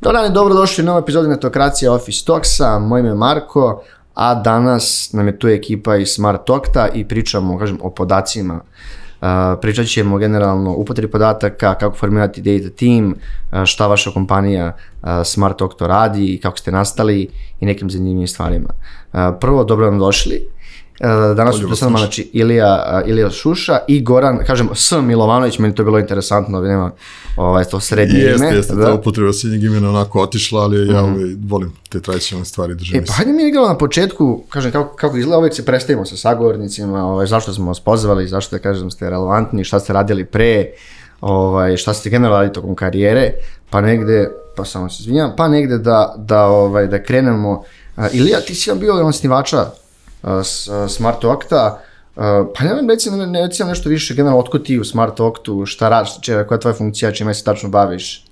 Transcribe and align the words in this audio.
Dobar 0.00 0.22
dan 0.22 0.30
i 0.30 0.34
dobrodošli 0.34 0.82
u 0.82 0.86
novu 0.86 0.98
epizodu 0.98 1.28
Netokracija 1.28 1.92
Office 1.92 2.24
Talksa, 2.24 2.78
moj 2.78 3.00
ime 3.00 3.08
je 3.08 3.14
Marko, 3.14 3.82
a 4.14 4.34
danas 4.34 5.12
nam 5.12 5.26
je 5.26 5.38
tu 5.38 5.48
ekipa 5.48 5.96
iz 5.96 6.08
Smart 6.08 6.40
Talkta 6.46 6.88
i 6.94 7.04
pričamo, 7.08 7.58
kažem, 7.58 7.78
o 7.82 7.90
podacima. 7.90 8.54
Uh, 9.20 9.26
pričat 9.60 9.86
ćemo 9.86 10.18
generalno 10.18 10.72
upotrebi 10.72 11.10
podataka, 11.10 11.74
kako 11.74 11.96
formirati 11.96 12.42
data 12.42 12.76
team, 12.76 13.14
uh, 13.52 13.64
šta 13.64 13.86
vaša 13.86 14.10
kompanija 14.10 14.76
uh, 15.02 15.08
Smart 15.24 15.58
Talk 15.58 15.74
to 15.74 15.86
radi, 15.86 16.40
kako 16.42 16.58
ste 16.58 16.72
nastali 16.72 17.28
i 17.60 17.66
nekim 17.66 17.90
zanimljivim 17.90 18.28
stvarima. 18.28 18.68
Uh, 19.12 19.20
prvo, 19.40 19.64
dobro 19.64 19.90
nam 19.90 19.98
došli. 19.98 20.48
Uh, 21.00 21.36
danas 21.36 21.56
su 21.56 21.68
tu 21.68 21.76
sa 21.76 21.84
nama, 21.84 21.98
znači, 21.98 22.30
Ilija, 22.32 23.00
uh, 23.04 23.08
Ilija 23.08 23.30
Šuša 23.30 23.78
i 23.88 24.02
Goran, 24.02 24.38
kažem, 24.46 24.68
S. 24.74 24.92
Milovanović, 25.02 25.58
meni 25.58 25.74
to 25.74 25.84
bilo 25.84 25.98
interesantno, 25.98 26.60
nema 26.60 26.90
ovaj, 27.36 27.64
to 27.64 27.80
srednje 27.80 28.18
jeste, 28.18 28.46
ime. 28.46 28.56
Jeste, 28.56 28.74
da. 28.74 28.84
ta 28.84 28.94
upotreba 28.94 29.32
srednjeg 29.32 29.64
imena 29.64 29.88
onako 29.88 30.22
otišla, 30.22 30.62
ali 30.62 30.88
ja 30.88 31.02
ovaj, 31.02 31.36
volim 31.48 31.72
te 31.88 32.00
tradicionalne 32.00 32.44
stvari, 32.44 32.74
držim 32.74 32.98
E, 32.98 33.04
pa 33.04 33.12
hajde 33.12 33.32
mi 33.32 33.48
igramo 33.48 33.68
na 33.68 33.78
početku, 33.78 34.44
kažem, 34.48 34.72
kako, 34.72 34.96
kako 34.96 35.16
izgleda, 35.16 35.38
uvek 35.38 35.54
se 35.54 35.64
predstavimo 35.64 36.04
sa 36.04 36.16
sagovornicima, 36.16 37.04
ovaj, 37.06 37.26
zašto 37.26 37.52
smo 37.52 37.66
vas 37.66 37.80
pozvali, 37.80 38.28
zašto 38.28 38.56
da 38.56 38.62
kažem 38.62 38.90
ste 38.90 39.10
relevantni, 39.10 39.64
šta 39.64 39.80
ste 39.80 39.92
radili 39.92 40.24
pre, 40.24 40.66
ovaj, 41.20 41.76
šta 41.76 41.94
ste 41.94 42.10
generalno 42.10 42.36
radili 42.36 42.54
tokom 42.54 42.74
karijere, 42.74 43.32
pa 43.70 43.80
negde, 43.80 44.30
pa 44.56 44.64
samo 44.64 44.90
se 44.90 44.96
izvinjam, 45.00 45.32
pa 45.36 45.48
negde 45.48 45.78
da, 45.78 46.14
da, 46.18 46.46
ovaj, 46.46 46.86
da 46.86 47.02
krenemo. 47.02 47.62
Uh, 47.96 48.04
Ilija, 48.12 48.40
ti 48.40 48.54
si 48.54 48.70
bio 48.74 49.06
osnivača 49.06 49.70
uh, 50.22 50.30
s, 50.42 50.68
uh, 50.68 50.90
Smart 50.90 51.24
Octa, 51.24 51.80
Uh, 52.16 52.22
pa 52.58 52.64
ne, 52.64 52.70
reci, 52.88 53.10
ne, 53.10 53.26
ne, 53.26 53.40
reci 53.46 53.64
nešto 53.64 53.88
više, 53.88 54.14
generalno, 54.14 54.40
otko 54.40 54.58
ti 54.58 54.80
u 54.80 54.84
Smart 54.84 55.20
Octu, 55.20 55.66
šta 55.66 55.88
radiš, 55.88 56.10
če, 56.20 56.44
koja 56.46 56.56
je 56.56 56.60
tvoja 56.60 56.74
funkcija, 56.74 57.12
čime 57.12 57.34
se 57.34 57.44
tačno 57.44 57.68
baviš? 57.68 58.24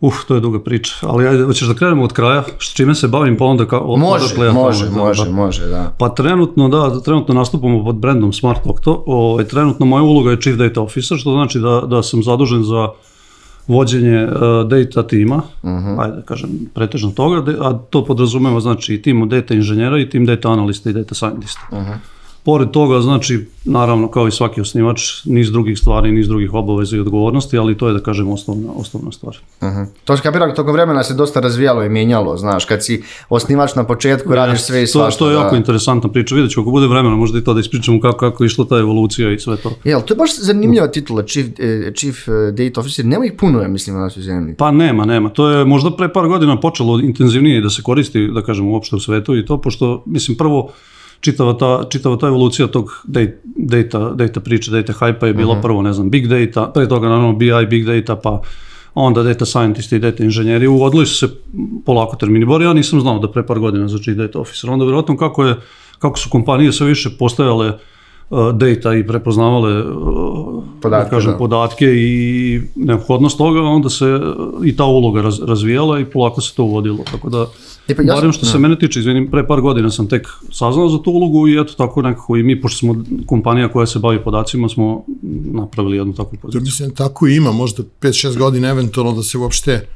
Uf, 0.00 0.14
to 0.28 0.34
je 0.34 0.40
duga 0.40 0.60
priča, 0.60 0.94
ali 1.02 1.28
ajde, 1.28 1.44
hoćeš 1.44 1.68
da 1.68 1.74
krenemo 1.74 2.04
od 2.04 2.12
kraja, 2.12 2.44
s 2.60 2.74
čime 2.74 2.94
se 2.94 3.08
bavim, 3.08 3.36
pa 3.36 3.44
onda 3.44 3.66
kao... 3.68 3.80
od- 3.80 3.98
Može, 4.00 4.24
odatle 4.24 4.46
ja 4.46 4.50
tamo, 4.50 4.62
može, 4.62 4.84
da, 4.84 4.90
može, 4.90 5.24
da. 5.24 5.30
može. 5.30 5.62
Pa 5.98 6.08
trenutno, 6.08 6.68
da, 6.68 7.00
trenutno 7.00 7.34
nastupamo 7.34 7.84
pod 7.84 7.96
brandom 7.96 8.32
Smart 8.32 8.60
Octo. 8.64 9.04
Ovaj, 9.06 9.44
trenutno 9.44 9.86
moja 9.86 10.02
uloga 10.02 10.30
je 10.30 10.40
Chief 10.40 10.56
Data 10.56 10.80
Officer, 10.80 11.18
što 11.18 11.30
znači 11.30 11.58
da, 11.58 11.82
da 11.86 12.02
sam 12.02 12.22
zadužen 12.22 12.64
za 12.64 12.88
vođenje 13.66 14.24
uh, 14.24 14.30
data 14.68 15.06
tima, 15.06 15.42
Mhm. 15.62 16.00
ajde 16.00 16.16
da 16.16 16.22
kažem 16.22 16.50
pretežno 16.74 17.10
toga, 17.10 17.52
a 17.60 17.72
to 17.90 18.04
podrazumeva 18.04 18.60
znači 18.60 18.94
i 18.94 19.02
tim 19.02 19.28
data 19.28 19.54
inženjera 19.54 19.98
i 19.98 20.10
tim 20.10 20.26
data 20.26 20.50
analista 20.50 20.90
i 20.90 20.92
data 20.92 21.14
scientista. 21.14 21.60
Mhm. 21.72 21.92
Pored 22.46 22.70
toga, 22.70 23.00
znači, 23.00 23.46
naravno, 23.64 24.08
kao 24.08 24.28
i 24.28 24.30
svaki 24.30 24.60
osnivač, 24.60 25.24
niz 25.24 25.50
drugih 25.50 25.78
stvari, 25.78 26.12
niz 26.12 26.28
drugih 26.28 26.54
obaveza 26.54 26.96
i 26.96 27.00
odgovornosti, 27.00 27.58
ali 27.58 27.78
to 27.78 27.88
je, 27.88 27.94
da 27.94 28.00
kažem, 28.00 28.28
osnovna, 28.28 28.68
osnovna 28.76 29.12
stvar. 29.12 29.36
Uh 29.60 29.68
To 30.04 30.16
se 30.16 30.22
kapiram, 30.22 30.54
tokom 30.54 30.72
vremena 30.72 31.02
se 31.02 31.14
dosta 31.14 31.40
razvijalo 31.40 31.84
i 31.84 31.88
mijenjalo, 31.88 32.36
znaš, 32.36 32.64
kad 32.64 32.84
si 32.84 33.02
osnivač 33.28 33.74
na 33.74 33.84
početku, 33.84 34.34
radiš 34.34 34.60
sve 34.60 34.82
i 34.82 34.86
to, 34.86 34.92
svašta. 34.92 35.18
to 35.18 35.30
je 35.30 35.34
jako 35.34 35.50
da. 35.50 35.56
interesantna 35.56 36.10
priča. 36.10 36.34
Vidjet 36.34 36.52
ću 36.52 36.60
ako 36.60 36.70
bude 36.70 36.86
vremena, 36.86 37.16
možda 37.16 37.38
i 37.38 37.44
to 37.44 37.54
da 37.54 37.60
ispričamo 37.60 38.00
kako, 38.00 38.18
kako 38.18 38.44
je 38.44 38.46
išla 38.46 38.64
ta 38.64 38.78
evolucija 38.78 39.32
i 39.32 39.38
sve 39.38 39.56
to. 39.56 39.72
Jel, 39.84 40.00
to 40.00 40.14
je 40.14 40.18
baš 40.18 40.38
zanimljiva 40.40 40.88
titula, 40.88 41.22
Chief, 41.22 41.46
eh, 41.58 41.92
chief 41.94 42.28
eh, 42.28 42.52
Data 42.52 42.80
Officer, 42.80 43.04
nema 43.04 43.26
ih 43.26 43.32
puno, 43.38 43.62
ja 43.62 43.68
mislim, 43.68 43.96
na 43.96 44.02
našoj 44.02 44.22
zemlji. 44.22 44.54
Pa 44.54 44.70
nema, 44.70 45.04
nema. 45.04 45.28
To 45.28 45.48
je 45.50 45.64
možda 45.64 45.90
pre 45.90 46.12
par 46.12 46.28
godina 46.28 46.60
počelo 46.60 47.00
intenzivnije 47.00 47.60
da 47.60 47.70
se 47.70 47.82
koristi, 47.82 48.28
da 48.34 48.42
kažem, 48.42 48.68
uopšte 48.68 48.96
u 48.96 49.00
svetu 49.00 49.36
i 49.36 49.46
to, 49.46 49.60
pošto, 49.60 50.02
mislim, 50.06 50.36
prvo, 50.36 50.70
čitava 51.26 51.56
ta, 51.58 51.70
čitava 51.90 52.16
ta 52.16 52.30
evolucija 52.30 52.68
tog 52.68 52.90
data, 53.56 54.10
data, 54.14 54.40
priče, 54.40 54.70
data 54.70 54.92
hype 54.92 55.26
je 55.26 55.34
bila 55.34 55.54
Mhm. 55.54 55.62
prvo, 55.62 55.82
ne 55.82 55.92
znam, 55.92 56.10
big 56.10 56.26
data, 56.30 56.70
pre 56.74 56.88
toga 56.88 57.08
naravno 57.08 57.32
BI, 57.32 57.66
big 57.70 57.84
data, 57.86 58.16
pa 58.16 58.40
onda 58.94 59.22
data 59.22 59.44
scientist 59.46 59.92
i 59.92 59.98
data 59.98 60.24
inženjeri, 60.24 60.66
uvodili 60.66 61.06
su 61.06 61.26
se 61.26 61.34
polako 61.86 62.16
termini, 62.16 62.46
bar 62.46 62.62
ja 62.62 62.72
nisam 62.72 63.00
znao 63.00 63.18
da 63.18 63.30
pre 63.30 63.46
par 63.46 63.58
godina 63.58 63.88
znači 63.88 64.14
data 64.14 64.40
officer, 64.40 64.70
onda 64.70 64.84
vjerojatno 64.84 65.16
kako, 65.16 65.44
je, 65.44 65.56
kako 65.98 66.18
su 66.18 66.30
kompanije 66.30 66.72
sve 66.72 66.86
više 66.86 67.10
postajale 67.18 67.68
uh, 67.68 68.52
data 68.54 68.94
i 68.94 69.06
prepoznavale 69.06 69.82
uh, 69.82 70.55
Podatke, 70.82 71.04
da 71.04 71.10
kažem, 71.10 71.32
da. 71.32 71.38
podatke 71.38 71.86
i 71.86 72.60
neophodnost 72.74 73.38
toga, 73.38 73.60
onda 73.60 73.90
se 73.90 74.04
uh, 74.04 74.66
i 74.66 74.76
ta 74.76 74.84
uloga 74.84 75.22
raz, 75.22 75.40
razvijala 75.42 76.00
i 76.00 76.04
polako 76.04 76.40
se 76.40 76.54
to 76.54 76.64
uvodilo, 76.64 76.98
tako 77.12 77.30
da 77.30 77.46
E 77.88 77.94
pa 77.94 78.02
ja 78.02 78.14
Barem 78.14 78.32
što 78.32 78.46
se 78.46 78.58
mene 78.58 78.78
tiče, 78.78 78.98
izvinim, 78.98 79.30
pre 79.30 79.46
par 79.46 79.60
godina 79.60 79.90
sam 79.90 80.08
tek 80.08 80.28
saznao 80.52 80.88
za 80.88 80.98
tu 81.02 81.10
ulogu 81.10 81.48
i 81.48 81.60
eto 81.60 81.72
tako 81.76 82.02
nekako 82.02 82.36
i 82.36 82.42
mi, 82.42 82.60
pošto 82.60 82.78
smo 82.78 83.04
kompanija 83.26 83.68
koja 83.68 83.86
se 83.86 83.98
bavi 83.98 84.24
podacima, 84.24 84.68
smo 84.68 85.04
napravili 85.52 85.96
jednu 85.96 86.12
takvu 86.12 86.38
poziciju. 86.42 86.60
mislim 86.60 86.94
tako 86.94 87.28
i 87.28 87.36
ima, 87.36 87.52
možda 87.52 87.82
5-6 88.00 88.38
godina 88.38 88.68
eventualno 88.68 89.12
da 89.12 89.22
se 89.22 89.38
uopšte 89.38 89.86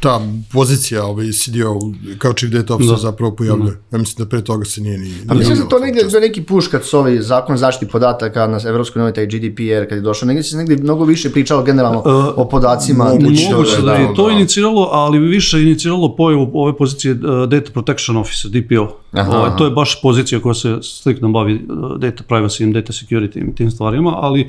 ta 0.00 0.20
pozicija 0.52 1.04
ovaj, 1.04 1.32
CDO 1.32 1.78
kao 2.18 2.32
chief 2.32 2.52
data 2.52 2.74
officer 2.74 2.94
Da. 2.96 3.00
zapravo 3.00 3.36
pojavljuje. 3.36 3.78
Ja 3.92 3.98
mislim 3.98 4.24
da 4.24 4.28
pre 4.28 4.44
toga 4.44 4.64
se 4.64 4.80
nije 4.80 4.98
ni... 4.98 5.14
Pa 5.28 5.34
mislim 5.34 5.58
da 5.58 5.68
to 5.68 5.78
negdje 5.78 6.04
bio 6.04 6.20
neki 6.20 6.42
puš 6.42 6.68
kad 6.68 6.84
su 6.84 6.98
ovi 6.98 7.22
zakon 7.22 7.56
zaštiti 7.56 7.92
podataka 7.92 8.46
na 8.46 8.60
Evropskoj 8.66 9.00
uniji, 9.02 9.14
taj 9.14 9.26
GDPR 9.26 9.88
kad 9.88 9.98
je 9.98 10.00
došao, 10.00 10.26
negdje 10.26 10.42
se 10.42 10.56
negdje 10.56 10.76
mnogo 10.76 11.04
više 11.04 11.30
pričalo 11.32 11.62
generalno 11.62 12.02
o 12.36 12.48
podacima. 12.48 13.04
moguće 13.04 13.26
tiče 13.28 13.52
Moguće 13.52 13.76
ove, 13.76 13.82
da 13.82 13.92
je 13.94 14.14
to 14.14 14.26
da. 14.26 14.32
iniciralo, 14.32 14.88
ali 14.92 15.18
više 15.18 15.62
iniciralo 15.62 16.16
pojavu 16.16 16.50
ove 16.54 16.76
pozicije 16.76 17.12
uh, 17.14 17.20
Data 17.48 17.70
Protection 17.72 18.16
Officer, 18.16 18.50
DPO. 18.50 18.96
Aha, 19.12 19.30
Ovaj, 19.36 19.48
aha. 19.48 19.56
to 19.56 19.64
je 19.64 19.70
baš 19.70 20.02
pozicija 20.02 20.40
koja 20.40 20.54
se 20.54 20.78
striktno 20.82 21.28
bavi 21.28 21.54
uh, 21.54 21.98
data 21.98 22.24
privacy, 22.28 22.72
data 22.72 22.92
security 22.92 23.50
i 23.50 23.54
tim 23.54 23.70
stvarima, 23.70 24.12
ali 24.16 24.40
uh, 24.40 24.48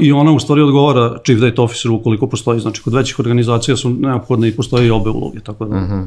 i 0.00 0.12
ona 0.12 0.32
u 0.32 0.40
stvari 0.40 0.62
odgovara 0.62 1.18
Chief 1.24 1.40
Data 1.40 1.62
Officer 1.62 1.90
ukoliko 1.90 2.26
postoji, 2.26 2.60
znači 2.60 2.82
kod 2.82 2.94
većih 2.94 3.18
organizacija 3.18 3.76
su 3.76 3.90
neophodne 3.90 4.48
i 4.48 4.56
postoje 4.56 4.86
i 4.86 4.90
obe 4.90 5.10
uloge, 5.10 5.40
tako 5.40 5.64
da... 5.64 5.76
Mhm. 5.76 6.00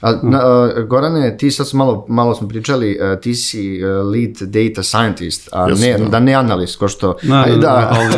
A, 0.00 0.12
na, 0.22 0.38
a, 0.38 0.82
Gorane, 0.88 1.36
ti 1.36 1.50
sad 1.50 1.68
smo 1.68 1.84
malo, 1.84 2.06
malo 2.08 2.34
smo 2.34 2.48
pričali, 2.48 2.98
a, 3.00 3.16
ti 3.16 3.34
si 3.34 3.80
lead 3.82 4.36
data 4.40 4.82
scientist, 4.82 5.48
a 5.52 5.68
Jesam, 5.68 5.88
ne, 5.90 5.98
da. 5.98 6.04
da. 6.08 6.20
ne 6.20 6.34
analist, 6.34 6.78
ko 6.78 6.88
što... 6.88 7.16
Ne, 7.22 7.36
Aj, 7.36 7.50
ne, 7.50 7.56
ne, 7.56 7.62
da. 7.62 7.92
ali- 7.92 8.12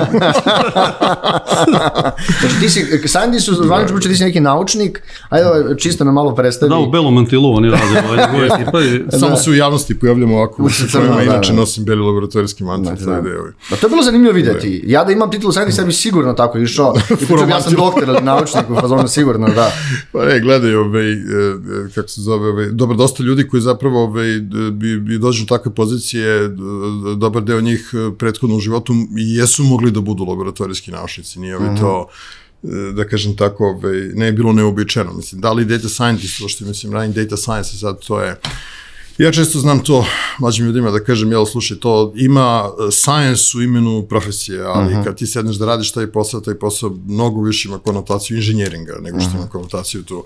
znači 2.40 2.60
ti 2.60 2.68
si, 2.68 3.08
scientist 3.08 3.46
su 3.46 3.54
zvanično 3.54 3.96
priča, 3.96 4.08
ti 4.08 4.16
si 4.16 4.24
neki 4.24 4.40
naučnik, 4.40 5.02
ajde 5.28 5.46
čisto 5.78 6.04
nam 6.04 6.14
malo 6.14 6.34
predstavi. 6.34 6.70
Da, 6.70 6.76
u 6.78 6.90
belom 6.90 7.14
mantilu 7.14 7.54
oni 7.54 7.70
rade 7.70 8.02
ovaj, 8.08 8.46
ekipa 8.60 8.80
i 8.80 9.18
Samo 9.18 9.36
se 9.36 9.50
u 9.50 9.54
javnosti 9.54 9.98
pojavljamo 9.98 10.36
ovako, 10.36 10.62
u 10.62 10.68
crno, 10.70 10.88
kojima 10.92 11.16
da, 11.16 11.22
inače 11.22 11.52
da. 11.52 11.58
nosim 11.58 11.84
beli 11.84 12.00
laboratorijski 12.02 12.64
mantel. 12.64 12.94
Da, 12.96 13.04
Da, 13.04 13.10
da. 13.10 13.16
da, 13.20 13.28
da, 13.28 13.34
Pa 13.70 13.76
to 13.76 13.86
je 13.86 13.90
bilo 13.90 14.02
zanimljivo 14.02 14.34
videti. 14.34 14.84
Ja 14.88 15.04
da 15.04 15.12
imam 15.12 15.30
titulu 15.30 15.52
scientist, 15.52 15.78
ja 15.78 15.84
bi 15.84 15.92
sigurno 15.92 16.32
tako 16.32 16.58
išao. 16.58 16.94
I 17.10 17.16
pričao, 17.16 17.48
ja 17.48 17.60
sam 17.60 17.74
doktor 17.74 18.08
ili 18.08 18.22
naučnik, 18.22 18.70
u 18.70 18.74
fazonu 18.80 19.08
sigurno, 19.08 19.48
da. 19.48 19.72
Pa 20.12 20.24
ne, 20.24 20.40
gledaj, 20.40 20.74
ovaj, 20.74 21.12
e, 21.12 21.16
e, 21.16 21.20
kako 21.94 22.08
se 22.08 22.20
zove, 22.20 22.48
ovaj, 22.48 22.66
dobro, 22.70 22.96
dosta 22.96 23.22
ljudi 23.22 23.48
koji 23.48 23.60
zapravo 23.60 24.02
ovaj, 24.04 24.38
d- 24.38 24.70
bi, 24.70 25.00
bi 25.00 25.18
dođu 25.18 25.42
u 25.42 25.46
takve 25.46 25.74
pozicije, 25.74 26.48
d- 26.48 26.54
dobar 27.16 27.42
deo 27.42 27.60
njih 27.60 27.90
e, 27.94 28.16
prethodno 28.18 28.56
u 28.56 28.60
životu 28.60 28.92
i 29.18 29.34
jesu 29.34 29.64
mogli 29.64 29.90
da 29.90 30.00
budu 30.00 30.24
laboratorijski 30.24 30.90
naučnici, 30.90 31.40
nije 31.40 31.56
ovaj, 31.56 31.76
to 31.80 32.08
e, 32.62 32.66
da 32.92 33.04
kažem 33.08 33.36
tako, 33.36 33.64
ovaj, 33.66 34.00
ne 34.14 34.26
je 34.26 34.32
bilo 34.32 34.52
neobičajeno, 34.52 35.12
mislim, 35.12 35.40
da 35.40 35.52
li 35.52 35.64
data 35.64 35.88
scientist, 35.88 36.38
to 36.38 36.48
što 36.48 36.64
mislim, 36.64 36.92
radim 36.92 37.12
data 37.12 37.36
science, 37.36 37.76
sad 37.76 37.98
to 38.06 38.20
je, 38.20 38.36
Ja 39.18 39.32
često 39.32 39.58
znam 39.58 39.84
to 39.84 40.06
mlađim 40.38 40.66
ljudima 40.66 40.90
da 40.90 41.04
kažem, 41.04 41.32
jel, 41.32 41.46
slušaj, 41.46 41.76
to 41.76 42.12
ima 42.16 42.64
e, 42.64 42.90
science 42.90 43.58
u 43.58 43.62
imenu 43.62 44.06
profesije, 44.08 44.62
ali 44.64 44.94
kad 45.04 45.16
ti 45.16 45.26
sedneš 45.26 45.56
da 45.56 45.66
radiš 45.66 45.92
taj 45.92 46.06
posao, 46.06 46.40
taj 46.40 46.54
posao 46.54 46.96
mnogo 47.06 47.42
više 47.42 47.68
ima 47.68 47.78
konotaciju 47.78 48.36
inženjeringa 48.36 48.92
nego 49.00 49.20
što 49.20 49.30
ima 49.36 49.48
konotaciju 49.48 50.02
tu 50.02 50.24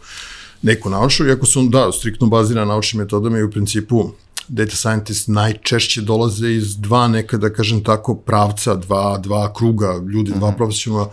neku 0.63 0.91
naučnu, 0.91 1.27
iako 1.27 1.47
su, 1.47 1.69
da, 1.69 1.93
striktno 1.93 2.27
bazirana 2.27 2.65
na 2.67 2.73
naučnim 2.73 3.03
metodama 3.03 3.39
i 3.39 3.43
u 3.43 3.51
principu 3.51 4.11
data 4.49 4.77
scientist 4.77 5.29
najčešće 5.29 6.01
dolaze 6.01 6.51
iz 6.51 6.77
dva 6.77 7.09
neka, 7.09 7.37
da 7.37 7.53
kažem 7.53 7.85
tako, 7.85 8.15
pravca, 8.15 8.75
dva, 8.75 9.19
dva 9.19 9.53
kruga 9.55 10.01
ljudi, 10.13 10.33
dva 10.37 10.53
profesionalna 10.53 11.07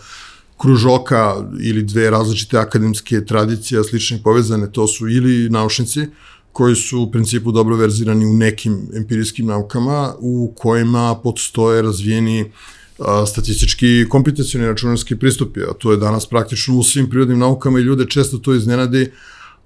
kružoka 0.58 1.36
ili 1.62 1.84
dve 1.84 2.10
različite 2.10 2.58
akademske 2.58 3.26
tradicije, 3.26 3.84
slične 3.84 4.20
povezane, 4.24 4.72
to 4.72 4.88
su 4.88 5.08
ili 5.08 5.50
naučnici, 5.50 6.08
koji 6.54 6.76
su 6.76 7.02
u 7.02 7.12
principu 7.12 7.52
dobro 7.52 7.76
verzirani 7.76 8.26
u 8.26 8.34
nekim 8.34 8.90
empirijskim 8.96 9.46
naukama 9.46 10.14
u 10.20 10.54
kojima 10.58 11.16
postoje 11.24 11.82
razvijeni 11.82 12.52
a, 13.00 13.26
statistički 13.26 13.88
i 13.88 14.10
komputacioni 14.10 14.68
računarski 14.68 15.16
pristupi, 15.16 15.60
a 15.64 15.74
to 15.74 15.92
je 15.92 15.98
danas 15.98 16.26
praktično 16.26 16.78
u 16.78 16.84
svim 16.84 17.10
prirodnim 17.10 17.40
naukama 17.40 17.80
i 17.80 17.84
ljude 17.84 18.06
često 18.06 18.38
to 18.38 18.54
iznenadi, 18.54 19.12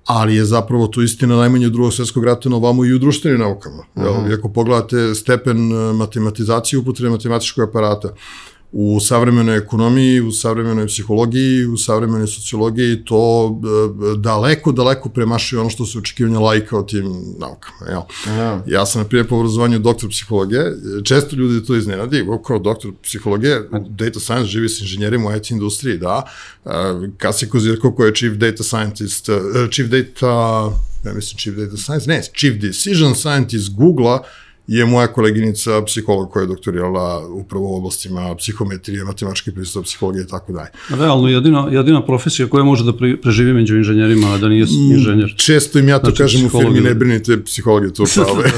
ali 0.06 0.36
je 0.36 0.46
zapravo 0.46 0.88
to 0.88 1.02
istina 1.02 1.36
najmanje 1.36 1.68
u 1.68 1.70
drugog 1.70 1.94
svjetskog 1.94 2.24
rata 2.24 2.50
na 2.50 2.56
ovamo 2.56 2.86
i 2.86 2.94
u 2.94 3.00
društvenim 3.00 3.40
naukama. 3.40 3.84
Uh. 3.96 4.04
Jel, 4.04 4.32
I 4.32 4.34
ako 4.34 4.50
pogledate 4.50 5.16
stepen 5.16 5.72
e, 5.72 5.94
matematizacije 5.94 6.80
upotrebe 6.80 7.10
matematičkog 7.10 7.70
aparata, 7.70 8.14
u 8.76 9.00
savremenoj 9.00 9.58
ekonomiji, 9.58 10.22
u 10.22 10.32
savremenoj 10.32 10.88
psihologiji, 10.88 11.66
u 11.66 11.78
savremenoj 11.78 12.28
sociologiji 12.28 13.06
to 13.06 13.52
e, 13.64 14.18
daleko, 14.18 14.72
daleko 14.72 15.10
premašuje 15.10 15.60
ono 15.60 15.70
što 15.70 15.86
se 15.86 15.98
očekivanja 15.98 16.40
lajka 16.40 16.78
o 16.78 16.84
tim 16.84 17.06
naukama. 17.40 17.90
Jel? 17.90 18.02
Ja. 18.38 18.64
ja 18.68 18.86
sam, 18.86 19.02
na 19.02 19.08
primjer, 19.08 19.28
po 19.28 19.36
obrazovanju 19.36 19.80
doktor 19.80 20.10
psihologije, 20.10 20.76
često 21.04 21.36
ljudi 21.36 21.66
to 21.66 21.76
iznenadi, 21.76 22.26
kao 22.48 22.60
doktor 22.60 22.92
psihologije, 23.04 23.70
data 23.90 24.20
science 24.20 24.46
živi 24.46 24.70
s 24.70 24.82
inženjerima 24.82 25.30
u 25.30 25.36
IT 25.36 25.52
industriji, 25.52 25.98
da, 25.98 26.24
Kasi 27.18 27.50
Kozirko 27.50 27.96
koji 27.96 28.08
je 28.08 28.16
chief 28.16 28.34
data 28.34 28.64
scientist, 28.64 29.30
e, 29.30 29.34
chief 29.72 29.90
data, 29.90 30.30
ja 31.06 31.14
mislim 31.14 31.38
chief 31.38 31.56
data 31.56 31.78
science, 31.78 32.10
ne, 32.10 32.22
chief 32.34 32.62
decision 32.62 33.16
scientist 33.16 33.76
Google-a, 33.76 34.24
je 34.68 34.86
moja 34.86 35.08
koleginica 35.08 35.82
psiholog 35.86 36.32
koja 36.32 36.42
je 36.42 36.48
doktorirala 36.48 37.28
upravo 37.28 37.74
u 37.74 37.78
oblastima 37.78 38.36
psihometrije, 38.36 39.04
matematičke 39.04 39.52
pristupa, 39.52 39.84
psihologije 39.84 40.24
i 40.24 40.28
tako 40.28 40.54
dalje. 40.54 40.70
Realno, 40.90 41.28
jedina, 41.28 41.68
jedina 41.72 42.06
profesija 42.06 42.48
koja 42.48 42.64
može 42.64 42.84
da 42.84 42.94
pre, 42.94 43.18
preživi 43.22 43.54
među 43.54 43.78
inženjerima, 43.78 44.28
a 44.34 44.38
da 44.38 44.48
nije 44.48 44.66
mm, 44.66 44.92
inženjer. 44.92 45.34
Često 45.38 45.80
im 45.80 45.90
ja 45.90 46.00
to 46.00 46.06
znači, 46.06 46.18
kažem 46.18 46.46
u 46.46 46.50
firmi, 46.50 46.80
ne 46.80 46.96
brinite 46.96 47.44
psihologije 47.44 47.94
to 47.94 48.04
prave. 48.16 48.52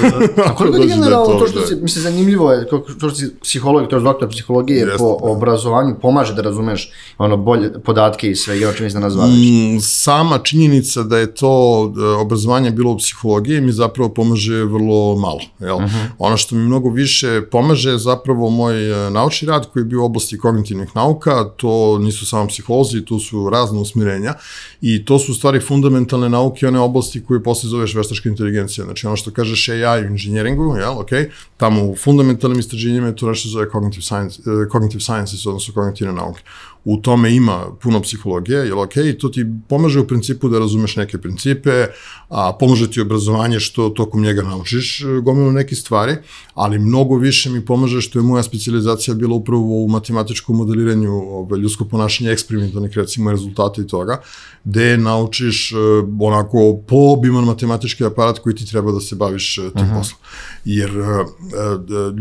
a 0.45 0.55
koliko 0.55 0.77
je 0.81 0.87
generalno 0.87 1.39
to 1.39 1.47
što 1.47 1.65
si, 1.65 1.75
mislim, 1.75 2.03
zanimljivo 2.03 2.51
je, 2.51 2.67
to 2.67 2.85
što 2.97 3.09
si 3.09 3.35
psiholog, 3.41 3.87
to 3.89 3.95
je 3.95 4.01
doktor 4.01 4.29
psihologije 4.29 4.79
Jeste, 4.79 4.97
po 4.97 5.17
da. 5.23 5.31
obrazovanju, 5.31 5.95
pomaže 6.01 6.33
da 6.33 6.41
razumeš 6.41 6.91
ono 7.17 7.37
bolje 7.37 7.73
podatke 7.83 8.31
i 8.31 8.35
sve, 8.35 8.59
i 8.59 8.65
o 8.65 8.73
čemu 8.73 8.89
se 8.89 8.99
nazvališ. 8.99 9.35
Mm, 9.35 9.79
sama 9.79 10.37
činjenica 10.37 11.03
da 11.03 11.17
je 11.17 11.35
to 11.35 11.93
e, 11.97 12.03
obrazovanje 12.03 12.71
bilo 12.71 12.91
u 12.91 12.97
psihologiji 12.97 13.61
mi 13.61 13.71
zapravo 13.71 14.09
pomaže 14.09 14.63
vrlo 14.63 15.15
malo, 15.15 15.41
jel? 15.59 15.75
Uh 15.75 15.81
mhm. 15.81 15.89
-huh 15.89 15.94
-huh. 15.95 16.09
Ono 16.17 16.37
što 16.37 16.55
mi 16.55 16.61
mnogo 16.61 16.89
više 16.89 17.41
pomaže 17.51 17.89
je 17.89 17.97
zapravo 17.97 18.49
moj 18.49 19.07
e, 19.07 19.09
naučni 19.09 19.47
rad 19.47 19.69
koji 19.73 19.81
je 19.81 19.85
bio 19.85 20.01
u 20.01 20.05
oblasti 20.05 20.37
kognitivnih 20.37 20.95
nauka, 20.95 21.43
to 21.57 21.99
nisu 21.99 22.25
samo 22.25 22.47
psiholozi, 22.47 23.05
tu 23.05 23.19
su 23.19 23.49
razne 23.49 23.79
usmirenja 23.79 24.33
i 24.81 25.05
to 25.05 25.19
su 25.19 25.33
stvari 25.33 25.59
fundamentalne 25.59 26.29
nauke, 26.29 26.67
one 26.67 26.79
oblasti 26.79 27.23
koje 27.23 27.43
posle 27.43 27.69
zoveš 27.69 27.95
veštačka 27.95 28.29
inteligencija. 28.29 28.85
Znači 28.85 29.07
ono 29.07 29.15
što 29.15 29.31
kažeš 29.31 29.69
AI 29.69 30.05
u 30.05 30.11
inženjeringu, 30.11 30.75
jel, 30.75 30.99
ok, 30.99 31.09
tamo 31.57 31.83
u 31.83 31.95
fundamentalnim 31.95 32.59
istraživanjima 32.59 33.07
je 33.07 33.15
to 33.15 33.29
nešto 33.29 33.49
zove 33.49 33.67
cognitive, 33.71 34.03
science, 34.03 34.41
uh, 34.41 34.71
cognitive 34.71 35.01
sciences, 35.01 35.45
odnosno 35.45 35.73
kognitivne 35.73 36.13
nauke 36.13 36.41
u 36.85 36.97
tome 36.97 37.35
ima 37.35 37.65
puno 37.81 38.01
psihologije, 38.01 38.57
jel 38.57 38.79
ok, 38.79 38.93
to 39.19 39.29
ti 39.29 39.45
pomaže 39.69 39.99
u 39.99 40.07
principu 40.07 40.49
da 40.49 40.59
razumeš 40.59 40.95
neke 40.95 41.17
principe, 41.17 41.85
a 42.29 42.53
pomože 42.59 42.91
ti 42.91 43.01
obrazovanje 43.01 43.59
što 43.59 43.89
tokom 43.89 44.21
njega 44.21 44.41
naučiš 44.41 45.01
e, 45.01 45.05
gomilu 45.23 45.51
neke 45.51 45.75
stvari, 45.75 46.15
ali 46.53 46.79
mnogo 46.79 47.17
više 47.17 47.49
mi 47.49 47.65
pomaže 47.65 48.01
što 48.01 48.19
je 48.19 48.23
moja 48.23 48.43
specializacija 48.43 49.15
bila 49.15 49.35
upravo 49.35 49.83
u 49.83 49.87
matematičkom 49.87 50.57
modeliranju 50.57 51.11
ove, 51.11 51.57
ljudsko 51.57 51.85
ponašanje 51.85 52.31
eksperimentalnih 52.31 52.97
recimo 52.97 53.31
rezultata 53.31 53.81
i 53.81 53.87
toga, 53.87 54.21
gde 54.63 54.97
naučiš 54.97 55.71
e, 55.71 55.75
onako 56.19 56.77
poobiman 56.87 57.43
matematički 57.45 58.05
aparat 58.05 58.39
koji 58.39 58.55
ti 58.55 58.65
treba 58.65 58.91
da 58.91 58.99
se 58.99 59.15
baviš 59.15 59.57
e, 59.57 59.61
tim 59.61 59.85
-huh. 59.85 59.97
poslom. 59.97 60.19
Jer 60.65 60.91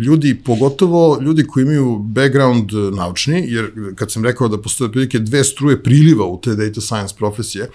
ljudi, 0.05 0.43
pogotovo 0.45 1.19
ljudi 1.21 1.47
koji 1.47 1.63
imaju 1.65 1.99
background 1.99 2.71
naučni, 2.97 3.45
jer 3.49 3.71
kad 3.95 4.13
sam 4.13 4.25
rekao 4.25 4.49
da 4.57 4.63
postoje 4.63 4.89
otprilike 4.89 5.19
dve 5.19 5.45
struje 5.45 5.83
priliva 5.83 6.27
u 6.27 6.41
te 6.41 6.55
data 6.55 6.81
science 6.81 7.15
profesije, 7.19 7.71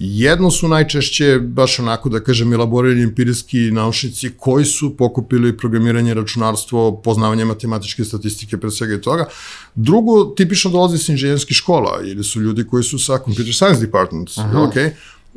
Jedno 0.00 0.50
su 0.50 0.68
najčešće, 0.68 1.38
baš 1.38 1.78
onako 1.78 2.08
da 2.08 2.20
kažem, 2.20 2.52
elaborirani 2.52 3.02
empirijski 3.02 3.58
naučnici 3.58 4.30
koji 4.36 4.64
su 4.64 4.96
pokupili 4.96 5.56
programiranje, 5.56 6.14
računarstvo, 6.14 6.96
poznavanje 7.02 7.44
matematičke 7.44 8.04
statistike, 8.04 8.56
pre 8.56 8.70
svega 8.70 8.94
i 8.94 9.00
toga. 9.00 9.24
Drugo, 9.74 10.24
tipično 10.24 10.70
dolazi 10.70 10.98
sa 10.98 11.12
inženjerskih 11.12 11.56
škola 11.56 12.00
ili 12.04 12.24
su 12.24 12.40
ljudi 12.40 12.66
koji 12.66 12.84
su 12.84 12.98
sa 12.98 13.18
computer 13.24 13.54
science 13.54 13.80
departments, 13.80 14.38
Aha. 14.38 14.62
ok? 14.62 14.74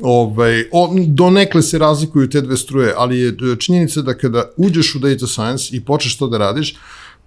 Ovaj, 0.00 0.64
o, 0.72 0.94
donekle 1.06 1.62
se 1.62 1.78
razlikuju 1.78 2.30
te 2.30 2.40
dve 2.40 2.56
struje, 2.56 2.94
ali 2.96 3.18
je 3.18 3.36
činjenica 3.58 4.02
da 4.02 4.14
kada 4.14 4.50
uđeš 4.56 4.94
u 4.94 4.98
data 4.98 5.26
science 5.26 5.76
i 5.76 5.80
počneš 5.80 6.16
to 6.18 6.26
da 6.26 6.38
radiš, 6.38 6.74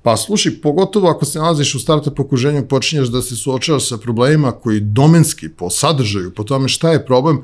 Pa 0.06 0.18
slušaj, 0.18 0.52
pogotovo 0.64 1.10
ako 1.10 1.26
se 1.26 1.40
nalaziš 1.40 1.76
u 1.76 1.80
startup 1.80 2.20
okruženju, 2.20 2.68
počinješ 2.68 3.08
da 3.08 3.22
se 3.22 3.36
suočavaš 3.36 3.88
sa 3.90 3.98
problemima 3.98 4.52
koji 4.52 4.80
domenski, 4.80 5.50
po 5.50 5.70
sadržaju, 5.70 6.34
po 6.34 6.44
tome 6.44 6.68
šta 6.70 6.92
je 6.92 7.06
problem, 7.06 7.42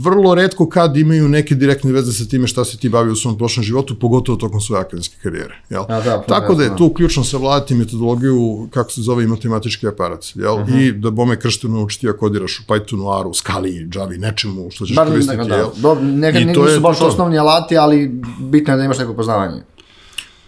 vrlo 0.00 0.34
redko 0.34 0.68
kad 0.68 0.96
imaju 0.96 1.28
neke 1.28 1.54
direktne 1.54 1.92
veze 1.92 2.12
sa 2.12 2.24
time 2.24 2.46
šta 2.46 2.64
se 2.64 2.78
ti 2.78 2.88
bavi 2.88 3.10
u 3.10 3.16
svom 3.16 3.38
prošlom 3.38 3.64
životu, 3.64 3.98
pogotovo 3.98 4.38
tokom 4.38 4.60
svoje 4.60 4.80
akademske 4.80 5.16
karijere. 5.22 5.54
Jel? 5.70 5.82
A, 5.88 6.00
da, 6.00 6.22
Tako 6.28 6.54
da 6.54 6.64
je 6.64 6.76
tu 6.76 6.92
ključno 6.94 7.24
savladati 7.24 7.74
metodologiju, 7.74 8.68
kako 8.70 8.90
se 8.90 9.02
zove 9.02 9.24
i 9.24 9.26
matematički 9.26 9.88
aparat. 9.88 10.24
Jel? 10.34 10.54
Uh 10.54 10.60
mhm. 10.60 10.72
-huh. 10.72 10.88
I 10.88 10.92
da 10.92 11.10
bome 11.10 11.40
kršteno 11.40 11.76
naučiti 11.76 12.06
da 12.06 12.12
kodiraš 12.12 12.60
u 12.60 12.72
Pythonu, 12.72 13.20
R-u, 13.20 13.34
Scali, 13.34 13.88
Java, 13.94 14.10
nečemu 14.16 14.70
što 14.70 14.86
ćeš 14.86 14.96
Bar, 14.96 15.08
koristiti. 15.08 15.36
Da, 15.36 15.44
da. 15.44 15.56
Jel? 15.56 15.68
Do, 15.76 15.94
neka, 16.00 16.38
nisu 16.38 16.80
baš 16.80 16.98
to. 16.98 17.06
osnovni 17.06 17.38
alati, 17.38 17.76
ali 17.76 18.20
bitno 18.40 18.72
je 18.72 18.76
da 18.76 18.84
imaš 18.84 18.98
neko 18.98 19.14
poznavanje. 19.14 19.62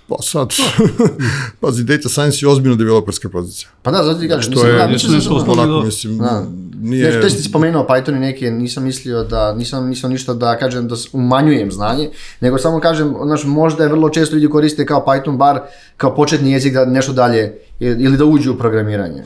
Pa 0.09 0.17
sad, 0.23 0.49
pazi, 1.61 1.85
data 1.85 2.09
science 2.09 2.39
je 2.41 2.49
ozbiljno 2.49 2.77
developerska 2.77 3.29
pozicija. 3.29 3.69
Pa 3.83 3.91
da, 3.91 4.03
zato 4.05 4.21
ti 4.21 4.29
kažem, 4.29 4.51
mislim, 4.51 4.73
je, 4.73 4.79
da, 4.79 4.87
mislim, 4.87 5.15
mislim, 5.15 5.37
onako, 5.49 5.85
mislim, 5.85 6.19
da. 6.19 6.47
nije... 6.81 7.11
Ne, 7.11 7.21
to 7.21 7.31
si 7.31 7.43
spomenuo 7.43 7.87
Python 7.89 8.17
i 8.17 8.19
neke, 8.19 8.51
nisam 8.51 8.85
mislio 8.85 9.25
da, 9.25 9.55
nisam 9.55 9.89
mislio 9.89 10.09
ništa 10.09 10.35
da 10.35 10.59
kažem 10.59 10.89
da 10.89 10.95
umanjujem 11.13 11.73
znanje, 11.73 12.11
nego 12.41 12.59
samo 12.59 12.81
kažem, 12.81 13.15
znaš, 13.25 13.45
možda 13.45 13.83
je 13.83 13.89
vrlo 13.89 14.11
često 14.11 14.37
ljudi 14.37 14.49
koriste 14.49 14.87
kao 14.87 15.05
Python 15.07 15.37
bar 15.37 15.61
kao 15.97 16.15
početni 16.15 16.53
jezik 16.53 16.75
da 16.75 16.85
nešto 16.85 17.13
dalje 17.13 17.59
ili 17.81 18.17
da 18.17 18.25
uđu 18.25 18.53
u 18.53 18.57
programiranje? 18.57 19.25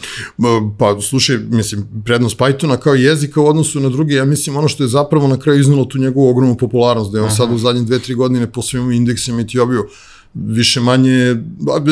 Pa, 0.78 1.00
slušaj, 1.00 1.36
mislim, 1.36 1.88
prednost 2.04 2.38
Pythona 2.38 2.76
kao 2.76 2.94
jezika 2.94 3.40
u 3.40 3.46
odnosu 3.46 3.80
na 3.80 3.88
druge, 3.88 4.14
ja 4.14 4.24
mislim 4.24 4.56
ono 4.56 4.68
što 4.68 4.82
je 4.82 4.88
zapravo 4.88 5.28
na 5.28 5.38
kraju 5.38 5.60
iznalo 5.60 5.84
tu 5.84 5.98
njegovu 5.98 6.28
ogromnu 6.28 6.56
popularnost, 6.56 7.12
da 7.12 7.18
je 7.18 7.24
on 7.24 7.30
sad 7.30 7.52
u 7.52 7.58
zadnjih 7.58 7.86
dve, 7.86 7.98
tri 7.98 8.14
godine 8.14 8.52
po 8.52 8.62
svim 8.62 8.92
indeksima 8.92 9.40
i 9.40 9.46
ti 9.46 9.58
obio 9.58 9.86
više 10.34 10.80
manje, 10.80 11.36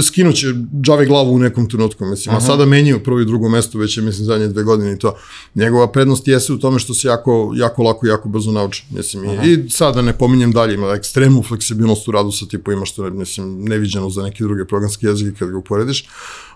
skinuće 0.03 0.47
džave 0.83 1.07
glavu 1.07 1.35
u 1.35 1.39
nekom 1.39 1.69
trenutku, 1.69 2.05
mislim, 2.05 2.35
Aha. 2.35 2.45
a 2.45 2.47
sada 2.47 2.67
menjaju 2.67 3.03
prvo 3.05 3.21
i 3.21 3.25
drugo 3.25 3.49
mesto, 3.49 3.79
već 3.79 3.97
je, 3.97 4.03
mislim, 4.03 4.27
zadnje 4.27 4.49
dve 4.49 4.63
godine 4.63 4.93
i 4.93 4.99
to. 4.99 5.17
Njegova 5.55 5.93
prednost 5.93 6.29
jeste 6.29 6.53
u 6.53 6.59
tome 6.59 6.79
što 6.79 6.95
se 6.95 7.09
jako, 7.09 7.53
jako 7.57 7.83
lako 7.83 8.07
jako 8.07 8.29
brzo 8.29 8.53
nauči, 8.53 8.85
mislim, 8.91 9.29
Aha. 9.29 9.43
i, 9.45 9.53
i 9.53 9.71
sada 9.71 10.03
ne 10.03 10.13
pominjem 10.13 10.53
dalje, 10.53 10.75
ima 10.75 10.95
ekstremnu 10.95 11.43
fleksibilnost 11.43 12.09
u 12.09 12.11
radu 12.11 12.33
sa 12.33 12.47
tipovima, 12.47 12.85
što 12.85 13.05
je, 13.05 13.11
mislim, 13.11 13.65
neviđeno 13.65 14.11
za 14.11 14.23
neke 14.23 14.45
druge 14.45 14.65
programske 14.65 15.07
jezike 15.07 15.39
kad 15.39 15.51
ga 15.51 15.57
uporediš, 15.57 16.09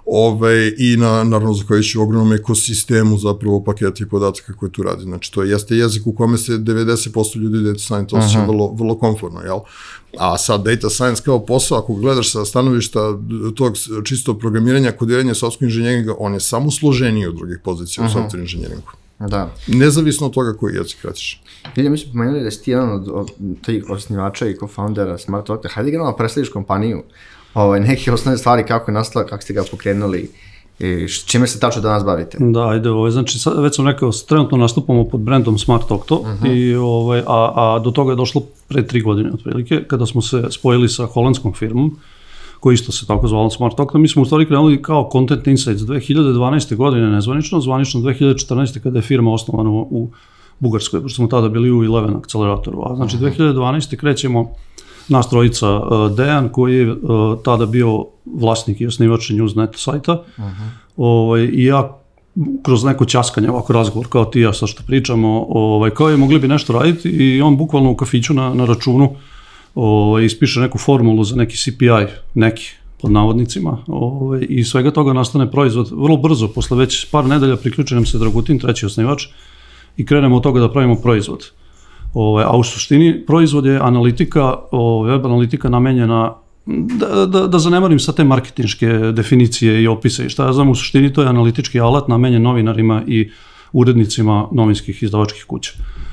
Ove, 0.07 0.73
I 0.79 0.97
na, 0.97 1.25
naravno 1.25 1.53
zahvaljujući 1.55 1.99
ogromnom 1.99 2.33
ekosistemu 2.33 3.19
zapravo 3.19 3.65
paketi 3.65 4.09
podataka 4.09 4.53
koje 4.53 4.73
tu 4.73 4.83
radi. 4.83 5.03
Znači 5.03 5.33
to 5.33 5.43
jeste 5.43 5.77
jezik 5.77 6.07
u 6.07 6.13
kome 6.13 6.39
se 6.39 6.53
90% 6.53 7.37
ljudi 7.37 7.65
data 7.65 7.79
science 7.79 8.17
osjeća 8.17 8.45
vrlo, 8.45 8.75
vrlo 8.79 8.99
komfortno, 8.99 9.41
jel? 9.41 9.59
A 10.19 10.39
sad 10.39 10.65
data 10.65 10.91
science 10.91 11.23
kao 11.23 11.47
posao, 11.47 11.79
ako 11.79 11.95
gledaš 11.95 12.33
sa 12.33 12.45
stanovišta 12.45 13.19
tog 13.55 13.75
čisto 14.05 14.39
programiranja, 14.39 14.93
kodiranja 14.93 15.35
software 15.35 15.65
inženjeringa, 15.65 16.15
on 16.19 16.35
je 16.35 16.41
samo 16.41 16.71
složeniji 16.71 17.27
od 17.27 17.37
drugih 17.37 17.59
pozicija 17.65 18.05
uh 18.05 18.11
-huh. 18.11 18.19
u 18.19 18.23
software 18.23 18.41
inženjeringu. 18.41 18.91
Da. 19.19 19.51
Nezavisno 19.67 20.27
od 20.27 20.33
toga 20.33 20.53
koji 20.53 20.75
jezik 20.75 21.05
radiš. 21.05 21.43
Vidim, 21.77 21.93
mi 21.93 21.99
smo 21.99 22.13
pomenuli 22.13 22.45
da 22.45 22.51
si 22.51 22.63
ti 22.63 22.71
jedan 22.71 22.93
od, 22.93 23.09
od 23.09 23.31
tih 23.65 23.91
osnivača 23.91 24.47
i 24.47 24.55
co-foundera 24.55 25.19
Smart 25.19 25.51
Octa. 25.51 25.69
Hajde 25.69 25.91
generalno 25.91 26.17
predstaviš 26.17 26.49
kompaniju 26.49 27.03
ovaj, 27.55 27.81
neke 27.81 28.13
osnovne 28.13 28.39
stvari 28.39 28.65
kako 28.69 28.91
je 28.91 28.95
nastala, 28.95 29.27
kako 29.27 29.43
ste 29.43 29.53
ga 29.53 29.63
pokrenuli, 29.71 30.31
i 30.79 31.09
čime 31.27 31.47
se 31.47 31.61
tačno 31.61 31.83
danas 31.83 32.05
bavite? 32.05 32.39
Da, 32.41 32.69
ajde, 32.69 32.91
ovaj, 32.91 33.11
znači, 33.11 33.39
sad, 33.39 33.63
već 33.63 33.77
sam 33.77 33.87
rekao, 33.87 34.11
trenutno 34.29 34.59
nastupamo 34.59 35.05
pod 35.05 35.21
brandom 35.21 35.59
Smart 35.59 35.91
Octo, 35.91 36.15
uh 36.15 36.27
-huh. 36.27 36.57
i, 36.57 36.75
ovaj, 36.75 37.23
a, 37.27 37.53
a 37.55 37.79
do 37.79 37.91
toga 37.91 38.13
je 38.13 38.17
došlo 38.17 38.43
pre 38.69 38.87
tri 38.87 39.01
godine 39.01 39.31
otprilike, 39.33 39.85
kada 39.87 40.07
smo 40.07 40.23
se 40.23 40.43
spojili 40.51 40.89
sa 40.89 41.07
holandskom 41.07 41.53
firmom, 41.53 41.97
koji 42.61 42.75
isto 42.75 42.93
se 42.93 43.07
tako 43.07 43.29
zvalo 43.29 43.51
Smart 43.51 43.81
Octo. 43.81 43.99
Mi 43.99 44.09
smo 44.09 44.23
u 44.23 44.25
stvari 44.25 44.47
krenuli 44.47 44.83
kao 44.83 45.09
Content 45.13 45.47
Insights 45.47 45.83
2012. 45.83 46.77
godine 46.77 47.11
nezvanično, 47.11 47.61
zvanično 47.61 48.01
2014. 48.01 48.81
kada 48.83 48.99
je 48.99 49.03
firma 49.03 49.33
osnovana 49.33 49.71
u 49.71 50.09
Bugarskoj, 50.59 51.03
pošto 51.03 51.17
smo 51.17 51.27
tada 51.27 51.49
bili 51.49 51.73
u 51.73 51.85
Eleven 51.85 52.17
akceleratoru. 52.17 52.83
A 52.87 52.97
znači, 52.97 53.17
uh 53.17 53.23
-huh. 53.23 53.55
2012. 53.55 53.97
krećemo 53.97 54.51
nas 55.09 55.31
trojica 55.31 55.77
uh, 55.77 56.17
Dejan 56.17 56.49
koji 56.49 56.77
je 56.77 56.93
uh, 56.93 56.99
tada 57.45 57.67
bio 57.67 58.07
vlasnik 58.25 58.81
i 58.81 58.87
osnivač 58.87 59.31
Newsnet 59.31 59.77
sajta 59.77 60.13
uh 60.13 60.45
-huh. 60.45 60.69
ovaj, 60.97 61.49
i 61.53 61.65
ja 61.65 61.99
kroz 62.63 62.85
neko 62.85 63.05
ćaskanje, 63.05 63.51
ovako 63.51 63.73
razgovor 63.73 64.09
kao 64.09 64.25
ti 64.25 64.41
ja 64.41 64.53
sa 64.53 64.67
što 64.67 64.83
pričamo, 64.87 65.47
ovaj, 65.49 65.91
kao 65.91 66.09
je 66.09 66.17
mogli 66.17 66.39
bi 66.39 66.49
nešto 66.49 66.73
raditi 66.73 67.09
i 67.09 67.43
on 67.43 67.57
bukvalno 67.57 67.91
u 67.91 67.97
kafiću 67.97 68.35
na, 68.35 68.55
na 68.55 68.65
računu 68.65 69.11
ovaj, 69.75 70.25
ispiše 70.25 70.61
neku 70.61 70.79
formulu 70.79 71.25
za 71.25 71.37
neki 71.37 71.57
CPI, 71.57 72.07
neki 72.35 72.71
pod 73.01 73.11
navodnicima 73.11 73.79
ovaj, 73.87 74.47
i 74.49 74.65
svega 74.65 74.91
toga 74.91 75.13
nastane 75.13 75.51
proizvod 75.51 75.91
vrlo 75.91 76.17
brzo, 76.17 76.49
posle 76.49 76.77
već 76.77 77.11
par 77.11 77.25
nedelja 77.25 77.57
priključujem 77.57 78.07
se 78.07 78.19
Dragutin, 78.19 78.59
treći 78.59 78.87
osnivač 78.87 79.27
i 79.97 80.07
krenemo 80.07 80.37
od 80.37 80.43
toga 80.43 80.61
da 80.61 80.73
pravimo 80.73 80.95
proizvod. 80.95 81.39
Uh, 81.39 81.64
Ove, 82.15 82.45
a 82.45 82.57
u 82.57 82.65
suštini 82.65 83.27
proizvod 83.27 83.67
je 83.67 83.79
analitika, 83.79 84.55
web 85.07 85.27
analitika 85.27 85.69
namenjena 85.69 86.35
da, 86.67 87.27
da, 87.27 87.47
da 87.47 87.59
zanemarim 87.59 87.99
sa 87.99 88.13
te 88.13 88.25
marketinške 88.25 88.89
definicije 88.89 89.83
i 89.83 89.87
opise 89.87 90.27
i 90.27 90.29
šta 90.29 90.47
ja 90.47 90.53
znam, 90.53 90.69
u 90.69 90.75
suštini 90.75 91.13
to 91.13 91.23
je 91.23 91.29
analitički 91.29 91.81
alat 91.81 92.09
namenjen 92.09 92.43
novinarima 92.43 93.03
i 93.07 93.31
urednicima 93.73 94.49
novinskih 94.53 95.03
izdavačkih 95.03 95.45
kuća 95.45 95.73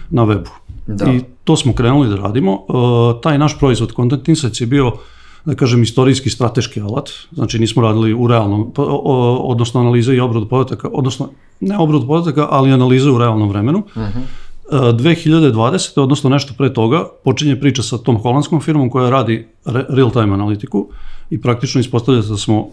na 0.10 0.26
webu. 0.26 0.50
Da. 0.88 1.12
I 1.12 1.22
to 1.44 1.58
smo 1.58 1.74
krenuli 1.74 2.10
da 2.10 2.16
radimo. 2.16 2.54
E, 2.54 3.22
taj 3.22 3.38
naš 3.38 3.60
proizvod 3.60 3.94
Content 3.96 4.28
Insights 4.28 4.62
je 4.62 4.68
bio 4.68 4.92
da 5.46 5.56
kažem, 5.56 5.84
istorijski 5.84 6.30
strateški 6.30 6.82
alat, 6.82 7.10
znači 7.32 7.60
nismo 7.60 7.82
radili 7.82 8.14
u 8.14 8.28
realnom, 8.28 8.72
o, 8.78 9.36
odnosno 9.36 9.82
analize 9.82 10.16
i 10.16 10.20
obradu 10.20 10.48
podataka, 10.48 10.90
odnosno 10.94 11.30
ne 11.60 11.78
obradu 11.78 12.08
podataka, 12.08 12.48
ali 12.50 12.72
analize 12.72 13.10
u 13.10 13.18
realnom 13.18 13.50
vremenu. 13.50 13.80
Uh 13.80 14.02
-huh. 14.02 14.22
2020. 14.72 16.02
odnosno 16.02 16.30
nešto 16.30 16.54
pre 16.58 16.74
toga, 16.74 17.06
počinje 17.24 17.60
priča 17.60 17.84
sa 17.84 17.98
tom 17.98 18.18
holandskom 18.18 18.62
firmom 18.62 18.90
koja 18.90 19.10
radi 19.10 19.48
real-time 19.66 20.34
analitiku 20.34 20.90
i 21.30 21.42
praktično 21.42 21.82
ispostavlja 21.82 22.22
da 22.22 22.38
smo, 22.38 22.60
uh, 22.60 22.68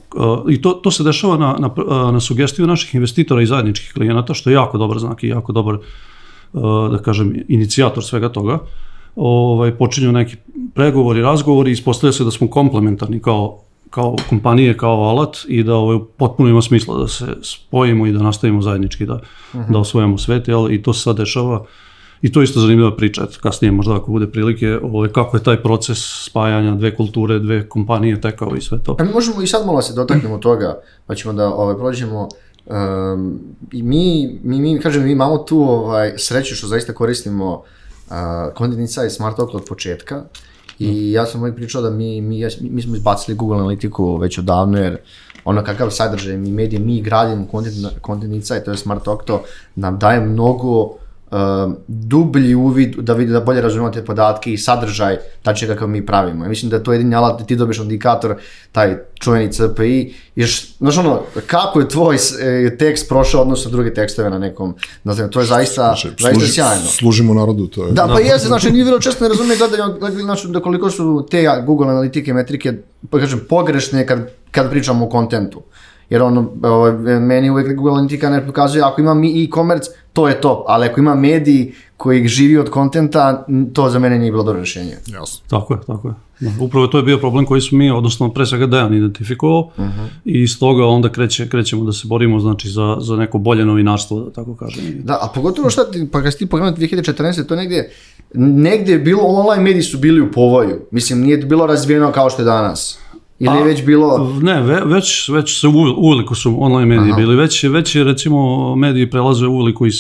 i 0.49 0.63
to, 0.63 0.73
to 0.73 0.91
se 0.91 1.05
dešava 1.05 1.37
na, 1.37 1.57
na, 1.59 1.67
uh, 1.67 2.13
na 2.13 2.21
sugestiju 2.21 2.67
naših 2.67 2.95
investitora 2.95 3.43
i 3.43 3.47
zajedničkih 3.47 3.93
klijenata, 3.93 4.35
što 4.35 4.51
je 4.51 4.55
jako 4.55 4.79
dobar 4.79 4.99
znak 4.99 5.25
i 5.25 5.29
jako 5.29 5.53
dobar, 5.53 5.75
uh, 5.75 6.91
da 6.91 6.99
kažem, 6.99 7.45
inicijator 7.49 8.05
svega 8.05 8.29
toga. 8.29 8.59
Ovaj, 9.17 9.75
počinju 9.75 10.13
neki 10.13 10.37
pregovori, 10.75 11.23
razgovori, 11.23 11.71
ispostavlja 11.71 12.13
se 12.13 12.25
da 12.25 12.31
smo 12.31 12.49
komplementarni 12.49 13.21
kao 13.21 13.59
kao 13.91 14.17
kompanije, 14.29 14.77
kao 14.77 15.03
alat 15.03 15.37
i 15.49 15.63
da 15.63 15.75
ovaj, 15.75 15.99
potpuno 16.17 16.49
ima 16.49 16.63
smisla 16.63 16.99
da 16.99 17.09
se 17.09 17.37
spojimo 17.43 18.07
i 18.07 18.13
da 18.13 18.23
nastavimo 18.23 18.63
zajednički 18.63 19.07
da, 19.07 19.15
uh 19.15 19.21
-huh. 19.61 19.73
da 19.73 19.79
osvojamo 19.79 20.19
svet, 20.19 20.49
jel? 20.49 20.73
i 20.73 20.83
to 20.83 20.93
se 20.93 21.01
sad 21.01 21.17
dešava 21.17 21.65
I 22.23 22.33
to 22.33 22.41
je 22.41 22.45
isto 22.45 22.61
zanimljiva 22.61 22.97
priča, 22.97 23.27
kasnije 23.41 23.73
možda 23.73 23.97
ako 23.97 24.11
bude 24.11 24.27
prilike, 24.27 24.79
ovaj, 24.83 25.09
kako 25.09 25.37
je 25.37 25.43
taj 25.43 25.63
proces 25.63 25.99
spajanja 26.25 26.75
dve 26.75 26.97
kulture, 26.97 27.39
dve 27.39 27.69
kompanije 27.69 28.21
tekao 28.21 28.57
i 28.57 28.61
sve 28.61 28.79
to. 28.83 28.97
A 28.99 29.05
mi 29.05 29.13
možemo 29.13 29.43
i 29.43 29.47
sad 29.47 29.67
malo 29.67 29.83
se 29.83 29.95
dotaknemo 29.95 30.39
toga, 30.49 30.81
pa 31.07 31.15
ćemo 31.15 31.33
da 31.33 31.55
ovaj, 31.55 31.77
prođemo 31.77 32.29
Um, 32.69 33.41
I 33.73 33.83
mi, 33.83 34.39
mi, 34.43 34.61
mi, 34.61 34.81
kažem, 34.81 35.05
mi 35.05 35.13
imamo 35.13 35.39
tu 35.39 35.61
ovaj, 35.61 36.13
sreću 36.17 36.55
što 36.55 36.67
zaista 36.67 36.93
koristimo 36.93 37.55
uh, 37.55 38.17
Content 38.59 38.81
Insight 38.81 39.17
Smart 39.17 39.37
Talk 39.37 39.55
od 39.55 39.65
početka 39.69 40.25
i 40.79 41.13
ja 41.13 41.27
sam 41.27 41.41
uvijek 41.41 41.57
pričao 41.57 41.83
da 41.83 41.91
mi, 41.91 42.21
mi, 42.21 42.45
mi 42.61 42.83
smo 42.83 42.97
izbacili 42.97 43.37
Google 43.37 43.59
Analytiku 43.59 44.21
već 44.21 44.39
odavno 44.39 44.79
jer 44.79 44.97
ono 45.45 45.65
kakav 45.65 45.91
sadržaj 45.91 46.37
mi 46.37 46.51
medije, 46.53 46.81
mi 46.81 47.03
gradimo 47.03 47.47
Content, 47.51 47.77
content 48.07 48.35
Insight, 48.35 48.65
to 48.65 48.71
je 48.71 48.77
Smart 48.77 49.05
Talk, 49.05 49.25
to 49.25 49.43
nam 49.75 49.99
daje 49.99 50.21
mnogo 50.21 50.95
uh, 51.31 51.73
dublji 51.89 52.55
uvid 52.55 52.97
da 52.97 53.13
vidi 53.13 53.33
da 53.33 53.41
bolje 53.41 53.61
razumemo 53.61 53.91
te 53.91 54.05
podatke 54.05 54.53
i 54.53 54.59
sadržaj 54.59 55.17
tače 55.43 55.67
kakav 55.67 55.89
mi 55.89 56.07
pravimo. 56.07 56.45
Ja 56.45 56.49
mislim 56.49 56.71
da 56.71 56.77
je 56.77 56.85
to 56.85 56.93
jedini 56.93 57.15
alat 57.15 57.39
da 57.39 57.47
ti 57.47 57.57
dobiješ 57.57 57.79
indikator, 57.79 58.35
taj 58.73 58.97
čuveni 59.21 59.53
CPI, 59.53 60.15
jer, 60.37 60.49
znaš 60.79 60.99
ono, 60.99 61.21
kako 61.47 61.81
je 61.81 61.89
tvoj 61.89 62.17
e, 62.17 62.77
tekst 62.77 63.09
prošao 63.09 63.43
odnosno 63.43 63.71
druge 63.71 63.95
tekstove 63.95 64.31
na 64.31 64.39
nekom, 64.39 64.75
znači, 65.03 65.23
to 65.31 65.41
je 65.41 65.47
zaista, 65.47 65.83
znači, 65.83 66.09
zaista 66.19 66.41
služi, 66.41 66.53
sjajno. 66.53 66.87
Služimo 66.87 67.35
narodu, 67.35 67.67
to 67.67 67.87
je. 67.87 67.93
Da, 67.93 68.07
pa 68.07 68.21
jeste, 68.21 68.49
znači, 68.49 68.71
nije 68.71 68.85
vrlo 68.85 69.01
često 69.01 69.25
ne 69.25 69.29
razume 69.29 69.57
gledaju, 69.57 70.23
znači, 70.23 70.49
da 70.49 70.61
koliko 70.61 70.91
su 70.91 71.27
te 71.31 71.63
Google 71.67 71.89
analitike, 71.89 72.33
metrike, 72.33 72.73
pa 73.11 73.19
kažem, 73.19 73.41
pogrešne 73.49 74.07
kad, 74.07 74.31
kad 74.51 74.71
pričamo 74.71 75.07
o 75.07 75.09
kontentu. 75.09 75.63
Jer 76.11 76.23
ono, 76.23 76.51
meni 77.21 77.51
uvek 77.51 77.77
Google 77.77 77.93
Analytica 77.93 78.31
ne 78.31 78.47
pokazuje, 78.47 78.83
ako 78.85 79.01
ima 79.01 79.15
mi 79.15 79.45
e-commerce, 79.45 79.91
to 80.13 80.29
je 80.29 80.41
to, 80.41 80.65
ali 80.69 80.87
ako 80.87 81.01
ima 81.01 81.15
mediji 81.15 81.75
koji 81.97 82.29
živi 82.29 82.59
od 82.59 82.71
kontenta, 82.71 83.47
to 83.73 83.91
za 83.91 83.99
mene 83.99 84.19
nije 84.19 84.31
bilo 84.31 84.43
dobro 84.43 84.61
rešenje. 84.61 84.97
Jasno. 85.07 85.41
Tako 85.49 85.75
je, 85.75 85.81
tako 85.87 86.09
je. 86.09 86.15
Da, 86.41 86.51
upravo 86.61 86.87
to 86.87 86.97
je 86.99 87.03
bio 87.03 87.19
problem 87.19 87.47
koji 87.47 87.61
smo 87.61 87.79
mi, 87.79 87.91
odnosno 87.91 88.33
pre 88.33 88.47
svega 88.47 88.67
Dejan 88.67 88.95
identifikovao 88.95 89.61
uh 89.61 89.85
mhm. 89.85 89.89
-huh. 89.89 90.09
i 90.25 90.43
iz 90.43 90.59
toga 90.59 90.87
onda 90.87 91.13
kreće, 91.13 91.49
krećemo 91.49 91.85
da 91.85 91.93
se 91.93 92.07
borimo 92.07 92.41
znači, 92.41 92.69
za, 92.69 92.97
za 93.01 93.17
neko 93.17 93.39
bolje 93.39 93.65
novinarstvo, 93.65 94.21
da 94.21 94.31
tako 94.33 94.57
kažem. 94.57 94.85
Da, 95.03 95.19
a 95.23 95.29
pogotovo 95.35 95.71
šta 95.71 95.91
ti, 95.91 96.09
pa 96.13 96.23
kad 96.23 96.33
si 96.33 96.39
ti 96.39 96.47
pogledao 96.47 96.77
2014. 96.77 97.47
to 97.47 97.57
negde, 97.57 97.91
negde 98.35 98.93
je 98.93 98.99
bilo, 98.99 99.23
online 99.23 99.63
mediji 99.63 99.83
su 99.83 99.99
bili 99.99 100.21
u 100.21 100.33
povoju. 100.33 100.81
Mislim, 100.91 101.21
nije 101.21 101.37
bilo 101.37 101.67
razvijeno 101.67 102.13
kao 102.13 102.31
što 102.31 102.43
je 102.43 102.47
danas. 102.47 102.99
Ili 103.41 103.57
je 103.57 103.65
već 103.65 103.85
bilo... 103.85 104.39
Ne, 104.43 104.63
ve, 104.63 104.81
već, 104.85 105.29
već 105.29 105.61
se 105.61 105.69
uveliko 105.97 106.35
su 106.35 106.57
online 106.59 106.87
mediji 106.87 107.11
Aha. 107.11 107.21
bili, 107.21 107.37
već, 107.37 107.65
već 107.65 107.95
je 107.95 108.05
recimo 108.05 108.77
mediji 108.77 109.11
prelaze 109.11 109.47
uveliko 109.47 109.87
iz 109.87 109.95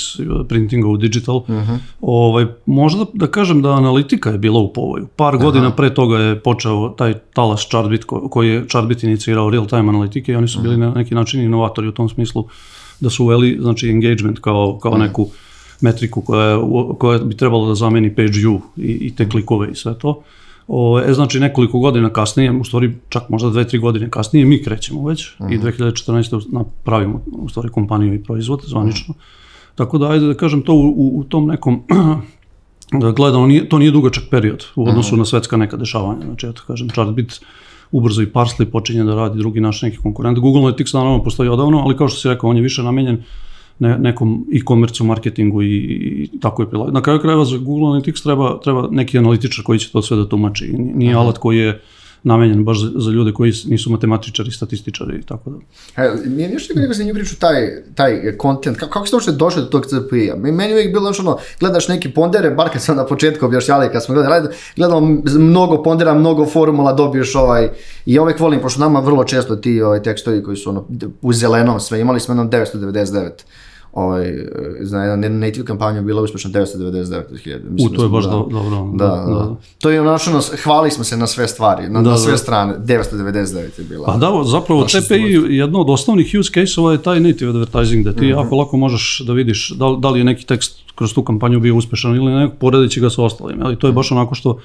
printinga 0.48 0.88
u 0.88 0.96
digital. 0.96 1.36
Uh 1.36 1.50
mhm. 1.50 1.58
-huh. 1.58 1.78
ovaj, 2.00 2.46
možda 2.66 3.04
da 3.12 3.26
kažem 3.26 3.62
da 3.62 3.70
analitika 3.70 4.30
je 4.30 4.38
bila 4.38 4.60
u 4.60 4.72
povoju. 4.72 5.06
Par 5.16 5.34
Aha. 5.34 5.44
godina 5.44 5.70
pre 5.70 5.94
toga 5.94 6.18
je 6.18 6.40
počeo 6.40 6.88
taj 6.88 7.14
talas 7.34 7.68
Chartbit 7.68 8.04
ko, 8.04 8.28
koji 8.28 8.48
je 8.48 8.64
Chartbit 8.68 9.02
inicirao 9.02 9.50
real 9.50 9.66
time 9.66 9.88
analitike 9.88 10.32
i 10.32 10.36
oni 10.36 10.48
su 10.48 10.60
bili 10.60 10.74
uh 10.74 10.80
-huh. 10.80 10.84
na 10.84 10.94
neki 10.94 11.14
način 11.14 11.40
inovatori 11.40 11.88
u 11.88 11.92
tom 11.92 12.08
smislu 12.08 12.44
da 13.00 13.10
su 13.10 13.24
uveli 13.24 13.58
znači 13.60 13.88
engagement 13.88 14.38
kao, 14.38 14.78
kao 14.82 14.92
uh. 14.92 14.98
-huh. 14.98 15.00
neku 15.00 15.28
metriku 15.80 16.20
koja, 16.20 16.60
koja 16.98 17.18
bi 17.18 17.36
trebalo 17.36 17.68
da 17.68 17.74
zameni 17.74 18.14
page 18.14 18.28
view 18.28 18.60
i, 18.76 18.92
i 18.92 19.14
te 19.16 19.28
klikove 19.28 19.70
i 19.70 19.74
sve 19.74 19.98
to. 19.98 20.22
O, 20.68 21.00
e, 21.00 21.14
znači 21.14 21.40
nekoliko 21.40 21.78
godina 21.78 22.10
kasnije, 22.10 22.52
u 22.52 22.64
stvari 22.64 22.94
čak 23.08 23.28
možda 23.28 23.50
dve, 23.50 23.68
tri 23.68 23.78
godine 23.78 24.10
kasnije, 24.10 24.46
mi 24.46 24.62
krećemo 24.62 25.08
već 25.08 25.34
uh 25.38 25.46
-huh. 25.46 25.54
i 25.54 25.58
2014. 25.58 26.36
Mhm. 26.36 26.56
napravimo 26.56 27.22
u 27.32 27.48
stvari 27.48 27.68
kompaniju 27.68 28.14
i 28.14 28.22
proizvod 28.22 28.60
zvanično. 28.66 29.14
Uh 29.18 29.22
-huh. 29.22 29.74
Tako 29.74 29.98
da, 29.98 30.10
ajde 30.10 30.26
da 30.26 30.34
kažem 30.34 30.62
to 30.62 30.72
u, 30.74 31.18
u, 31.18 31.24
tom 31.24 31.46
nekom 31.46 31.82
da 33.02 33.10
gledamo, 33.10 33.46
nije, 33.46 33.68
to 33.68 33.78
nije 33.78 33.90
dugačak 33.90 34.24
period 34.30 34.64
u 34.76 34.88
odnosu 34.88 34.98
uh 34.98 35.12
mhm. 35.12 35.14
-huh. 35.14 35.18
na 35.18 35.24
svetska 35.24 35.56
neka 35.56 35.76
dešavanja. 35.76 36.24
Znači, 36.24 36.46
ja 36.46 36.52
to 36.52 36.62
kažem, 36.66 36.88
Chartbit 36.88 37.40
ubrzo 37.90 38.22
i 38.22 38.26
Parsley 38.26 38.64
počinje 38.64 39.04
da 39.04 39.14
radi 39.14 39.38
drugi 39.38 39.60
naš 39.60 39.82
neki 39.82 39.96
konkurent. 39.96 40.38
Google 40.38 40.62
Analytics 40.62 40.94
naravno 40.94 41.22
postoji 41.22 41.48
odavno, 41.48 41.78
ali 41.78 41.96
kao 41.96 42.08
što 42.08 42.20
si 42.20 42.28
rekao, 42.28 42.50
on 42.50 42.56
je 42.56 42.62
više 42.62 42.82
namenjen 42.82 43.14
uh, 43.14 43.22
ne, 43.78 43.98
nekom 43.98 44.46
e-commerce 44.54 45.04
marketingu 45.04 45.62
i, 45.62 45.66
i 45.66 46.40
tako 46.40 46.62
je 46.62 46.68
prilagodno. 46.68 46.98
Na 46.98 47.02
kraju 47.02 47.20
krajeva 47.20 47.44
za 47.44 47.58
Google 47.58 47.88
Analytics 47.88 48.22
treba, 48.22 48.60
treba 48.60 48.88
neki 48.90 49.18
analitičar 49.18 49.64
koji 49.64 49.78
će 49.78 49.92
to 49.92 50.02
sve 50.02 50.16
da 50.16 50.28
tumači. 50.28 50.72
Nije 50.72 51.12
Aha. 51.12 51.20
alat 51.20 51.38
koji 51.38 51.58
je 51.58 51.80
namenjen 52.22 52.64
baš 52.64 52.80
za, 52.80 52.90
za 52.94 53.10
ljude 53.10 53.32
koji 53.32 53.52
nisu 53.66 53.90
matematičari, 53.90 54.50
statističari 54.50 55.18
i 55.18 55.22
tako 55.22 55.50
da. 55.50 55.56
E, 56.02 56.12
nije 56.26 56.48
ništa 56.48 56.80
nego 56.80 56.94
nije 56.98 57.14
priču 57.14 57.38
taj, 57.38 57.68
taj 57.94 58.36
content, 58.42 58.76
kako, 58.78 58.92
kako 58.92 59.06
ste 59.06 59.16
uopšte 59.16 59.32
došli 59.32 59.62
do 59.62 59.68
tog 59.68 59.86
CPI-a? 59.86 60.36
Meni 60.36 60.72
uvijek 60.72 60.92
bilo 60.92 61.12
ono, 61.20 61.38
gledaš 61.60 61.88
neki 61.88 62.10
pondere, 62.10 62.50
bar 62.50 62.70
kad 62.72 62.82
sam 62.82 62.96
na 62.96 63.06
početku 63.06 63.46
objašnjali 63.46 63.88
kad 63.92 64.04
smo 64.04 64.14
gledali, 64.14 64.48
gledamo 64.76 65.20
mnogo 65.38 65.82
pondera, 65.82 66.14
mnogo 66.14 66.46
formula, 66.46 66.92
dobiješ 66.92 67.34
ovaj, 67.34 67.68
i 68.06 68.18
uvek 68.18 68.40
volim, 68.40 68.60
pošto 68.60 68.80
nama 68.80 69.00
vrlo 69.00 69.24
često 69.24 69.56
ti 69.56 69.82
ovaj, 69.82 70.02
tekstovi 70.02 70.42
koji 70.42 70.56
su 70.56 70.70
ono, 70.70 70.86
u 71.22 71.32
zelenom 71.32 71.80
sve, 71.80 72.00
imali 72.00 72.20
smo 72.20 72.32
jednom 72.32 72.50
999 72.50 73.30
ovaj, 73.98 74.46
za 74.80 74.98
jednu 74.98 75.28
native 75.38 75.66
kampanju 75.66 76.02
bila 76.02 76.22
uspešna 76.22 76.50
999.000. 76.50 77.86
U, 77.86 77.88
to 77.88 78.02
je 78.02 78.08
baš 78.08 78.24
da, 78.24 78.30
dobro. 78.30 78.58
Da, 78.94 79.06
da, 79.06 79.16
da. 79.16 79.34
da. 79.34 79.56
To 79.78 79.90
je 79.90 80.00
ono 80.00 80.18
što 80.18 80.40
hvali 80.62 80.90
smo 80.90 81.04
se 81.04 81.16
na 81.16 81.26
sve 81.26 81.48
stvari, 81.48 81.88
na, 81.88 82.02
da, 82.02 82.10
na 82.10 82.16
sve 82.16 82.32
da. 82.32 82.38
strane, 82.38 82.74
999 82.78 83.56
je 83.56 83.84
bila. 83.88 84.06
Pa 84.06 84.16
da, 84.16 84.44
zapravo 84.44 84.84
TPI, 84.84 85.56
jedno 85.56 85.80
od 85.80 85.90
osnovnih 85.90 86.34
use 86.40 86.50
case-ova 86.52 86.92
je 86.92 87.02
taj 87.02 87.20
native 87.20 87.50
advertising, 87.50 88.04
da 88.04 88.12
ti 88.12 88.20
mm 88.20 88.28
-hmm. 88.28 88.42
jako 88.42 88.56
lako 88.56 88.76
možeš 88.76 89.22
da 89.26 89.32
vidiš 89.32 89.70
da, 89.70 89.96
da 89.98 90.10
li 90.10 90.20
je 90.20 90.24
neki 90.24 90.46
tekst 90.46 90.78
kroz 90.94 91.14
tu 91.14 91.24
kampanju 91.24 91.60
bio 91.60 91.76
uspešan 91.76 92.16
ili 92.16 92.32
ne, 92.32 92.50
poredeći 92.58 93.00
ga 93.00 93.10
sa 93.10 93.22
ostalim. 93.22 93.62
Ali 93.62 93.78
to 93.78 93.86
je 93.86 93.92
baš 93.92 94.12
onako 94.12 94.34
što 94.34 94.58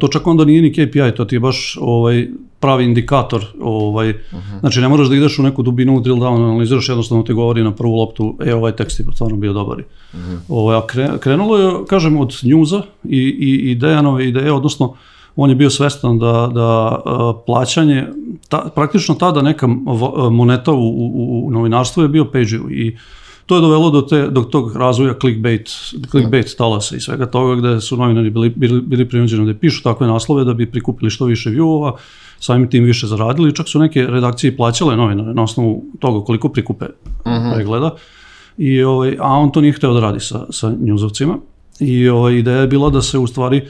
to 0.00 0.08
čak 0.08 0.26
onda 0.26 0.44
nije 0.44 0.62
ni 0.62 0.72
KPI, 0.72 1.14
to 1.16 1.24
ti 1.24 1.36
je 1.36 1.40
baš 1.40 1.78
ovaj, 1.80 2.28
pravi 2.60 2.84
indikator. 2.84 3.44
Ovaj, 3.60 4.10
uh 4.10 4.16
-huh. 4.32 4.60
Znači 4.60 4.80
ne 4.80 4.88
moraš 4.88 5.08
da 5.08 5.16
ideš 5.16 5.38
u 5.38 5.42
neku 5.42 5.62
dubinu 5.62 6.00
drill 6.00 6.18
down, 6.18 6.44
analiziraš, 6.44 6.88
jednostavno 6.88 7.24
te 7.24 7.32
govori 7.32 7.62
na 7.62 7.74
prvu 7.74 7.94
loptu, 7.94 8.36
e, 8.44 8.54
ovaj 8.54 8.72
tekst 8.72 9.00
je 9.00 9.06
stvarno 9.14 9.36
bio 9.36 9.52
dobar. 9.52 9.78
Uh 9.78 10.20
-huh. 10.20 10.38
ovaj, 10.48 10.76
a 10.76 10.86
kre, 10.86 11.08
krenulo 11.20 11.58
je, 11.58 11.72
kažem, 11.88 12.16
od 12.16 12.34
njuza 12.42 12.82
i, 13.04 13.18
i, 13.18 13.70
i 13.70 13.74
Dejanove 13.74 14.28
ideje, 14.28 14.52
odnosno 14.52 14.94
on 15.36 15.50
je 15.50 15.56
bio 15.56 15.70
svestan 15.70 16.18
da, 16.18 16.50
da 16.54 16.98
uh, 17.04 17.42
plaćanje, 17.46 18.06
ta, 18.48 18.70
praktično 18.74 19.14
tada 19.14 19.42
neka 19.42 19.66
moneta 20.30 20.72
u, 20.72 20.88
u, 20.88 21.46
u 21.46 21.50
novinarstvu 21.50 22.02
je 22.02 22.08
bio 22.08 22.24
page 22.24 22.58
i 22.70 22.96
to 23.46 23.54
je 23.54 23.60
dovelo 23.60 23.90
do, 23.90 24.02
te, 24.02 24.28
do 24.30 24.42
tog 24.42 24.76
razvoja 24.76 25.14
clickbait, 25.20 25.70
clickbait 26.10 26.56
talasa 26.58 26.96
i 26.96 27.00
svega 27.00 27.26
toga 27.26 27.54
gde 27.54 27.80
su 27.80 27.96
novinari 27.96 28.30
bili, 28.30 28.52
bili, 28.56 28.80
bili 28.80 29.08
prinuđeni 29.08 29.52
da 29.52 29.58
pišu 29.58 29.82
takve 29.82 30.06
naslove 30.06 30.44
da 30.44 30.54
bi 30.54 30.70
prikupili 30.70 31.10
što 31.10 31.24
više 31.24 31.50
viewova, 31.50 31.92
samim 32.40 32.70
tim 32.70 32.84
više 32.84 33.06
zaradili, 33.06 33.54
čak 33.54 33.68
su 33.68 33.78
neke 33.78 34.06
redakcije 34.06 34.56
plaćale 34.56 34.96
novinare 34.96 35.34
na 35.34 35.42
osnovu 35.42 35.84
toga 36.00 36.24
koliko 36.24 36.48
prikupe 36.48 36.84
mhm. 37.26 37.34
-huh. 37.34 37.54
pregleda, 37.54 37.90
I, 38.58 38.82
ovaj, 38.82 39.16
a 39.20 39.28
on 39.28 39.52
to 39.52 39.60
nije 39.60 39.72
hteo 39.72 39.94
da 39.94 40.00
radi 40.00 40.20
sa, 40.20 40.46
sa 40.50 40.72
njuzovcima. 40.80 41.38
I 41.80 42.08
ovaj, 42.08 42.34
ideja 42.34 42.60
je 42.60 42.66
bila 42.66 42.90
da 42.90 43.02
se 43.02 43.18
u 43.18 43.26
stvari, 43.26 43.62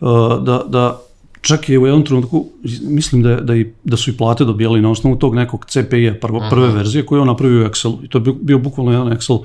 uh, 0.00 0.44
da, 0.44 0.62
da 0.68 1.00
čak 1.46 1.68
je 1.68 1.78
u 1.78 1.86
jednom 1.86 2.04
trenutku, 2.04 2.44
mislim 2.82 3.22
da, 3.22 3.40
da, 3.40 3.56
i, 3.56 3.66
da 3.84 3.96
su 3.96 4.10
i 4.10 4.16
plate 4.16 4.44
dobijali 4.44 4.82
na 4.82 4.90
osnovu 4.90 5.16
tog 5.16 5.34
nekog 5.34 5.64
CPI-a 5.64 6.14
prvo, 6.20 6.42
prve 6.50 6.68
verzije 6.68 7.06
koje 7.06 7.20
on 7.20 7.26
napravio 7.26 7.62
u 7.62 7.68
Excelu. 7.68 8.04
I 8.04 8.08
to 8.08 8.18
je 8.18 8.22
bio, 8.22 8.34
bio 8.42 8.58
bukvalno 8.58 8.92
jedan 8.92 9.08
Excel. 9.08 9.44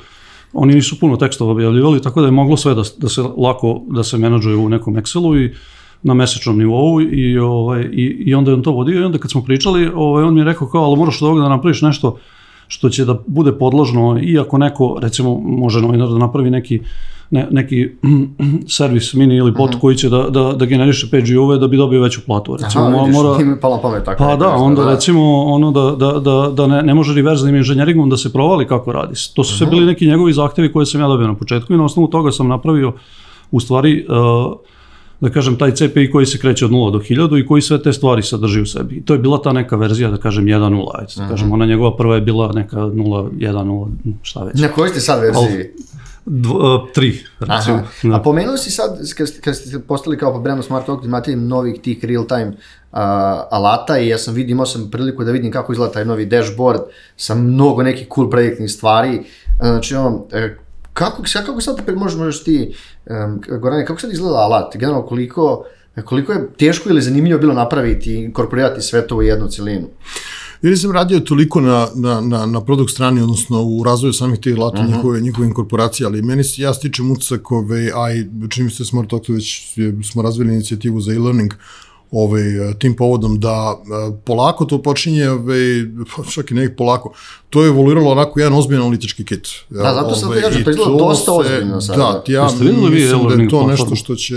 Oni 0.54 0.74
nisu 0.74 1.00
puno 1.00 1.18
tekstova 1.18 1.52
objavljivali, 1.52 2.02
tako 2.02 2.22
da 2.22 2.28
je 2.28 2.32
moglo 2.32 2.58
sve 2.58 2.74
da, 2.76 2.84
da 2.98 3.10
se 3.10 3.22
lako 3.22 3.82
da 3.88 4.04
se 4.04 4.18
menadžuje 4.18 4.56
u 4.56 4.70
nekom 4.70 4.96
Excelu 4.96 5.46
i 5.46 5.54
na 6.04 6.14
mesečnom 6.14 6.58
nivou 6.58 7.02
i, 7.02 7.38
ovaj, 7.38 7.82
i, 7.82 8.24
i 8.26 8.36
onda 8.36 8.52
je 8.52 8.56
on 8.56 8.64
to 8.64 8.72
vodio 8.72 9.02
i 9.02 9.04
onda 9.04 9.18
kad 9.18 9.32
smo 9.32 9.44
pričali, 9.44 9.92
ovaj, 9.96 10.24
on 10.24 10.34
mi 10.34 10.40
je 10.40 10.46
rekao 10.46 10.68
kao, 10.68 10.84
ali 10.84 10.98
moraš 10.98 11.22
od 11.22 11.28
ovoga 11.28 11.42
da 11.42 11.50
napraviš 11.50 11.82
nešto 11.82 12.18
što 12.72 12.90
će 12.90 13.06
da 13.06 13.16
bude 13.28 13.52
podložno, 13.52 14.20
iako 14.24 14.58
neko, 14.58 14.98
recimo, 15.02 15.40
može 15.40 15.82
novinar 15.82 16.10
da 16.10 16.18
napravi 16.18 16.50
neki 16.50 16.80
ne, 17.32 17.48
neki 17.52 17.90
servis 18.78 19.14
mini 19.14 19.36
ili 19.36 19.52
bot 19.52 19.70
mhm. 19.70 19.78
-huh. 19.78 19.82
koji 19.82 19.96
će 19.96 20.10
da, 20.10 20.30
da, 20.30 20.54
da 20.54 20.66
generiše 20.66 21.08
PGU-ove 21.08 21.58
da 21.58 21.68
bi 21.68 21.78
dobio 21.78 22.02
veću 22.02 22.22
platu. 22.26 22.58
Recimo, 22.62 22.84
Aha, 22.84 22.98
vidiš, 22.98 23.16
mora, 23.16 23.42
im 23.42 23.58
pala 23.62 23.82
pamet 23.82 24.04
tako. 24.06 24.24
Pa 24.24 24.36
da, 24.36 24.50
onda 24.50 24.84
da. 24.84 24.92
recimo 24.92 25.44
ono 25.44 25.72
da, 25.72 25.96
da, 26.06 26.20
da, 26.20 26.52
da 26.54 26.68
ne, 26.68 26.84
ne 26.84 26.94
može 26.94 27.14
reverznim 27.14 27.56
inženjeringom 27.56 28.10
da 28.10 28.18
se 28.18 28.34
provali 28.34 28.68
kako 28.68 28.92
radi. 28.92 29.14
To 29.36 29.44
su 29.44 29.58
sve 29.58 29.66
uh 29.66 29.68
mhm. 29.68 29.76
-huh. 29.76 29.80
bili 29.80 29.92
neki 29.92 30.08
njegovi 30.08 30.34
zahtevi 30.34 30.72
koje 30.72 30.86
sam 30.86 31.02
ja 31.02 31.08
dobio 31.08 31.28
na 31.28 31.36
početku 31.36 31.74
i 31.74 31.78
na 31.78 31.86
osnovu 31.86 32.08
toga 32.08 32.32
sam 32.32 32.48
napravio 32.48 32.94
u 33.52 33.60
stvari 33.60 34.06
uh, 34.10 34.16
da 35.22 35.30
kažem, 35.30 35.58
taj 35.58 35.72
CPI 35.76 36.12
koji 36.12 36.26
se 36.26 36.38
kreće 36.38 36.66
od 36.66 36.72
0 36.72 36.92
do 36.92 37.00
1000 37.00 37.40
i 37.40 37.48
koji 37.48 37.62
sve 37.62 37.84
te 37.84 37.94
stvari 37.94 38.24
sadrži 38.24 38.62
u 38.62 38.66
sebi. 38.66 38.96
I 38.96 39.06
to 39.06 39.14
je 39.14 39.20
bila 39.20 39.42
ta 39.42 39.54
neka 39.54 39.76
verzija, 39.76 40.10
da 40.10 40.18
kažem, 40.18 40.46
1.0, 40.46 40.86
ajde, 40.94 41.14
da 41.18 41.28
kažem, 41.28 41.52
ona 41.52 41.66
njegova 41.66 41.98
prva 41.98 42.16
je 42.16 42.22
bila 42.22 42.52
neka 42.52 42.78
0, 42.78 43.30
1, 43.32 43.66
0, 43.66 43.88
šta 44.22 44.44
već. 44.44 44.62
Na 44.62 44.68
kojoj 44.68 44.90
ste 44.90 45.00
sad 45.00 45.22
verziji? 45.22 45.70
Dv, 46.26 46.52
uh, 46.52 46.92
tri, 46.94 47.20
recimo. 47.40 47.78
Aha. 47.78 47.88
Da. 48.04 48.16
A 48.16 48.20
pomenuo 48.20 48.58
si 48.58 48.72
sad, 48.72 49.00
kad, 49.18 49.28
kad 49.42 49.56
ste 49.56 49.80
postali 49.80 50.18
kao 50.18 50.34
po 50.34 50.40
Brand 50.40 50.66
Smart 50.66 50.86
Talk, 50.86 51.06
imate 51.06 51.36
novih 51.36 51.82
tih 51.82 52.06
real-time 52.06 52.48
uh, 52.48 53.00
alata 53.52 54.00
i 54.00 54.08
ja 54.08 54.18
sam 54.18 54.34
vidio, 54.34 54.54
imao 54.54 54.66
sam 54.66 54.90
priliku 54.92 55.24
da 55.24 55.32
vidim 55.32 55.52
kako 55.52 55.74
izgleda 55.74 55.94
taj 55.94 56.06
novi 56.06 56.26
dashboard 56.26 56.82
sa 57.18 57.36
mnogo 57.36 57.84
nekih 57.84 58.08
cool 58.16 58.30
projektnih 58.30 58.72
stvari. 58.72 59.24
Znači, 59.60 59.96
ono, 59.96 60.26
e, 60.32 60.58
kako, 60.94 61.24
kako 61.34 61.62
sad 61.62 61.82
možeš, 61.96 62.18
možeš 62.18 62.44
ti, 62.44 62.76
um, 63.06 63.42
Gorane, 63.60 63.86
kako 63.86 64.02
sad 64.02 64.12
izgleda 64.12 64.36
alat? 64.36 64.74
Generalno, 64.78 65.06
koliko, 65.06 65.66
koliko 66.06 66.32
je 66.32 66.54
teško 66.58 66.90
ili 66.90 67.02
zanimljivo 67.02 67.40
bilo 67.40 67.54
napraviti 67.54 68.14
i 68.14 68.24
inkorporirati 68.24 68.82
sve 68.82 69.08
to 69.08 69.16
u 69.16 69.22
jednu 69.22 69.48
celinu? 69.48 69.88
Ja 70.62 70.70
nisam 70.70 70.92
radio 70.92 71.20
toliko 71.20 71.62
na, 71.62 71.88
na, 71.96 72.22
na, 72.22 72.46
na 72.46 72.62
produkt 72.62 72.92
strani, 72.92 73.22
odnosno 73.22 73.64
u 73.64 73.84
razvoju 73.84 74.14
samih 74.14 74.40
tih 74.40 74.56
alata, 74.58 74.78
uh 74.78 74.84
mhm. 74.84 74.94
-huh. 74.94 74.96
njihove, 74.96 75.22
njihove 75.22 75.48
inkorporacije, 75.48 76.08
ali 76.08 76.22
meni 76.22 76.44
se, 76.44 76.62
ja 76.62 76.74
stičem 76.74 77.12
utisak, 77.12 77.52
ove, 77.52 77.92
a 77.96 78.14
i 78.14 78.26
čini 78.50 78.66
mi 78.66 78.72
se 78.72 78.86
Smart 78.86 79.10
Talk, 79.10 79.30
već 79.30 79.78
smo 80.12 80.22
razvili 80.22 80.54
inicijativu 80.54 81.02
za 81.02 81.14
e-learning, 81.14 81.54
ovaj, 82.12 82.42
tim 82.80 82.96
povodom 82.96 83.40
da 83.40 83.78
polako 84.26 84.66
to 84.66 84.82
počinje, 84.82 85.30
ovaj, 85.30 85.60
čak 86.34 86.52
i 86.52 86.54
nekih 86.54 86.76
polako, 86.78 87.14
to 87.50 87.64
je 87.64 87.68
evoluiralo 87.68 88.12
onako 88.12 88.40
jedan 88.40 88.54
ozbiljan 88.54 88.82
analitički 88.82 89.26
kit. 89.26 89.48
Da, 89.70 89.94
zato 89.94 90.16
sam 90.16 90.30
ovaj, 90.30 90.42
kažem, 90.42 90.64
to 90.64 90.72
izgleda 90.72 90.98
dosta 90.98 91.32
ozbiljno 91.32 91.82
sad. 91.82 91.98
Da, 91.98 92.24
ja 92.28 92.44
mislim 92.44 93.28
da 93.30 93.44
je 93.44 93.50
to 93.50 93.68
nešto 93.68 93.96
što 93.96 94.16
će... 94.16 94.36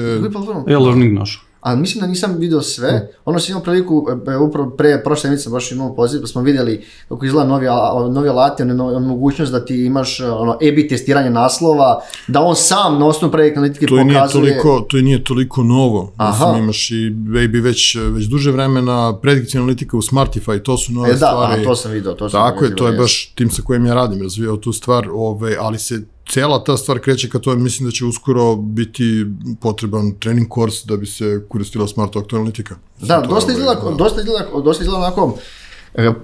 E-learning 0.68 1.12
naš 1.18 1.44
ali 1.64 1.80
mislim 1.80 2.00
da 2.00 2.06
nisam 2.06 2.36
video 2.38 2.62
sve. 2.62 2.92
Mm. 2.92 3.16
Ono 3.24 3.38
sam 3.38 3.50
imao 3.50 3.62
priliku, 3.62 4.06
e, 4.28 4.30
e, 4.30 4.36
upravo 4.36 4.70
pre 4.70 5.02
prošle 5.04 5.28
emisije 5.28 5.50
baš 5.50 5.72
imao 5.72 5.94
poziv, 5.94 6.20
pa 6.20 6.26
smo 6.26 6.42
videli 6.42 6.84
kako 7.08 7.24
izgleda 7.24 7.48
novi, 7.48 7.66
novi 8.10 8.28
alati, 8.28 8.62
on, 8.62 8.80
on 8.80 9.06
mogućnost 9.06 9.52
da 9.52 9.64
ti 9.64 9.84
imaš 9.84 10.20
e, 10.20 10.26
ono, 10.30 10.58
EBI 10.62 10.88
testiranje 10.88 11.30
naslova, 11.30 12.00
da 12.26 12.40
on 12.40 12.56
sam 12.56 12.98
na 12.98 13.06
osnovu 13.06 13.32
projektne 13.32 13.60
analitike 13.60 13.86
to 13.86 13.96
pokazuje... 13.96 14.42
Nije 14.42 14.62
toliko, 14.62 14.86
to 14.88 14.96
nije 14.96 15.24
toliko 15.24 15.62
novo. 15.62 16.12
Aha. 16.16 16.46
Mislim, 16.46 16.64
imaš 16.64 16.90
i 16.90 17.06
EBI 17.44 17.60
već, 17.60 17.96
već 18.10 18.26
duže 18.26 18.50
vremena, 18.50 19.18
predikcija 19.22 19.60
analitika 19.60 19.96
u 19.96 20.02
Smartify, 20.02 20.62
to 20.62 20.76
su 20.76 20.92
nove 20.92 21.10
e, 21.10 21.12
da, 21.12 21.16
stvari. 21.26 21.62
Da, 21.62 21.68
to 21.68 21.76
sam 21.76 21.92
video. 21.92 22.14
To 22.14 22.30
sam 22.30 22.50
Tako 22.50 22.64
je, 22.64 22.76
to 22.76 22.88
je 22.88 22.98
baš 22.98 23.32
tim 23.34 23.50
sa 23.50 23.62
kojim 23.62 23.86
ja 23.86 23.94
radim, 23.94 24.22
razvijao 24.22 24.56
tu 24.56 24.72
stvar, 24.72 25.08
ove, 25.12 25.56
ali 25.60 25.78
se 25.78 26.02
cela 26.28 26.64
ta 26.64 26.76
stvar 26.76 26.98
kreće 26.98 27.28
ka 27.28 27.38
tome, 27.38 27.56
mislim 27.56 27.88
da 27.88 27.92
će 27.92 28.04
uskoro 28.04 28.56
biti 28.56 29.26
potreban 29.60 30.12
trening 30.20 30.48
kurs 30.48 30.84
da 30.84 30.96
bi 30.96 31.06
se 31.06 31.44
koristila 31.48 31.86
smart 31.88 32.16
analitika. 32.32 32.76
Da, 33.00 33.20
dosta 33.20 33.52
izgleda, 33.52 33.74
da. 33.74 33.90
dosta 33.90 34.20
izgleda, 34.20 34.48
dosta 34.64 34.84
izgleda 34.84 35.04
onako, 35.04 35.38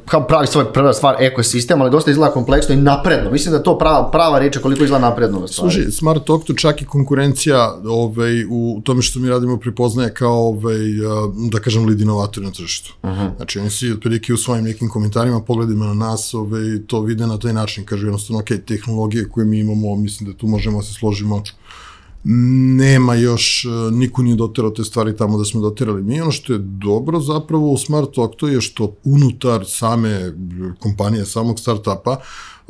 kao 0.06 0.26
pravi 0.26 0.46
svoj 0.46 0.72
prva 0.72 0.92
stvar 0.92 1.16
ekosistem, 1.22 1.80
ali 1.80 1.90
dosta 1.90 2.10
izgleda 2.10 2.32
kompleksno 2.32 2.74
i 2.74 2.78
napredno. 2.78 3.30
Mislim 3.30 3.52
da 3.52 3.58
je 3.58 3.62
to 3.62 3.78
prava, 3.78 4.10
prava 4.10 4.38
reč 4.38 4.58
koliko 4.58 4.84
izgleda 4.84 5.08
napredno. 5.08 5.48
Služi, 5.48 5.90
Smart 5.90 6.30
Octo 6.30 6.54
čak 6.54 6.82
i 6.82 6.86
konkurencija 6.86 7.78
ovaj, 7.84 8.44
u 8.50 8.80
tome 8.84 9.02
što 9.02 9.20
mi 9.20 9.28
radimo 9.28 9.56
prepoznaje 9.56 10.14
kao, 10.14 10.48
ovaj, 10.48 10.78
da 11.50 11.60
kažem, 11.60 11.86
lead 11.86 12.00
inovator 12.00 12.42
na 12.42 12.50
tržištu. 12.50 12.94
Uh 13.02 13.10
-huh. 13.10 13.36
Znači, 13.36 13.58
oni 13.58 13.70
svi 13.70 13.92
otprilike 13.92 14.34
u 14.34 14.36
svojim 14.36 14.64
nekim 14.64 14.88
komentarima, 14.88 15.40
pogledima 15.40 15.86
na 15.86 15.94
nas, 15.94 16.34
ovaj, 16.34 16.62
to 16.86 17.00
vide 17.00 17.26
na 17.26 17.38
taj 17.38 17.52
način. 17.52 17.84
Kažu 17.84 18.06
jednostavno, 18.06 18.40
ok, 18.40 18.48
tehnologije 18.66 19.28
koje 19.28 19.46
mi 19.46 19.58
imamo, 19.58 19.96
mislim 19.96 20.30
da 20.30 20.38
tu 20.38 20.46
možemo 20.46 20.78
da 20.78 20.84
se 20.84 20.94
složimo 20.94 21.42
nema 22.24 23.14
još, 23.14 23.64
e, 23.64 23.68
niko 23.90 24.22
nije 24.22 24.36
doterao 24.36 24.70
te 24.70 24.84
stvari 24.84 25.16
tamo 25.16 25.38
da 25.38 25.44
smo 25.44 25.60
doterali 25.60 26.02
mi. 26.02 26.20
Ono 26.20 26.32
što 26.32 26.52
je 26.52 26.58
dobro 26.58 27.20
zapravo 27.20 27.72
u 27.72 27.78
Smart 27.78 28.18
Octo 28.18 28.48
je 28.48 28.60
što 28.60 28.96
unutar 29.04 29.64
same 29.66 30.32
kompanije, 30.78 31.26
samog 31.26 31.60
startupa, 31.60 32.20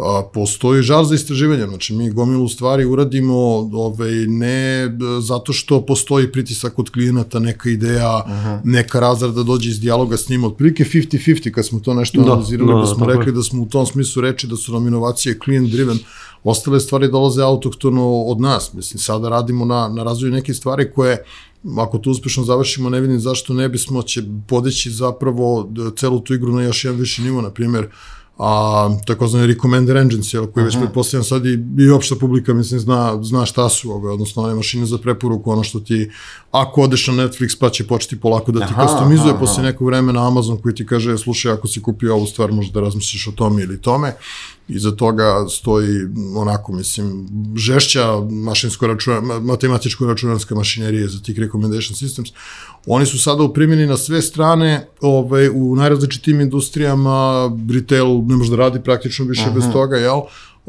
a, 0.02 0.22
postoji 0.34 0.82
žar 0.82 1.04
za 1.04 1.14
istraživanje, 1.14 1.66
znači 1.66 1.94
mi 1.94 2.10
gomilu 2.10 2.48
stvari 2.48 2.84
uradimo 2.84 3.34
ovaj, 3.72 4.10
ne 4.26 4.90
zato 5.20 5.52
što 5.52 5.86
postoji 5.86 6.32
pritisak 6.32 6.78
od 6.78 6.90
klijenata, 6.90 7.38
neka 7.38 7.70
ideja, 7.70 8.22
uh 8.26 8.32
-huh. 8.32 8.60
neka 8.64 9.00
razrada 9.00 9.42
dođe 9.42 9.70
iz 9.70 9.80
dijaloga 9.80 10.16
s 10.16 10.28
njima, 10.28 10.46
otprilike 10.46 10.84
50-50 10.84 11.50
kad 11.50 11.66
smo 11.66 11.80
to 11.80 11.94
nešto 11.94 12.20
da, 12.20 12.32
analizirali, 12.32 12.74
da, 12.74 12.80
da 12.80 12.86
smo 12.86 13.06
da, 13.06 13.12
rekli 13.12 13.32
da 13.32 13.42
smo 13.42 13.62
u 13.62 13.66
tom 13.66 13.86
smislu 13.86 14.22
reči 14.22 14.46
da 14.46 14.56
su 14.56 14.72
nam 14.72 14.86
inovacije 14.86 15.38
client 15.44 15.70
driven, 15.70 15.98
ostale 16.44 16.80
stvari 16.80 17.08
dolaze 17.08 17.42
autoktono 17.42 18.22
od 18.22 18.40
nas, 18.40 18.72
mislim, 18.72 18.98
sada 18.98 19.28
radimo 19.28 19.64
na, 19.64 19.88
na 19.88 20.02
razvoju 20.02 20.32
neke 20.32 20.54
stvari 20.54 20.90
koje 20.94 21.24
ako 21.78 21.98
to 21.98 22.10
uspešno 22.10 22.44
završimo, 22.44 22.90
ne 22.90 23.00
vidim 23.00 23.20
zašto 23.20 23.52
ne 23.52 23.68
bismo 23.68 24.02
će 24.02 24.22
podići 24.46 24.90
zapravo 24.90 25.70
celu 25.96 26.20
tu 26.20 26.34
igru 26.34 26.52
na 26.52 26.62
još 26.62 26.84
jedan 26.84 27.00
viši 27.00 27.22
nivo, 27.22 27.42
na 27.42 27.50
primjer, 27.50 27.88
a 28.42 28.88
takozvani 29.06 29.46
recommender 29.46 29.96
engines, 29.96 30.34
jel, 30.34 30.46
koji 30.46 30.64
već 30.64 30.78
pretpostavljam 30.78 31.24
sad 31.24 31.46
i, 31.46 31.58
i 31.78 31.90
opšta 31.90 32.14
publika, 32.20 32.54
mislim, 32.54 32.80
zna, 32.80 33.18
zna 33.22 33.46
šta 33.46 33.68
su 33.68 33.90
ove, 33.92 34.10
odnosno 34.10 34.42
one 34.42 34.54
mašine 34.54 34.86
za 34.86 34.98
preporuku, 34.98 35.50
ono 35.50 35.62
što 35.62 35.80
ti, 35.80 36.10
ako 36.50 36.82
odeš 36.82 37.06
na 37.06 37.14
Netflix, 37.14 37.58
pa 37.58 37.70
će 37.70 37.86
početi 37.86 38.20
polako 38.20 38.52
da 38.52 38.66
ti 38.66 38.72
aha, 38.72 38.86
customizuje 38.86 39.30
aha, 39.30 39.38
posle 39.38 39.62
nekog 39.62 39.86
vremena 39.86 40.26
Amazon 40.26 40.58
koji 40.62 40.74
ti 40.74 40.86
kaže, 40.86 41.18
slušaj, 41.18 41.52
ako 41.52 41.68
si 41.68 41.82
kupio 41.82 42.14
ovu 42.14 42.26
stvar, 42.26 42.52
možda 42.52 42.72
da 42.72 42.86
razmisliš 42.86 43.26
o 43.28 43.32
tome 43.32 43.62
ili 43.62 43.80
tome, 43.80 44.14
iza 44.68 44.90
toga 44.90 45.48
stoji 45.48 46.06
onako, 46.36 46.72
mislim, 46.72 47.28
žešća 47.56 48.20
mašinsko 48.30 48.86
računa, 48.86 49.20
matematičko 49.40 50.06
računarska 50.06 50.54
mašinerija 50.54 51.08
za 51.08 51.20
tih 51.22 51.38
recommendation 51.38 51.94
systems. 51.94 52.32
Oni 52.86 53.06
su 53.06 53.18
sada 53.18 53.42
u 53.42 53.52
primjeni 53.54 53.86
na 53.86 53.96
sve 53.96 54.22
strane, 54.22 54.88
ovaj, 55.00 55.48
u 55.48 55.76
najrazličitim 55.76 56.40
industrijama, 56.40 57.50
retail 57.74 58.22
ne 58.26 58.36
može 58.36 58.50
da 58.50 58.56
radi 58.56 58.80
praktično 58.80 59.24
više 59.24 59.42
Aha. 59.42 59.50
bez 59.54 59.64
toga, 59.72 59.96
jel? 59.96 60.20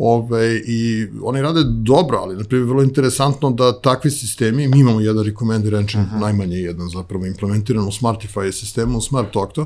Ove, 0.04 0.62
I 0.66 1.08
oni 1.24 1.42
rade 1.42 1.64
dobro, 1.64 2.18
ali 2.18 2.36
na 2.36 2.44
primjer 2.44 2.70
vrlo 2.70 2.84
interesantno 2.84 3.52
da 3.52 3.82
takvi 3.82 4.12
sistemi, 4.12 4.68
mi 4.68 4.80
imamo 4.80 5.00
jedan 5.00 5.26
recommender 5.26 5.74
engine, 5.74 6.04
uh 6.04 6.10
-huh. 6.10 6.22
najmanje 6.22 6.58
jedan 6.58 6.90
zapravo 6.90 7.26
implementiran 7.26 7.88
u 7.88 7.92
Smartify 7.92 8.52
sistemu, 8.52 8.98
u 8.98 9.02
Smart 9.02 9.36
Octo, 9.36 9.66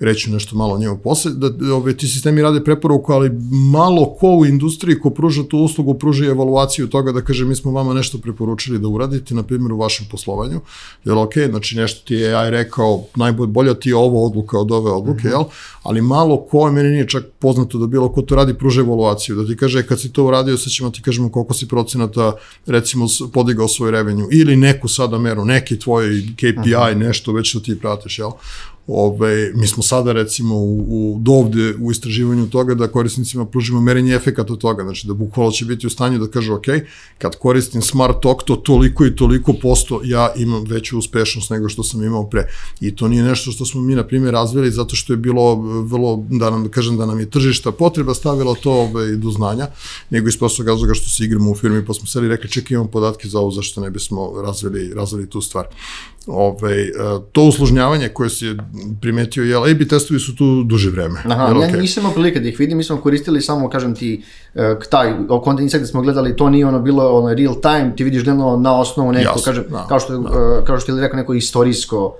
reći 0.00 0.30
nešto 0.30 0.56
malo 0.56 0.74
o 0.74 0.78
njemu 0.78 0.98
posle, 0.98 1.32
da 1.32 1.74
ove, 1.74 1.96
ti 1.96 2.08
sistemi 2.08 2.42
rade 2.42 2.64
preporuku, 2.64 3.12
ali 3.12 3.30
malo 3.72 4.14
ko 4.20 4.28
u 4.28 4.46
industriji 4.46 4.98
ko 5.00 5.10
pruža 5.10 5.42
tu 5.42 5.58
uslugu, 5.58 5.94
pruža 5.94 6.24
i 6.24 6.28
evaluaciju 6.28 6.88
toga 6.88 7.12
da 7.12 7.20
kaže 7.20 7.44
mi 7.44 7.56
smo 7.56 7.72
vama 7.72 7.94
nešto 7.94 8.18
preporučili 8.18 8.78
da 8.78 8.88
uradite, 8.88 9.34
na 9.34 9.42
primjer 9.42 9.72
u 9.72 9.78
vašem 9.78 10.06
poslovanju, 10.10 10.60
jer 11.04 11.14
ok, 11.14 11.32
znači 11.50 11.76
nešto 11.76 12.06
ti 12.06 12.14
je 12.14 12.34
AI 12.36 12.50
rekao, 12.50 13.04
najbolje, 13.16 13.48
bolja 13.48 13.74
ti 13.74 13.88
je 13.88 13.96
ovo 13.96 14.26
odluka 14.26 14.58
od 14.58 14.72
ove 14.72 14.90
odluke, 14.90 15.28
mm 15.28 15.30
-hmm. 15.30 15.34
jel? 15.34 15.44
Ali 15.82 16.02
malo 16.02 16.36
ko, 16.36 16.70
meni 16.70 16.88
nije 16.88 17.08
čak 17.08 17.24
poznato 17.38 17.78
da 17.78 17.86
bilo 17.86 18.08
ko 18.12 18.22
to 18.22 18.34
radi, 18.34 18.54
pruža 18.54 18.80
evaluaciju, 18.80 19.36
da 19.36 19.46
ti 19.46 19.56
kaže 19.56 19.86
kad 19.86 20.00
si 20.00 20.12
to 20.12 20.24
uradio, 20.24 20.58
sad 20.58 20.72
ćemo 20.72 20.90
ti 20.90 21.02
kažemo 21.02 21.28
koliko 21.28 21.54
si 21.54 21.68
procenata, 21.68 22.32
recimo, 22.66 23.06
podigao 23.32 23.68
svoj 23.68 23.90
revenju, 23.90 24.28
ili 24.32 24.56
neku 24.56 24.88
sada 24.88 25.18
meru, 25.18 25.44
neki 25.44 25.78
tvoj 25.78 26.22
KPI, 26.36 26.48
mm 26.50 26.62
-hmm. 26.62 26.94
nešto 26.94 27.32
već 27.32 27.50
što 27.50 27.60
ti 27.60 27.78
pratiš, 27.80 28.18
jel? 28.18 28.30
Ove, 28.86 29.52
mi 29.54 29.66
smo 29.66 29.82
sada 29.82 30.12
recimo 30.12 30.54
u, 30.54 30.78
u, 30.88 31.18
dovde 31.20 31.74
u 31.80 31.90
istraživanju 31.90 32.46
toga 32.46 32.74
da 32.74 32.88
korisnicima 32.88 33.46
pružimo 33.46 33.80
merenje 33.80 34.14
efekata 34.14 34.56
toga, 34.56 34.82
znači 34.82 35.06
da 35.06 35.14
bukvalo 35.14 35.50
će 35.50 35.64
biti 35.64 35.86
u 35.86 35.90
stanju 35.90 36.18
da 36.18 36.26
kaže 36.26 36.52
ok, 36.52 36.66
kad 37.18 37.36
koristim 37.36 37.82
Smart 37.82 38.26
Octo 38.26 38.56
toliko 38.56 39.06
i 39.06 39.16
toliko 39.16 39.52
posto 39.52 40.00
ja 40.04 40.32
imam 40.36 40.64
veću 40.64 40.98
uspešnost 40.98 41.50
nego 41.50 41.68
što 41.68 41.82
sam 41.82 42.02
imao 42.02 42.26
pre. 42.30 42.46
I 42.80 42.96
to 42.96 43.08
nije 43.08 43.22
nešto 43.22 43.50
što 43.50 43.66
smo 43.66 43.80
mi 43.80 43.94
na 43.94 44.06
primjer 44.06 44.34
razvili 44.34 44.70
zato 44.70 44.96
što 44.96 45.12
je 45.12 45.16
bilo 45.16 45.54
vrlo, 45.80 46.24
da 46.30 46.50
nam 46.50 46.68
kažem 46.68 46.96
da 46.96 47.06
nam 47.06 47.20
je 47.20 47.30
tržišta 47.30 47.72
potreba 47.72 48.14
stavila 48.14 48.54
to 48.54 48.72
ove, 48.72 49.16
do 49.16 49.30
znanja, 49.30 49.66
nego 50.10 50.28
iz 50.28 50.38
prostog 50.38 50.68
razloga 50.68 50.94
što 50.94 51.08
se 51.08 51.24
igramo 51.24 51.50
u 51.50 51.54
firmi 51.54 51.84
pa 51.86 51.94
smo 51.94 52.06
seli 52.06 52.28
rekli 52.28 52.50
čekaj 52.50 52.74
imamo 52.74 52.90
podatke 52.90 53.28
za 53.28 53.38
ovo 53.38 53.50
zašto 53.50 53.80
ne 53.80 53.90
bismo 53.90 54.42
razvili, 54.42 54.94
razvili 54.94 55.30
tu 55.30 55.40
stvar. 55.40 55.66
Ove, 56.26 56.90
to 57.32 57.42
uslužnjavanje 57.42 58.08
koje 58.08 58.30
se 58.30 58.56
primetio, 59.00 59.44
jel, 59.44 59.64
A-B 59.64 59.88
testovi 59.88 60.20
su 60.20 60.36
tu 60.36 60.62
duže 60.62 60.90
vreme. 60.90 61.20
Aha, 61.24 61.46
jel, 61.46 61.60
ja 61.60 61.68
okej? 61.68 61.80
nisam 61.80 62.00
imao 62.00 62.12
prilike 62.12 62.40
da 62.40 62.48
ih 62.48 62.58
vidim, 62.58 62.76
mi 62.76 62.84
smo 62.84 62.96
koristili 63.00 63.40
samo, 63.40 63.68
kažem 63.68 63.94
ti, 63.94 64.22
e, 64.54 64.76
taj 64.90 65.14
content 65.44 65.60
insight 65.60 65.80
da 65.80 65.86
smo 65.86 66.02
gledali, 66.02 66.36
to 66.36 66.50
nije 66.50 66.66
ono 66.66 66.80
bilo 66.80 67.08
ono 67.18 67.34
real 67.34 67.54
time, 67.60 67.92
ti 67.96 68.04
vidiš 68.04 68.24
gledano 68.24 68.56
na 68.56 68.80
osnovu 68.80 69.12
neko, 69.12 69.30
Jasno, 69.30 69.42
kažem, 69.44 69.64
da, 69.70 69.86
kao 69.88 70.00
što, 70.00 70.12
je, 70.12 70.18
e, 70.18 70.64
kao 70.64 70.80
što 70.80 70.92
je 70.92 71.00
rekao 71.00 71.16
neko 71.16 71.34
istorijsko, 71.34 72.16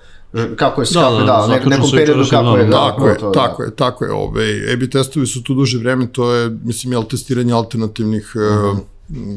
kako 0.56 0.82
je, 0.82 0.86
Da, 0.94 1.00
kako, 1.00 1.14
da, 1.18 1.24
da, 1.24 1.46
da, 1.46 1.68
nekom 1.68 1.90
periodu 1.90 2.24
kako 2.30 2.56
je, 2.56 2.64
da, 2.64 2.70
danom. 2.70 2.90
Tako 2.90 3.08
je, 3.08 3.18
to, 3.18 3.30
tako 3.30 3.62
je, 3.62 3.70
tako 3.76 4.04
je. 4.04 4.12
Ove, 4.12 4.72
A-B 4.72 4.90
testovi 4.90 5.26
su 5.26 5.42
tu 5.42 5.54
duže 5.54 5.78
vreme, 5.78 6.06
to 6.06 6.32
je, 6.32 6.50
mislim, 6.64 6.92
jel, 6.92 7.04
testiranje 7.04 7.52
alternativnih, 7.52 8.32
uh 8.36 8.78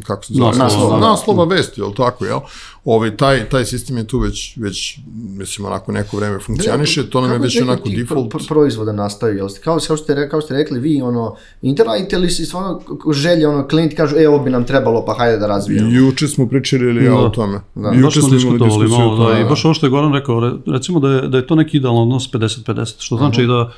kako 0.04 0.26
se 0.26 0.34
zove, 0.34 0.48
Naslova, 0.48 0.64
naslova, 0.66 1.00
da. 1.00 1.08
naslova 1.08 1.46
vesti, 1.46 1.82
jel 1.82 1.94
tako, 1.94 2.26
jel? 2.26 2.40
Ove, 2.86 3.18
taj, 3.18 3.50
taj 3.50 3.66
sistem 3.66 3.98
je 3.98 4.08
tu 4.08 4.20
već, 4.20 4.58
već, 4.58 4.98
mislim, 5.14 5.66
onako 5.66 5.92
neko 5.92 6.18
vreme 6.18 6.40
funkcioniše, 6.40 7.10
to 7.10 7.22
nam 7.22 7.32
je 7.32 7.40
već 7.40 7.62
onako 7.62 7.90
default. 7.90 8.30
Pro, 8.30 8.40
pro, 8.40 8.48
proizvoda 8.50 8.92
nastaju, 8.92 9.38
jel 9.38 9.50
ste, 9.50 9.62
kao, 9.62 9.80
kao, 9.88 9.98
ste, 9.98 10.30
kao 10.30 10.42
ste 10.42 10.54
rekli 10.54 10.80
vi, 10.80 11.02
ono, 11.02 11.36
interajte 11.62 12.18
li 12.18 12.30
si 12.30 12.46
stvarno 12.46 12.82
želje, 13.12 13.48
ono, 13.48 13.68
klijenti 13.68 13.96
kažu, 13.96 14.16
e, 14.18 14.28
ovo 14.30 14.40
bi 14.40 14.50
nam 14.50 14.66
trebalo, 14.66 15.06
pa 15.06 15.14
hajde 15.14 15.38
da 15.38 15.48
razvijemo. 15.48 15.90
Juče 15.92 16.28
smo 16.28 16.48
pričali 16.48 17.06
Da. 17.06 17.16
o 17.16 17.30
tome. 17.30 17.62
Da. 17.76 17.92
Juče 17.92 18.22
smo 18.22 18.30
smo 18.30 18.38
imali 18.40 18.44
diskutovali 18.54 18.86
diskusiju. 18.86 19.00
malo, 19.00 19.18
da, 19.18 19.26
tome, 19.26 19.42
i 19.42 19.46
baš 19.46 19.66
ovo 19.66 19.74
što 19.74 19.86
je 19.86 19.90
Goran 19.90 20.14
rekao, 20.14 20.40
re- 20.40 20.58
recimo 20.68 21.00
da 21.00 21.10
je, 21.10 21.28
da 21.28 21.38
je 21.38 21.48
to 21.48 21.56
neki 21.56 21.78
idealan 21.78 22.02
odnos 22.02 22.32
50-50, 22.32 22.96
što 23.00 23.18
znači 23.18 23.46
da, 23.46 23.72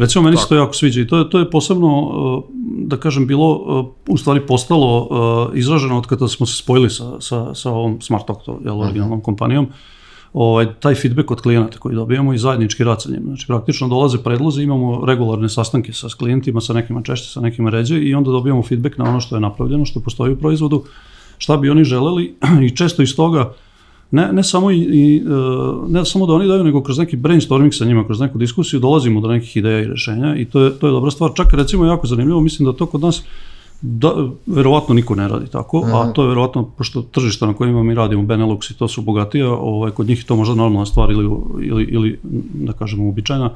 recimo 0.00 0.24
meni 0.24 0.36
se 0.36 0.48
to 0.48 0.54
jako 0.54 0.74
sviđa 0.74 1.00
i 1.00 1.06
to 1.06 1.18
je, 1.18 1.30
to 1.30 1.38
je 1.38 1.50
posebno, 1.50 1.88
uh, 2.00 2.44
da 2.86 2.96
kažem, 2.96 3.26
bilo, 3.26 3.50
uh, 3.54 4.14
u 4.14 4.16
stvari 4.18 4.46
postalo 4.46 5.00
uh, 5.00 5.58
izraženo 5.58 5.98
od 5.98 6.06
kada 6.06 6.28
smo 6.28 6.46
se 6.46 6.56
spojili 6.56 6.90
sa, 6.90 7.20
sa, 7.20 7.54
sa 7.54 7.70
ovom 7.70 8.00
Smart 8.00 8.30
Octo, 8.30 8.58
jel, 8.64 8.80
originalnom 8.80 9.20
kompanijom, 9.20 9.68
ovaj, 10.32 10.66
taj 10.80 10.94
feedback 10.94 11.30
od 11.30 11.40
klijenata 11.40 11.78
koji 11.78 11.94
dobijamo 11.94 12.34
i 12.34 12.38
zajednički 12.38 12.84
rad 12.84 13.02
sa 13.02 13.10
njima. 13.10 13.24
Znači, 13.24 13.46
praktično 13.46 13.88
dolaze 13.88 14.18
predlozi, 14.18 14.62
imamo 14.62 15.06
regularne 15.06 15.48
sastanke 15.48 15.92
sa 15.92 16.08
klijentima, 16.18 16.60
sa 16.60 16.72
nekima 16.72 17.02
češće, 17.02 17.30
sa 17.30 17.40
nekima 17.40 17.70
ređe 17.70 17.98
i 17.98 18.14
onda 18.14 18.30
dobijamo 18.30 18.62
feedback 18.62 18.98
na 18.98 19.04
ono 19.04 19.20
što 19.20 19.36
je 19.36 19.40
napravljeno, 19.40 19.84
što 19.84 20.00
postoji 20.00 20.32
u 20.32 20.38
proizvodu, 20.38 20.84
šta 21.38 21.56
bi 21.56 21.70
oni 21.70 21.84
želeli 21.84 22.36
i 22.66 22.76
često 22.76 23.02
iz 23.02 23.16
toga 23.16 23.52
ne, 24.10 24.32
ne 24.32 24.44
samo 24.44 24.70
i, 24.70 24.78
i 24.78 25.16
e, 25.16 25.30
ne 25.88 26.04
samo 26.04 26.26
da 26.26 26.32
oni 26.32 26.48
daju, 26.48 26.64
nego 26.64 26.82
kroz 26.82 26.98
neki 26.98 27.16
brainstorming 27.16 27.74
sa 27.74 27.84
njima, 27.84 28.04
kroz 28.04 28.20
neku 28.20 28.38
diskusiju 28.38 28.80
dolazimo 28.80 29.20
do 29.20 29.28
nekih 29.28 29.56
ideja 29.56 29.80
i 29.80 29.88
rešenja 29.88 30.36
i 30.36 30.44
to 30.44 30.60
je, 30.60 30.70
to 30.78 30.86
je 30.86 30.90
dobra 30.90 31.10
stvar. 31.10 31.30
Čak 31.34 31.54
recimo 31.54 31.84
jako 31.84 32.06
zanimljivo, 32.06 32.40
mislim 32.40 32.66
da 32.66 32.72
to 32.72 32.86
kod 32.86 33.00
nas 33.00 33.22
da, 33.82 34.12
verovatno 34.46 34.94
niko 34.94 35.14
ne 35.14 35.28
radi 35.28 35.46
tako, 35.46 35.84
a 35.92 36.12
to 36.12 36.22
je 36.22 36.28
verovatno, 36.28 36.64
pošto 36.78 37.02
tržišta 37.02 37.46
na 37.46 37.54
kojima 37.54 37.82
mi 37.82 37.94
radimo, 37.94 38.22
Benelux 38.22 38.70
i 38.70 38.74
to 38.74 38.88
su 38.88 39.02
bogatija, 39.02 39.50
ovaj, 39.50 39.90
kod 39.90 40.08
njih 40.08 40.18
je 40.18 40.26
to 40.26 40.36
možda 40.36 40.54
normalna 40.54 40.86
stvar 40.86 41.10
ili, 41.10 41.30
ili, 41.62 41.84
ili 41.84 42.18
da 42.54 42.72
kažemo, 42.72 43.04
uobičajena, 43.04 43.50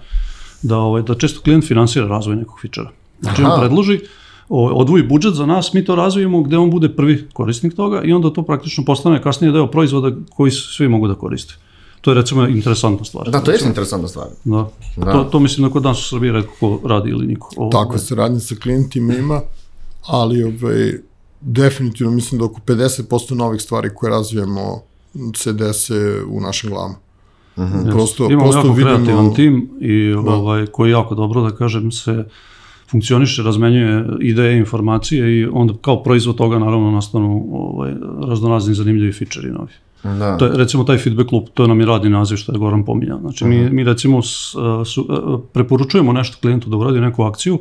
da, 0.63 0.79
ovaj, 0.79 1.03
da 1.03 1.15
često 1.15 1.41
klijent 1.41 1.65
finansira 1.65 2.07
razvoj 2.07 2.37
nekog 2.37 2.61
fičera. 2.61 2.91
Znači 3.21 3.43
on 3.43 3.61
predloži, 3.61 4.01
odvoji 4.49 5.03
budžet 5.03 5.35
za 5.35 5.47
nas, 5.47 5.73
mi 5.73 5.85
to 5.85 5.95
razvijemo 5.95 6.43
gde 6.43 6.59
on 6.59 6.71
bude 6.71 6.89
prvi 6.89 7.29
korisnik 7.33 7.75
toga 7.75 8.03
i 8.03 8.13
onda 8.13 8.31
to 8.31 8.43
praktično 8.43 8.85
postane 8.85 9.23
kasnije 9.23 9.53
deo 9.53 9.67
proizvoda 9.67 10.17
koji 10.37 10.51
svi 10.51 10.89
mogu 10.89 11.09
da 11.09 11.15
koriste. 11.15 11.55
To 12.01 12.11
je 12.11 12.15
recimo 12.15 12.47
interesantna 12.47 13.05
stvar. 13.05 13.31
Da, 13.31 13.41
to 13.41 13.51
je 13.51 13.59
interesantna 13.67 14.09
stvar. 14.09 14.27
Da. 14.45 14.71
To, 14.97 15.25
to 15.25 15.39
mislim 15.39 15.67
da 15.67 15.73
kod 15.73 15.83
nas 15.83 15.99
u 15.99 16.09
Srbiji 16.09 16.33
redko 16.33 16.53
ko 16.61 16.89
radi 16.89 17.11
ili 17.11 17.27
niko. 17.27 17.51
Ovo, 17.57 17.71
Tako, 17.71 17.99
saradnje 17.99 18.41
sa 18.41 18.55
klijentima 18.55 19.15
ima, 19.15 19.41
ali 20.07 20.45
ovaj, 20.45 20.93
definitivno 21.41 22.13
mislim 22.13 22.39
da 22.39 22.45
oko 22.45 22.61
50% 22.67 23.35
novih 23.35 23.63
stvari 23.63 23.91
koje 23.95 24.11
razvijamo 24.11 24.83
se 25.37 25.53
dese 25.53 26.23
u 26.29 26.41
našim 26.41 26.71
glavama. 26.71 26.95
Jeste. 27.57 27.91
Prosto, 27.91 28.31
Imamo 28.31 28.51
prosto 28.51 28.59
jako 28.59 28.73
vidimo... 28.73 28.95
kreativan 28.95 29.35
tim 29.35 29.71
i 29.81 30.13
ovaj, 30.13 30.67
koji 30.67 30.91
jako 30.91 31.15
dobro, 31.15 31.43
da 31.43 31.57
kažem, 31.57 31.93
se 31.93 32.25
funkcioniše, 32.95 33.43
razmenjuje 33.43 34.05
ideje, 34.21 34.59
informacije 34.59 35.39
i 35.39 35.47
onda 35.53 35.75
kao 35.81 36.03
proizvod 36.03 36.37
toga 36.37 36.59
naravno 36.59 36.91
nastanu 36.91 37.47
ovaj, 37.53 37.93
raznorazni 38.29 38.75
zanimljivi 38.75 39.13
fičeri 39.13 39.51
novi. 39.51 39.73
Da. 40.03 40.37
To 40.39 40.47
je, 40.47 40.57
recimo 40.57 40.85
taj 40.85 40.99
feedback 40.99 41.33
loop, 41.33 41.49
to 41.55 41.67
nam 41.67 41.81
je 41.81 41.87
radni 41.87 42.11
naziv 42.11 42.37
što 42.37 42.53
je 42.53 42.59
Goran 42.59 42.85
pominjao. 42.85 43.19
Znači 43.21 43.45
mi, 43.45 43.71
mi 43.71 43.85
recimo 43.85 44.23
s, 44.23 44.55
su, 44.85 45.09
preporučujemo 45.53 46.13
nešto 46.13 46.37
klijentu 46.41 46.71
da 46.71 46.77
uradi 46.77 47.01
neku 47.01 47.23
akciju 47.23 47.59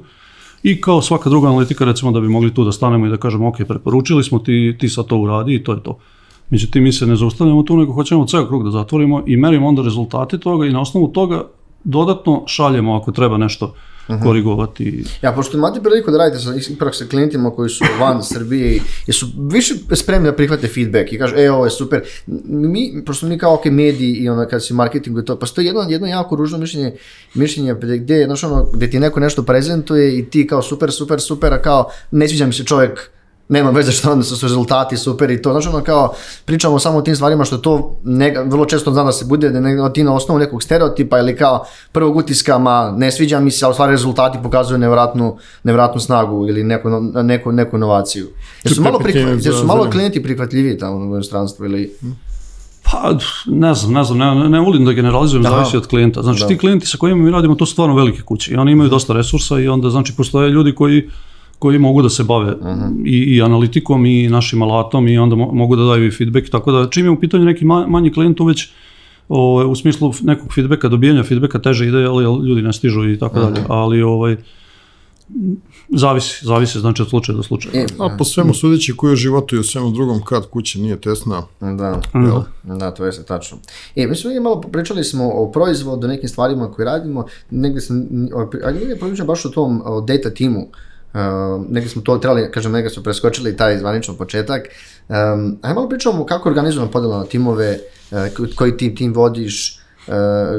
i 0.64 0.82
kao 0.82 1.02
svaka 1.02 1.30
druga 1.30 1.48
analitika 1.48 1.86
recimo 1.86 2.12
da 2.12 2.20
bi 2.20 2.28
mogli 2.28 2.54
tu 2.54 2.64
da 2.64 2.72
stanemo 2.72 3.08
i 3.08 3.10
da 3.10 3.18
kažemo 3.18 3.48
ok, 3.48 3.56
preporučili 3.68 4.24
smo 4.24 4.40
ti, 4.40 4.76
ti 4.80 4.90
sad 4.90 5.06
to 5.06 5.18
uradi 5.18 5.56
i 5.56 5.64
to 5.64 5.74
je 5.74 5.84
to. 5.84 5.98
Međutim, 6.50 6.84
mi 6.84 6.92
se 6.92 7.08
ne 7.08 7.16
zaustavljamo 7.16 7.64
tu, 7.64 7.78
nego 7.78 7.94
hoćemo 7.94 8.26
ceo 8.26 8.48
krug 8.48 8.64
da 8.64 8.72
zatvorimo 8.72 9.24
i 9.28 9.38
merimo 9.38 9.68
onda 9.68 9.82
rezultate 9.82 10.38
toga 10.38 10.66
i 10.66 10.74
na 10.74 10.82
osnovu 10.82 11.08
toga 11.08 11.44
dodatno 11.84 12.44
šaljemo 12.48 12.96
ako 12.96 13.12
treba 13.12 13.38
nešto 13.38 13.74
korigovati. 14.24 15.04
Ja, 15.22 15.32
pošto 15.32 15.58
imate 15.58 15.82
priliku 15.82 16.12
da 16.12 16.18
radite 16.18 16.44
sa, 16.44 16.54
ipak 16.70 16.96
sa 16.96 17.06
klijentima 17.06 17.52
koji 17.52 17.70
su 17.70 17.84
van 18.02 18.24
Srbije 18.24 18.76
i 18.76 18.82
jesu 19.08 19.28
više 19.52 19.74
spremni 19.92 20.30
da 20.30 20.36
prihvate 20.36 20.68
feedback 20.68 21.14
i 21.14 21.18
kažu, 21.18 21.36
e, 21.38 21.52
ovo 21.52 21.66
je 21.66 21.72
super. 21.72 22.02
Mi, 22.48 23.04
pošto 23.06 23.26
mi 23.26 23.38
kao 23.38 23.54
ok, 23.54 23.66
mediji 23.66 24.14
i 24.14 24.30
ono, 24.30 24.48
kad 24.48 24.66
si 24.66 24.74
marketingu 24.74 25.20
i 25.20 25.26
to, 25.26 25.40
postoji 25.40 25.68
jedno, 25.68 25.82
jedno 25.90 26.08
jako 26.08 26.36
ružno 26.36 26.58
mišljenje, 26.58 26.96
mišljenje 27.34 27.76
gde, 28.00 28.24
znaš 28.26 28.44
ono, 28.44 28.70
gde 28.74 28.90
ti 28.90 29.00
neko 29.00 29.20
nešto 29.20 29.44
prezentuje 29.44 30.18
i 30.18 30.26
ti 30.26 30.48
kao 30.48 30.62
super, 30.62 30.92
super, 30.92 31.22
super, 31.22 31.54
a 31.54 31.62
kao 31.62 31.90
ne 32.12 32.28
sviđa 32.28 32.46
mi 32.46 32.54
se 32.54 32.64
čovjek 32.64 33.10
nema 33.54 33.70
veze 33.70 33.92
što 33.92 34.12
onda 34.12 34.24
su 34.24 34.48
rezultati 34.48 34.98
super 34.98 35.32
i 35.32 35.42
to, 35.42 35.52
znači 35.52 35.68
ono 35.68 35.84
kao 35.84 36.14
pričamo 36.46 36.80
samo 36.80 36.98
o 36.98 37.02
tim 37.02 37.16
stvarima 37.16 37.46
što 37.46 37.58
to 37.58 37.96
nega, 38.04 38.42
vrlo 38.42 38.66
često 38.66 38.92
zna 38.92 39.04
da 39.04 39.12
se 39.12 39.26
bude 39.26 39.50
da 39.50 39.60
ne, 39.60 39.94
ti 39.94 40.04
na 40.04 40.16
osnovu 40.16 40.40
nekog 40.40 40.64
stereotipa 40.64 41.20
ili 41.20 41.38
kao 41.38 41.66
prvog 41.92 42.16
utiska, 42.16 42.58
ma 42.58 42.94
ne 42.98 43.12
sviđa 43.12 43.40
mi 43.40 43.52
se, 43.52 43.66
a 43.66 43.70
u 43.70 43.74
stvari 43.74 43.92
rezultati 43.92 44.40
pokazuju 44.44 44.78
nevratnu, 44.78 45.38
nevratnu 45.64 46.02
snagu 46.02 46.48
ili 46.48 46.64
neku, 46.64 46.90
neku, 47.24 47.52
neku 47.52 47.78
inovaciju. 47.78 48.28
Jesu 48.64 48.82
malo, 48.82 49.00
prihva, 49.00 49.32
jesu 49.32 49.66
malo 49.66 49.90
klijenti 49.90 50.24
prihvatljiviji 50.24 50.78
tamo 50.78 50.98
u 50.98 51.16
inostranstvu 51.16 51.66
ili... 51.66 51.92
Pa, 52.92 53.18
ne 53.46 53.74
znam, 53.74 53.94
ne 53.94 54.04
znam, 54.04 54.18
ne, 54.18 54.50
ne 54.50 54.60
volim 54.60 54.86
da 54.86 54.92
generalizujem, 54.92 55.44
zavisi 55.44 55.78
od 55.78 55.88
klijenta. 55.88 56.22
Znači, 56.22 56.40
Da. 56.40 56.48
ti 56.48 56.58
klijenti 56.58 56.88
sa 56.88 56.98
kojima 56.98 57.24
mi 57.24 57.32
radimo, 57.32 57.56
to 57.56 57.66
su 57.66 57.72
stvarno 57.72 57.96
velike 57.96 58.22
kuće 58.22 58.52
i 58.52 58.56
oni 58.56 58.72
imaju 58.72 58.90
dosta 58.90 59.14
resursa 59.14 59.60
i 59.60 59.68
onda, 59.68 59.90
znači, 59.90 60.14
postoje 60.18 60.50
ljudi 60.50 60.76
koji 60.76 61.10
koji 61.60 61.80
mogu 61.80 62.02
da 62.02 62.10
se 62.10 62.24
bave 62.24 62.56
i, 63.06 63.18
i 63.18 63.42
analitikom 63.42 64.06
i 64.06 64.30
našim 64.30 64.62
alatom 64.62 65.08
i 65.08 65.18
onda 65.18 65.36
mo- 65.36 65.54
mogu 65.54 65.76
da 65.76 65.84
daju 65.84 66.08
i 66.08 66.12
feedback, 66.12 66.50
tako 66.50 66.72
da 66.72 66.90
čim 66.90 67.06
je 67.06 67.10
u 67.12 67.20
pitanju 67.20 67.46
neki 67.46 67.66
ma, 67.66 67.88
manji 67.88 68.14
klijent, 68.14 68.38
tu 68.38 68.46
već 68.46 68.70
o, 69.30 69.66
u 69.68 69.76
smislu 69.76 70.14
nekog 70.22 70.54
feedbacka, 70.54 70.88
dobijanja 70.88 71.24
feedbacka 71.24 71.60
teže 71.60 71.88
ide, 71.88 72.06
ali 72.06 72.26
ali 72.26 72.48
ljudi 72.50 72.62
ne 72.62 72.74
stižu 72.74 73.10
i 73.10 73.20
tako 73.20 73.40
dalje, 73.40 73.64
ali 73.68 74.02
ovaj, 74.02 74.36
zavisi, 75.90 76.46
zavisi, 76.46 76.80
znači 76.80 77.02
od 77.02 77.10
slučaja 77.10 77.36
do 77.36 77.44
slučaja. 77.44 77.82
E, 77.84 77.86
A 78.00 78.16
po 78.18 78.24
svemu 78.24 78.54
sudeći 78.54 78.96
koji 78.96 79.14
u 79.14 79.16
životu 79.16 79.56
i 79.56 79.60
u 79.60 79.64
svemu 79.64 79.92
drugom 79.92 80.22
kad 80.26 80.50
kuća 80.50 80.80
nije 80.80 81.02
tesna, 81.02 81.44
Da, 81.60 82.02
Jel? 82.14 82.78
da, 82.78 82.92
to 82.92 83.06
je 83.06 83.12
se 83.12 83.26
tačno. 83.26 83.58
E, 83.96 84.08
mi 84.08 84.16
smo 84.16 84.32
malo 84.42 84.62
pričali 84.62 85.04
smo 85.04 85.30
o 85.34 85.52
proizvodu, 85.52 86.08
o 86.08 86.10
nekim 86.10 86.30
stvarima 86.30 86.72
koje 86.72 86.86
radimo, 86.86 87.26
negdje 87.52 87.82
sam, 87.82 88.08
a 88.64 88.72
negdje 88.72 89.00
pričam 89.00 89.28
baš 89.28 89.46
o 89.46 89.50
tom 89.50 89.82
o 89.86 90.02
data 90.02 90.30
timu, 90.30 90.60
Uh, 90.60 90.93
negdje 91.70 91.90
smo 91.90 92.02
to 92.02 92.18
trebali, 92.18 92.52
kažem, 92.52 92.72
negdje 92.72 92.90
smo 92.90 93.04
preskočili 93.04 93.58
taj 93.58 93.78
zvaničan 93.78 94.16
početak. 94.18 94.62
Um, 95.10 95.58
ajmo 95.62 95.76
malo 95.76 95.90
pričamo 95.90 96.26
kako 96.26 96.50
organizujemo 96.50 96.92
podjelu 96.92 97.14
na 97.18 97.26
timove, 97.26 97.78
uh, 98.12 98.18
ko- 98.38 98.56
koji 98.56 98.78
tim, 98.78 98.96
tim 98.96 99.14
vodiš, 99.14 99.80
uh, 100.08 100.14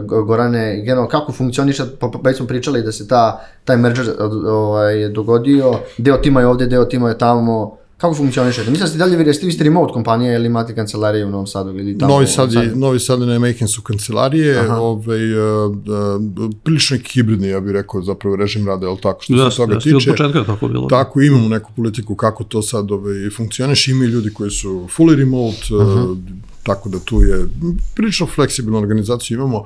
Go- 0.05 0.23
Gorane, 0.23 0.81
generalno 0.81 1.09
kako 1.09 1.33
funkcioniše, 1.33 1.83
već 2.25 2.37
smo 2.37 2.47
pričali 2.47 2.83
da 2.83 2.93
se 2.93 3.09
ta, 3.09 3.41
taj 3.65 3.77
merger 3.77 4.07
ovaj, 4.47 5.09
dogodio, 5.09 5.75
deo 5.99 6.17
tima 6.17 6.41
je 6.41 6.47
ovdje, 6.47 6.67
deo 6.67 6.85
tima 6.85 7.09
je 7.09 7.19
tamo, 7.19 7.77
kako 8.05 8.15
funkcionišete? 8.15 8.71
Mislim 8.71 8.85
da 8.85 8.89
ste 8.89 8.99
dalje, 8.99 9.17
vi 9.17 9.35
ste, 9.35 9.47
vi 9.47 9.53
ste 9.53 9.65
remote 9.65 9.93
kompanija 9.93 10.35
ili 10.35 10.47
imate 10.47 10.75
kancelariju 10.75 11.27
u 11.27 11.31
Novom 11.31 11.47
Sadu 11.47 11.71
ili 11.71 11.99
tamo? 11.99 12.13
Novi 12.13 12.27
Sad, 12.27 12.53
je, 12.53 12.73
Novi 12.75 13.01
Sad 13.01 13.23
i 13.23 13.27
Nijmegen 13.27 13.69
su 13.69 13.83
kancelarije, 13.83 14.71
ovaj, 14.71 15.39
uh, 15.39 15.71
uh, 15.71 16.51
prilično 16.65 16.97
neki 16.97 17.13
hibridni, 17.13 17.49
ja 17.49 17.61
bih 17.61 17.73
rekao, 17.73 18.03
zapravo 18.03 18.37
režim 18.37 18.67
rada, 18.67 18.87
je 18.87 19.01
tako, 19.01 19.23
što 19.23 19.33
se 19.33 19.43
Jeste, 19.43 19.57
toga 19.57 19.75
jeste, 19.75 19.95
od 19.95 20.01
tiče. 20.01 20.11
početka 20.11 20.39
je 20.39 20.47
tako 20.47 20.69
bilo. 20.69 20.89
Tako, 20.89 21.21
imamo 21.21 21.49
neku 21.49 21.71
politiku 21.77 22.15
kako 22.15 22.45
to 22.45 22.63
sad 22.63 22.91
ovaj, 22.91 23.31
funkcioniš, 23.37 23.89
ima 23.89 24.05
i 24.05 24.09
ljudi 24.09 24.31
koji 24.31 24.51
su 24.51 24.89
fully 24.97 25.17
remote, 25.17 25.75
uh 25.75 26.17
tako 26.65 26.89
da 26.89 26.99
tu 26.99 27.23
je 27.23 27.47
prilično 27.95 28.27
fleksibilna 28.27 28.79
organizacija 28.79 29.35
imamo. 29.35 29.65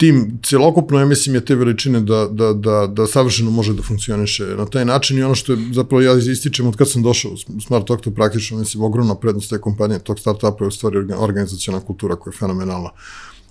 Tim 0.00 0.38
celokupno, 0.44 0.98
ja 0.98 1.06
mislim, 1.06 1.34
je 1.34 1.44
te 1.44 1.54
veličine 1.54 2.00
da, 2.00 2.26
da, 2.30 2.52
da, 2.52 2.86
da 2.86 3.06
savršeno 3.06 3.50
može 3.50 3.74
da 3.74 3.82
funkcioniše 3.82 4.44
na 4.44 4.66
taj 4.66 4.84
način 4.84 5.18
i 5.18 5.22
ono 5.22 5.34
što 5.34 5.52
je 5.52 5.58
zapravo 5.72 6.00
ja 6.02 6.14
ističem 6.18 6.66
od 6.66 6.76
kad 6.76 6.90
sam 6.90 7.02
došao 7.02 7.32
u 7.32 7.60
Smart 7.60 7.86
Talk, 7.86 8.00
to 8.00 8.10
praktično, 8.10 8.58
mislim, 8.58 8.82
ogromna 8.84 9.14
prednost 9.14 9.50
te 9.50 9.60
kompanije, 9.60 9.98
tog 9.98 10.18
startupa 10.18 10.64
je 10.64 10.68
u 10.68 10.70
stvari 10.70 10.96
orga- 10.96 11.18
organizacijona 11.18 11.80
kultura 11.80 12.16
koja 12.16 12.32
je 12.32 12.38
fenomenalna 12.38 12.90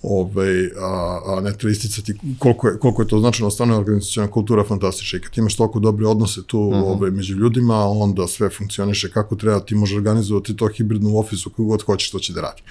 ovaj, 0.02 0.66
a, 0.80 1.20
a 1.26 1.40
ne 1.40 1.52
treba 1.52 1.72
isticati 1.72 2.14
koliko 2.38 2.68
je, 2.68 2.78
koliko 2.78 3.02
je 3.02 3.08
to 3.08 3.18
značajno, 3.18 3.50
stvarno 3.50 3.74
je 3.74 3.78
organizacijona 3.78 4.30
kultura 4.30 4.64
fantastična 4.64 5.18
i 5.18 5.22
kad 5.22 5.38
imaš 5.38 5.56
toliko 5.56 5.80
dobre 5.80 6.06
odnose 6.06 6.42
tu 6.46 6.60
uh 6.60 6.74
-huh. 6.74 6.82
ovaj, 6.84 7.10
među 7.10 7.34
ljudima, 7.34 7.88
onda 7.88 8.26
sve 8.26 8.50
funkcioniše 8.50 9.10
kako 9.10 9.36
treba, 9.36 9.60
ti 9.60 9.74
možeš 9.74 9.96
organizovati 9.96 10.56
to 10.56 10.68
hibridno 10.68 11.10
u 11.10 11.18
ofisu 11.18 11.50
kako 11.50 11.64
god 11.64 11.82
hoćeš 11.82 12.10
to 12.10 12.18
će 12.18 12.32
da 12.32 12.40
radi. 12.40 12.62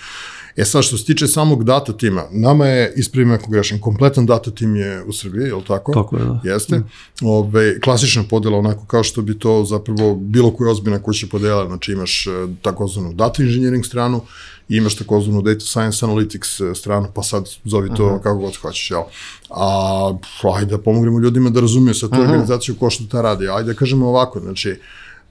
E 0.56 0.66
sad, 0.66 0.84
što 0.84 0.98
se 0.98 1.06
tiče 1.06 1.28
samog 1.28 1.64
data 1.64 1.94
tima, 1.94 2.24
nama 2.32 2.66
je, 2.66 2.94
ispravim 2.96 3.32
ako 3.32 3.52
grešim, 3.52 3.82
kompletan 3.82 4.26
data 4.26 4.52
tim 4.52 4.76
je 4.76 5.04
u 5.04 5.14
Srbiji, 5.14 5.48
je 5.48 5.56
li 5.56 5.64
tako? 5.68 5.94
Tako 5.94 6.18
je, 6.18 6.26
da. 6.26 6.42
Jeste. 6.44 6.82
Ove, 7.22 7.80
klasična 7.80 8.24
podela, 8.30 8.58
onako 8.58 8.86
kao 8.86 9.04
što 9.04 9.22
bi 9.22 9.40
to 9.40 9.66
zapravo 9.66 10.16
bilo 10.16 10.52
koja 10.52 10.72
ozbiljna 10.72 11.04
kuća 11.04 11.28
podela, 11.32 11.68
znači 11.68 11.92
imaš 11.92 12.28
e, 12.28 12.32
takozvanu 12.62 13.14
data 13.14 13.44
engineering 13.44 13.86
stranu, 13.86 14.22
imaš 14.70 14.96
takozvanu 14.96 15.42
data 15.42 15.66
science 15.66 16.06
analytics 16.06 16.72
e, 16.72 16.76
stranu, 16.76 17.08
pa 17.16 17.24
sad 17.24 17.50
zovi 17.66 17.90
to 17.98 18.06
uh 18.06 18.12
-huh. 18.12 18.24
kako 18.24 18.38
god 18.38 18.56
hoćeš, 18.56 18.92
jel? 18.92 19.02
A, 19.50 20.14
ajde 20.56 20.72
da 20.72 20.78
pomognemo 20.78 21.20
ljudima 21.20 21.50
da 21.50 21.62
razumiju 21.62 21.94
sa 21.94 22.08
tu 22.08 22.14
uh 22.14 22.20
-huh. 22.20 22.24
organizaciju 22.24 22.76
ko 22.76 22.90
što 22.90 23.04
ta 23.12 23.22
radi. 23.22 23.50
Ajde 23.50 23.74
da 23.74 23.80
kažemo 23.80 24.08
ovako, 24.08 24.40
znači, 24.40 24.76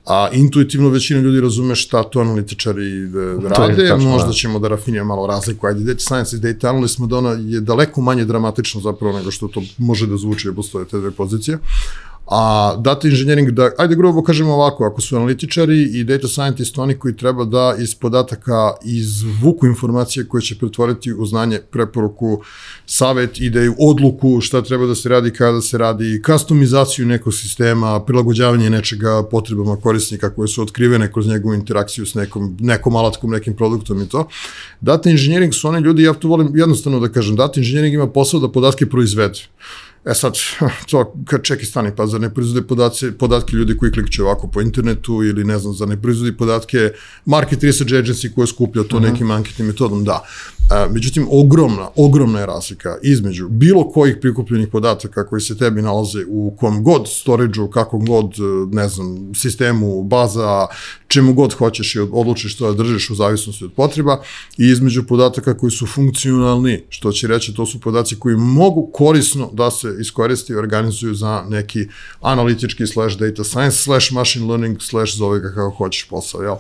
a 0.09 0.29
intuitivno 0.33 0.88
većina 0.88 1.20
ljudi 1.20 1.40
razume 1.40 1.74
šta 1.74 2.03
to 2.03 2.20
analitičari 2.20 3.07
da 3.07 3.48
rade, 3.48 3.88
tačno, 3.88 4.09
možda 4.09 4.27
da. 4.27 4.33
ćemo 4.33 4.59
da 4.59 4.68
rafinijamo 4.68 5.09
malo 5.09 5.27
razliku. 5.27 5.66
Ajde, 5.66 5.81
data 5.81 6.01
science 6.01 6.37
i 6.37 6.38
data 6.38 6.72
analyst 6.72 7.01
Madonna 7.01 7.31
je 7.31 7.61
daleko 7.61 8.01
manje 8.01 8.24
dramatično 8.24 8.81
zapravo 8.81 9.18
nego 9.18 9.31
što 9.31 9.48
to 9.48 9.62
može 9.79 10.07
da 10.07 10.16
zvuči, 10.16 10.48
jer 10.48 10.55
postoje 10.55 10.85
te 10.85 10.98
dve 10.98 11.11
pozicije. 11.11 11.59
A 12.31 12.77
data 12.77 13.09
engineering, 13.09 13.51
da, 13.51 13.71
ajde 13.79 13.97
grubo 13.97 14.23
kažemo 14.23 14.55
ovako, 14.55 14.85
ako 14.85 15.01
su 15.01 15.17
analitičari 15.17 15.83
i 15.83 16.05
data 16.05 16.29
scientist 16.29 16.79
oni 16.79 16.95
koji 16.95 17.17
treba 17.17 17.45
da 17.45 17.75
iz 17.79 17.95
podataka 17.95 18.73
izvuku 18.85 19.67
informacije 19.67 20.29
koje 20.29 20.43
će 20.43 20.59
pretvoriti 20.59 21.12
u 21.12 21.27
znanje, 21.27 21.61
preporuku, 21.71 22.43
savet, 22.87 23.41
ideju, 23.41 23.75
odluku, 23.79 24.41
šta 24.41 24.62
treba 24.62 24.87
da 24.87 24.95
se 24.95 25.09
radi, 25.09 25.31
kada 25.31 25.61
se 25.61 25.79
radi, 25.79 26.23
customizaciju 26.27 27.07
nekog 27.07 27.35
sistema, 27.35 28.01
prilagođavanje 28.01 28.71
nečega 28.71 29.23
potrebama 29.31 29.77
korisnika 29.77 30.31
koje 30.35 30.49
su 30.49 30.62
otkrivene 30.62 31.12
kroz 31.12 31.27
njegovu 31.27 31.55
interakciju 31.55 32.07
s 32.07 32.14
nekom, 32.14 32.57
nekom 32.61 32.97
alatkom, 32.97 33.31
nekim 33.31 33.57
produktom 33.57 34.03
i 34.03 34.09
to. 34.09 34.29
Data 34.81 35.11
engineering 35.11 35.55
su 35.55 35.69
oni 35.69 35.81
ljudi, 35.81 36.03
ja 36.03 36.12
to 36.12 36.29
volim 36.29 36.57
jednostavno 36.57 37.01
da 37.01 37.09
kažem, 37.09 37.37
data 37.37 37.61
engineering 37.61 37.95
ima 37.95 38.07
posao 38.07 38.41
da 38.41 38.53
podatke 38.53 38.87
proizvede. 38.87 39.38
E 40.05 40.15
sad, 40.15 40.35
to, 40.91 41.15
kad 41.25 41.43
čeki 41.43 41.67
stani, 41.67 41.91
pa 41.97 42.07
za 42.07 42.19
ne 42.19 42.35
proizvode 42.35 42.67
podatke, 42.67 43.13
podatke 43.13 43.57
ljudi 43.57 43.77
koji 43.77 43.93
klikću 43.93 44.25
ovako 44.25 44.49
po 44.49 44.61
internetu 44.61 45.25
ili 45.25 45.45
ne 45.45 45.59
znam, 45.59 45.75
za 45.75 45.87
ne 45.87 46.03
proizvode 46.03 46.37
podatke 46.37 46.91
market 47.25 47.63
research 47.63 47.93
agency 47.93 48.35
koje 48.35 48.47
skuplja 48.47 48.83
to 48.83 48.97
uh 48.97 49.03
mhm. 49.03 49.09
-huh. 49.09 49.13
nekim 49.13 49.31
anketnim 49.31 49.67
metodom, 49.67 50.05
da. 50.05 50.25
E, 50.71 50.89
međutim, 50.91 51.27
ogromna, 51.31 51.89
ogromna 51.97 52.41
je 52.41 52.47
razlika 52.47 52.97
između 53.03 53.49
bilo 53.49 53.91
kojih 53.91 54.17
prikupljenih 54.21 54.69
podataka 54.69 55.27
koji 55.27 55.41
se 55.41 55.59
tebi 55.59 55.83
nalaze 55.83 56.25
u 56.29 56.57
kom 56.61 56.85
god 56.85 57.09
storage-u, 57.09 57.71
kakvom 57.71 58.07
god, 58.07 58.35
ne 58.73 58.89
znam, 58.89 59.35
sistemu, 59.35 60.03
baza, 60.03 60.67
čemu 61.07 61.35
god 61.35 61.53
hoćeš 61.53 61.95
i 61.95 62.01
odlučiš 62.01 62.55
što 62.55 62.67
da 62.67 62.83
držiš 62.83 63.11
u 63.11 63.15
zavisnosti 63.15 63.65
od 63.65 63.73
potreba 63.73 64.23
i 64.59 64.67
između 64.69 65.07
podataka 65.07 65.57
koji 65.57 65.71
su 65.71 65.87
funkcionalni, 65.87 66.85
što 66.89 67.13
će 67.13 67.27
reći 67.27 67.55
to 67.55 67.67
su 67.67 67.81
podaci 67.81 68.17
koji 68.19 68.37
mogu 68.37 68.91
korisno 68.95 69.51
da 69.53 69.71
se 69.71 69.88
iskoristi 70.01 70.53
i 70.53 70.57
organizuju 70.57 71.14
za 71.14 71.44
neki 71.48 71.88
analitički 72.20 72.87
slash 72.87 73.16
data 73.18 73.44
science 73.44 73.77
slash 73.77 74.12
machine 74.12 74.46
learning 74.46 74.83
slash 74.83 75.16
zove 75.16 75.40
ga 75.40 75.48
kako 75.48 75.70
hoćeš 75.70 76.09
posao, 76.09 76.42
jel? 76.42 76.57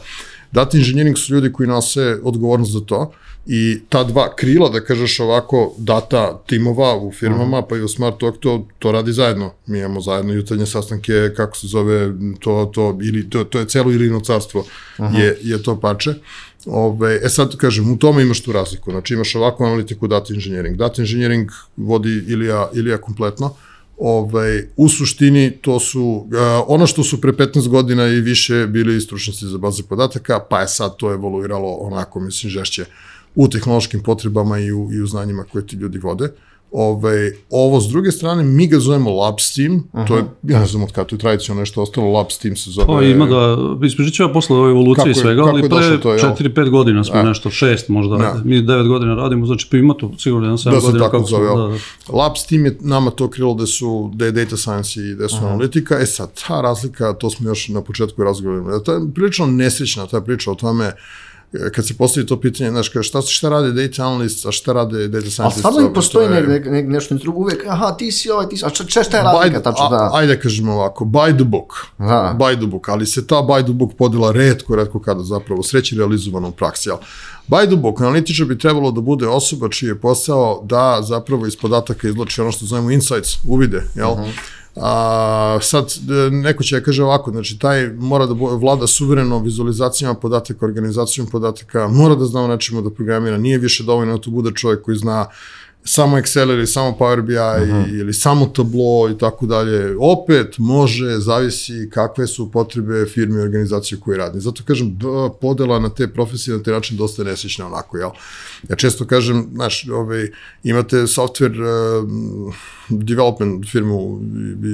Data 0.52 0.78
engineering 0.78 1.18
su 1.18 1.34
ljudi 1.34 1.52
koji 1.52 1.68
nose 1.68 2.18
odgovornost 2.22 2.72
za 2.72 2.80
to 2.80 3.12
i 3.50 3.80
ta 3.88 4.04
dva 4.04 4.34
krila, 4.36 4.68
da 4.68 4.80
kažeš 4.80 5.20
ovako, 5.20 5.74
data 5.78 6.42
timova 6.46 6.96
u 6.96 7.12
firmama, 7.12 7.62
pa 7.62 7.76
i 7.76 7.80
u 7.80 7.88
Smart 7.88 8.20
Talk, 8.20 8.38
to, 8.40 8.66
to 8.78 8.92
radi 8.92 9.12
zajedno. 9.12 9.52
Mi 9.66 9.78
imamo 9.78 10.00
zajedno 10.00 10.32
jutarnje 10.32 10.66
sastanke, 10.66 11.12
kako 11.36 11.56
se 11.56 11.66
zove, 11.66 12.12
to, 12.40 12.70
to, 12.74 12.98
ili, 13.02 13.30
to, 13.30 13.44
to 13.44 13.58
je 13.58 13.68
celo 13.68 13.92
ilino 13.92 14.20
carstvo, 14.20 14.64
je, 14.98 15.38
je 15.42 15.62
to 15.62 15.80
pače. 15.80 16.14
Ove, 16.70 17.20
e 17.24 17.28
sad, 17.28 17.56
kažem, 17.56 17.92
u 17.92 17.96
tome 17.96 18.22
imaš 18.22 18.42
tu 18.42 18.52
razliku. 18.52 18.90
Znači, 18.90 19.14
imaš 19.14 19.34
ovakvu 19.34 19.64
analitiku 19.64 20.06
data 20.06 20.34
engineering. 20.34 20.76
Data 20.76 21.02
engineering 21.02 21.50
vodi 21.76 22.24
Ilija, 22.28 22.70
Ilija 22.74 22.98
kompletno. 22.98 23.54
Ovaj, 23.98 24.62
u 24.76 24.88
suštini 24.88 25.50
to 25.60 25.80
su 25.80 26.02
uh, 26.02 26.26
ono 26.66 26.86
što 26.86 27.04
su 27.04 27.20
pre 27.20 27.32
15 27.32 27.68
godina 27.68 28.06
i 28.06 28.20
više 28.20 28.66
bili 28.66 29.00
stručnici 29.00 29.46
za 29.46 29.58
baze 29.58 29.82
podataka, 29.82 30.40
pa 30.50 30.60
je 30.60 30.68
sad 30.68 30.96
to 30.96 31.12
evoluiralo 31.12 31.72
onako, 31.72 32.20
mislim, 32.20 32.50
žešće 32.50 32.84
u 33.34 33.48
tehnološkim 33.48 34.02
potrebama 34.02 34.58
i 34.58 34.72
u, 34.72 34.92
i 34.92 35.00
u 35.02 35.06
znanjima 35.06 35.44
koje 35.44 35.66
ti 35.66 35.76
ljudi 35.76 35.98
vode. 35.98 36.32
Ove, 36.72 37.32
ovo 37.50 37.80
s 37.80 37.88
druge 37.88 38.12
strane, 38.12 38.42
mi 38.42 38.66
ga 38.66 38.78
zovemo 38.78 39.10
Labs 39.10 39.54
Team, 39.54 39.84
-huh. 39.92 40.08
to 40.08 40.16
je, 40.16 40.24
ja 40.42 40.60
ne 40.60 40.66
znam 40.66 40.82
od 40.82 40.92
kada, 40.92 41.06
to 41.06 41.14
je 41.14 41.18
tradicionalno 41.18 41.60
nešto 41.60 41.82
ostalo, 41.82 42.12
Labs 42.12 42.38
Team 42.38 42.56
se 42.56 42.70
zove. 42.70 42.86
Pa 42.86 43.02
ima 43.02 43.26
da, 43.26 43.56
ispričat 43.86 44.14
ću 44.14 44.22
ja 44.22 44.28
posle 44.28 44.56
ove 44.56 44.70
evolucije 44.70 45.10
i 45.10 45.14
svega, 45.14 45.42
ali 45.42 45.68
pre 45.68 45.78
4-5 45.78 46.70
godina 46.70 47.04
smo 47.04 47.16
ja. 47.16 47.22
nešto, 47.22 47.48
6 47.48 47.90
možda, 47.90 48.16
ja. 48.16 48.40
mi 48.44 48.56
9 48.56 48.88
godina 48.88 49.14
radimo, 49.14 49.46
znači 49.46 49.68
pa 49.70 49.76
ima 49.76 49.94
to 49.94 50.12
sigurno 50.18 50.46
jedan 50.46 50.58
7 50.58 50.64
da 50.64 50.80
godina. 50.80 51.04
Tako 51.04 51.16
kako 51.16 51.28
zove, 51.28 51.48
smo, 51.48 51.56
da, 51.56 51.68
da. 51.68 52.16
Labs 52.16 52.46
Team 52.46 52.64
je 52.64 52.78
nama 52.80 53.10
to 53.10 53.30
krilo 53.30 53.54
da 53.54 53.66
su, 53.66 54.10
da 54.14 54.24
je 54.24 54.32
data 54.32 54.56
science 54.56 55.00
i 55.00 55.14
da 55.14 55.28
su 55.28 55.36
-huh. 55.36 55.46
analitika, 55.46 55.98
e 56.00 56.06
sad, 56.06 56.40
ta 56.46 56.60
razlika, 56.60 57.12
to 57.12 57.30
smo 57.30 57.48
još 57.48 57.68
na 57.68 57.82
početku 57.82 58.24
razgovorili, 58.24 58.84
to 58.84 58.92
je 58.92 59.00
prilično 59.14 59.46
nesrećna 59.46 60.06
ta 60.06 60.20
priča 60.20 60.50
o 60.50 60.54
tome, 60.54 60.86
uh, 60.86 60.92
kad 61.74 61.86
se 61.86 61.96
postavi 61.96 62.26
to 62.26 62.40
pitanje, 62.40 62.70
znaš, 62.70 62.90
šta, 63.02 63.22
šta 63.22 63.48
rade 63.48 63.72
data 63.72 64.02
analyst, 64.02 64.48
a 64.48 64.52
šta 64.52 64.72
rade 64.72 65.08
data 65.08 65.30
scientist? 65.30 65.56
A 65.56 65.58
stvarno 65.58 65.90
i 65.90 65.94
postoji 65.94 66.28
ne, 66.28 66.42
ne, 66.42 66.60
ne, 66.60 66.82
nešto 66.82 67.14
drugo, 67.14 67.40
uvek, 67.40 67.64
aha, 67.66 67.96
ti 67.96 68.12
si 68.12 68.30
ovaj, 68.30 68.48
ti 68.48 68.56
si, 68.56 68.64
a 68.64 68.70
če, 68.70 68.84
če 68.84 69.02
šta 69.04 69.16
je 69.16 69.22
razlika, 69.22 69.62
tačno, 69.62 69.88
da. 69.88 70.10
Ajde 70.12 70.40
kažemo 70.40 70.72
ovako, 70.72 71.04
by 71.04 71.34
the 71.34 71.44
book, 71.44 71.74
da. 71.98 72.36
by 72.38 72.56
the 72.56 72.66
book, 72.66 72.88
ali 72.88 73.06
se 73.06 73.26
ta 73.26 73.36
by 73.36 73.64
the 73.64 73.72
book 73.72 73.92
podela 73.98 74.32
redko, 74.32 74.76
redko 74.76 75.00
kada 75.00 75.22
zapravo 75.22 75.62
sreći 75.62 75.96
realizovano 75.96 76.48
u 76.48 76.52
praksi, 76.52 76.90
ali 76.90 77.00
By 77.48 77.66
the 77.66 77.76
book, 77.76 78.00
analitičar 78.00 78.46
bi 78.46 78.58
trebalo 78.58 78.90
da 78.90 79.00
bude 79.00 79.28
osoba 79.28 79.68
čiji 79.68 79.88
je 79.88 80.00
posao 80.00 80.62
da 80.64 80.98
zapravo 81.02 81.46
iz 81.46 81.56
podataka 81.56 82.08
izloči 82.08 82.40
ono 82.40 82.52
što 82.52 82.66
zovemo 82.66 82.90
insights, 82.90 83.38
uvide, 83.44 83.82
jel? 83.94 84.12
Uh 84.12 84.18
mhm. 84.18 84.28
-huh 84.28 84.57
A, 84.80 85.58
sad, 85.62 85.84
e, 85.86 86.30
neko 86.30 86.62
će 86.62 86.78
da 86.78 86.84
kaže 86.84 87.04
ovako, 87.04 87.30
znači 87.30 87.58
taj 87.58 87.88
mora 87.88 88.26
da 88.26 88.34
vlada 88.34 88.86
suvereno 88.86 89.38
vizualizacijama 89.38 90.14
podataka, 90.14 90.66
organizacijom 90.66 91.26
podataka, 91.26 91.88
mora 91.88 92.14
da 92.14 92.24
zna 92.24 92.42
o 92.42 92.48
nečemu 92.48 92.82
da 92.82 92.90
programira, 92.90 93.38
nije 93.38 93.58
više 93.58 93.84
dovoljno 93.84 94.16
da 94.16 94.22
to 94.22 94.30
bude 94.30 94.50
čovjek 94.54 94.82
koji 94.82 94.96
zna 94.96 95.26
samo 95.88 96.16
Excel 96.16 96.50
ili 96.50 96.66
samo 96.66 96.96
Power 96.98 97.22
BI 97.22 97.34
uh 97.34 97.40
-huh. 97.40 98.00
ili 98.00 98.12
samo 98.12 98.46
Tableau 98.46 99.10
i 99.10 99.18
tako 99.18 99.46
dalje. 99.46 99.96
Opet 100.00 100.58
može, 100.58 101.18
zavisi 101.18 101.90
kakve 101.92 102.26
su 102.26 102.50
potrebe 102.50 103.06
firme 103.06 103.38
i 103.38 103.42
organizacije 103.42 104.00
koje 104.00 104.18
radi. 104.18 104.40
Zato 104.40 104.62
kažem, 104.64 104.98
podela 105.40 105.78
na 105.78 105.88
te 105.88 106.08
profesije 106.08 106.56
na 106.56 106.62
te 106.62 106.70
način 106.70 106.96
dosta 106.96 107.24
nesečna 107.24 107.66
onako, 107.66 107.98
jel? 107.98 108.10
Ja 108.68 108.76
često 108.76 109.06
kažem, 109.06 109.46
znaš, 109.54 109.88
ovaj, 109.88 110.30
imate 110.62 110.96
software 110.96 111.60
uh, 111.60 112.54
development 112.88 113.70
firmu, 113.70 114.20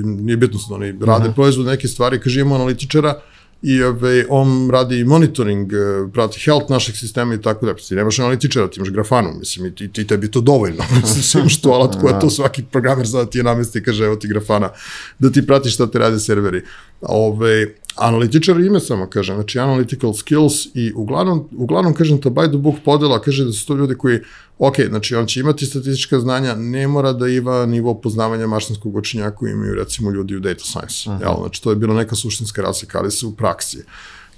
nije 0.05 0.37
bitno 0.37 0.61
da 0.69 0.75
oni 0.75 0.87
rade 0.87 1.29
uh 1.29 1.31
-huh. 1.31 1.35
proizvod 1.35 1.67
neke 1.67 1.89
stvari, 1.89 2.21
kaže 2.21 2.41
imamo 2.41 2.55
analitičara, 2.55 3.21
i 3.67 3.83
ove, 3.83 4.27
on 4.29 4.71
radi 4.71 5.05
monitoring, 5.05 5.73
e, 5.73 5.77
prati 6.13 6.41
health 6.41 6.71
našeg 6.71 6.97
sistema 6.97 7.35
i 7.35 7.43
tako 7.43 7.67
da. 7.67 7.75
Ti 7.75 7.95
nemaš 7.95 8.19
analitičara, 8.19 8.69
ti 8.69 8.81
imaš 8.81 8.91
grafanu, 8.91 9.33
mislim, 9.39 9.67
i, 9.67 9.93
ti, 9.93 10.07
tebi 10.07 10.31
to 10.31 10.41
dovoljno. 10.41 10.85
Mislim, 11.01 11.41
imaš 11.41 11.61
tu 11.61 11.71
alat 11.71 12.01
koja 12.01 12.19
to 12.19 12.31
svaki 12.31 12.63
programer 12.73 13.07
zna 13.07 13.25
da 13.25 13.31
ti 13.31 13.39
je 13.39 13.45
namesti 13.45 13.79
i 13.79 13.83
kaže, 13.83 14.05
evo 14.05 14.17
ti 14.17 14.29
grafana, 14.29 14.71
da 15.19 15.31
ti 15.31 15.47
pratiš 15.47 15.75
šta 15.75 15.87
te 15.87 15.99
rade 15.99 16.21
serveri. 16.21 16.63
Ove, 17.09 17.75
analitičar 17.97 18.61
ime 18.61 18.81
samo 18.81 19.07
kaže, 19.07 19.35
znači 19.35 19.59
analytical 19.59 20.19
skills 20.19 20.67
i 20.75 20.93
uglavnom, 20.97 21.49
uglavnom 21.57 21.95
kažem 21.95 22.21
to 22.21 22.31
by 22.31 22.49
the 22.49 22.59
book 22.59 22.77
podela, 22.85 23.21
kaže 23.21 23.45
da 23.45 23.53
su 23.53 23.67
to 23.67 23.75
ljudi 23.75 23.95
koji, 23.95 24.21
ok, 24.59 24.75
znači 24.89 25.15
on 25.15 25.27
će 25.27 25.41
imati 25.41 25.67
statistička 25.67 26.21
znanja, 26.21 26.55
ne 26.55 26.89
mora 26.89 27.13
da 27.13 27.29
ima 27.29 27.67
nivo 27.67 27.95
poznavanja 27.95 28.47
mašinskog 28.47 28.97
učenja 28.97 29.31
koji 29.31 29.53
imaju 29.53 29.75
recimo 29.75 30.11
ljudi 30.11 30.37
u 30.37 30.41
data 30.41 30.65
science, 30.65 31.11
uh 31.11 31.17
-huh. 31.17 31.21
jel? 31.21 31.35
znači 31.41 31.63
to 31.63 31.71
je 31.71 31.77
bila 31.77 31.95
neka 31.95 32.17
suštinska 32.17 32.63
razlika, 32.63 32.99
ali 32.99 33.11
se 33.11 33.27
u 33.27 33.33
praksi 33.33 33.85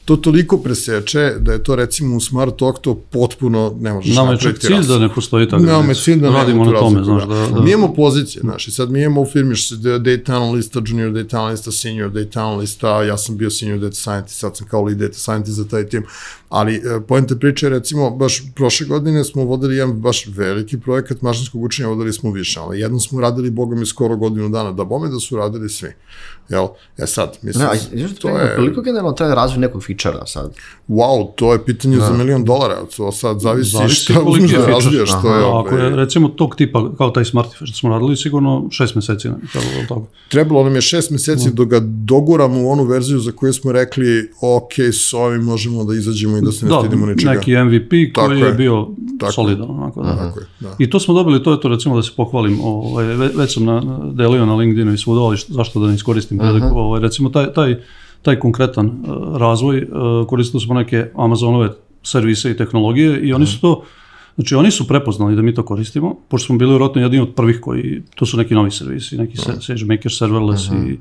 to 0.07 0.17
toliko 0.17 0.59
preseče 0.59 1.33
da 1.39 1.53
je 1.53 1.63
to 1.63 1.77
recimo 1.77 2.17
u 2.17 2.21
Smart 2.21 2.57
Talk 2.59 2.79
to 2.79 2.95
potpuno 2.95 3.77
ne 3.81 3.93
možeš 3.93 4.15
Nama 4.15 4.33
je 4.33 4.39
čak 4.39 4.59
cilj 4.59 4.87
da 4.89 4.99
ne 4.99 5.09
postoji 5.15 5.49
tako. 5.49 5.63
Nama 5.63 5.89
je 5.89 5.95
cilj 5.95 6.21
da 6.21 6.31
radimo 6.31 6.65
na 6.65 6.79
tome, 6.79 7.05
znaš, 7.05 7.23
da, 7.23 7.49
da. 7.55 7.61
Mi 7.61 7.71
imamo 7.71 7.95
pozicije, 7.95 8.41
znaš, 8.41 8.69
i 8.69 8.71
sad 8.71 8.91
mi 8.91 9.03
imamo 9.03 9.21
u 9.21 9.27
firmi 9.27 9.55
što 9.55 9.77
se 9.77 9.99
data 9.99 10.37
analista, 10.37 10.83
junior 10.87 11.13
data 11.13 11.41
analista, 11.41 11.73
senior 11.73 12.11
data 12.11 12.47
analista, 12.47 13.03
ja 13.03 13.17
sam 13.19 13.37
bio 13.37 13.51
senior 13.51 13.79
data 13.79 13.95
scientist, 13.95 14.39
sad 14.39 14.57
sam 14.57 14.67
kao 14.67 14.83
lead 14.85 14.99
data 14.99 15.19
scientist 15.19 15.57
za 15.57 15.69
taj 15.69 15.89
tim, 15.89 16.05
ali 16.57 16.75
e, 16.77 17.01
poenta 17.09 17.37
priče 17.37 17.69
recimo, 17.69 18.11
baš 18.11 18.43
prošle 18.55 18.87
godine 18.87 19.25
smo 19.25 19.45
vodili 19.45 19.77
jedan 19.77 20.01
baš 20.01 20.27
veliki 20.27 20.81
projekat 20.81 21.23
mašinskog 21.23 21.63
učenja, 21.63 21.89
vodili 21.89 22.13
smo 22.13 22.31
više, 22.31 22.61
ali 22.61 22.81
jednom 22.81 23.01
smo 23.01 23.21
radili, 23.21 23.51
boga 23.51 23.77
mi, 23.77 23.87
skoro 23.87 24.17
godinu 24.17 24.49
dana, 24.49 24.73
da 24.73 24.85
bome 24.85 25.09
da 25.09 25.21
su 25.21 25.37
radili 25.37 25.69
svi 25.69 25.93
Jel? 26.49 26.67
E 26.99 27.07
sad, 27.07 27.39
mislim, 27.43 27.65
Ne, 27.65 27.71
a 27.71 27.75
još 27.93 28.15
to 28.15 28.29
je, 28.29 28.57
koliko 28.57 28.83
generalno 28.83 29.13
traje 29.13 29.35
razvoj 29.35 29.61
nekog 29.61 29.85
fičara 29.85 30.27
sad? 30.27 30.55
wow, 30.89 31.35
to 31.35 31.53
je 31.53 31.65
pitanje 31.65 31.97
za 31.97 32.13
milion 32.13 32.45
dolara, 32.45 32.77
to 32.97 33.13
sad 33.13 33.41
zavisi, 33.41 33.71
Zavisi 33.71 33.95
šta 33.95 34.23
uzmeš 34.27 34.53
je 34.53 34.59
da 34.59 34.67
razvijaš, 34.67 35.11
to 35.23 35.35
je, 35.35 35.45
A 35.45 35.61
Ako 35.61 35.75
ovaj, 35.75 35.85
je 35.85 35.97
recimo 35.97 36.29
tog 36.29 36.57
tipa 36.57 36.91
kao 36.99 37.11
taj 37.11 37.25
Smartife 37.25 37.67
što 37.67 37.77
smo 37.77 37.91
radili, 37.91 38.17
sigurno 38.17 38.69
šest 38.71 38.95
meseci 38.95 39.29
je 39.29 39.35
trebalo 39.53 39.87
toga. 39.89 40.07
trebalo 40.29 40.65
nam 40.65 40.75
je 40.75 40.81
šest 40.81 41.11
meseci 41.11 41.51
dok 41.53 41.69
ga 41.69 41.81
doguramo 41.83 42.63
u 42.63 42.71
onu 42.71 42.85
verziju 42.85 43.19
za 43.19 43.33
koju 43.33 43.53
smo 43.53 43.73
rekli, 43.73 44.31
ok, 44.41 44.73
s 44.93 45.15
ovim 45.15 45.43
možemo 45.43 45.85
da 45.85 45.95
izađemo 45.95 46.37
i 46.39 46.43
da 46.47 46.53
se 46.53 46.67
ne 46.67 46.71
Da, 46.71 46.79
stidimo 46.81 47.07
ničega. 47.07 47.33
neki 47.33 47.53
MVP 47.55 47.91
Tako 48.15 48.27
koji 48.27 48.39
je. 48.39 48.47
je 48.47 48.53
bio 48.55 48.87
Tako 49.21 49.33
solidan. 49.33 49.71
Onako, 49.71 50.03
da. 50.03 50.17
Tako 50.17 50.41
je, 50.41 50.47
da. 50.61 50.75
I 50.79 50.91
to 50.91 51.01
smo 51.01 51.15
dobili, 51.15 51.43
to 51.43 51.53
je 51.53 51.61
to 51.61 51.69
recimo 51.69 51.97
da 51.97 52.03
se 52.03 52.13
pohvalim, 52.17 52.59
ovaj, 52.63 53.05
ve- 53.07 53.31
već 53.35 53.55
sam 53.55 53.65
na, 53.65 53.83
delio 54.13 54.47
na 54.47 54.55
LinkedInu 54.55 54.93
i 54.93 54.99
svuda, 54.99 55.21
ali 55.21 55.37
što- 55.37 55.53
zašto 55.53 55.81
da 55.81 55.87
ne 55.87 55.95
iskoristim 55.95 56.39
priliku, 56.39 56.75
ovaj, 56.75 57.01
recimo 57.01 57.29
taj, 57.29 57.53
taj, 57.53 57.77
taj 58.23 58.39
konkretan 58.39 58.87
uh, 58.87 58.95
razvoj, 59.37 59.79
uh, 59.79 59.89
koristili 60.29 60.61
smo 60.61 60.75
neke 60.75 61.07
Amazonove 61.17 61.71
servise 62.03 62.51
i 62.51 62.57
tehnologije 62.57 63.21
i 63.21 63.33
oni 63.33 63.47
su 63.47 63.61
to, 63.61 63.83
znači 64.37 64.55
oni 64.55 64.71
su 64.71 64.87
prepoznali 64.87 65.37
da 65.37 65.43
mi 65.43 65.55
to 65.55 65.63
koristimo, 65.65 66.17
pošto 66.29 66.47
smo 66.47 66.59
bili 66.59 66.71
vjerojatno 66.71 67.03
jedni 67.03 67.21
od 67.21 67.35
prvih 67.35 67.61
koji, 67.61 68.03
to 68.15 68.27
su 68.27 68.37
neki 68.37 68.55
novi 68.55 68.71
servisi, 68.71 69.17
neki 69.17 69.37
se, 69.37 69.53
SageMaker, 69.61 70.13
serverless 70.13 70.67
i 70.67 70.99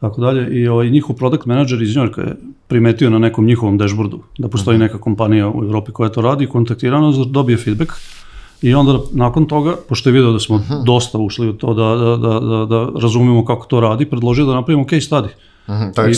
tako 0.00 0.20
dalje. 0.20 0.60
I 0.60 0.68
ovaj, 0.68 0.90
njihov 0.90 1.16
product 1.16 1.46
manager 1.46 1.82
iz 1.82 1.96
Njorka 1.96 2.20
je 2.20 2.36
primetio 2.66 3.10
na 3.10 3.18
nekom 3.18 3.46
njihovom 3.46 3.78
dashboardu 3.78 4.20
da 4.38 4.48
postoji 4.48 4.78
neka 4.78 4.98
kompanija 4.98 5.48
u 5.48 5.64
Evropi 5.64 5.92
koja 5.92 6.10
to 6.10 6.20
radi, 6.20 6.46
kontaktirao 6.46 7.00
nas, 7.00 7.16
da 7.16 7.24
dobije 7.24 7.58
feedback 7.58 7.92
i 8.62 8.74
onda 8.74 8.98
nakon 9.12 9.46
toga, 9.46 9.76
pošto 9.88 10.08
je 10.08 10.12
video 10.12 10.32
da 10.32 10.38
smo 10.38 10.62
dosta 10.84 11.18
ušli 11.18 11.48
u 11.48 11.52
to 11.52 11.74
da, 11.74 11.96
da, 11.96 12.16
da, 12.16 12.40
da, 12.40 12.64
da 12.66 13.00
razumemo 13.00 13.44
kako 13.44 13.66
to 13.66 13.80
radi, 13.80 14.06
predložio 14.06 14.46
da 14.46 14.54
napravimo 14.54 14.84
case 14.84 15.08
study. 15.10 15.28
Mhm, 15.68 15.92
to 15.94 16.02
je. 16.02 16.14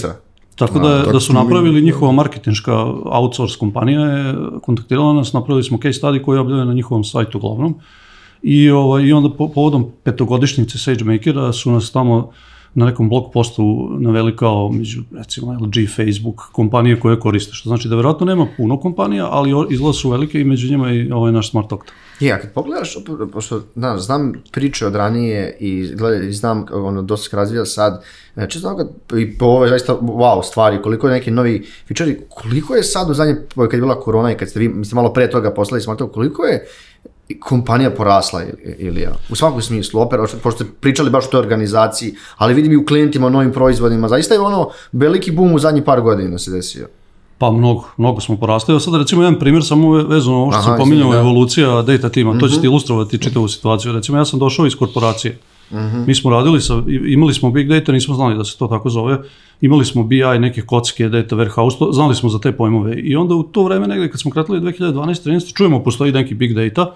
Tako 0.55 0.79
da, 0.79 0.99
tako 0.99 1.12
da 1.12 1.21
su 1.21 1.33
napravili 1.33 1.83
njihova 1.83 2.12
marketinška 2.12 2.85
outsource 3.05 3.59
kompanija 3.59 4.01
je 4.01 4.35
kontaktirala 4.62 5.12
nas, 5.12 5.33
napravili 5.33 5.62
smo 5.64 5.79
case 5.79 6.01
study 6.01 6.23
koji 6.23 6.37
je 6.37 6.40
objavljen 6.40 6.68
na 6.68 6.75
njihovom 6.75 7.05
sajtu 7.05 7.38
glavnom 7.38 7.75
i, 8.42 8.71
ovaj, 8.71 9.03
i 9.03 9.12
onda 9.12 9.31
po, 9.31 9.49
povodom 9.49 9.87
petogodišnjice 10.03 10.79
SageMakera 10.79 11.53
su 11.53 11.71
nas 11.71 11.92
tamo 11.92 12.31
na 12.75 12.87
nekom 12.87 13.09
blog 13.09 13.33
postu 13.33 13.89
naveli 13.99 14.37
kao 14.37 14.69
među 14.73 15.03
recimo 15.13 15.53
LG, 15.53 15.89
Facebook, 15.97 16.41
kompanije 16.53 17.01
koje 17.01 17.21
koriste, 17.21 17.53
što 17.55 17.69
znači 17.69 17.89
da 17.89 17.97
verovatno 17.97 18.27
nema 18.27 18.47
puno 18.57 18.81
kompanija, 18.81 19.29
ali 19.31 19.51
izgleda 19.71 19.93
su 19.93 20.11
velike 20.11 20.41
i 20.41 20.45
među 20.45 20.71
njima 20.71 20.93
i 20.93 21.13
ovaj 21.13 21.33
naš 21.33 21.51
Smart 21.51 21.73
Octa. 21.73 21.93
Je, 22.21 22.33
a 22.33 22.41
kad 22.41 22.53
pogledaš, 22.53 22.97
pošto 23.33 23.63
znaš, 23.75 24.01
znam 24.01 24.33
priče 24.53 24.87
od 24.87 24.95
ranije 24.95 25.57
i, 25.61 25.95
gledaj, 25.95 26.33
znam 26.33 26.67
ono, 26.73 27.03
dosta 27.03 27.31
se 27.31 27.37
razvija 27.37 27.65
sad, 27.65 28.05
znači 28.35 28.59
znam 28.59 28.77
kad, 28.77 28.89
i 29.19 29.39
po 29.39 29.47
ove 29.47 29.69
zaista 29.69 29.95
wow 29.95 30.43
stvari, 30.43 30.83
koliko 30.83 31.09
je 31.09 31.13
neki 31.13 31.31
novi 31.31 31.67
fičeri, 31.87 32.21
koliko 32.29 32.75
je 32.75 32.83
sad 32.83 33.11
u 33.11 33.15
zadnje, 33.15 33.37
kad 33.55 33.73
je 33.73 33.81
bila 33.81 34.01
korona 34.01 34.33
i 34.33 34.37
kad 34.37 34.49
ste 34.49 34.61
vi, 34.61 34.69
mislim, 34.69 34.97
malo 34.97 35.13
pre 35.13 35.31
toga 35.31 35.51
poslali 35.51 35.81
smo 35.81 35.95
to, 35.95 36.09
koliko 36.09 36.45
je 36.45 36.67
kompanija 37.40 37.90
porasla 37.90 38.42
ili 38.79 39.01
ja, 39.01 39.12
u 39.31 39.37
svakom 39.37 39.62
smislu, 39.62 40.01
opera, 40.01 40.23
pošto 40.42 40.51
ste 40.51 40.73
pričali 40.81 41.11
baš 41.11 41.25
o 41.27 41.31
toj 41.31 41.40
organizaciji, 41.40 42.14
ali 42.37 42.55
vidim 42.55 42.73
i 42.73 42.77
u 42.77 42.87
klijentima, 42.87 43.29
novim 43.29 43.53
proizvodima, 43.53 44.09
zaista 44.09 44.35
je 44.35 44.40
ono 44.40 44.68
veliki 44.92 45.31
boom 45.31 45.55
u 45.55 45.59
zadnjih 45.59 45.85
par 45.85 46.01
godina 46.01 46.38
se 46.38 46.51
desio. 46.51 46.88
Pa 47.38 47.51
mnogo, 47.51 47.85
mnogo 47.97 48.21
smo 48.21 48.37
porasli. 48.37 48.73
Evo 48.73 48.81
sad 48.81 48.95
recimo 48.95 49.23
jedan 49.23 49.38
primjer 49.38 49.64
samo 49.64 49.92
ve- 49.92 50.05
vezano 50.05 50.37
ovo 50.37 50.53
što 50.53 50.59
Aha, 50.61 50.68
sam 50.68 50.79
pominjao, 50.79 51.12
da. 51.12 51.18
evolucija 51.18 51.83
data 51.83 52.09
tima, 52.09 52.38
to 52.38 52.49
će 52.49 52.61
ti 52.61 52.66
ilustrovati 52.66 53.18
čitavu 53.18 53.49
situaciju. 53.49 53.92
Recimo 53.92 54.18
ja 54.18 54.25
sam 54.25 54.38
došao 54.38 54.66
iz 54.66 54.77
korporacije, 54.77 55.38
mi 56.07 56.15
smo 56.15 56.31
radili 56.31 56.61
sa, 56.61 56.83
imali 57.09 57.35
smo 57.35 57.51
big 57.51 57.69
data, 57.69 57.93
nismo 57.93 58.15
znali 58.15 58.37
da 58.37 58.45
se 58.45 58.59
to 58.59 58.67
tako 58.67 58.91
zove, 58.91 59.19
imali 59.61 59.85
smo 59.85 60.03
BI, 60.03 60.39
neke 60.39 60.63
kocke, 60.63 61.09
data 61.09 61.37
warehouse, 61.37 61.79
to, 61.79 61.93
znali 61.93 62.15
smo 62.15 62.29
za 62.29 62.39
te 62.39 62.53
pojmove. 62.53 62.97
I 62.97 63.17
onda 63.17 63.35
u 63.35 63.43
to 63.43 63.65
vreme 63.65 63.87
negde 63.87 64.11
kad 64.11 64.21
smo 64.21 64.31
kretali 64.31 64.61
2012-13, 64.61 65.57
čujemo 65.57 65.83
postoji 65.83 66.13
neki 66.13 66.35
big 66.35 66.55
data, 66.55 66.95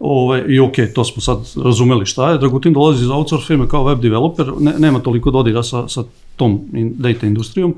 ovaj, 0.00 0.44
i 0.48 0.60
ok, 0.60 0.74
to 0.94 1.04
smo 1.04 1.22
sad 1.22 1.38
razumeli 1.64 2.06
šta 2.06 2.30
je. 2.30 2.38
Dragutin 2.38 2.72
dolazi 2.72 3.04
iz 3.04 3.10
outsource 3.10 3.46
firme 3.46 3.68
kao 3.68 3.84
web 3.84 4.00
developer, 4.00 4.46
ne, 4.60 4.74
nema 4.78 4.98
toliko 4.98 5.30
dodira 5.30 5.62
sa, 5.62 5.88
sa 5.88 6.04
tom 6.36 6.60
in, 6.72 6.94
data 6.98 7.26
industrijom, 7.26 7.74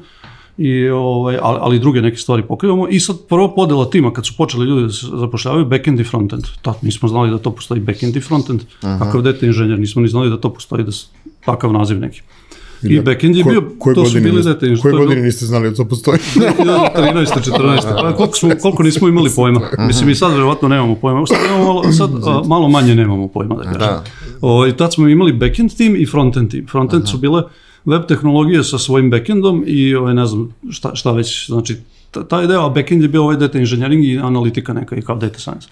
i 0.58 0.88
ovaj, 0.88 1.38
ali, 1.42 1.58
ali 1.60 1.78
druge 1.78 2.02
neke 2.02 2.16
stvari 2.16 2.42
pokrivamo 2.42 2.88
i 2.88 3.00
sad 3.00 3.16
prvo 3.28 3.54
podela 3.54 3.90
tima 3.90 4.12
kad 4.12 4.26
su 4.26 4.36
počeli 4.36 4.66
ljudi 4.66 4.82
da 4.82 4.92
se 4.92 5.06
zapošljavaju 5.06 5.64
backend 5.64 6.00
i 6.00 6.04
frontend. 6.04 6.42
Tad 6.62 6.74
nismo 6.82 7.08
znali 7.08 7.30
da 7.30 7.38
to 7.38 7.50
postoji 7.50 7.80
backend 7.80 8.16
i 8.16 8.20
frontend. 8.20 8.60
Kakav 8.80 9.22
data 9.22 9.46
inženjer, 9.46 9.78
nismo 9.78 10.02
ni 10.02 10.08
znali 10.08 10.30
da 10.30 10.40
to 10.40 10.52
postoji 10.54 10.84
da 10.84 10.90
takav 11.44 11.72
naziv 11.72 12.00
neki. 12.00 12.22
I 12.82 13.00
backend 13.00 13.36
je 13.36 13.44
Ko- 13.44 13.50
bio, 13.50 13.62
koje 13.78 13.94
to 13.94 14.04
su 14.04 14.20
bili 14.20 14.42
data 14.42 14.66
inženjeri. 14.66 14.80
Koje 14.82 14.92
bilo- 14.92 15.04
godine 15.06 15.22
niste 15.22 15.46
znali 15.46 15.70
da 15.70 15.76
to 15.76 15.84
postoji? 15.84 16.18
2013. 16.36 17.50
14. 17.50 17.82
Pa 18.02 18.16
koliko, 18.16 18.36
smo, 18.36 18.50
koliko 18.62 18.82
nismo 18.82 19.08
imali 19.08 19.30
pojma. 19.36 19.60
Mislim, 19.86 20.10
i 20.10 20.14
sad 20.14 20.32
verovatno 20.32 20.68
nemamo 20.68 20.94
pojma. 20.94 21.26
Sad, 21.26 21.36
imamo 21.48 21.64
malo, 21.64 21.92
sad 21.92 22.10
a, 22.26 22.42
malo 22.46 22.68
manje 22.68 22.94
nemamo 22.94 23.28
pojma, 23.28 23.54
da 23.54 23.62
kažem. 23.62 23.78
Da. 23.78 24.04
O, 24.40 24.66
I 24.66 24.72
tad 24.72 24.94
smo 24.94 25.08
imali 25.08 25.32
backend 25.32 25.76
tim 25.76 25.96
i 25.96 26.06
frontend 26.06 26.50
tim. 26.50 26.66
Frontend 26.66 27.08
su 27.08 27.18
bile 27.18 27.42
web 27.84 28.02
tehnologije 28.08 28.64
sa 28.64 28.78
svojim 28.78 29.10
backendom 29.10 29.64
i 29.66 29.94
ovaj, 29.94 30.14
ne 30.14 30.26
znam 30.26 30.54
šta, 30.70 30.94
šta 30.94 31.12
već, 31.12 31.46
znači 31.46 31.76
ta- 32.10 32.24
taj 32.24 32.46
deo, 32.46 32.66
a 32.66 32.68
backend 32.70 33.02
je 33.02 33.08
bio 33.08 33.22
ovaj 33.22 33.36
data 33.36 33.58
engineering 33.58 34.04
i 34.04 34.18
analitika 34.18 34.72
neka 34.72 34.96
i 34.96 35.02
kao 35.02 35.16
data 35.16 35.38
science. 35.38 35.68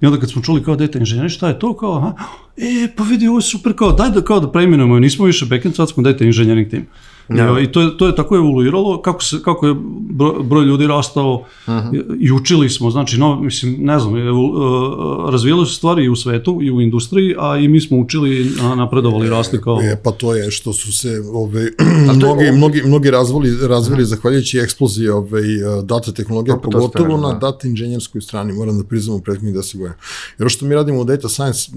I 0.00 0.06
onda 0.06 0.20
kad 0.20 0.30
smo 0.30 0.42
čuli 0.42 0.62
kao 0.62 0.76
data 0.76 0.98
engineering, 0.98 1.30
šta 1.30 1.48
je 1.48 1.58
to 1.58 1.76
kao, 1.76 1.96
aha, 1.96 2.14
e, 2.56 2.88
pa 2.96 3.02
vidi, 3.04 3.28
ovo 3.28 3.38
je 3.38 3.42
super, 3.42 3.76
kao, 3.76 3.92
daj 3.92 4.10
da 4.10 4.22
kao 4.22 4.40
da 4.40 4.52
preimenujemo, 4.52 4.98
nismo 4.98 5.24
više 5.24 5.46
backend, 5.46 5.74
sad 5.74 5.88
smo 5.88 6.02
data 6.02 6.24
engineering 6.24 6.70
tim. 6.70 6.86
I, 7.30 7.64
I 7.64 7.72
to 7.72 7.80
je, 7.80 7.96
to 7.96 8.06
je 8.06 8.16
tako 8.16 8.36
evoluiralo, 8.36 9.02
kako, 9.02 9.22
se, 9.22 9.36
kako 9.44 9.66
je 9.66 9.74
broj, 10.10 10.32
broj 10.42 10.64
ljudi 10.64 10.86
rastao 10.86 11.44
i, 11.92 12.02
i 12.20 12.32
učili 12.32 12.70
smo, 12.70 12.90
znači, 12.90 13.18
no, 13.18 13.40
mislim, 13.40 13.76
ne 13.78 13.98
znam, 13.98 14.16
evo, 14.16 14.44
uh, 14.44 15.30
razvijale 15.30 15.66
su 15.66 15.74
stvari 15.74 16.04
i 16.04 16.08
u 16.08 16.16
svetu 16.16 16.58
i 16.62 16.70
u 16.70 16.80
industriji, 16.80 17.34
a 17.38 17.56
i 17.56 17.68
mi 17.68 17.80
smo 17.80 17.98
učili, 17.98 18.52
a, 18.62 18.74
napredovali, 18.74 19.30
rasli 19.30 19.62
kao... 19.62 19.80
E, 19.82 20.00
pa 20.04 20.10
to 20.10 20.34
je 20.34 20.50
što 20.50 20.72
su 20.72 20.92
se 20.92 21.22
ove, 21.34 21.70
mnogi, 22.14 22.52
mnogi, 22.52 22.82
mnogi 22.84 23.10
razvili, 23.10 23.68
razvili 23.68 24.04
zahvaljujući 24.04 24.58
eksploziji 24.58 25.08
ove, 25.08 25.42
data 25.82 26.12
tehnologija, 26.12 26.56
Pa, 26.56 26.62
to 26.62 26.70
pogotovo 26.70 27.16
na 27.16 27.32
da. 27.32 27.38
data 27.38 27.68
inženjerskoj 27.68 28.20
strani, 28.20 28.52
moram 28.52 28.78
da 28.78 28.84
priznam 28.84 29.16
u 29.16 29.20
prethodnih 29.20 29.54
10 29.54 29.76
godina. 29.76 29.94
Jer 30.38 30.42
ono 30.42 30.48
što 30.48 30.66
mi 30.66 30.74
radimo 30.74 31.00
u 31.00 31.04
data 31.04 31.28
science, 31.28 31.70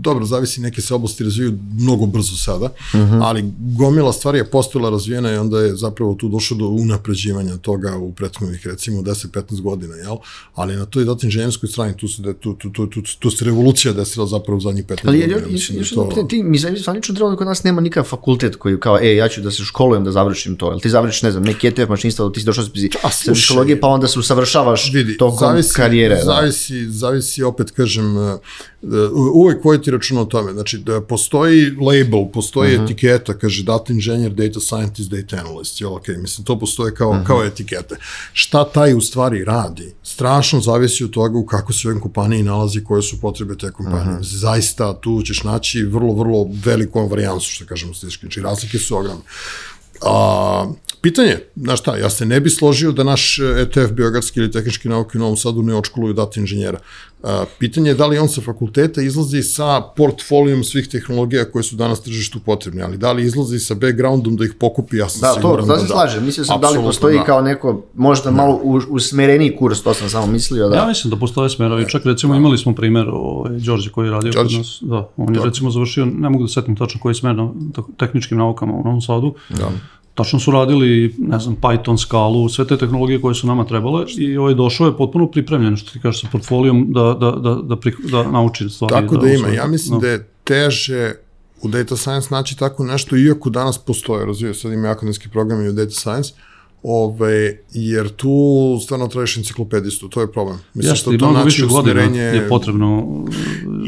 dobro, 0.00 0.24
zavisi, 0.24 0.60
neke 0.60 0.80
se 0.80 0.94
oblasti 0.94 1.24
razvijaju 1.24 1.58
mnogo 1.78 2.06
brzo 2.06 2.36
sada, 2.36 2.68
ali 3.22 3.44
gomila 3.58 4.12
stvari 4.12 4.38
je 4.38 4.50
postojala 4.50 4.95
razvijena 4.96 5.32
i 5.32 5.36
onda 5.36 5.60
je 5.60 5.76
zapravo 5.76 6.14
tu 6.14 6.28
došlo 6.28 6.56
do 6.56 6.66
unapređivanja 6.66 7.56
toga 7.56 7.96
u 7.96 8.12
prethodnih 8.12 8.66
recimo 8.66 9.02
10-15 9.02 9.60
godina, 9.60 9.94
jel? 9.96 10.16
Ali 10.54 10.76
na 10.76 10.86
toj 10.86 11.04
data 11.04 11.26
inženjerskoj 11.26 11.68
strani 11.68 11.96
tu 11.96 12.08
se, 12.08 12.22
da, 12.22 12.34
tu, 12.34 12.54
tu, 12.54 12.70
tu, 12.70 12.86
tu, 12.86 13.00
tu 13.18 13.30
se 13.30 13.44
revolucija 13.44 13.92
desila 13.92 14.26
zapravo 14.26 14.56
u 14.56 14.60
zadnjih 14.60 14.84
15 14.86 14.98
Ali 15.04 15.18
godina. 15.18 15.38
još, 15.38 15.50
mislim 15.50 15.76
da 15.76 15.80
još 15.80 15.90
to- 15.90 16.22
ti, 16.22 16.42
mi 16.42 16.58
zvanično 16.58 17.14
trebalo 17.14 17.36
kod 17.36 17.46
nas 17.46 17.62
nema 17.62 17.80
nikakav 17.80 18.04
fakultet 18.04 18.56
koji 18.56 18.80
kao, 18.80 18.98
e, 18.98 19.16
ja 19.16 19.28
ću 19.28 19.40
da 19.40 19.50
se 19.50 19.64
školujem 19.64 20.04
da 20.04 20.12
završim 20.12 20.56
to, 20.56 20.70
jel 20.70 20.80
ti 20.80 20.90
završiš, 20.90 21.22
ne 21.22 21.30
znam, 21.30 21.42
neki 21.42 21.66
ETF 21.66 21.88
mašinstva, 21.88 22.32
ti 22.32 22.40
si 22.40 22.46
došao 22.46 22.64
sa 22.64 22.70
psihologije, 23.32 23.80
pa 23.80 23.88
onda 23.88 24.08
se 24.08 24.18
usavršavaš 24.18 24.92
vidi, 24.92 25.16
tokom 25.16 25.38
zavisi, 25.38 25.74
karijere. 25.74 26.14
da. 26.16 26.22
Zavisi, 26.24 26.90
zavisi, 26.90 27.42
opet 27.42 27.70
kažem, 27.70 28.14
uvek 29.34 29.64
voditi 29.64 29.90
računa 29.90 30.20
o 30.20 30.24
tome. 30.24 30.52
Znači, 30.52 30.78
da 30.78 31.00
postoji 31.00 31.70
label, 31.70 32.24
postoji 32.32 32.74
Mhm. 32.74 32.84
etiketa, 32.84 33.34
kaže 33.34 33.62
data 33.62 33.92
inženjer, 33.92 34.32
data 34.32 34.60
scientist, 34.60 35.10
data 35.10 35.36
analyst, 35.36 35.80
jel, 35.80 35.94
ok, 35.94 36.08
mislim, 36.08 36.44
to 36.44 36.58
postoje 36.58 36.94
kao, 36.94 37.14
Mhm. 37.14 37.24
kao 37.24 37.44
etikete. 37.44 37.96
Šta 38.32 38.64
taj 38.64 38.94
u 38.94 39.00
stvari 39.00 39.44
radi? 39.44 39.94
Strašno 40.02 40.60
zavisi 40.60 41.04
od 41.04 41.10
toga 41.10 41.38
u 41.38 41.46
kako 41.46 41.72
se 41.72 41.88
u 41.88 41.90
ovoj 41.90 42.00
kompaniji 42.00 42.42
nalazi, 42.42 42.84
koje 42.84 43.02
su 43.02 43.20
potrebe 43.20 43.56
te 43.56 43.70
kompanije. 43.70 44.12
Mhm. 44.14 44.22
Zaista, 44.22 45.00
tu 45.00 45.22
ćeš 45.22 45.42
naći 45.42 45.82
vrlo, 45.82 46.14
vrlo 46.14 46.46
veliku 46.64 47.06
varijansu, 47.08 47.50
što 47.50 47.66
kažemo 47.66 47.94
stiški. 47.94 48.20
Znači, 48.20 48.40
razlike 48.40 48.78
su 48.78 48.96
ogromne. 48.96 49.22
A, 50.02 50.66
pitanje, 51.00 51.38
znaš 51.56 51.80
šta, 51.80 51.96
ja 51.96 52.10
se 52.10 52.26
ne 52.26 52.40
bi 52.40 52.50
složio 52.50 52.92
da 52.92 53.04
naš 53.04 53.38
ETF 53.38 53.92
Biogradski 53.92 54.40
ili 54.40 54.50
Tehnički 54.50 54.88
nauke 54.88 55.18
u 55.18 55.20
Novom 55.20 55.36
Sadu 55.36 55.62
ne 55.62 55.74
očkoluju 55.74 56.12
data 56.12 56.40
inženjera. 56.40 56.78
A, 57.22 57.44
pitanje 57.58 57.90
je 57.90 57.94
da 57.94 58.06
li 58.06 58.18
on 58.18 58.28
sa 58.28 58.40
fakulteta 58.40 59.02
izlazi 59.02 59.42
sa 59.42 59.80
portfolijom 59.96 60.64
svih 60.64 60.88
tehnologija 60.88 61.44
koje 61.50 61.62
su 61.62 61.76
danas 61.76 62.02
tržištu 62.02 62.40
potrebne, 62.40 62.82
ali 62.82 62.96
da 62.98 63.12
li 63.12 63.24
izlazi 63.24 63.58
sa 63.58 63.74
backgroundom 63.74 64.36
da 64.36 64.44
ih 64.44 64.54
pokupi, 64.60 64.96
ja 64.96 65.08
sam 65.08 65.20
Da, 65.20 65.28
to, 65.34 65.40
siguran 65.40 65.66
da 65.68 65.78
se 65.78 65.86
slažem, 65.86 66.24
mislio 66.24 66.44
sam 66.44 66.60
da 66.60 66.70
li 66.70 66.78
postoji 66.78 67.18
da. 67.18 67.24
kao 67.24 67.40
neko, 67.42 67.82
možda 67.94 68.30
malo 68.30 68.60
usmereniji 68.88 69.56
kurs, 69.56 69.82
to 69.82 69.94
sam 69.94 70.08
samo 70.10 70.26
mislio, 70.26 70.68
da. 70.68 70.76
Ja 70.76 70.86
mislim 70.86 71.10
da 71.10 71.16
postoje 71.16 71.50
smerovi, 71.50 71.88
čak 71.88 72.04
recimo 72.04 72.34
imali 72.34 72.58
smo 72.58 72.74
primjer 72.74 73.08
ovaj, 73.12 73.52
Đorđe 73.58 73.90
koji 73.90 74.06
je 74.06 74.10
radio 74.10 74.32
kod 74.32 74.42
Đorđe. 74.42 74.58
nas, 74.58 74.78
da, 74.80 75.08
on 75.16 75.34
je 75.34 75.44
recimo 75.44 75.70
završio, 75.70 76.04
ne 76.06 76.28
mogu 76.30 76.44
da 76.44 76.48
setim 76.48 76.76
tačno 76.76 77.00
koji 77.00 77.14
smer 77.14 77.34
na 77.34 77.52
tehničkim 77.96 78.38
naukama 78.38 78.72
u 78.72 78.84
Novom 78.84 79.00
Sadu, 79.00 79.34
Da. 79.48 79.70
Tačno 80.16 80.40
su 80.40 80.50
radili, 80.50 81.14
ne 81.18 81.38
znam, 81.38 81.56
Python, 81.60 81.98
skalu, 81.98 82.48
sve 82.48 82.66
te 82.66 82.76
tehnologije 82.76 83.20
koje 83.20 83.34
su 83.34 83.46
nama 83.46 83.64
trebale 83.64 84.04
i 84.18 84.36
ovaj 84.36 84.54
došao 84.54 84.86
je 84.86 84.96
potpuno 84.96 85.30
pripremljen, 85.30 85.76
što 85.76 85.92
ti 85.92 86.00
kažeš, 86.00 86.20
sa 86.20 86.28
portfolijom 86.32 86.86
da, 86.92 87.02
da, 87.20 87.30
da, 87.30 87.54
da, 87.54 87.76
pri, 87.76 87.92
da 88.10 88.22
nauči 88.30 88.68
stvari. 88.68 88.94
Tako 88.94 89.16
da 89.16 89.26
ima. 89.26 89.36
usvoji. 89.36 89.56
Ja 89.56 89.66
mislim 89.66 90.00
da 90.00 90.08
je 90.08 90.28
teže 90.44 91.12
u 91.62 91.68
data 91.68 91.96
science 91.96 92.28
naći 92.30 92.58
tako 92.58 92.84
nešto, 92.84 93.16
iako 93.16 93.50
danas 93.50 93.78
postoje, 93.78 94.26
razvijaju 94.26 94.54
sad 94.54 94.72
ima 94.72 94.88
akademski 94.88 95.28
programi 95.28 95.68
u 95.68 95.72
data 95.72 95.90
science, 95.90 96.32
Ove, 96.88 97.58
jer 97.72 98.08
tu 98.08 98.78
stvarno 98.82 99.08
trebaš 99.08 99.36
enciklopedistu, 99.36 100.08
to 100.08 100.20
je 100.20 100.32
problem. 100.32 100.58
Mislim 100.74 100.92
Jeste, 100.92 101.02
što 101.02 101.18
to 101.18 101.30
mnogo 101.30 101.44
više 101.44 101.66
godina 101.66 102.02
je 102.02 102.48
potrebno 102.48 103.24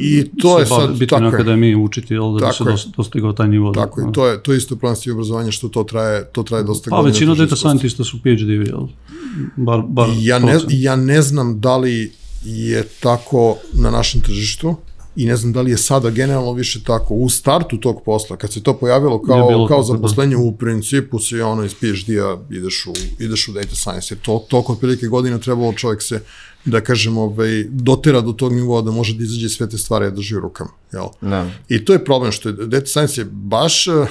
i 0.01 0.31
to 0.41 0.59
je 0.59 0.67
sad, 0.67 0.93
biti 0.93 1.07
tako 1.07 1.23
na 1.23 1.29
akademiji 1.29 1.75
učiti, 1.75 2.15
jel, 2.15 2.39
da 2.39 2.47
bi 2.47 2.79
se 2.79 2.89
dostigao 2.97 3.33
taj 3.33 3.49
nivo. 3.49 3.73
Tako 3.73 4.01
je, 4.01 4.13
to 4.13 4.27
je, 4.27 4.43
to 4.43 4.53
je 4.53 4.59
isto 4.59 4.77
problem 4.77 4.97
s 4.97 5.07
obrazovanja, 5.07 5.51
što 5.51 5.69
to 5.69 5.85
traje, 5.85 6.25
to 6.33 6.43
traje 6.43 6.65
dosta 6.65 6.91
pa, 6.91 6.97
godina. 6.97 7.13
Pa 7.13 7.15
većina 7.15 7.35
data 7.35 7.57
scientista 7.57 8.05
su 8.05 8.19
PhD, 8.23 8.49
jel? 8.49 8.87
Bar, 9.57 9.83
bar 9.89 10.09
ja, 10.19 10.39
ne, 10.39 10.59
ja 10.69 10.97
ne 10.97 11.23
znam 11.23 11.61
da 11.61 11.77
li 11.77 12.13
je 12.45 12.85
tako 13.01 13.57
na 13.73 13.91
našem 13.91 14.21
tržištu, 14.21 14.77
i 15.19 15.27
ne 15.27 15.37
znam 15.37 15.53
da 15.53 15.63
li 15.63 15.71
je 15.71 15.79
sada 15.79 16.11
generalno 16.11 16.53
više 16.53 16.85
tako. 16.85 17.15
U 17.15 17.29
startu 17.29 17.77
tog 17.77 18.03
posla, 18.05 18.37
kad 18.37 18.53
se 18.53 18.63
to 18.63 18.79
pojavilo 18.79 19.23
kao, 19.23 19.67
kao 19.69 19.83
zaposlenje, 19.83 20.37
u 20.37 20.57
principu 20.57 21.19
se 21.19 21.43
ono 21.43 21.65
iz 21.65 21.75
PhD-a 21.75 22.39
ideš 22.51 22.87
u, 22.87 22.93
ideš 23.19 23.49
u 23.49 23.53
data 23.53 23.75
science, 23.75 24.15
jer 24.15 24.21
to, 24.23 24.47
toliko 24.49 24.73
otprilike 24.73 25.07
godina 25.07 25.39
trebalo 25.39 25.73
čovjek 25.73 26.03
se 26.03 26.21
da 26.71 26.81
kažem, 26.81 27.19
ovaj, 27.19 27.65
dotera 27.69 28.21
do 28.21 28.33
tog 28.33 28.53
nivoa 28.53 28.83
da 28.83 28.91
može 28.91 29.15
da 29.15 29.25
izađe 29.25 29.49
sve 29.49 29.69
te 29.69 29.79
stvari 29.79 30.05
da 30.05 30.11
drži 30.11 30.37
u 30.37 30.41
rukama. 30.41 30.71
Jel? 30.93 31.07
Da. 31.21 31.51
I 31.69 31.85
to 31.85 31.93
je 31.93 32.05
problem 32.05 32.33
što 32.33 32.49
je 32.49 32.53
data 32.53 32.87
science 32.87 33.21
je 33.21 33.25
baš 33.25 33.87
uh, 33.87 34.09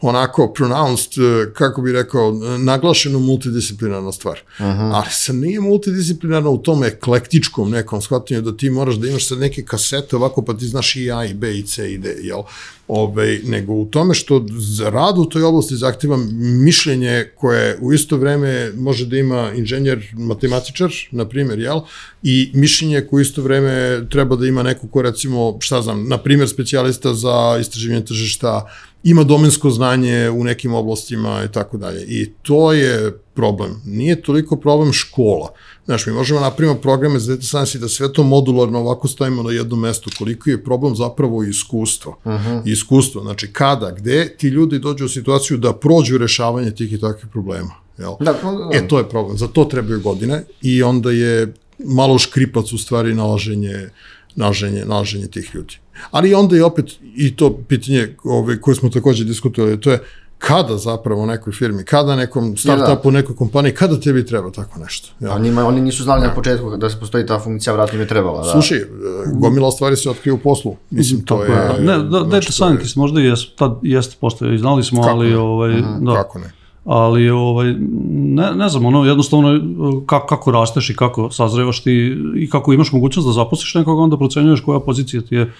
onako 0.00 0.52
pronounced, 0.52 1.12
uh, 1.18 1.52
kako 1.52 1.82
bi 1.82 1.92
rekao, 1.92 2.32
naglašeno 2.58 3.18
multidisciplinarna 3.18 4.12
stvar. 4.12 4.40
Uh 4.58 4.66
-huh. 4.66 4.90
Ali 4.94 5.10
se 5.10 5.32
nije 5.32 5.60
multidisciplinarna 5.60 6.50
u 6.50 6.62
tom 6.62 6.84
eklektičkom 6.84 7.70
nekom 7.70 8.02
shvatanju 8.02 8.40
da 8.40 8.56
ti 8.56 8.70
moraš 8.70 8.94
da 8.94 9.08
imaš 9.08 9.28
sad 9.28 9.38
neke 9.38 9.64
kasete 9.64 10.16
ovako 10.16 10.42
pa 10.42 10.54
ti 10.54 10.66
znaš 10.66 10.96
i 10.96 11.12
A 11.12 11.24
i 11.24 11.34
B 11.34 11.58
i 11.58 11.62
C 11.62 11.92
i 11.92 11.98
D, 11.98 12.16
jel? 12.22 12.42
Ove, 12.88 13.40
nego 13.44 13.72
u 13.72 13.84
tome 13.84 14.14
što 14.14 14.46
za 14.58 14.90
rad 14.90 15.18
u 15.18 15.24
toj 15.24 15.42
oblasti 15.42 15.76
zahteva 15.76 16.16
mišljenje 16.64 17.24
koje 17.36 17.78
u 17.80 17.92
isto 17.92 18.16
vreme 18.16 18.72
može 18.76 19.06
da 19.06 19.16
ima 19.16 19.52
inženjer, 19.56 20.06
matematičar, 20.12 20.90
na 21.10 21.28
primjer, 21.28 21.58
jel? 21.58 21.80
I 22.22 22.50
mišljenje 22.54 23.00
koje 23.00 23.18
u 23.18 23.20
isto 23.20 23.42
vreme 23.42 24.06
treba 24.10 24.36
da 24.36 24.46
ima 24.46 24.62
neko 24.62 24.88
ko 24.88 25.02
recimo, 25.02 25.56
šta 25.60 25.82
znam, 25.82 26.08
na 26.08 26.18
primjer 26.18 26.48
specijalista 26.48 27.14
za 27.14 27.56
istraživanje 27.60 28.04
tržišta, 28.04 28.68
ima 29.04 29.24
domensko 29.24 29.70
znanje 29.70 30.30
u 30.30 30.44
nekim 30.44 30.74
oblastima 30.74 31.42
i 31.44 31.52
tako 31.52 31.76
dalje. 31.76 32.04
I 32.08 32.30
to 32.42 32.72
je 32.72 33.18
problem. 33.34 33.80
Nije 33.86 34.22
toliko 34.22 34.56
problem 34.56 34.92
škola. 34.92 35.52
Znaš, 35.84 36.06
mi 36.06 36.12
možemo 36.12 36.40
napravimo 36.40 36.80
programe 36.80 37.18
za 37.18 37.34
data 37.34 37.46
science 37.46 37.78
i 37.78 37.80
da 37.80 37.88
sve 37.88 38.12
to 38.12 38.22
modularno 38.22 38.78
ovako 38.78 39.08
stavimo 39.08 39.42
na 39.42 39.52
jedno 39.52 39.76
mesto. 39.76 40.10
Koliko 40.18 40.50
je 40.50 40.64
problem 40.64 40.96
zapravo 40.96 41.42
iskustvo. 41.42 42.18
Uh 42.24 42.32
-huh. 42.32 42.62
Iskustvo, 42.64 43.22
znači 43.22 43.52
kada, 43.52 43.90
gde 43.90 44.36
ti 44.38 44.48
ljudi 44.48 44.78
dođu 44.78 45.04
u 45.04 45.08
situaciju 45.08 45.56
da 45.58 45.72
prođu 45.72 46.18
rešavanje 46.18 46.70
tih 46.70 46.92
i 46.92 47.00
takvih 47.00 47.26
problema. 47.32 47.74
Jel? 47.98 48.12
Da, 48.20 48.32
da, 48.32 48.52
da. 48.52 48.68
E, 48.72 48.88
to 48.88 48.98
je 48.98 49.08
problem. 49.08 49.38
Za 49.38 49.48
to 49.48 49.64
trebaju 49.64 50.00
godine 50.00 50.44
i 50.62 50.82
onda 50.82 51.10
je 51.10 51.52
malo 51.78 52.18
škripac 52.18 52.72
u 52.72 52.78
stvari 52.78 53.14
nalaženje, 53.14 53.88
nalaženje, 54.34 54.84
nalaženje 54.84 55.26
tih 55.26 55.50
ljudi. 55.54 55.74
Ali 56.10 56.34
onda 56.34 56.56
je 56.56 56.64
opet 56.64 56.86
i 57.16 57.36
to 57.36 57.58
pitanje 57.68 58.16
ove, 58.24 58.60
koje 58.60 58.74
smo 58.74 58.88
takođe 58.88 59.24
diskutovali, 59.24 59.80
to 59.80 59.92
je 59.92 60.00
kada 60.46 60.76
zapravo 60.76 61.22
u 61.22 61.26
nekoj 61.26 61.52
firmi, 61.52 61.84
kada 61.84 62.16
nekom 62.16 62.56
startupu, 62.56 63.10
da. 63.10 63.18
nekoj 63.18 63.36
kompaniji, 63.36 63.74
kada 63.74 64.00
tebi 64.00 64.26
treba 64.26 64.50
tako 64.50 64.80
nešto. 64.80 65.08
Ja. 65.20 65.34
Oni, 65.34 65.50
oni 65.50 65.80
nisu 65.80 66.02
znali 66.02 66.22
ja. 66.22 66.28
na 66.28 66.34
početku 66.34 66.76
da 66.76 66.90
se 66.90 67.00
postoji 67.00 67.26
ta 67.26 67.38
funkcija, 67.38 67.72
vratno 67.72 67.94
im 67.94 68.00
je 68.00 68.08
trebala. 68.08 68.44
Da. 68.44 68.50
Slušaj, 68.52 68.78
e, 68.78 68.84
gomila 69.32 69.70
stvari 69.70 69.96
se 69.96 70.10
otkrije 70.10 70.32
u 70.32 70.38
poslu. 70.38 70.76
Mislim, 70.90 71.24
to 71.24 71.44
je... 71.44 71.50
Ne, 71.80 71.98
da, 71.98 72.20
data 72.20 72.52
scientist 72.52 72.96
možda 72.96 73.20
i 73.20 73.24
jest, 73.24 73.56
tad 73.56 73.78
jeste 73.82 74.16
postoje, 74.20 74.58
znali 74.58 74.84
smo, 74.84 75.02
kako 75.02 75.14
ali... 75.14 75.30
Ne? 75.30 75.36
Ovaj, 75.36 75.70
-huh, 75.70 76.04
da. 76.04 76.14
Kako 76.14 76.38
ne? 76.38 76.52
ali 76.84 77.30
ovaj, 77.30 77.74
ne, 78.10 78.54
ne 78.54 78.68
znam, 78.68 78.86
ono, 78.86 79.04
jednostavno 79.04 79.60
kako, 80.06 80.26
kako 80.26 80.50
rasteš 80.50 80.90
i 80.90 80.96
kako 80.96 81.30
sazrevaš 81.30 81.82
ti 81.82 82.16
i 82.36 82.50
kako 82.50 82.72
imaš 82.72 82.92
mogućnost 82.92 83.28
da 83.28 83.32
zaposliš 83.32 83.74
nekoga, 83.74 84.02
onda 84.02 84.16
procenjuješ 84.16 84.60
koja 84.60 84.80
pozicija 84.80 85.22
ti 85.22 85.34
je 85.34 85.52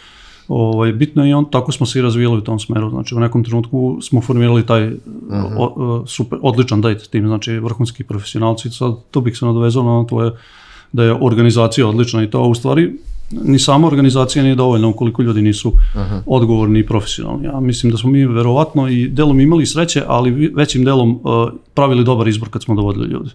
ovaj, 0.49 0.93
bitno 0.93 1.27
i 1.27 1.33
on, 1.33 1.51
tako 1.51 1.73
smo 1.73 1.87
se 1.87 1.99
i 1.99 2.03
razvijali 2.03 2.39
u 2.39 2.41
tom 2.41 2.59
smeru. 2.59 2.91
Znači, 2.91 3.15
u 3.15 3.21
nekom 3.21 3.45
trenutku 3.45 3.99
smo 4.03 4.21
formirali 4.21 4.67
taj 4.67 4.89
uh 4.89 4.95
-huh. 5.31 5.57
o, 5.59 6.05
super, 6.07 6.39
odličan 6.43 6.81
date 6.81 7.09
tim, 7.11 7.27
znači 7.27 7.59
vrhunski 7.59 8.05
profesionalci. 8.05 8.71
Sad, 8.71 8.95
to 9.11 9.21
bih 9.21 9.39
se 9.39 9.47
nadovezao 9.47 9.85
na 9.85 10.07
tvoje 10.07 10.31
da 10.93 11.05
je 11.05 11.17
organizacija 11.21 11.87
odlična 11.87 12.23
i 12.23 12.31
to 12.31 12.43
u 12.43 12.55
stvari 12.55 12.93
ni 13.31 13.59
sama 13.59 13.87
organizacija 13.87 14.43
nije 14.43 14.55
dovoljna 14.55 14.89
ukoliko 14.89 15.23
ljudi 15.23 15.43
nisu 15.43 15.69
uh 15.69 15.75
-huh. 15.95 16.21
odgovorni 16.27 16.81
i 16.81 16.87
profesionalni. 16.87 17.45
Ja 17.45 17.61
mislim 17.61 17.93
da 17.93 17.99
smo 17.99 18.11
mi 18.11 18.27
verovatno 18.27 18.89
i 18.89 19.09
delom 19.09 19.41
imali 19.41 19.67
sreće, 19.67 20.03
ali 20.07 20.53
većim 20.55 20.85
delom 20.85 21.11
uh, 21.11 21.49
pravili 21.75 22.05
dobar 22.05 22.29
izbor 22.29 22.49
kad 22.49 22.63
smo 22.63 22.75
dovodili 22.75 23.09
ljudi. 23.09 23.31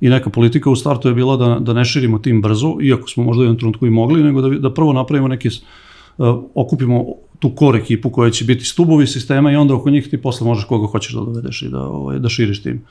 I 0.00 0.08
neka 0.08 0.30
politika 0.30 0.70
u 0.70 0.76
startu 0.76 1.08
je 1.08 1.14
bila 1.14 1.36
da, 1.36 1.58
da 1.60 1.72
ne 1.72 1.84
širimo 1.84 2.18
tim 2.18 2.42
brzo, 2.42 2.76
iako 2.82 3.08
smo 3.08 3.24
možda 3.24 3.40
u 3.40 3.44
jednom 3.44 3.58
trenutku 3.58 3.86
i 3.86 3.90
mogli, 3.90 4.22
nego 4.22 4.40
da, 4.40 4.58
da 4.58 4.74
prvo 4.74 4.92
napravimo 4.92 5.28
neke 5.28 5.48
uh, 5.48 5.54
okupimo 6.54 7.04
tu 7.38 7.52
core 7.58 7.78
ekipu 7.78 8.10
koja 8.10 8.30
će 8.30 8.44
biti 8.44 8.64
stubovi 8.64 9.06
sistema 9.06 9.52
i 9.52 9.56
onda 9.56 9.74
oko 9.74 9.90
njih 9.90 10.08
ti 10.08 10.22
posle 10.22 10.46
možeš 10.46 10.64
koga 10.64 10.86
hoćeš 10.86 11.14
da 11.14 11.20
dovedeš 11.20 11.62
i 11.62 11.68
da, 11.68 11.80
ovaj, 11.80 12.18
da 12.18 12.28
širiš 12.28 12.62
tim. 12.62 12.82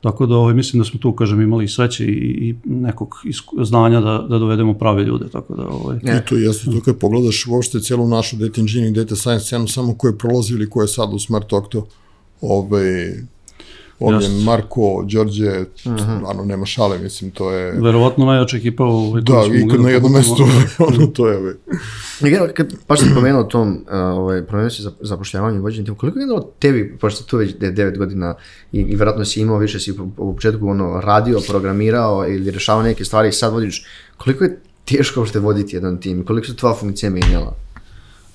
Tako 0.00 0.26
da 0.26 0.36
ovaj, 0.36 0.54
mislim 0.54 0.80
da 0.80 0.84
smo 0.84 1.00
tu, 1.00 1.12
kažem, 1.12 1.40
imali 1.40 1.68
sreće 1.68 2.04
i, 2.04 2.48
i 2.48 2.54
nekog 2.64 3.14
znanja 3.62 4.00
da, 4.00 4.26
da 4.28 4.38
dovedemo 4.38 4.74
prave 4.74 5.04
ljude. 5.04 5.28
Tako 5.32 5.54
da, 5.54 5.68
ovaj... 5.68 5.96
I 5.96 6.26
to 6.28 6.36
jeste, 6.36 6.70
to 6.70 6.80
kad 6.80 6.98
pogledaš 6.98 7.46
uopšte 7.46 7.80
celu 7.80 8.08
našu 8.08 8.36
data 8.36 8.60
engineering, 8.60 8.96
data 8.96 9.16
science 9.16 9.44
scenu, 9.44 9.68
samo 9.68 9.94
ko 9.94 10.06
je 10.06 10.18
prolazi 10.18 10.54
ili 10.54 10.70
ko 10.70 10.82
je 10.82 10.88
sad 10.88 11.14
u 11.14 11.18
Smart 11.18 11.52
Octo, 11.52 11.86
ovaj, 12.40 13.12
Ovdje 14.00 14.28
Just. 14.28 14.44
Marko, 14.44 15.04
Đorđe, 15.12 15.64
-huh. 15.84 16.30
ano, 16.30 16.44
nema 16.44 16.66
šale, 16.66 16.98
mislim, 16.98 17.30
to 17.30 17.52
je... 17.52 17.72
Verovatno 17.72 18.26
najjača 18.26 18.56
ekipa 18.56 18.84
u 18.84 18.88
ovaj, 18.88 19.22
Da, 19.22 19.42
i 19.54 19.68
kad 19.68 19.80
na 19.80 19.86
da 19.86 19.90
jednom 19.90 20.12
mestu, 20.12 20.44
ono, 20.88 21.06
to 21.06 21.28
je 21.28 21.38
ovaj. 21.38 21.54
Generalno, 22.20 22.52
kad 22.54 22.74
baš 22.88 23.00
sam 23.00 23.08
spomenuo 23.10 23.42
tom, 23.42 23.72
uh, 23.72 23.92
ovaj, 23.92 24.46
promenio 24.46 24.70
si 24.70 24.82
zapošljavanje 25.00 25.58
i 25.58 25.60
vođenje 25.60 25.84
tim, 25.86 25.94
koliko 25.94 26.18
je 26.18 26.22
generalno 26.22 26.48
tebi, 26.58 26.98
pošto 27.00 27.24
tu 27.24 27.36
već 27.36 27.54
9 27.56 27.98
godina 27.98 28.34
i, 28.72 28.80
i 28.80 28.96
verovatno 28.96 29.24
si 29.24 29.40
imao 29.40 29.58
više, 29.58 29.80
si 29.80 29.94
u 30.16 30.34
početku 30.34 30.68
ono, 30.68 31.00
radio, 31.00 31.40
programirao 31.48 32.28
ili 32.28 32.50
rešavao 32.50 32.82
neke 32.82 33.04
stvari 33.04 33.28
i 33.28 33.32
sad 33.32 33.52
vodiš, 33.52 33.86
koliko 34.16 34.44
je 34.44 34.60
teško 34.84 35.20
uopšte 35.20 35.38
voditi 35.38 35.76
jedan 35.76 36.00
tim, 36.00 36.24
koliko 36.24 36.46
su 36.46 36.56
tvoja 36.56 36.74
funkcija 36.74 37.10
menjala? 37.10 37.56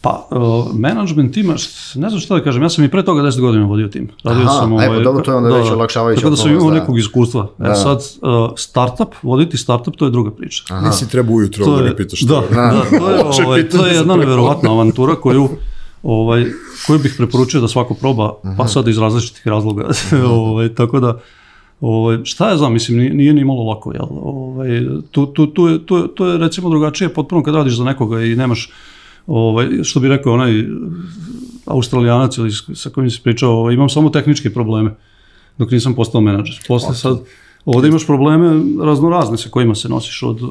Pa, 0.05 0.27
uh, 0.31 0.65
management 0.73 1.33
tima, 1.33 1.53
ne 1.95 2.09
znam 2.09 2.19
šta 2.19 2.35
da 2.35 2.43
kažem, 2.43 2.63
ja 2.63 2.69
sam 2.69 2.83
i 2.83 2.91
pre 2.91 3.03
toga 3.05 3.21
10 3.21 3.41
godina 3.41 3.65
vodio 3.65 3.87
tim. 3.87 4.09
Radio 4.23 4.43
Aha, 4.43 4.59
sam, 4.59 4.73
ovaj, 4.73 5.03
dobro, 5.03 5.23
to 5.23 5.31
je 5.31 5.37
onda 5.37 5.49
da, 5.49 5.57
već 5.57 5.71
olakšavajuće. 5.71 6.21
Tako 6.21 6.29
da 6.29 6.35
sam 6.35 6.51
imao 6.51 6.69
da. 6.69 6.79
nekog 6.79 6.99
iskustva. 6.99 7.47
E, 7.59 7.63
da. 7.63 7.71
E 7.71 7.75
sad, 7.75 7.97
uh, 7.97 8.51
startup, 8.57 9.15
voditi 9.21 9.57
startup, 9.57 9.95
to 9.95 10.05
je 10.05 10.11
druga 10.11 10.31
priča. 10.31 10.63
Aha. 10.69 10.87
Nisi 10.87 11.09
treba 11.09 11.33
ujutro 11.33 11.65
da 11.65 11.83
me 11.83 11.95
pitaš 11.95 12.19
što. 12.19 12.41
Da, 12.41 12.55
da, 12.55 12.83
to 12.99 13.09
je, 13.09 13.23
ovaj, 13.45 13.69
to 13.69 13.85
je 13.85 13.95
jedna 13.95 14.15
neverovatna 14.15 14.71
avantura 14.71 15.15
koju, 15.15 15.49
ovaj, 16.03 16.45
koju 16.87 16.99
bih 16.99 17.13
preporučio 17.17 17.61
da 17.61 17.67
svako 17.67 17.93
proba, 17.93 18.33
pa 18.41 18.49
mhm. 18.49 18.67
sad 18.67 18.87
iz 18.87 18.97
različitih 18.97 19.47
razloga. 19.47 19.89
Mhm. 20.11 20.25
ovaj, 20.41 20.75
tako 20.75 20.99
da, 20.99 21.19
Ovaj, 21.81 22.17
šta 22.23 22.49
ja 22.49 22.57
znam, 22.57 22.73
mislim, 22.73 22.97
nije, 22.97 23.13
nije 23.13 23.33
ni 23.33 23.45
malo 23.45 23.63
lako, 23.63 23.93
jel? 23.93 24.05
Ovaj, 24.09 24.69
tu, 25.11 25.25
tu, 25.25 25.47
tu, 25.47 25.67
je, 25.67 25.85
tu, 25.85 26.07
to 26.07 26.27
je 26.27 26.37
recimo 26.37 26.69
drugačije 26.69 27.13
potpuno 27.13 27.43
kad 27.43 27.55
radiš 27.55 27.73
za 27.73 27.83
nekoga 27.83 28.21
i 28.21 28.35
nemaš 28.35 28.69
ovaj, 29.28 29.67
što 29.84 29.99
bi 29.99 30.07
rekao 30.07 30.34
onaj 30.34 30.65
australijanac 31.65 32.38
ili 32.38 32.51
sa 32.73 32.89
kojim 32.89 33.09
se 33.09 33.19
pričao, 33.23 33.51
ovaj, 33.51 33.73
imam 33.73 33.89
samo 33.89 34.09
tehničke 34.09 34.53
probleme 34.53 34.95
dok 35.57 35.71
nisam 35.71 35.93
postao 35.93 36.21
menadžer. 36.21 36.59
Posle 36.67 36.95
sad, 36.95 37.19
ovde 37.65 37.88
imaš 37.88 38.05
probleme 38.05 38.61
raznorazne 38.84 39.38
sa 39.38 39.49
kojima 39.49 39.76
se 39.76 39.89
nosiš 39.89 40.23
od 40.23 40.41
uh, 40.41 40.49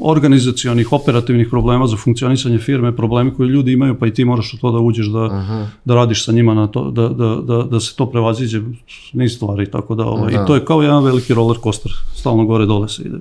organizacionih, 0.00 0.92
operativnih 0.92 1.48
problema 1.50 1.86
za 1.86 1.96
funkcionisanje 1.96 2.58
firme, 2.58 2.96
problemi 2.96 3.34
koje 3.34 3.48
ljudi 3.48 3.72
imaju, 3.72 3.98
pa 3.98 4.06
i 4.06 4.14
ti 4.14 4.24
moraš 4.24 4.54
u 4.54 4.58
to 4.58 4.72
da 4.72 4.78
uđeš, 4.78 5.06
da, 5.06 5.24
Aha. 5.24 5.66
da 5.84 5.94
radiš 5.94 6.24
sa 6.24 6.32
njima 6.32 6.54
na 6.54 6.66
to, 6.66 6.90
da, 6.90 7.08
da, 7.08 7.36
da, 7.42 7.62
da 7.62 7.80
se 7.80 7.96
to 7.96 8.10
prevaziđe 8.10 8.62
niz 9.12 9.34
stvari, 9.36 9.70
tako 9.70 9.94
da, 9.94 10.04
ovaj, 10.04 10.32
da. 10.32 10.42
i 10.42 10.46
to 10.46 10.54
je 10.54 10.64
kao 10.64 10.82
jedan 10.82 11.04
veliki 11.04 11.34
roller 11.34 11.58
coaster, 11.62 11.92
stalno 12.14 12.44
gore 12.44 12.66
dole 12.66 12.88
se 12.88 13.02
ide. 13.02 13.18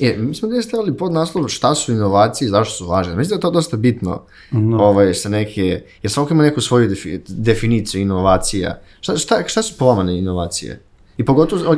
E, 0.00 0.16
mi 0.18 0.34
smo 0.34 0.48
gdje 0.48 0.62
stavili 0.62 0.96
pod 0.96 1.12
naslov 1.12 1.48
šta 1.48 1.74
su 1.74 1.92
inovacije 1.92 2.46
i 2.46 2.50
zašto 2.50 2.74
su 2.74 2.86
važne. 2.86 3.16
Mislim 3.16 3.28
da 3.28 3.34
je 3.34 3.40
to 3.40 3.50
dosta 3.50 3.76
bitno 3.76 4.22
no. 4.50 4.84
ovaj, 4.84 5.14
sa 5.14 5.28
neke, 5.28 5.82
jer 6.02 6.12
svako 6.12 6.34
ima 6.34 6.42
neku 6.42 6.60
svoju 6.60 6.88
defi, 6.88 7.20
definiciju 7.28 8.00
inovacija. 8.00 8.80
Šta, 9.00 9.16
šta, 9.16 9.42
šta 9.46 9.62
su 9.62 9.74
po 9.78 9.86
vama 9.86 10.10
inovacije? 10.10 10.80
I 11.16 11.24
pogotovo, 11.24 11.76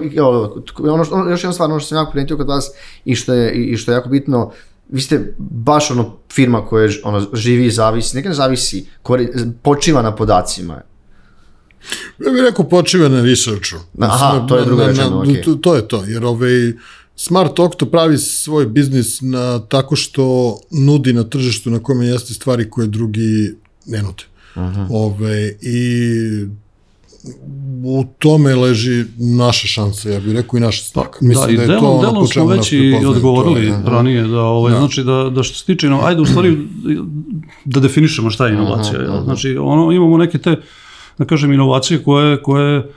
ono, 0.93 1.05
što, 1.05 1.31
još 1.31 1.45
jedna 1.45 1.53
stvar, 1.53 1.71
ono 1.71 1.81
što 1.81 1.89
sam 1.89 1.99
jako 1.99 2.11
primetio 2.11 2.37
kod 2.37 2.49
vas 2.49 2.71
i 3.05 3.15
što 3.15 3.35
je, 3.35 3.53
i 3.53 3.77
što 3.77 3.93
je 3.93 3.95
jako 3.95 4.09
bitno, 4.09 4.53
vi 4.89 5.01
ste 5.01 5.35
baš 5.39 5.91
ono 5.91 6.17
firma 6.33 6.67
koja 6.67 6.91
ono, 7.05 7.27
živi 7.33 7.67
i 7.67 7.71
zavisi, 7.71 8.17
neka 8.17 8.29
ne 8.29 8.35
zavisi, 8.35 8.87
kori, 9.03 9.29
počiva 9.63 10.03
na 10.03 10.17
podacima. 10.17 10.81
Ja 12.19 12.33
bih 12.33 12.43
rekao 12.43 12.69
počiva 12.69 13.09
na 13.09 13.23
researchu. 13.23 13.77
Aha, 13.99 14.47
to 14.49 14.57
je 14.57 14.65
druga 14.65 14.87
rečena, 14.87 15.21
okej. 15.21 15.35
Okay. 15.35 15.45
To, 15.45 15.55
to 15.55 15.75
je 15.75 15.89
to, 15.89 16.05
jer 16.07 16.25
ovaj, 16.25 16.73
Smart 17.17 17.59
Octo 17.59 17.87
pravi 17.87 18.19
svoj 18.19 18.67
biznis 18.67 19.21
na, 19.21 19.59
tako 19.59 19.97
što 19.97 20.57
nudi 20.71 21.13
na 21.13 21.25
tržištu 21.25 21.71
na 21.71 21.79
kome 21.79 22.07
jeste 22.07 22.35
stvari 22.35 22.71
koje 22.71 22.87
drugi 22.87 23.55
ne 23.87 24.03
nude. 24.03 24.25
-huh. 24.57 24.87
Ove, 24.91 25.57
I 25.61 26.47
u 27.85 28.05
tome 28.19 28.55
leži 28.55 29.05
naša 29.19 29.67
šansa, 29.67 30.11
ja 30.11 30.21
bih 30.21 30.35
rekao 30.35 30.59
i 30.59 30.61
naša 30.61 30.85
snaka. 30.85 31.19
Mislim 31.21 31.47
da, 31.47 31.53
i 31.53 31.57
da 31.57 31.63
je 31.63 31.69
delom, 31.69 32.01
to 32.01 32.11
delom 32.11 32.27
smo 32.27 32.47
već 32.47 32.73
i 32.73 32.95
odgovorili 33.09 33.69
to, 33.85 33.91
ranije, 33.91 34.23
da, 34.23 34.41
ovaj, 34.41 34.73
da. 34.73 34.79
znači 34.79 35.05
da, 35.05 35.31
da 35.35 35.43
što 35.43 35.59
se 35.59 35.65
tiče, 35.65 35.89
no, 35.89 36.01
ajde 36.05 36.21
u 36.21 36.27
stvari 36.27 36.59
da 37.65 37.81
definišemo 37.81 38.31
šta 38.31 38.47
je 38.47 38.53
inovacija. 38.53 39.01
Uh 39.01 39.07
-huh. 39.07 39.25
Znači, 39.25 39.57
ono, 39.57 39.93
imamo 39.93 40.19
neke 40.19 40.39
te, 40.39 40.57
da 41.19 41.25
kažem, 41.25 41.53
inovacije 41.53 42.03
koje, 42.03 42.43
koje 42.43 42.93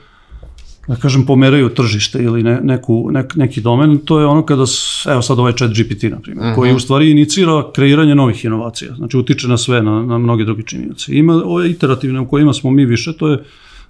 da 0.88 0.96
kažem, 0.96 1.26
pomeraju 1.26 1.70
tržište 1.70 2.24
ili 2.24 2.44
ne, 2.44 2.60
neku, 2.64 3.10
nek, 3.12 3.36
neki 3.36 3.62
domen, 3.62 3.98
to 3.98 4.20
je 4.20 4.26
ono 4.26 4.46
kada, 4.46 4.64
evo 5.12 5.22
sad 5.22 5.40
ovaj 5.40 5.54
chat 5.54 5.72
GPT, 5.72 6.04
na 6.04 6.20
primjer, 6.20 6.46
uh 6.46 6.52
-huh. 6.52 6.56
koji 6.56 6.74
u 6.74 6.80
stvari 6.80 7.12
inicira 7.12 7.72
kreiranje 7.76 8.16
novih 8.16 8.46
inovacija, 8.46 8.96
znači 8.96 9.18
utiče 9.18 9.48
na 9.48 9.58
sve, 9.58 9.82
na, 9.82 10.02
na 10.02 10.18
mnoge 10.18 10.46
druge 10.46 10.64
činjenice. 10.64 11.16
Ima 11.16 11.34
ove 11.46 11.70
iterativne 11.70 12.20
u 12.20 12.28
kojima 12.28 12.54
smo 12.54 12.72
mi 12.72 12.86
više, 12.86 13.14
to 13.18 13.28
je 13.28 13.44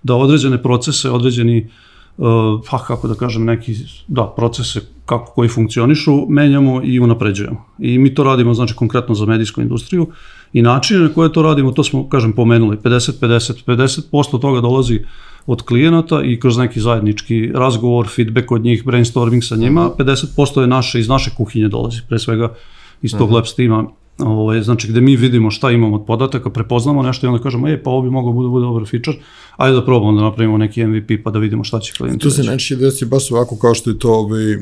da 0.04 0.16
određene 0.16 0.64
procese, 0.64 1.10
određeni 1.10 1.70
uh, 2.18 2.26
pa 2.70 2.84
kako 2.84 3.08
da 3.08 3.16
kažem, 3.16 3.46
neki 3.46 3.76
da, 4.08 4.34
procese 4.36 4.82
kako 5.06 5.34
koji 5.34 5.50
funkcionišu, 5.50 6.26
menjamo 6.30 6.82
i 6.84 7.00
unapređujemo. 7.00 7.66
I 7.80 7.98
mi 7.98 8.16
to 8.16 8.24
radimo, 8.24 8.54
znači, 8.54 8.76
konkretno 8.76 9.16
za 9.16 9.26
medijsku 9.26 9.62
industriju 9.62 10.08
i 10.54 10.62
načine 10.62 11.00
na 11.00 11.10
koje 11.10 11.34
to 11.34 11.42
radimo, 11.42 11.72
to 11.72 11.84
smo, 11.84 12.10
kažem, 12.10 12.34
pomenuli, 12.34 12.78
50-50, 12.78 13.64
50% 13.66 14.42
toga 14.42 14.62
dolazi 14.62 15.00
od 15.48 15.62
klijenata 15.62 16.22
i 16.24 16.40
kroz 16.40 16.58
neki 16.58 16.80
zajednički 16.80 17.52
razgovor, 17.54 18.08
feedback 18.08 18.52
od 18.52 18.64
njih, 18.64 18.86
brainstorming 18.86 19.44
sa 19.44 19.56
njima, 19.56 19.90
50% 19.98 20.62
je 20.62 20.68
naše, 20.68 21.00
iz 21.00 21.08
naše 21.10 21.32
kuhinje 21.38 21.68
dolazi, 21.68 22.02
pre 22.10 22.20
svega 22.20 22.54
iz 23.02 23.12
tog 23.12 23.22
uh 23.22 23.30
-huh. 23.30 23.36
lab 23.36 23.46
tima 23.56 23.88
Ovaj, 24.18 24.62
znači 24.62 24.88
gde 24.88 25.02
mi 25.02 25.16
vidimo 25.16 25.52
šta 25.52 25.72
imamo 25.72 25.96
od 25.96 26.06
podataka, 26.06 26.50
prepoznamo 26.50 27.04
nešto 27.04 27.26
i 27.26 27.30
onda 27.30 27.44
kažemo, 27.44 27.68
e, 27.68 27.84
pa 27.84 27.90
ovo 27.90 28.02
bi 28.02 28.10
mogao 28.10 28.34
bude, 28.34 28.50
bude 28.50 28.66
dobar 28.66 28.86
feature, 28.88 29.18
ajde 29.58 29.76
da 29.76 29.86
probamo 29.86 30.18
da 30.18 30.22
napravimo 30.22 30.58
neki 30.58 30.86
MVP 30.86 31.12
pa 31.24 31.32
da 31.32 31.40
vidimo 31.40 31.64
šta 31.64 31.80
će 31.80 31.94
klijent 31.94 32.22
To 32.22 32.30
se 32.30 32.44
neće 32.44 32.76
desi 32.76 33.06
baš 33.06 33.32
ovako 33.32 33.58
kao 33.58 33.74
što 33.74 33.90
je 33.90 34.00
to, 34.00 34.14
ovaj, 34.14 34.54
e, 34.54 34.58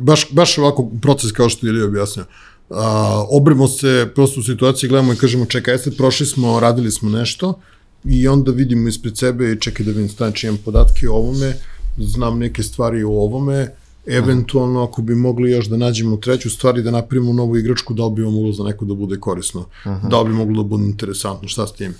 baš, 0.00 0.32
baš 0.32 0.58
ovako 0.58 0.90
proces 1.02 1.32
kao 1.32 1.48
što 1.48 1.66
je 1.66 1.70
Ilija 1.70 1.86
objasnio. 1.86 2.24
A, 2.70 3.24
obrimo 3.30 3.68
se 3.68 4.10
prosto 4.14 4.40
u 4.40 4.42
situaciji, 4.42 4.90
gledamo 4.90 5.12
i 5.12 5.16
kažemo, 5.16 5.46
čekaj, 5.46 5.74
jeste, 5.74 5.90
prošli 5.90 6.26
smo, 6.26 6.60
radili 6.60 6.90
smo 6.90 7.10
nešto 7.10 7.60
i 8.04 8.28
onda 8.28 8.52
vidimo 8.52 8.88
ispred 8.88 9.18
sebe 9.18 9.52
i 9.52 9.60
čekaj 9.60 9.86
da 9.86 9.92
vidim, 9.92 10.08
znači 10.08 10.46
imam 10.46 10.58
podatke 10.64 11.08
o 11.08 11.14
ovome, 11.14 11.54
znam 11.98 12.38
neke 12.38 12.62
stvari 12.62 13.02
o 13.02 13.10
ovome, 13.10 13.68
Eventualno, 14.06 14.82
ako 14.82 15.02
bi 15.02 15.14
mogli 15.14 15.50
još 15.50 15.66
da 15.66 15.76
nađemo 15.76 16.16
treću 16.16 16.50
stvar 16.50 16.78
i 16.78 16.82
da 16.82 16.90
napravimo 16.90 17.32
novu 17.32 17.56
igračku, 17.56 17.94
da 17.94 18.06
li 18.06 18.14
bi 18.14 18.22
moglo 18.22 18.52
za 18.52 18.64
neko 18.64 18.84
da 18.84 18.94
bude 18.94 19.20
korisno, 19.20 19.66
-huh. 19.84 20.08
da 20.08 20.20
li 20.20 20.28
bi 20.28 20.34
moglo 20.34 20.62
da 20.62 20.68
bude 20.68 20.84
interesantno, 20.84 21.48
šta 21.48 21.66
s 21.66 21.72
tim. 21.72 21.94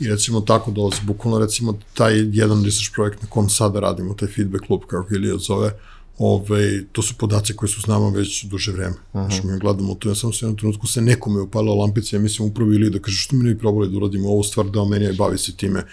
I 0.00 0.08
recimo 0.08 0.40
tako 0.40 0.70
dolazi, 0.70 0.96
bukvalno 1.02 1.38
recimo 1.38 1.78
taj 1.94 2.14
jedan 2.32 2.64
research 2.64 2.94
projekt 2.94 3.22
na 3.22 3.28
kom 3.28 3.48
sada 3.48 3.80
radimo, 3.80 4.14
taj 4.14 4.28
feedback 4.28 4.70
loop, 4.70 4.84
kako 4.86 5.14
Ilija 5.14 5.38
zove, 5.38 5.66
uh, 5.66 5.72
Ove, 6.18 6.84
to 6.92 7.02
su 7.02 7.14
podaci 7.18 7.56
koji 7.56 7.68
su 7.68 7.82
s 7.82 7.86
nama 7.86 8.08
već 8.08 8.44
duže 8.44 8.72
vreme. 8.72 8.94
Uh 9.12 9.20
-huh. 9.20 9.26
Znači, 9.26 9.46
mi 9.46 9.58
gledamo 9.58 9.94
to, 9.94 10.08
ja 10.08 10.14
sam 10.14 10.32
se 10.32 10.44
jednom 10.44 10.56
trenutku 10.56 10.86
se 10.86 11.00
nekome 11.00 11.40
upalila 11.40 11.74
lampica, 11.74 12.16
ja 12.16 12.22
mislim 12.22 12.48
upravo 12.48 12.72
ili 12.72 12.90
da 12.90 12.98
kaže 12.98 13.16
što 13.16 13.36
mi 13.36 13.44
ne 13.44 13.54
bi 13.54 13.60
probali 13.60 13.90
da 13.90 13.96
uradimo 13.96 14.28
ovu 14.28 14.42
stvar, 14.42 14.66
da 14.66 14.84
meni 14.84 15.04
je 15.04 15.12
bavi 15.12 15.38
se 15.38 15.56
time. 15.56 15.84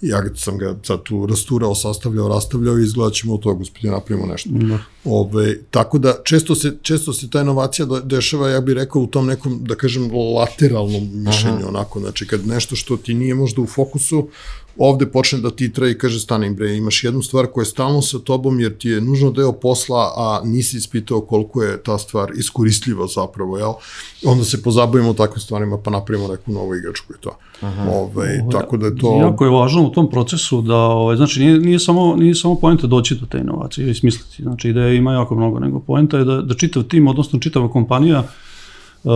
Ja 0.00 0.22
sam 0.36 0.58
ga 0.58 0.76
sad 0.82 1.02
tu 1.02 1.26
rasturao, 1.26 1.74
sastavljao, 1.74 2.28
rastavljao 2.28 2.78
i 2.78 2.84
izgleda 2.84 3.10
ćemo 3.10 3.34
od 3.34 3.40
toga 3.40 3.60
uspjeti 3.60 3.86
da 3.86 3.92
napravimo 3.92 4.26
nešto. 4.26 4.50
Uh 4.50 4.56
-huh. 4.56 4.78
Ove, 5.04 5.58
tako 5.70 5.98
da 5.98 6.14
često 6.24 6.54
se, 6.54 6.76
često 6.82 7.12
se 7.12 7.30
ta 7.30 7.40
inovacija 7.40 7.86
dešava, 8.04 8.50
ja 8.50 8.60
bih 8.60 8.74
rekao, 8.74 9.02
u 9.02 9.06
tom 9.06 9.26
nekom, 9.26 9.64
da 9.64 9.74
kažem, 9.74 10.10
lateralnom 10.36 11.10
mišljenju, 11.12 11.56
uh 11.56 11.62
-huh. 11.62 11.68
onako, 11.68 12.00
znači 12.00 12.26
kad 12.26 12.46
nešto 12.46 12.76
što 12.76 12.96
ti 12.96 13.14
nije 13.14 13.34
možda 13.34 13.62
u 13.62 13.66
fokusu, 13.66 14.28
ovde 14.78 15.06
počne 15.06 15.38
da 15.38 15.50
titra 15.50 15.88
i 15.88 15.98
kaže 15.98 16.20
stani 16.20 16.50
bre, 16.54 16.76
imaš 16.76 17.04
jednu 17.04 17.22
stvar 17.22 17.46
koja 17.46 17.62
je 17.62 17.66
stalno 17.66 18.02
sa 18.02 18.18
tobom 18.18 18.60
jer 18.60 18.78
ti 18.78 18.88
je 18.88 19.00
nužno 19.00 19.30
deo 19.30 19.52
posla, 19.52 20.12
a 20.16 20.40
nisi 20.44 20.76
ispitao 20.76 21.20
koliko 21.20 21.62
je 21.62 21.82
ta 21.82 21.98
stvar 21.98 22.30
iskoristljiva 22.36 23.06
zapravo, 23.06 23.58
jel? 23.58 23.72
Onda 24.26 24.44
se 24.44 24.62
pozabavimo 24.62 25.12
takvim 25.12 25.40
stvarima 25.40 25.78
pa 25.78 25.90
napravimo 25.90 26.28
neku 26.28 26.52
novu 26.52 26.74
igračku 26.74 27.12
i 27.12 27.20
to. 27.20 27.36
Aha. 27.60 27.82
Ove, 27.82 27.92
ovaj, 27.92 28.40
tako 28.52 28.76
da 28.76 28.86
je 28.86 28.96
to... 28.96 29.16
Jako 29.20 29.44
je 29.44 29.50
važno 29.50 29.82
u 29.82 29.90
tom 29.90 30.10
procesu 30.10 30.62
da, 30.62 30.76
ove, 30.76 30.94
ovaj, 30.94 31.16
znači 31.16 31.40
nije, 31.40 31.58
nije 31.58 31.78
samo, 31.78 32.16
nije 32.16 32.34
samo 32.34 32.54
pojenta 32.54 32.86
doći 32.86 33.14
do 33.14 33.26
te 33.26 33.38
inovacije 33.38 33.90
i 33.90 33.94
smisliti, 33.94 34.42
znači 34.42 34.68
ideja 34.68 34.92
ima 34.92 35.12
jako 35.12 35.34
mnogo, 35.34 35.58
nego 35.58 35.80
pojenta 35.80 36.18
je 36.18 36.24
da, 36.24 36.42
da 36.42 36.54
čitav 36.54 36.82
tim, 36.82 37.08
odnosno 37.08 37.38
čitava 37.38 37.68
kompanija 37.68 38.24
uh, 39.04 39.12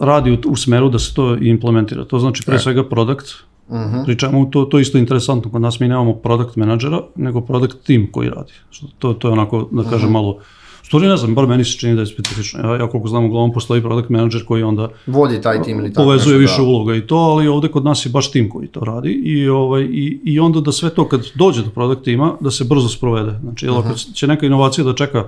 radi 0.00 0.32
u, 0.32 0.38
u 0.50 0.56
smeru 0.56 0.88
da 0.88 0.98
se 0.98 1.14
to 1.14 1.36
implementira. 1.36 2.04
To 2.04 2.18
znači 2.18 2.42
pre 2.46 2.56
e. 2.56 2.58
svega 2.58 2.88
produkt, 2.88 3.26
Uh 3.68 3.76
-huh. 3.76 4.04
Pričamo, 4.04 4.44
to, 4.44 4.64
to 4.64 4.78
isto 4.78 4.98
interesantno, 4.98 5.50
kod 5.50 5.62
nas 5.62 5.80
mi 5.80 5.88
nemamo 5.88 6.14
product 6.14 6.56
menadžera, 6.56 7.00
nego 7.16 7.40
product 7.40 7.86
team 7.86 8.06
koji 8.12 8.28
radi. 8.28 8.52
Što, 8.70 8.86
to, 8.98 9.12
to 9.12 9.28
je 9.28 9.32
onako, 9.32 9.68
da 9.72 9.82
kažem, 9.82 9.98
uh 9.98 10.10
-huh. 10.10 10.12
malo 10.12 10.38
Stvari 10.86 11.06
ne 11.06 11.16
znam, 11.16 11.34
bar 11.34 11.46
meni 11.46 11.64
se 11.64 11.78
čini 11.78 11.94
da 11.94 12.00
je 12.00 12.06
specifično. 12.06 12.60
Ja, 12.60 12.76
ja 12.76 12.86
koliko 12.88 13.08
znam, 13.08 13.24
uglavnom 13.24 13.52
postoji 13.52 13.82
product 13.82 14.08
manager 14.08 14.44
koji 14.44 14.62
onda 14.62 14.88
vodi 15.06 15.40
taj 15.40 15.62
tim 15.62 15.78
ili 15.78 15.92
tako 15.92 16.04
povezuje 16.04 16.38
više 16.38 16.56
da. 16.56 16.62
uloga 16.62 16.94
i 16.94 17.06
to, 17.06 17.16
ali 17.16 17.48
ovde 17.48 17.68
kod 17.68 17.84
nas 17.84 18.06
je 18.06 18.10
baš 18.10 18.30
tim 18.30 18.50
koji 18.50 18.68
to 18.68 18.80
radi 18.80 19.10
i 19.10 19.48
ovaj 19.48 19.82
i 19.82 20.20
i 20.24 20.40
onda 20.40 20.60
da 20.60 20.72
sve 20.72 20.90
to 20.90 21.08
kad 21.08 21.26
dođe 21.34 21.62
do 21.62 21.70
product 21.70 22.04
tima 22.04 22.36
da 22.40 22.50
se 22.50 22.64
brzo 22.64 22.88
sprovede. 22.88 23.38
Znači, 23.42 23.68
uh 23.68 23.74
-huh. 23.74 23.78
ako 23.78 23.94
će 23.94 24.26
neka 24.26 24.46
inovacija 24.46 24.84
da 24.84 24.94
čeka 24.94 25.24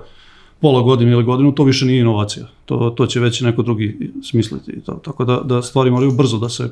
pola 0.59 0.81
godine 0.81 1.11
ili 1.11 1.23
godinu, 1.23 1.55
to 1.55 1.63
više 1.63 1.85
nije 1.85 2.01
inovacija. 2.01 2.45
To, 2.65 2.89
to 2.89 3.05
će 3.05 3.19
već 3.19 3.41
neko 3.41 3.61
drugi 3.61 4.11
smisliti. 4.23 4.81
To, 4.85 4.93
tako 4.93 5.25
da, 5.25 5.41
da 5.43 5.61
stvari 5.61 5.91
moraju 5.91 6.11
brzo 6.11 6.37
da 6.37 6.49
se 6.49 6.71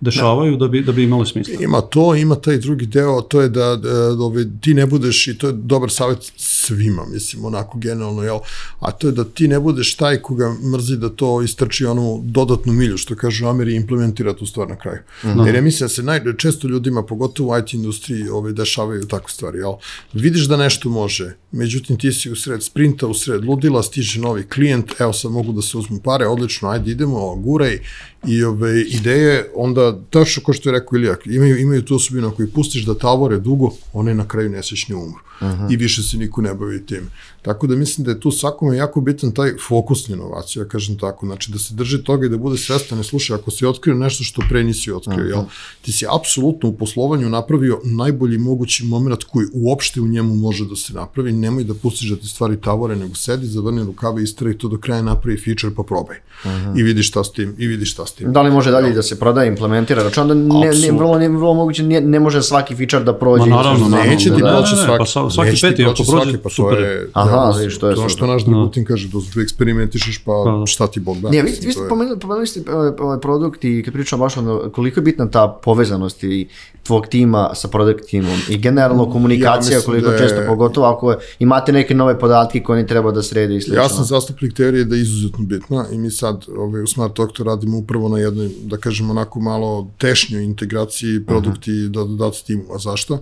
dešavaju 0.00 0.56
da, 0.56 0.58
da 0.58 0.68
bi, 0.68 0.82
da 0.82 0.92
bi 0.92 1.02
imali 1.02 1.26
smisla. 1.26 1.54
Ima 1.60 1.80
to, 1.80 2.14
ima 2.14 2.34
taj 2.34 2.58
drugi 2.58 2.86
deo, 2.86 3.20
to 3.20 3.40
je 3.40 3.48
da, 3.48 3.76
da, 3.76 3.92
da 3.92 4.24
ove, 4.24 4.46
ti 4.60 4.74
ne 4.74 4.86
budeš, 4.86 5.28
i 5.28 5.38
to 5.38 5.46
je 5.46 5.52
dobar 5.52 5.90
savjet 5.90 6.32
svima, 6.36 7.04
mislim, 7.12 7.44
onako 7.44 7.78
generalno, 7.78 8.22
jel? 8.22 8.38
A 8.80 8.90
to 8.90 9.06
je 9.06 9.12
da 9.12 9.24
ti 9.24 9.48
ne 9.48 9.60
budeš 9.60 9.94
taj 9.96 10.16
koga 10.22 10.54
mrzi 10.72 10.96
da 10.96 11.08
to 11.08 11.42
istrči 11.42 11.86
onu 11.86 12.20
dodatnu 12.24 12.72
milju, 12.72 12.96
što 12.96 13.16
kaže 13.16 13.46
Ameri, 13.46 13.74
implementira 13.74 14.36
tu 14.36 14.46
stvar 14.46 14.68
na 14.68 14.76
kraju. 14.76 14.98
Mm 15.24 15.28
-hmm. 15.28 15.46
Jer 15.46 15.54
ja 15.54 15.62
mislim 15.62 15.84
da 15.84 15.88
se 15.88 16.02
naj, 16.02 16.20
često 16.38 16.68
ljudima, 16.68 17.02
pogotovo 17.02 17.54
u 17.54 17.58
IT 17.58 17.74
industriji, 17.74 18.28
ove, 18.28 18.52
dešavaju 18.52 19.06
takve 19.06 19.28
stvari, 19.28 19.58
jel? 19.58 19.72
Vidiš 20.12 20.48
da 20.48 20.56
nešto 20.56 20.88
može, 20.88 21.36
međutim 21.52 21.98
ti 21.98 22.12
si 22.12 22.30
u 22.30 22.36
sred 22.36 22.62
sprinta, 22.62 23.06
u 23.06 23.14
sred 23.14 23.44
ludila, 23.44 23.82
stiže 23.82 24.20
novi 24.20 24.42
klijent, 24.42 25.00
evo 25.00 25.12
sad 25.12 25.32
mogu 25.32 25.52
da 25.52 25.62
se 25.62 25.78
uzmu 25.78 26.00
pare, 26.04 26.26
odlično, 26.26 26.68
ajde 26.68 26.90
idemo, 26.90 27.36
guraj, 27.36 27.78
i 28.26 28.44
ove, 28.44 28.82
ideje, 28.82 29.50
onda, 29.54 29.87
tačno 30.10 30.42
ko 30.42 30.52
što 30.52 30.68
je 30.68 30.72
rekao 30.72 30.96
Ilijak, 30.96 31.26
imaju, 31.26 31.58
imaju 31.58 31.82
tu 31.84 31.94
osobinu, 31.94 32.28
ako 32.28 32.42
ih 32.42 32.48
pustiš 32.54 32.84
da 32.84 32.94
tavore 32.94 33.38
dugo, 33.38 33.70
one 33.92 34.14
na 34.14 34.28
kraju 34.28 34.50
nesrećni 34.50 34.94
umru. 34.94 35.27
Uh 35.40 35.48
-huh. 35.48 35.72
I 35.72 35.76
više 35.76 36.02
se 36.02 36.16
niko 36.16 36.42
ne 36.42 36.54
bavi 36.54 36.86
tim. 36.86 37.10
Tako 37.42 37.66
da 37.66 37.76
mislim 37.76 38.04
da 38.04 38.10
je 38.10 38.20
tu 38.20 38.30
svakome 38.30 38.76
jako 38.76 39.00
bitan 39.00 39.30
taj 39.32 39.50
fokus 39.68 40.08
na 40.08 40.14
inovaciju, 40.14 40.62
ja 40.62 40.68
kažem 40.68 40.98
tako, 40.98 41.26
znači 41.26 41.52
da 41.52 41.58
se 41.58 41.74
drži 41.74 42.04
toga 42.04 42.26
i 42.26 42.28
da 42.28 42.36
bude 42.36 42.58
svestan, 42.58 42.98
ne 42.98 43.04
slušaj, 43.04 43.36
ako 43.36 43.50
si 43.50 43.66
otkrio 43.66 43.94
nešto 43.94 44.24
što 44.24 44.42
pre 44.48 44.64
nisi 44.64 44.92
otkrio, 44.92 45.16
uh 45.16 45.24
-huh. 45.24 45.28
jel, 45.28 45.44
ti 45.82 45.92
si 45.92 46.06
apsolutno 46.20 46.68
u 46.68 46.72
poslovanju 46.72 47.28
napravio 47.28 47.80
najbolji 47.84 48.38
mogući 48.38 48.84
moment 48.84 49.24
koji 49.24 49.46
uopšte 49.52 50.00
u 50.00 50.08
njemu 50.08 50.34
može 50.34 50.64
da 50.64 50.76
se 50.76 50.92
napravi, 50.92 51.32
nemoj 51.32 51.64
da 51.64 51.74
pustiš 51.74 52.10
da 52.10 52.16
ti 52.16 52.26
stvari 52.26 52.60
tavore, 52.60 52.96
nego 52.96 53.14
sedi, 53.14 53.46
zavrni 53.46 53.84
rukave, 53.84 54.22
istraj 54.22 54.58
to 54.58 54.68
do 54.68 54.78
kraja 54.78 55.02
napravi 55.02 55.38
feature 55.44 55.74
pa 55.74 55.82
probaj. 55.82 56.16
Uh 56.44 56.50
-huh. 56.50 56.80
I 56.80 56.82
vidi 56.82 57.02
šta 57.02 57.24
s 57.24 57.32
tim, 57.32 57.54
i 57.58 57.66
vidi 57.66 57.84
šta 57.84 58.06
s 58.06 58.12
tim. 58.12 58.32
Da 58.32 58.42
li 58.42 58.50
može 58.50 58.70
dalje 58.70 58.92
da 58.92 59.02
se 59.02 59.18
prodaje, 59.18 59.48
implementira, 59.48 60.02
znači 60.02 60.20
onda 60.20 60.34
ne, 60.34 60.70
ne, 60.70 60.92
vrlo, 60.92 61.18
ne, 61.18 61.28
vrlo 61.28 61.54
moguće, 61.54 61.82
ne, 61.82 62.00
ne 62.00 62.20
može 62.20 62.42
svaki 62.42 62.76
feature 62.76 63.04
da 63.04 63.14
prođe. 63.18 63.50
Ma 63.50 63.56
naravno, 63.56 63.88
naravno, 63.88 64.10
neće 64.10 64.34
ti 64.34 64.40
proći 64.40 64.76
svaki, 64.76 65.04
pa 65.14 65.27
svaki 65.30 65.56
peti 65.62 65.84
ako 65.84 66.02
prođe, 66.10 66.38
pa 66.38 66.48
to 66.56 66.70
je, 66.70 67.10
Aha, 67.12 67.52
da, 67.62 67.70
što 67.70 67.88
je 67.88 67.94
to 67.94 68.08
što 68.08 68.26
naš 68.26 68.44
Dragutin 68.44 68.84
kaže, 68.84 69.08
da 69.08 69.20
su 69.20 69.40
eksperimentišeš, 69.40 70.18
pa 70.18 70.32
da, 70.32 70.58
da. 70.58 70.66
šta 70.66 70.86
ti 70.86 71.00
Bog 71.00 71.20
da. 71.20 71.28
Ne, 71.28 71.42
vi, 71.42 71.50
vi 71.62 71.72
ste 71.72 71.88
pomenuli, 71.88 72.18
pomenuli 72.20 72.46
ste 72.46 72.62
ovaj, 72.72 72.90
ovaj 72.98 73.20
produkt 73.20 73.64
i 73.64 73.82
kad 73.84 73.94
pričamo 73.94 74.24
baš 74.24 74.36
ono, 74.36 74.70
koliko 74.72 75.00
je 75.00 75.04
bitna 75.04 75.30
ta 75.30 75.58
povezanost 75.64 76.24
i 76.24 76.48
tvog 76.82 77.06
tima 77.06 77.50
sa 77.54 77.68
produkt 77.68 78.06
timom 78.06 78.40
i 78.48 78.58
generalno 78.58 79.10
komunikacija 79.10 79.78
ja 79.78 79.84
koliko 79.84 80.06
da 80.06 80.12
je... 80.12 80.18
često, 80.18 80.42
pogotovo 80.46 80.86
ako 80.86 81.14
imate 81.38 81.72
neke 81.72 81.94
nove 81.94 82.18
podatke 82.18 82.62
koje 82.62 82.82
ne 82.82 82.86
treba 82.88 83.12
da 83.12 83.22
srede 83.22 83.56
i 83.56 83.60
slično. 83.60 83.82
Ja 83.82 83.88
sam 83.88 84.04
zastupnik 84.04 84.54
teorije 84.54 84.84
da 84.84 84.94
je 84.94 85.02
izuzetno 85.02 85.44
bitna 85.44 85.84
i 85.92 85.98
mi 85.98 86.10
sad 86.10 86.44
ovaj, 86.56 86.82
u 86.82 86.86
Smart 86.86 87.16
Doctor 87.16 87.46
radimo 87.46 87.78
upravo 87.78 88.08
na 88.08 88.18
jednoj, 88.18 88.48
da 88.62 88.76
kažemo, 88.76 89.10
onako 89.10 89.40
malo 89.40 89.90
tešnjoj 89.98 90.44
integraciji 90.44 91.24
produkti 91.26 91.70
uh 91.70 91.76
-huh. 91.76 91.88
da 91.88 92.04
dodati 92.04 92.46
timu. 92.46 92.64
A 92.74 92.78
zašto? 92.78 93.18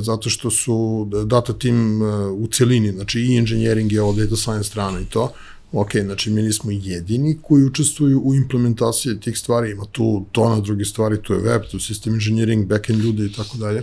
Zato 0.00 0.30
što 0.30 0.50
su 0.50 1.08
data 1.26 1.52
team 1.52 2.02
e, 2.02 2.06
u 2.26 2.46
celini, 2.46 2.92
znači 2.92 3.20
i 3.20 3.36
engineering 3.36 3.92
je 3.92 4.02
od 4.02 4.16
data 4.16 4.36
science 4.36 4.70
strana 4.70 5.00
i 5.00 5.04
to, 5.04 5.32
ok, 5.72 5.96
znači 6.04 6.30
mi 6.30 6.42
nismo 6.42 6.70
jedini 6.70 7.38
koji 7.42 7.64
učestvuju 7.64 8.20
u 8.24 8.34
implementaciji 8.34 9.20
tih 9.20 9.38
stvari, 9.38 9.70
ima 9.70 9.84
tu 9.92 10.24
tona 10.32 10.60
druge 10.60 10.84
stvari, 10.84 11.22
tu 11.22 11.32
je 11.32 11.40
web, 11.40 11.62
tu 11.70 11.76
je 11.76 11.80
system 11.80 12.12
engineering, 12.12 12.66
backend 12.66 13.00
ljude 13.00 13.26
i 13.26 13.32
tako 13.32 13.58
dalje, 13.58 13.82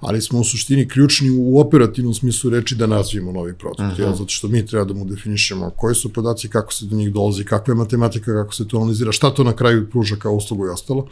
ali 0.00 0.22
smo 0.22 0.40
u 0.40 0.44
suštini 0.44 0.88
ključni 0.88 1.30
u 1.30 1.60
operativnom 1.60 2.14
smislu 2.14 2.50
reči 2.50 2.74
da 2.74 2.86
razvijemo 2.86 3.32
novi 3.32 3.54
produkt, 3.54 3.80
uh 3.80 3.86
-huh. 3.86 4.16
zato 4.16 4.28
što 4.28 4.48
mi 4.48 4.66
treba 4.66 4.84
da 4.84 4.94
mu 4.94 5.04
definišemo 5.04 5.70
koji 5.70 5.94
su 5.94 6.12
podaci, 6.12 6.48
kako 6.48 6.72
se 6.72 6.86
do 6.86 6.96
njih 6.96 7.12
dolazi, 7.12 7.44
kakva 7.44 7.72
je 7.72 7.76
matematika, 7.78 8.32
kako 8.32 8.54
se 8.54 8.68
to 8.68 8.76
analizira, 8.76 9.12
šta 9.12 9.30
to 9.30 9.44
na 9.44 9.56
kraju 9.56 9.90
pruža 9.90 10.16
kao 10.16 10.32
uslugu 10.32 10.66
i 10.66 10.70
ostalo. 10.70 11.06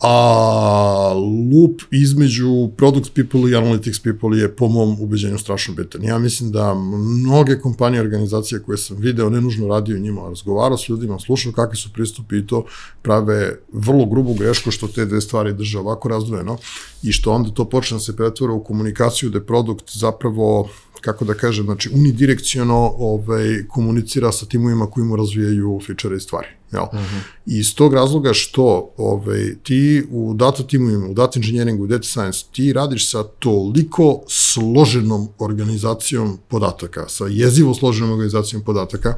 A 0.00 1.12
loop 1.14 1.80
između 1.90 2.68
product 2.76 3.14
people 3.14 3.40
i 3.40 3.54
analytics 3.54 4.02
people 4.02 4.38
je 4.38 4.56
po 4.56 4.68
mom 4.68 4.96
ubeđenju 5.00 5.38
strašno 5.38 5.74
bitan. 5.74 6.04
Ja 6.04 6.18
mislim 6.18 6.52
da 6.52 6.74
mnoge 6.74 7.58
kompanije, 7.58 8.00
organizacije 8.00 8.62
koje 8.62 8.78
sam 8.78 8.96
video, 8.96 9.30
ne 9.30 9.40
nužno 9.40 9.68
radio 9.68 9.98
njima, 9.98 10.28
razgovarao 10.28 10.78
s 10.78 10.88
ljudima, 10.88 11.18
slušao 11.18 11.52
kakvi 11.52 11.76
su 11.76 11.92
pristupi 11.92 12.38
i 12.38 12.46
to 12.46 12.64
prave 13.02 13.58
vrlo 13.72 14.06
grubu 14.06 14.34
grešku 14.34 14.70
što 14.70 14.88
te 14.88 15.06
dve 15.06 15.20
stvari 15.20 15.52
drže 15.52 15.78
ovako 15.78 16.08
razdvojeno 16.08 16.58
i 17.02 17.12
što 17.12 17.32
onda 17.32 17.50
to 17.50 17.64
počne 17.64 17.96
da 17.96 18.00
se 18.00 18.16
pretvora 18.16 18.52
u 18.52 18.64
komunikaciju 18.64 19.30
da 19.30 19.40
produkt 19.40 19.96
zapravo 19.96 20.68
kako 21.00 21.24
da 21.24 21.34
kažem, 21.34 21.64
znači 21.64 21.90
unidirekciono 21.94 22.94
ovaj, 22.98 23.64
komunicira 23.68 24.32
sa 24.32 24.46
timovima 24.46 24.86
koji 24.86 25.06
mu 25.06 25.16
razvijaju 25.16 25.80
fičere 25.86 26.16
i 26.16 26.20
stvari. 26.20 26.48
Jel? 26.72 26.82
Uh 26.82 26.88
-huh. 26.92 27.20
I 27.46 27.58
iz 27.58 27.74
tog 27.74 27.94
razloga 27.94 28.32
što 28.32 28.90
ovaj, 28.96 29.54
ti 29.62 30.06
u 30.10 30.34
data 30.34 30.62
timovima, 30.62 31.06
u 31.06 31.14
data 31.14 31.38
engineeringu, 31.38 31.84
u 31.84 31.86
data 31.86 32.08
science, 32.08 32.44
ti 32.52 32.72
radiš 32.72 33.10
sa 33.10 33.22
toliko 33.22 34.20
složenom 34.28 35.28
organizacijom 35.38 36.38
podataka, 36.48 37.08
sa 37.08 37.24
jezivo 37.26 37.74
složenom 37.74 38.10
organizacijom 38.10 38.62
podataka 38.62 39.14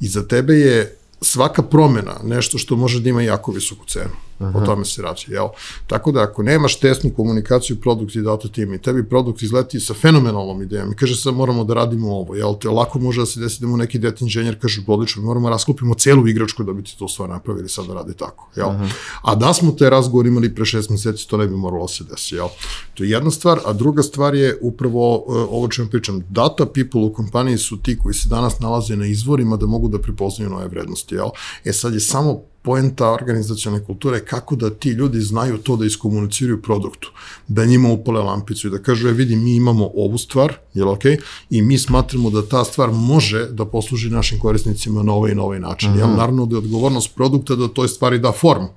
i 0.00 0.08
za 0.08 0.28
tebe 0.28 0.54
je 0.54 0.96
svaka 1.20 1.62
promena 1.62 2.20
nešto 2.24 2.58
što 2.58 2.76
može 2.76 3.00
da 3.00 3.08
ima 3.08 3.22
jako 3.22 3.52
visoku 3.52 3.86
cenu. 3.86 4.29
Aha. 4.40 4.58
O 4.58 4.66
tome 4.66 4.84
se 4.84 5.02
radi, 5.02 5.24
jel? 5.28 5.48
Tako 5.86 6.12
da 6.12 6.22
ako 6.22 6.42
nemaš 6.42 6.80
tesnu 6.80 7.10
komunikaciju 7.16 7.80
produkt 7.80 8.14
i 8.14 8.22
data 8.22 8.48
tim 8.48 8.74
i 8.74 8.82
tebi 8.82 9.08
produkt 9.08 9.42
izleti 9.42 9.80
sa 9.80 9.94
fenomenalnom 9.94 10.62
idejom 10.62 10.92
i 10.92 10.96
kaže 10.96 11.16
sad 11.16 11.34
moramo 11.34 11.64
da 11.64 11.74
radimo 11.74 12.08
ovo, 12.16 12.34
jel? 12.34 12.54
Te 12.58 12.68
lako 12.68 12.98
može 12.98 13.20
da 13.20 13.26
se 13.26 13.40
desi 13.40 13.60
da 13.60 13.66
mu 13.66 13.76
neki 13.76 13.98
data 13.98 14.16
inženjer 14.20 14.58
kaže 14.60 14.82
odlično, 14.86 15.22
moramo 15.22 15.48
da 15.48 15.50
rasklopimo 15.50 15.94
celu 15.94 16.28
igračku 16.28 16.62
da 16.62 16.72
bi 16.72 16.84
ti 16.84 16.96
to 16.98 17.08
stvar 17.08 17.28
napravili 17.28 17.68
sad 17.68 17.86
da 17.86 17.94
radi 17.94 18.14
tako, 18.14 18.48
jel? 18.56 18.68
Aha. 18.68 18.88
A 19.22 19.34
da 19.34 19.52
smo 19.54 19.72
te 19.72 19.90
razgovor 19.90 20.26
imali 20.26 20.54
pre 20.54 20.64
šest 20.64 20.90
meseci, 20.90 21.28
to 21.28 21.36
ne 21.36 21.46
bi 21.46 21.56
moralo 21.56 21.84
da 21.84 21.88
se 21.88 22.04
desi, 22.04 22.34
jel? 22.34 22.48
To 22.94 23.04
je 23.04 23.10
jedna 23.10 23.30
stvar, 23.30 23.60
a 23.64 23.72
druga 23.72 24.02
stvar 24.02 24.34
je 24.34 24.58
upravo 24.60 25.16
uh, 25.16 25.36
ovo 25.50 25.68
čemu 25.68 25.88
pričam. 25.88 26.22
Data 26.28 26.66
people 26.66 27.00
u 27.00 27.12
kompaniji 27.12 27.58
su 27.58 27.76
ti 27.82 27.98
koji 27.98 28.14
se 28.14 28.28
danas 28.28 28.60
nalaze 28.60 28.96
na 28.96 29.06
izvorima 29.06 29.56
da 29.56 29.66
mogu 29.66 29.88
da 29.88 29.98
prepoznaju 29.98 30.50
nove 30.50 30.68
vrednosti, 30.68 31.14
jel? 31.14 31.28
E 31.64 31.72
sad 31.72 31.94
je 31.94 32.00
samo 32.00 32.49
poenta 32.62 33.10
organizacione 33.10 33.84
kulture 33.84 34.24
kako 34.24 34.56
da 34.56 34.70
ti 34.70 34.90
ljudi 34.90 35.20
znaju 35.20 35.58
to 35.58 35.76
da 35.76 35.86
iskomuniciraju 35.86 36.62
produktu, 36.62 37.12
da 37.48 37.64
njima 37.64 37.92
upale 37.92 38.22
lampicu 38.22 38.68
i 38.68 38.70
da 38.70 38.78
kažu, 38.78 39.08
je 39.08 39.14
vidi, 39.14 39.36
mi 39.36 39.54
imamo 39.56 39.90
ovu 39.94 40.18
stvar, 40.18 40.54
jel 40.74 40.88
ok, 40.88 41.04
i 41.50 41.62
mi 41.62 41.78
smatramo 41.78 42.30
da 42.30 42.46
ta 42.46 42.64
stvar 42.64 42.90
može 42.92 43.46
da 43.46 43.64
posluži 43.64 44.10
našim 44.10 44.38
korisnicima 44.38 45.02
na 45.02 45.12
ovaj 45.12 45.32
i 45.32 45.34
na 45.34 45.42
ovaj 45.42 45.60
način. 45.60 45.90
Uh 45.90 45.96
-huh. 45.96 45.98
Jel, 45.98 46.10
naravno 46.10 46.46
da 46.46 46.54
je 46.54 46.58
odgovornost 46.58 47.14
produkta 47.14 47.56
da 47.56 47.68
toj 47.68 47.88
stvari 47.88 48.18
da 48.18 48.32
formu 48.32 48.68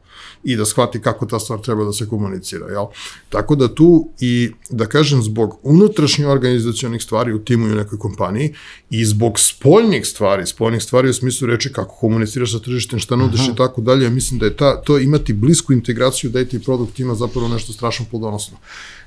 i 0.43 0.55
da 0.55 0.65
shvati 0.65 1.01
kako 1.01 1.25
ta 1.25 1.39
stvar 1.39 1.61
treba 1.61 1.83
da 1.83 1.93
se 1.93 2.07
komunicira. 2.09 2.67
Jel? 2.67 2.85
Tako 3.29 3.55
da 3.55 3.75
tu 3.75 4.09
i, 4.19 4.51
da 4.69 4.85
kažem, 4.85 5.21
zbog 5.21 5.59
unutrašnjih 5.63 6.27
organizacijonih 6.27 7.03
stvari 7.03 7.33
u 7.33 7.39
timu 7.39 7.67
i 7.67 7.71
u 7.71 7.75
nekoj 7.75 7.99
kompaniji 7.99 8.53
i 8.89 9.05
zbog 9.05 9.39
spoljnih 9.39 10.07
stvari, 10.07 10.45
spoljnih 10.45 10.83
stvari 10.83 11.09
u 11.09 11.13
smislu 11.13 11.47
reči 11.47 11.73
kako 11.73 11.95
komuniciraš 11.95 12.51
sa 12.51 12.59
tržištem, 12.59 12.99
šta 12.99 13.15
nudiš 13.15 13.41
i 13.41 13.55
tako 13.57 13.81
dalje, 13.81 14.09
mislim 14.09 14.39
da 14.39 14.45
je 14.45 14.57
ta, 14.57 14.81
to 14.81 14.99
imati 14.99 15.33
blisku 15.33 15.73
integraciju 15.73 16.29
data 16.29 16.57
i 16.57 16.59
produkt 16.59 16.99
ima 16.99 17.15
zapravo 17.15 17.47
nešto 17.47 17.73
strašno 17.73 18.05
plodonosno. 18.11 18.57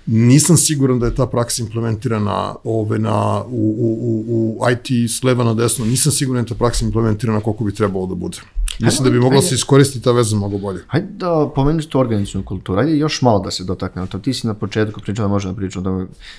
Nisam 0.07 0.57
siguran 0.57 0.99
da 0.99 1.07
je 1.07 1.15
ta 1.15 1.27
praksa 1.27 1.63
implementirana 1.63 2.55
ove, 2.65 2.99
na, 2.99 3.45
u, 3.45 3.77
u, 3.79 4.25
u, 4.29 4.59
u 4.59 4.71
IT 4.71 5.11
s 5.11 5.23
leva 5.23 5.45
na 5.45 5.55
desno, 5.55 5.85
nisam 5.85 6.13
siguran 6.13 6.45
da 6.45 6.47
je 6.47 6.55
ta 6.55 6.59
praksa 6.59 6.85
implementirana 6.85 7.41
koliko 7.41 7.65
bi 7.65 7.75
trebalo 7.75 8.07
da 8.07 8.15
bude. 8.15 8.39
Mislim 8.79 9.05
da 9.05 9.11
bi 9.11 9.21
mogla 9.21 9.43
se 9.43 9.55
iskoristiti 9.55 10.05
ta 10.05 10.13
veza 10.13 10.37
mnogo 10.37 10.59
bolje. 10.59 10.81
Hajde 10.87 11.09
da 11.11 11.51
pomenuš 11.55 11.87
tu 11.87 12.01
organizacijnu 12.01 12.45
kulturu, 12.45 12.81
ajde 12.81 12.97
još 12.97 13.23
malo 13.23 13.39
da 13.39 13.51
se 13.51 13.65
dotakne. 13.65 14.07
To 14.07 14.19
ti 14.19 14.35
si 14.35 14.47
na 14.47 14.55
početku 14.55 15.01
pričao 15.01 15.25
da 15.25 15.29
možemo 15.29 15.55
da 15.55 15.91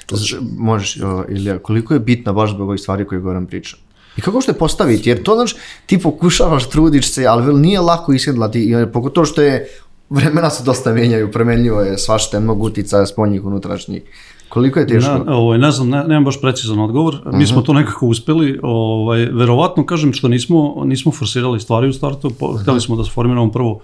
da 0.09 0.17
možeš, 0.57 0.97
ili 1.29 1.59
koliko 1.59 1.93
je 1.93 1.99
bitna 1.99 2.33
baš 2.33 2.51
zbog 2.53 2.69
ovih 2.69 2.81
stvari 2.81 3.05
koje 3.05 3.21
Goran 3.21 3.45
priča. 3.45 3.77
I 4.17 4.21
kako 4.21 4.41
što 4.41 4.51
je 4.51 4.57
postaviti, 4.57 5.09
jer 5.09 5.23
to 5.23 5.35
znaš, 5.35 5.55
ti 5.85 5.99
pokušavaš, 5.99 6.69
trudiš 6.69 7.11
se, 7.13 7.25
ali 7.25 7.59
nije 7.59 7.79
lako 7.79 8.13
isjedlati, 8.13 8.59
jer 8.59 8.91
pogotovo 8.91 9.25
što 9.25 9.41
je 9.41 9.67
vremena 10.09 10.49
se 10.49 10.63
dosta 10.63 10.93
menjaju, 10.93 11.31
premenljivo 11.31 11.81
je 11.81 11.97
svašta, 11.97 12.39
mnogo 12.39 12.65
uticaja 12.65 13.05
spoljnih, 13.05 13.45
unutrašnjih. 13.45 14.01
Koliko 14.49 14.79
je 14.79 14.87
teško? 14.87 15.23
Ne, 15.27 15.33
ovaj, 15.33 15.57
ne 15.57 15.71
znam, 15.71 15.89
ne, 15.89 16.03
nemam 16.03 16.23
baš 16.23 16.41
precizan 16.41 16.79
odgovor. 16.79 17.13
Uh 17.13 17.21
-huh. 17.21 17.37
Mi 17.37 17.47
smo 17.47 17.61
to 17.61 17.73
nekako 17.73 18.07
uspeli. 18.07 18.59
Ovaj, 18.63 19.25
verovatno, 19.25 19.85
kažem, 19.85 20.13
što 20.13 20.27
nismo, 20.27 20.83
nismo 20.85 21.11
forsirali 21.11 21.59
stvari 21.59 21.87
u 21.87 21.93
startu. 21.93 22.31
Po, 22.39 22.45
uh 22.45 22.51
-huh. 22.51 22.61
Hteli 22.61 22.81
smo 22.81 22.95
da 22.95 23.03
sformiramo 23.03 23.51
prvo 23.51 23.79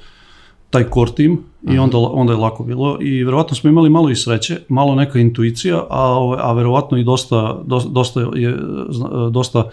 taj 0.69 0.85
core 0.93 1.11
team 1.11 1.31
uh 1.31 1.39
-huh. 1.63 1.75
i 1.75 1.79
onda, 1.79 1.97
onda 1.97 2.33
je 2.33 2.39
lako 2.39 2.63
bilo. 2.63 2.97
I 3.01 3.23
verovatno 3.23 3.55
smo 3.55 3.69
imali 3.69 3.89
malo 3.89 4.09
i 4.09 4.15
sreće, 4.15 4.59
malo 4.67 4.95
neka 4.95 5.19
intuicija, 5.19 5.83
a, 5.89 6.01
ovaj, 6.01 6.39
a 6.41 6.53
verovatno 6.53 6.97
i 6.97 7.03
dosta, 7.03 7.59
dosta, 7.89 8.19
je, 8.35 8.57
dosta 9.31 9.69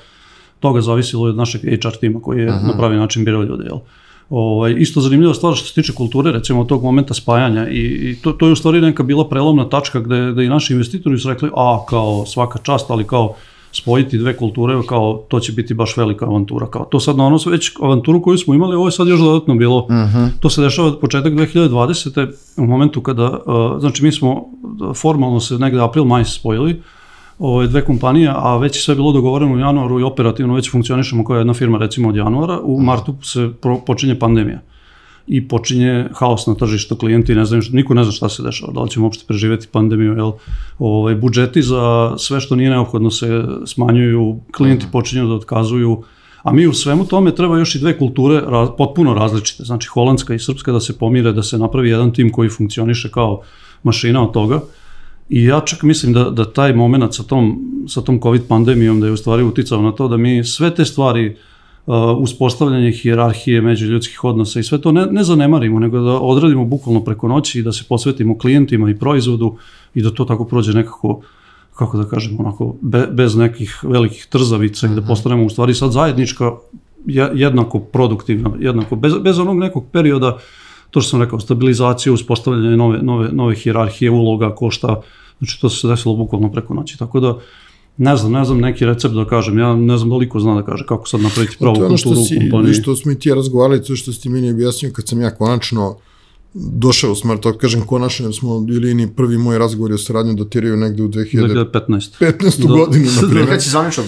toga 0.61 0.81
zavisilo 0.81 1.29
od 1.29 1.37
našeg 1.37 1.61
HR 1.61 1.97
tima 2.01 2.21
koji 2.21 2.41
je 2.41 2.49
uh 2.49 2.55
-huh. 2.55 2.67
na 2.67 2.77
pravi 2.79 2.97
način 2.97 3.25
birao 3.25 3.43
ljude. 3.43 3.65
Jel? 3.65 3.79
Ovaj, 4.31 4.75
isto 4.79 5.01
zanimljiva 5.01 5.35
stvar 5.35 5.55
što 5.55 5.67
se 5.67 5.75
tiče 5.75 5.93
kulture, 5.93 6.33
recimo 6.33 6.65
tog 6.65 6.83
momenta 6.83 7.15
spajanja 7.15 7.69
i, 7.69 7.81
i 7.81 8.17
to, 8.23 8.33
to 8.33 8.47
je 8.47 8.53
u 8.53 8.57
stvari 8.57 8.81
neka 8.81 9.03
bila 9.03 9.29
prelomna 9.29 9.69
tačka 9.69 10.01
gde, 10.01 10.33
gde 10.33 10.45
i 10.45 10.49
naši 10.49 10.73
investitori 10.73 11.19
su 11.19 11.29
rekli, 11.29 11.51
a 11.57 11.85
kao 11.89 12.27
svaka 12.27 12.59
čast, 12.59 12.91
ali 12.91 13.07
kao 13.07 13.35
spojiti 13.73 14.19
dve 14.19 14.37
kulture, 14.37 14.75
kao 14.89 15.25
to 15.29 15.41
će 15.41 15.53
biti 15.53 15.75
baš 15.75 15.97
velika 15.97 16.27
avantura. 16.27 16.67
Kao, 16.67 16.85
to 16.85 17.01
sad 17.01 17.17
na 17.17 17.27
ono 17.27 17.39
već 17.47 17.73
avanturu 17.81 18.23
koju 18.23 18.39
smo 18.39 18.55
imali, 18.55 18.77
ovo 18.77 18.87
je 18.87 18.93
sad 18.93 19.09
još 19.09 19.21
dodatno 19.21 19.55
bilo. 19.55 19.79
Uh 19.79 19.91
mhm. 19.91 20.19
-huh. 20.19 20.29
To 20.41 20.51
se 20.51 20.63
dešava 20.63 20.99
početak 21.01 21.33
2020. 21.33 22.29
u 22.57 22.67
momentu 22.67 23.01
kada, 23.01 23.29
uh, 23.47 23.81
znači 23.81 24.05
mi 24.05 24.13
smo 24.13 24.45
formalno 24.95 25.41
se 25.41 25.59
negde 25.59 25.81
april-maj 25.81 26.25
spojili, 26.25 26.83
ove 27.41 27.67
dve 27.67 27.85
kompanije, 27.85 28.33
a 28.35 28.57
već 28.57 28.85
sve 28.85 28.95
bilo 28.95 29.13
dogovoreno 29.13 29.55
u 29.55 29.59
januaru 29.59 30.01
i 30.01 30.03
operativno 30.03 30.55
već 30.55 30.71
funkcionišemo 30.71 31.25
kao 31.25 31.37
jedna 31.37 31.55
firma 31.55 31.79
recimo 31.79 32.09
od 32.09 32.17
januara, 32.17 32.61
u 32.63 32.81
martu 32.81 33.15
se 33.23 33.51
pro, 33.61 33.79
počinje 33.87 34.19
pandemija. 34.19 34.61
I 35.27 35.49
počinje 35.49 36.09
haos 36.15 36.47
na 36.47 36.55
tržištu, 36.55 36.97
klijenti 36.97 37.35
ne 37.35 37.45
znaju, 37.45 37.63
niko 37.73 37.95
ne 37.95 38.05
zna 38.05 38.13
šta 38.13 38.29
se 38.29 38.43
dešava, 38.43 38.73
da 38.73 38.81
li 38.81 38.91
ćemo 38.91 39.07
uopšte 39.07 39.25
preživeti 39.29 39.69
pandemiju, 39.73 40.13
jel, 40.13 40.33
ovaj, 40.79 41.15
budžeti 41.15 41.63
za 41.63 42.15
sve 42.19 42.41
što 42.41 42.57
nije 42.57 42.71
neophodno 42.71 43.11
se 43.11 43.45
smanjuju, 43.67 44.41
klijenti 44.53 44.87
počinju 44.93 45.29
da 45.29 45.35
otkazuju, 45.35 46.03
a 46.43 46.53
mi 46.53 46.67
u 46.67 46.73
svemu 46.73 47.05
tome 47.05 47.35
treba 47.35 47.59
još 47.59 47.75
i 47.75 47.79
dve 47.79 47.99
kulture 47.99 48.41
raz, 48.47 48.69
potpuno 48.79 49.15
različite, 49.15 49.65
znači 49.65 49.89
holandska 49.89 50.35
i 50.35 50.39
srpska 50.39 50.73
da 50.73 50.81
se 50.81 50.99
pomire, 50.99 51.33
da 51.33 51.43
se 51.43 51.59
napravi 51.59 51.91
jedan 51.91 52.13
tim 52.13 52.33
koji 52.33 52.49
funkcioniše 52.49 53.11
kao 53.11 53.43
mašina 53.83 54.25
od 54.25 54.33
toga, 54.33 54.61
I 55.31 55.45
ja 55.45 55.61
čak 55.61 55.83
mislim 55.83 56.13
da, 56.13 56.31
da 56.31 56.45
taj 56.53 56.73
moment 56.75 57.15
sa 57.15 57.23
tom, 57.23 57.59
sa 57.89 58.01
tom 58.01 58.21
COVID 58.23 58.43
pandemijom 58.49 59.01
da 59.01 59.07
je 59.07 59.13
u 59.13 59.17
stvari 59.17 59.43
uticao 59.43 59.83
na 59.83 59.93
to 59.93 60.09
da 60.09 60.17
mi 60.17 60.45
sve 60.45 60.75
te 60.75 60.85
stvari 60.85 61.37
uh, 61.87 61.95
uspostavljanje 62.19 62.93
hijerarhije 62.93 63.61
među 63.61 63.87
ljudskih 63.87 64.25
odnosa 64.25 64.61
i 64.61 64.63
sve 64.63 64.81
to 64.81 64.93
ne, 64.93 65.07
ne 65.07 65.25
zanemarimo, 65.25 65.79
nego 65.79 66.01
da 66.01 66.19
odradimo 66.21 66.65
bukvalno 66.65 67.05
preko 67.05 67.29
noći 67.29 67.59
i 67.59 67.63
da 67.63 67.73
se 67.73 67.85
posvetimo 67.89 68.39
klijentima 68.39 68.91
i 68.91 68.99
proizvodu 68.99 69.57
i 69.95 70.03
da 70.03 70.11
to 70.11 70.25
tako 70.25 70.45
prođe 70.45 70.73
nekako 70.73 71.21
kako 71.81 71.99
da 71.99 72.05
kažem, 72.05 72.41
onako, 72.41 72.75
be, 72.81 73.07
bez 73.13 73.37
nekih 73.37 73.79
velikih 73.83 74.27
trzavica 74.31 74.87
i 74.87 74.91
da 74.91 75.01
mhm. 75.01 75.09
postanemo 75.09 75.45
u 75.45 75.51
stvari 75.51 75.75
sad 75.75 75.93
zajednička, 75.93 76.51
jednako 77.35 77.79
produktivna, 77.79 78.51
jednako, 78.61 78.97
bez, 78.97 79.13
bez 79.23 79.39
onog 79.39 79.59
nekog 79.59 79.87
perioda, 79.93 80.39
to 80.91 81.01
što 81.01 81.11
sam 81.11 81.23
rekao, 81.23 81.41
stabilizacija, 81.41 82.13
uspostavljanje 82.13 82.77
nove, 82.77 82.99
nove, 83.03 83.29
nove 83.33 83.55
hijerarhije, 83.55 84.11
uloga, 84.11 84.55
ko 84.55 84.71
šta, 84.71 85.01
Znači 85.41 85.61
to 85.61 85.69
se 85.69 85.89
desilo 85.89 86.15
bukvalno 86.15 86.53
preko 86.53 86.75
noći. 86.75 86.99
Tako 86.99 87.21
da 87.21 87.39
ne 87.97 88.17
znam, 88.17 88.33
ne 88.33 88.45
znam 88.45 88.61
neki 88.61 88.87
recept 88.87 89.15
da 89.15 89.25
kažem, 89.25 89.59
ja 89.59 89.77
ne 89.77 89.97
znam 89.97 90.11
da 90.11 90.17
li 90.17 90.29
ko 90.29 90.41
zna 90.41 90.55
da 90.55 90.63
kaže 90.63 90.87
kako 90.87 91.09
sad 91.09 91.21
napraviti 91.21 91.57
pravu 91.59 91.75
kulturu 91.75 92.21
u 92.21 92.41
kompaniji. 92.41 92.75
Što 92.75 92.97
smo 92.97 93.13
i 93.13 93.19
ti 93.19 93.35
razgovarali, 93.35 93.83
to 93.85 93.97
što 93.97 94.13
ste 94.13 94.29
meni 94.29 94.51
objasnio 94.51 94.93
kad 94.93 95.09
sam 95.09 95.21
ja 95.21 95.31
konačno 95.31 95.97
došao 96.55 97.13
u 97.13 97.15
Smart 97.15 97.43
Talk, 97.43 97.57
kažem 97.57 97.87
konačno, 97.87 98.27
jer 98.27 98.35
smo 98.35 98.61
bili 98.61 98.95
ni 98.95 99.15
prvi 99.15 99.39
moj 99.39 99.59
razgovor 99.59 99.93
o 99.93 99.99
saradnju 99.99 100.35
datiraju 100.35 100.77
negde 100.77 101.03
u 101.03 101.09
2015. 101.09 101.71
15. 102.21 102.67
Do, 102.67 102.75
godinu, 102.75 103.11
na 103.23 103.29
primjer. 103.31 103.49
Kad 103.49 103.63
si 103.63 103.71
zvanično 103.71 104.03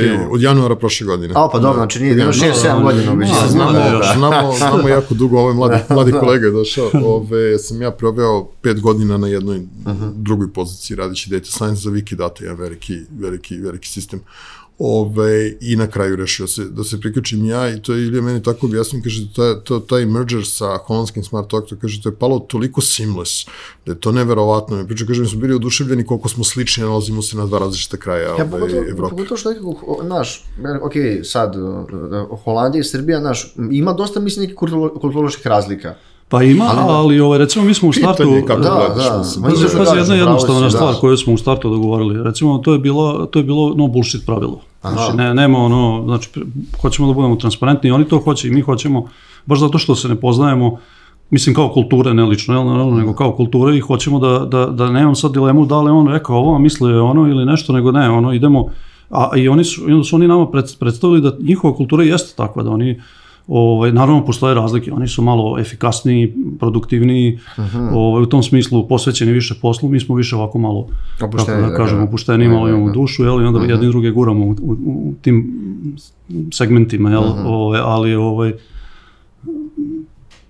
timu? 0.00 0.28
Od 0.30 0.42
januara 0.42 0.76
prošle 0.76 1.06
godine. 1.06 1.34
A, 1.36 1.48
pa 1.52 1.58
dobro, 1.58 1.76
znači 1.76 2.00
nije, 2.00 2.10
jedno 2.10 2.32
6-7 2.32 2.82
godina. 2.82 3.26
Znamo, 3.48 3.72
znamo, 4.14 4.52
znamo 4.58 4.88
jako 4.88 5.14
dugo, 5.14 5.38
ovaj 5.38 5.54
mladi, 5.54 5.76
mladi 5.90 6.12
da. 6.12 6.20
kolega 6.20 6.46
je 6.46 6.52
došao. 6.52 6.90
Ove, 7.04 7.58
sam 7.58 7.82
ja 7.82 7.90
proveo 7.90 8.46
5 8.62 8.80
godina 8.80 9.16
na 9.16 9.28
jednoj 9.28 9.58
uh 9.58 9.64
-huh. 9.84 10.12
drugoj 10.14 10.52
poziciji 10.52 10.96
radići 10.96 11.30
data 11.30 11.50
science 11.50 11.80
za 11.80 11.90
Wikidata, 11.90 12.42
jedan 12.42 12.56
veliki, 12.56 13.00
veliki, 13.18 13.56
veliki 13.56 13.88
sistem. 13.88 14.20
Ove, 14.78 15.56
I 15.60 15.76
na 15.76 15.86
kraju 15.86 16.16
rešio 16.16 16.46
se 16.46 16.64
da 16.64 16.84
se 16.84 17.00
priključim 17.00 17.44
ja 17.44 17.70
i 17.70 17.82
to 17.82 17.94
je 17.94 18.06
Ilija 18.06 18.22
meni 18.22 18.42
tako 18.42 18.66
objasnio, 18.66 19.02
kaže 19.02 19.32
to, 19.32 19.54
to, 19.54 19.78
taj 19.80 20.06
merger 20.06 20.46
sa 20.46 20.76
holandskim 20.86 21.24
smart 21.24 21.50
talk, 21.50 21.68
to 21.68 21.76
kaže 21.80 22.02
to 22.02 22.08
je 22.08 22.14
palo 22.14 22.38
toliko 22.38 22.80
seamless, 22.80 23.46
da 23.86 23.92
je 23.92 24.00
to 24.00 24.12
neverovatno. 24.12 24.76
Mi 24.76 24.86
priča, 24.86 25.06
kaže, 25.06 25.22
mi 25.22 25.28
smo 25.28 25.40
bili 25.40 25.54
oduševljeni 25.54 26.04
koliko 26.04 26.28
smo 26.28 26.44
slični, 26.44 26.84
nalazimo 26.84 27.22
se 27.22 27.36
na 27.36 27.46
dva 27.46 27.58
različita 27.58 27.96
kraja 27.96 28.22
ja, 28.22 28.34
ove, 28.34 28.50
pogotovo, 28.50 28.84
Evrope. 28.88 29.10
Pogotovo 29.10 29.38
što 29.38 29.50
nekako, 29.50 30.02
naš, 30.02 30.44
ok, 30.82 30.92
sad, 31.24 31.54
Holandija 32.44 32.80
i 32.80 32.84
Srbija, 32.84 33.20
naš, 33.20 33.54
ima 33.70 33.92
dosta, 33.92 34.20
mislim, 34.20 34.42
nekih 34.42 34.56
kulturoloških 35.00 35.46
razlika 35.46 35.94
Pa 36.28 36.42
ima, 36.42 36.64
ali 36.76 37.20
ovaj, 37.20 37.38
recimo 37.38 37.64
mi 37.64 37.74
smo 37.74 37.88
u 37.88 37.92
startu... 37.92 38.22
Pitanje 38.22 38.42
kako 38.46 38.60
Da, 38.60 38.70
gledaš, 38.70 39.08
da. 39.08 39.18
Mislim, 39.18 39.44
pazi, 39.44 39.66
kažem, 39.76 39.98
jedna 39.98 40.14
jednostavna 40.14 40.70
si, 40.70 40.76
stvar 40.76 40.94
da. 40.94 41.00
koju 41.00 41.16
smo 41.16 41.32
u 41.32 41.36
startu 41.36 41.70
dogovorili. 41.70 42.24
Recimo, 42.24 42.58
to 42.58 42.72
je 42.72 42.78
bilo, 42.78 43.26
to 43.26 43.38
je 43.38 43.42
bilo 43.42 43.74
no 43.76 43.86
bullshit 43.86 44.26
pravilo. 44.26 44.60
Znači, 44.80 45.16
ne, 45.16 45.34
nema 45.34 45.58
ono, 45.58 46.02
znači, 46.06 46.30
hoćemo 46.80 47.08
da 47.08 47.14
budemo 47.14 47.36
transparentni, 47.36 47.90
oni 47.90 48.04
to 48.04 48.18
hoće 48.18 48.48
i 48.48 48.50
mi 48.50 48.60
hoćemo, 48.60 49.08
baš 49.46 49.60
zato 49.60 49.78
što 49.78 49.94
se 49.94 50.08
ne 50.08 50.14
poznajemo, 50.14 50.78
mislim 51.30 51.54
kao 51.54 51.68
kulture, 51.68 52.14
ne 52.14 52.24
lično, 52.24 52.54
jel, 52.54 52.66
naravno, 52.66 52.96
nego 52.96 53.14
kao 53.14 53.32
kulture 53.32 53.76
i 53.76 53.80
hoćemo 53.80 54.18
da, 54.18 54.38
da, 54.38 54.66
da 54.66 54.90
nemam 54.90 55.14
sad 55.14 55.32
dilemu 55.32 55.66
da 55.66 55.80
li 55.80 55.90
on 55.90 56.08
rekao 56.08 56.36
ovo, 56.36 56.56
a 56.56 56.58
mislio 56.58 56.94
je 56.94 57.00
ono 57.00 57.28
ili 57.28 57.44
nešto, 57.44 57.72
nego 57.72 57.92
ne, 57.92 58.10
ono, 58.10 58.32
idemo, 58.32 58.68
a 59.10 59.30
i 59.36 59.48
oni 59.48 59.64
su, 59.64 59.90
i 59.90 59.92
onda 59.92 60.04
su 60.04 60.16
oni 60.16 60.28
nama 60.28 60.46
pred, 60.46 60.64
predstavili 60.80 61.20
da 61.20 61.32
njihova 61.40 61.74
kultura 61.74 62.04
jeste 62.04 62.36
takva, 62.36 62.62
da 62.62 62.70
oni, 62.70 63.00
Ovaj, 63.48 63.92
naravno, 63.92 64.24
postoje 64.24 64.54
razlike, 64.54 64.92
oni 64.92 65.08
su 65.08 65.22
malo 65.22 65.58
efikasniji, 65.58 66.34
produktivniji, 66.58 67.38
ovaj, 67.92 68.22
u 68.22 68.26
tom 68.26 68.42
smislu 68.42 68.88
posvećeni 68.88 69.32
više 69.32 69.54
poslu, 69.62 69.88
mi 69.88 70.00
smo 70.00 70.14
više 70.14 70.36
ovako 70.36 70.58
malo, 70.58 70.86
Opušteni, 71.22 71.56
kako 71.56 71.66
da 71.66 71.70
da 71.70 71.76
kažem, 71.76 72.02
opušteni, 72.02 72.48
malo 72.48 72.68
imamo 72.68 72.92
dušu, 72.92 73.24
jel, 73.24 73.42
i 73.42 73.44
onda 73.44 73.64
jedni 73.64 73.86
druge 73.86 74.10
guramo 74.10 74.46
u, 74.46 74.50
u, 74.50 74.76
u 74.84 75.14
tim 75.22 75.62
segmentima, 76.52 77.10
jel, 77.10 77.24
ovaj, 77.46 77.80
ali 77.84 78.14
ovaj, 78.14 78.52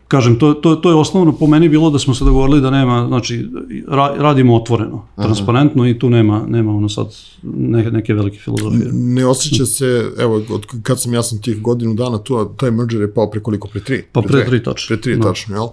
kažem, 0.09 0.39
to, 0.39 0.55
to, 0.55 0.77
to 0.77 0.91
je 0.91 0.95
osnovno 0.95 1.33
po 1.33 1.47
meni 1.47 1.69
bilo 1.69 1.91
da 1.91 1.99
smo 1.99 2.15
se 2.15 2.25
dogovorili 2.25 2.61
da 2.61 2.71
nema, 2.71 3.07
znači, 3.09 3.49
ra, 3.89 4.15
radimo 4.19 4.57
otvoreno, 4.57 5.07
transparentno 5.17 5.89
i 5.89 5.99
tu 5.99 6.11
nema, 6.11 6.45
nema 6.49 6.77
ono 6.77 6.89
sad 6.89 7.15
neke, 7.43 7.91
neke 7.91 8.15
velike 8.15 8.39
filozofije. 8.39 8.89
Ne 8.93 9.27
osjeća 9.27 9.67
se, 9.67 10.11
evo, 10.19 10.43
od 10.51 10.67
kad 10.83 11.01
sam 11.03 11.15
ja 11.15 11.23
sam 11.23 11.43
tih 11.43 11.63
godinu 11.63 11.95
dana 11.95 12.19
tu, 12.19 12.37
a 12.37 12.49
taj 12.57 12.71
merger 12.71 13.01
je 13.01 13.15
pao 13.15 13.31
pre 13.31 13.41
koliko, 13.41 13.69
pre 13.69 13.81
tri? 13.81 14.05
Pa 14.13 14.23
pre 14.23 14.33
dve? 14.33 14.47
tri 14.47 14.63
tačno. 14.63 14.87
Pre 14.89 15.01
tri 15.01 15.17
Da. 15.17 15.23
tačno, 15.23 15.57
jel? 15.57 15.67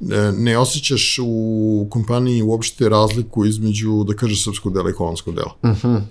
E, 0.00 0.32
Ne 0.32 0.58
osjećaš 0.58 1.18
u 1.22 1.86
kompaniji 1.90 2.42
uopšte 2.42 2.88
razliku 2.88 3.44
između, 3.44 4.04
da 4.04 4.14
kaže, 4.14 4.42
srpskog 4.42 4.74
dela 4.74 4.90
i 4.90 4.92
holandskog 4.92 5.34
dela. 5.34 5.54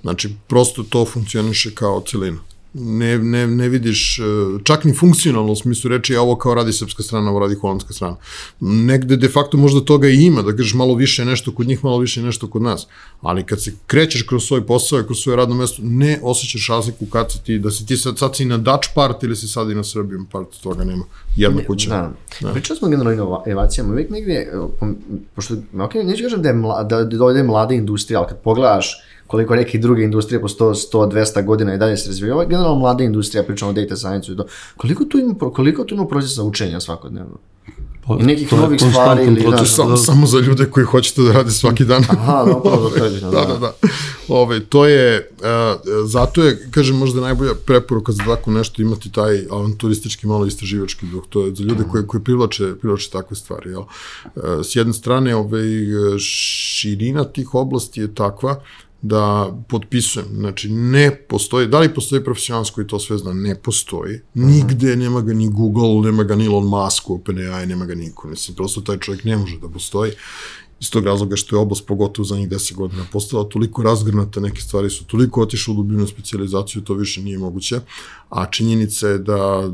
Znači, 0.02 0.30
prosto 0.48 0.84
to 0.84 1.06
funkcioniše 1.06 1.76
kao 1.76 2.04
celina. 2.08 2.38
Ne, 2.74 3.18
ne, 3.18 3.48
ne 3.48 3.70
vidiš, 3.70 4.20
e, 4.20 4.24
čak 4.64 4.84
ni 4.84 4.94
funkcionalno 4.94 5.52
u 5.52 5.56
smislu 5.56 5.90
reči, 5.90 6.16
a 6.16 6.22
ovo 6.22 6.36
kao 6.36 6.54
radi 6.54 6.74
srpska 6.74 7.04
strana, 7.04 7.30
ovo 7.30 7.40
radi 7.40 7.56
holandska 7.56 7.94
strana. 7.94 8.16
Negde 8.60 9.16
de 9.18 9.30
facto 9.30 9.58
možda 9.58 9.82
toga 9.82 10.08
i 10.08 10.16
ima, 10.16 10.42
da 10.42 10.56
kažeš 10.56 10.74
malo 10.74 10.96
više 10.96 11.26
nešto 11.26 11.52
kod 11.52 11.68
njih, 11.68 11.84
malo 11.84 11.98
više 11.98 12.22
nešto 12.22 12.50
kod 12.50 12.62
nas. 12.62 12.88
Ali 13.22 13.44
kad 13.44 13.64
se 13.64 13.74
krećeš 13.88 14.22
kroz 14.22 14.44
svoj 14.44 14.66
posao 14.66 15.04
kroz 15.04 15.20
svoje 15.20 15.36
radno 15.36 15.56
mesto, 15.56 15.82
ne 15.86 16.20
osjećaš 16.24 16.68
razliku 16.68 17.06
kad 17.06 17.32
si 17.32 17.44
ti, 17.44 17.60
da 17.60 17.72
si 17.72 17.86
ti 17.86 17.98
sad, 17.98 18.18
sad 18.18 18.36
si 18.36 18.46
na 18.46 18.58
Dutch 18.58 18.90
part 18.96 19.24
ili 19.24 19.36
si 19.36 19.48
sad 19.48 19.70
i 19.70 19.76
na 19.76 19.84
Serbian 19.84 20.26
part, 20.26 20.48
toga 20.64 20.84
nema. 20.84 21.06
Jedna 21.36 21.62
kuća. 21.68 21.90
Da. 21.90 22.14
da. 22.42 22.54
Pričali 22.54 22.78
smo 22.78 22.88
generalno 22.88 23.24
o 23.24 23.44
inovacijama, 23.48 23.92
uvijek 23.92 24.10
negdje, 24.10 24.36
e, 24.36 24.58
pom- 24.80 24.96
pošto, 25.36 25.56
ok, 25.80 25.94
neću 25.94 26.24
kažem 26.24 26.42
da 26.42 26.50
je 26.50 26.56
mla, 26.56 26.84
da, 26.84 27.04
da 27.04 27.38
je 27.38 27.44
mlada 27.44 27.74
industrija, 27.74 28.20
ali 28.20 28.30
kad 28.30 28.42
pogledaš 28.42 28.98
koliko 29.28 29.56
neke 29.56 29.78
druge 29.78 30.04
industrije 30.04 30.42
po 30.42 30.48
100, 30.48 30.90
100, 30.94 31.12
200 31.12 31.46
godina 31.46 31.74
i 31.74 31.78
dalje 31.78 31.98
se 31.98 32.10
razvijaju, 32.10 32.48
generalno 32.50 32.80
mlada 32.80 33.04
industrija, 33.04 33.44
pričamo 33.44 33.72
o 33.72 33.74
data 33.74 33.96
science 33.96 34.32
i 34.32 34.38
to, 34.38 34.46
koliko 34.78 35.04
tu 35.04 35.20
ima, 35.20 35.36
koliko 35.54 35.84
tu 35.84 35.96
ima 35.96 36.08
procesa 36.08 36.44
učenja 36.44 36.80
svakodnevno? 36.80 37.38
Pa, 38.08 38.18
I 38.20 38.24
nekih 38.24 38.50
to 38.50 38.58
novih 38.58 38.82
stvari 38.82 39.26
ili, 39.26 39.42
proces, 39.42 39.58
znaš, 39.58 39.76
Samo, 39.76 39.98
samo 39.98 40.28
za 40.28 40.40
ljude 40.40 40.66
koji 40.66 40.86
hoćete 40.86 41.22
da 41.22 41.32
rade 41.32 41.52
svaki 41.52 41.86
dan. 41.86 42.04
Aha, 42.10 42.44
da, 42.46 42.56
upravo 42.58 42.90
to 42.90 43.06
je 43.06 43.12
bitno, 43.12 43.32
da, 43.32 43.46
da, 43.46 43.58
da. 43.58 43.74
Ove, 44.28 44.60
to 44.60 44.86
je, 44.86 45.30
uh, 45.40 45.46
zato 46.06 46.44
je, 46.44 46.70
kažem, 46.72 46.96
možda 46.96 47.22
najbolja 47.22 47.54
preporuka 47.66 48.12
za 48.12 48.24
tako 48.24 48.52
nešto 48.52 48.82
imati 48.82 49.12
taj 49.12 49.46
avanturistički, 49.52 50.28
malo 50.28 50.46
istraživački 50.46 51.06
duh. 51.06 51.24
To 51.30 51.46
je 51.46 51.56
za 51.56 51.64
ljude 51.64 51.84
koji, 51.92 52.08
koji 52.08 52.24
privlače, 52.24 52.76
privlače 52.82 53.10
takve 53.10 53.36
stvari. 53.36 53.70
Jel? 53.70 53.82
Uh, 53.82 54.44
s 54.64 54.76
jedne 54.76 54.94
strane, 54.94 55.36
ovaj, 55.36 55.64
širina 56.20 57.24
tih 57.24 57.56
oblasti 57.56 58.02
je 58.02 58.16
takva 58.16 58.62
da 59.02 59.56
potpisujem, 59.70 60.28
znači 60.36 60.70
ne 60.70 61.26
postoji, 61.30 61.68
da 61.68 61.80
li 61.80 61.94
postoji 61.94 62.24
profesionalac 62.24 62.70
koji 62.70 62.88
to 62.88 63.00
sve 63.00 63.18
zna, 63.18 63.34
ne 63.34 63.56
postoji, 63.56 64.20
nigde 64.34 64.96
nema 64.96 65.22
ga 65.22 65.34
ni 65.34 65.50
Google, 65.50 66.12
nema 66.12 66.24
ga 66.24 66.36
ni 66.36 66.46
Elon 66.46 66.68
Musk, 66.68 67.10
OpenAI, 67.10 67.66
nema 67.66 67.86
ga 67.86 67.96
niko, 67.96 68.28
mislim, 68.28 68.56
prosto 68.56 68.82
taj 68.82 68.98
čovjek 68.98 69.24
ne 69.24 69.38
može 69.38 69.60
da 69.60 69.70
postoji, 69.70 70.12
iz 70.80 70.92
tog 70.92 71.06
razloga 71.06 71.36
što 71.36 71.56
je 71.56 71.60
oblast 71.60 71.88
pogotovo 71.88 72.26
za 72.26 72.38
njih 72.38 72.50
10 72.50 72.74
godina 72.74 73.06
postala 73.12 73.44
toliko 73.44 73.84
razgrnata, 73.84 74.40
neke 74.40 74.62
stvari 74.62 74.90
su 74.90 75.06
toliko 75.06 75.42
otišle 75.42 75.72
u 75.74 75.78
dubinu 75.78 76.08
specializaciju, 76.08 76.82
to 76.82 76.94
više 76.94 77.22
nije 77.22 77.38
moguće, 77.38 77.80
a 78.30 78.46
činjenica 78.52 79.08
je 79.08 79.18
da 79.18 79.72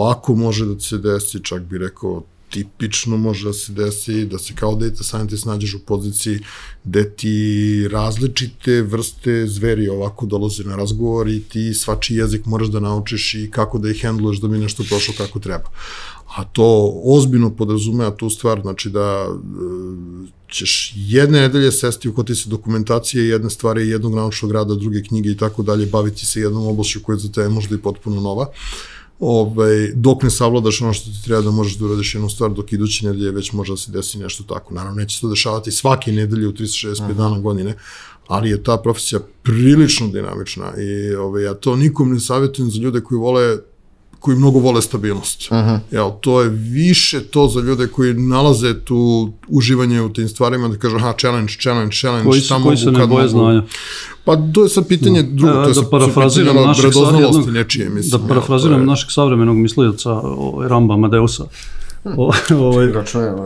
lako 0.00 0.34
može 0.34 0.66
da 0.66 0.80
se 0.80 0.98
desi, 0.98 1.44
čak 1.44 1.62
bi 1.62 1.78
rekao 1.78 2.22
tipično 2.54 3.16
može 3.16 3.46
da 3.46 3.52
se 3.52 3.72
desi 3.72 4.24
da 4.24 4.38
se 4.38 4.54
kao 4.54 4.74
data 4.74 5.02
scientist 5.04 5.46
nađeš 5.46 5.74
u 5.74 5.78
poziciji 5.86 6.38
gde 6.84 7.10
ti 7.10 7.88
različite 7.90 8.82
vrste 8.82 9.46
zveri 9.46 9.88
ovako 9.88 10.26
dolaze 10.26 10.64
na 10.64 10.76
razgovor 10.76 11.28
i 11.28 11.40
ti 11.42 11.74
svačiji 11.74 12.16
jezik 12.16 12.46
moraš 12.46 12.68
da 12.68 12.80
naučiš 12.80 13.34
i 13.34 13.48
kako 13.50 13.78
da 13.78 13.90
ih 13.90 14.02
handluješ 14.02 14.40
da 14.40 14.48
bi 14.48 14.58
nešto 14.58 14.84
prošlo 14.88 15.14
kako 15.18 15.38
treba. 15.38 15.70
A 16.36 16.44
to 16.44 16.92
ozbiljno 17.04 17.50
podrazumeva 17.50 18.10
tu 18.10 18.30
stvar, 18.30 18.60
znači 18.60 18.90
da 18.90 19.26
e, 19.26 19.34
ćeš 20.54 20.92
jedne 20.96 21.40
nedelje 21.40 21.72
sesti 21.72 22.08
u 22.08 22.14
koti 22.14 22.34
se 22.34 22.48
dokumentacije, 22.50 23.28
jedne 23.28 23.50
stvari, 23.50 23.88
jednog 23.88 24.14
naučnog 24.14 24.52
rada, 24.52 24.74
druge 24.74 25.02
knjige 25.02 25.30
i 25.30 25.36
tako 25.36 25.62
dalje, 25.62 25.86
baviti 25.86 26.26
se 26.26 26.40
jednom 26.40 26.66
oblašću 26.66 27.02
koja 27.02 27.14
je 27.14 27.26
za 27.26 27.32
tebe 27.32 27.48
možda 27.48 27.74
i 27.74 27.82
potpuno 27.82 28.20
nova 28.20 28.46
ovaj, 29.20 29.92
dok 29.94 30.22
ne 30.22 30.30
savladaš 30.30 30.82
ono 30.82 30.92
što 30.92 31.10
ti 31.10 31.24
treba 31.24 31.42
da 31.42 31.50
možeš 31.50 31.76
da 31.78 31.84
uradiš 31.84 32.14
jednu 32.14 32.28
stvar, 32.28 32.50
dok 32.50 32.72
iduće 32.72 33.06
nedelje 33.06 33.30
već 33.30 33.52
može 33.52 33.72
da 33.72 33.76
se 33.76 33.92
desi 33.92 34.18
nešto 34.18 34.44
tako. 34.44 34.74
Naravno, 34.74 35.00
neće 35.00 35.16
se 35.16 35.20
to 35.20 35.28
dešavati 35.28 35.72
svake 35.72 36.12
nedelje 36.12 36.48
u 36.48 36.52
365 36.52 37.02
Aha. 37.02 37.12
dana 37.12 37.38
godine, 37.38 37.74
ali 38.26 38.50
je 38.50 38.62
ta 38.62 38.76
profesija 38.76 39.20
prilično 39.42 40.08
dinamična 40.08 40.72
i 40.76 41.14
ovaj, 41.14 41.44
ja 41.44 41.54
to 41.54 41.76
nikom 41.76 42.12
ne 42.12 42.20
savjetujem 42.20 42.70
za 42.70 42.80
ljude 42.80 43.00
koji 43.00 43.18
vole 43.18 43.58
koji 44.24 44.36
mnogo 44.36 44.58
vole 44.58 44.82
stabilnost. 44.82 45.42
Uh 45.50 45.56
-huh. 45.56 45.78
Jel, 45.90 46.10
to 46.20 46.40
je 46.42 46.48
više 46.48 47.20
to 47.20 47.48
za 47.48 47.60
ljude 47.60 47.86
koji 47.86 48.14
nalaze 48.14 48.80
tu 48.80 49.32
uživanje 49.48 50.02
u 50.02 50.12
tim 50.12 50.28
stvarima, 50.28 50.68
da 50.68 50.78
kažu, 50.78 50.96
aha, 50.96 51.14
challenge, 51.18 51.52
challenge, 51.60 51.96
challenge, 51.96 52.28
koji, 52.28 52.40
su, 52.40 52.54
koji 52.64 52.76
se 52.76 52.90
ne 52.90 53.06
boje 53.06 53.28
znanja. 53.28 53.62
Pa 54.24 54.36
to 54.54 54.62
je 54.62 54.68
sad 54.68 54.88
pitanje 54.88 55.22
drugo, 55.22 55.52
to 55.52 55.60
je 55.60 55.66
da 55.68 55.74
sad 55.74 55.90
parafraziram 55.90 56.48
pitanje 56.48 56.66
našeg 56.66 56.84
radoznalosti 56.84 57.50
nečije, 57.50 57.88
mislim. 57.88 58.20
Da 58.20 58.28
parafraziram 58.28 58.80
je... 58.80 58.86
našeg 58.86 59.10
savremenog 59.10 59.56
mislioca 59.56 60.20
Ramba 60.68 60.94
Amadeusa. 60.94 61.44
Ovaj, 62.18 62.86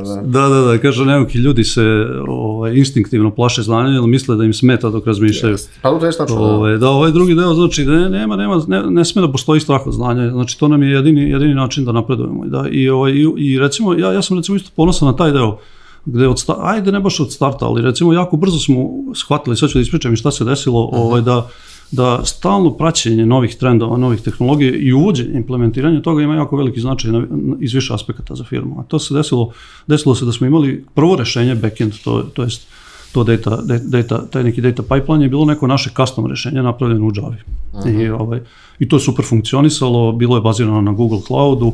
da. 0.04 0.22
Da, 0.22 0.48
da, 0.48 0.60
da, 0.60 0.78
kaže, 0.78 1.04
neki 1.04 1.38
ljudi 1.38 1.64
se 1.64 1.82
ovaj, 2.28 2.74
instinktivno 2.74 3.34
plaše 3.34 3.62
znanja 3.62 3.96
ili 3.96 4.06
misle 4.06 4.36
da 4.36 4.44
im 4.44 4.52
smeta 4.52 4.90
dok 4.90 5.06
razmišljaju. 5.06 5.56
Yes. 5.56 5.68
Pa 5.82 5.98
to 5.98 6.06
je 6.06 6.12
tačno. 6.12 6.36
Ovaj, 6.36 6.78
da, 6.78 6.88
ovaj 6.88 7.12
drugi 7.12 7.34
deo, 7.34 7.54
znači, 7.54 7.84
ne, 7.84 8.10
nema, 8.10 8.36
nema, 8.36 8.62
ne, 8.66 8.82
ne 8.90 9.04
sme 9.04 9.22
da 9.22 9.32
postoji 9.32 9.60
strah 9.60 9.86
od 9.86 9.92
znanja, 9.92 10.30
znači, 10.30 10.58
to 10.58 10.68
nam 10.68 10.82
je 10.82 10.90
jedini, 10.90 11.30
jedini 11.30 11.54
način 11.54 11.84
da 11.84 11.92
napredujemo. 11.92 12.44
Da, 12.46 12.64
i, 12.70 12.88
ovaj, 12.88 13.12
i, 13.12 13.26
i 13.36 13.58
recimo, 13.58 13.94
ja, 13.94 14.12
ja 14.12 14.22
sam 14.22 14.36
recimo 14.36 14.56
isto 14.56 14.70
ponosan 14.76 15.08
na 15.08 15.16
taj 15.16 15.32
deo, 15.32 15.58
gde 16.04 16.28
od 16.28 16.38
starta, 16.40 16.62
ajde 16.64 16.92
ne 16.92 17.00
baš 17.00 17.20
od 17.20 17.32
starta, 17.32 17.66
ali 17.66 17.82
recimo 17.82 18.12
jako 18.12 18.36
brzo 18.36 18.58
smo 18.58 18.88
shvatili, 19.14 19.56
sad 19.56 19.70
ću 19.70 19.78
da 19.78 19.82
ispričam 19.82 20.12
i 20.12 20.16
šta 20.16 20.30
se 20.30 20.44
desilo, 20.44 20.84
uh 20.84 20.92
-huh. 20.92 21.02
ovaj, 21.02 21.22
da, 21.22 21.48
da 21.90 22.24
stalno 22.24 22.70
praćenje 22.70 23.26
novih 23.26 23.56
trendova, 23.56 23.96
novih 23.96 24.20
tehnologija 24.20 24.76
i 24.76 24.92
uvođenje, 24.92 25.30
implementiranje 25.34 26.02
toga 26.02 26.22
ima 26.22 26.34
jako 26.34 26.56
veliki 26.56 26.80
značaj 26.80 27.12
na, 27.12 27.26
iz 27.60 27.74
više 27.74 27.94
aspekata 27.94 28.34
za 28.34 28.44
firmu. 28.44 28.80
A 28.80 28.82
to 28.82 28.98
se 28.98 29.14
desilo, 29.14 29.50
desilo 29.86 30.14
se 30.14 30.24
da 30.24 30.32
smo 30.32 30.46
imali 30.46 30.84
prvo 30.94 31.16
rešenje 31.16 31.54
backend, 31.54 31.92
to, 32.04 32.22
to 32.22 32.42
jest 32.42 32.66
to 33.12 33.24
data, 33.24 33.58
data, 33.82 34.26
taj 34.26 34.44
neki 34.44 34.60
data 34.60 34.82
pipeline 34.82 35.24
je 35.24 35.28
bilo 35.28 35.44
neko 35.44 35.66
naše 35.66 35.90
custom 35.96 36.26
rešenje 36.26 36.62
napravljeno 36.62 37.06
u 37.06 37.12
Java. 37.14 37.28
Uh 37.28 37.80
-huh. 37.80 38.04
I, 38.04 38.08
ovaj, 38.08 38.40
I 38.78 38.88
to 38.88 38.96
je 38.96 39.00
super 39.00 39.24
funkcionisalo, 39.24 40.12
bilo 40.12 40.36
je 40.36 40.42
bazirano 40.42 40.80
na 40.80 40.92
Google 40.92 41.20
Cloudu, 41.26 41.72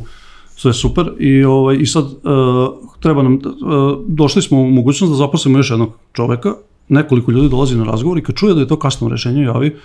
sve 0.55 0.73
super 0.73 1.11
i 1.19 1.43
ovaj 1.43 1.77
i 1.79 1.85
sad 1.85 2.05
uh, 2.05 2.11
treba 2.99 3.23
nam 3.23 3.33
uh, 3.33 3.41
došli 4.07 4.41
smo 4.41 4.59
u 4.59 4.71
mogućnost 4.71 5.11
da 5.11 5.17
zaposlimo 5.17 5.57
još 5.57 5.69
jednog 5.69 5.89
čoveka 6.13 6.53
nekoliko 6.89 7.31
ljudi 7.31 7.49
dolazi 7.49 7.77
na 7.77 7.83
razgovor 7.83 8.17
i 8.17 8.23
kad 8.23 8.35
čuje 8.35 8.53
da 8.53 8.59
je 8.59 8.67
to 8.67 8.79
kasno 8.79 9.09
rešenje 9.09 9.43
javi 9.43 9.75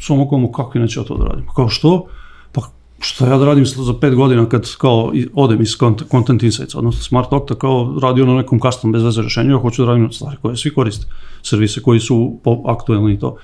samo 0.00 0.28
komu 0.28 0.52
kako 0.52 0.78
inače 0.78 1.00
ja 1.00 1.04
to 1.04 1.16
da 1.16 1.24
radim 1.24 1.46
kao 1.56 1.68
što 1.68 2.06
pa 2.52 2.60
šta 3.00 3.26
ja 3.26 3.38
da 3.38 3.44
radim 3.44 3.66
za 3.66 3.94
pet 4.00 4.14
godina 4.14 4.48
kad 4.48 4.76
kao 4.76 5.12
odem 5.34 5.62
iz 5.62 5.76
Content 6.10 6.42
Insights, 6.42 6.74
odnosno 6.74 7.02
Smart 7.02 7.32
Octa 7.32 7.54
kao 7.54 7.98
radio 8.02 8.26
na 8.26 8.34
nekom 8.34 8.60
custom 8.60 8.92
bez 8.92 9.02
veze 9.02 9.22
rešenju, 9.22 9.50
ja 9.50 9.58
hoću 9.58 9.82
da 9.82 9.88
radim 9.88 10.12
stvari 10.12 10.36
koje 10.42 10.56
svi 10.56 10.74
koriste, 10.74 11.06
servise 11.42 11.82
koji 11.82 12.00
su 12.00 12.38
aktuelni 12.66 13.14
i 13.14 13.18
to. 13.18 13.36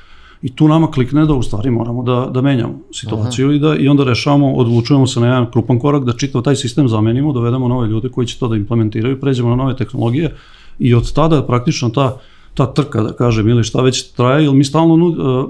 I 0.42 0.56
tu 0.56 0.68
nama 0.68 0.90
klikne 0.90 1.24
da 1.26 1.34
u 1.34 1.42
stvari 1.42 1.70
moramo 1.70 2.02
da, 2.02 2.30
da 2.30 2.42
menjamo 2.42 2.74
situaciju 2.92 3.46
Aha. 3.46 3.54
i, 3.54 3.58
da, 3.58 3.76
i 3.76 3.88
onda 3.88 4.04
rešavamo, 4.04 4.52
odlučujemo 4.54 5.06
se 5.06 5.20
na 5.20 5.26
jedan 5.26 5.50
krupan 5.50 5.78
korak 5.78 6.04
da 6.04 6.12
čitav 6.12 6.42
taj 6.42 6.56
sistem 6.56 6.88
zamenimo, 6.88 7.32
dovedemo 7.32 7.68
nove 7.68 7.88
ljude 7.88 8.08
koji 8.08 8.26
će 8.26 8.38
to 8.38 8.48
da 8.48 8.56
implementiraju, 8.56 9.20
pređemo 9.20 9.48
na 9.48 9.56
nove 9.56 9.76
tehnologije 9.76 10.34
i 10.78 10.94
od 10.94 11.12
tada 11.12 11.42
praktično 11.42 11.88
ta, 11.88 12.18
ta 12.56 12.66
trka, 12.74 13.02
da 13.02 13.12
kažem, 13.12 13.48
ili 13.48 13.64
šta 13.64 13.82
već 13.82 14.02
traje, 14.12 14.44
ili 14.44 14.54
mi 14.56 14.64
stalno 14.64 14.96
nud, 14.96 15.18
uh, 15.18 15.44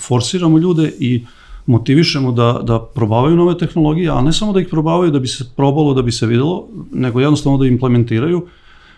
forsiramo 0.00 0.58
ljude 0.58 0.92
i 0.98 1.24
motivišemo 1.66 2.32
da, 2.32 2.60
da 2.62 2.78
probavaju 2.94 3.36
nove 3.36 3.58
tehnologije, 3.58 4.10
a 4.10 4.20
ne 4.22 4.32
samo 4.32 4.52
da 4.52 4.60
ih 4.60 4.68
probavaju 4.70 5.10
da 5.10 5.18
bi 5.18 5.28
se 5.28 5.44
probalo, 5.56 5.94
da 5.94 6.02
bi 6.02 6.12
se 6.12 6.26
videlo, 6.26 6.66
nego 6.92 7.20
jednostavno 7.20 7.58
da 7.58 7.66
implementiraju 7.66 8.46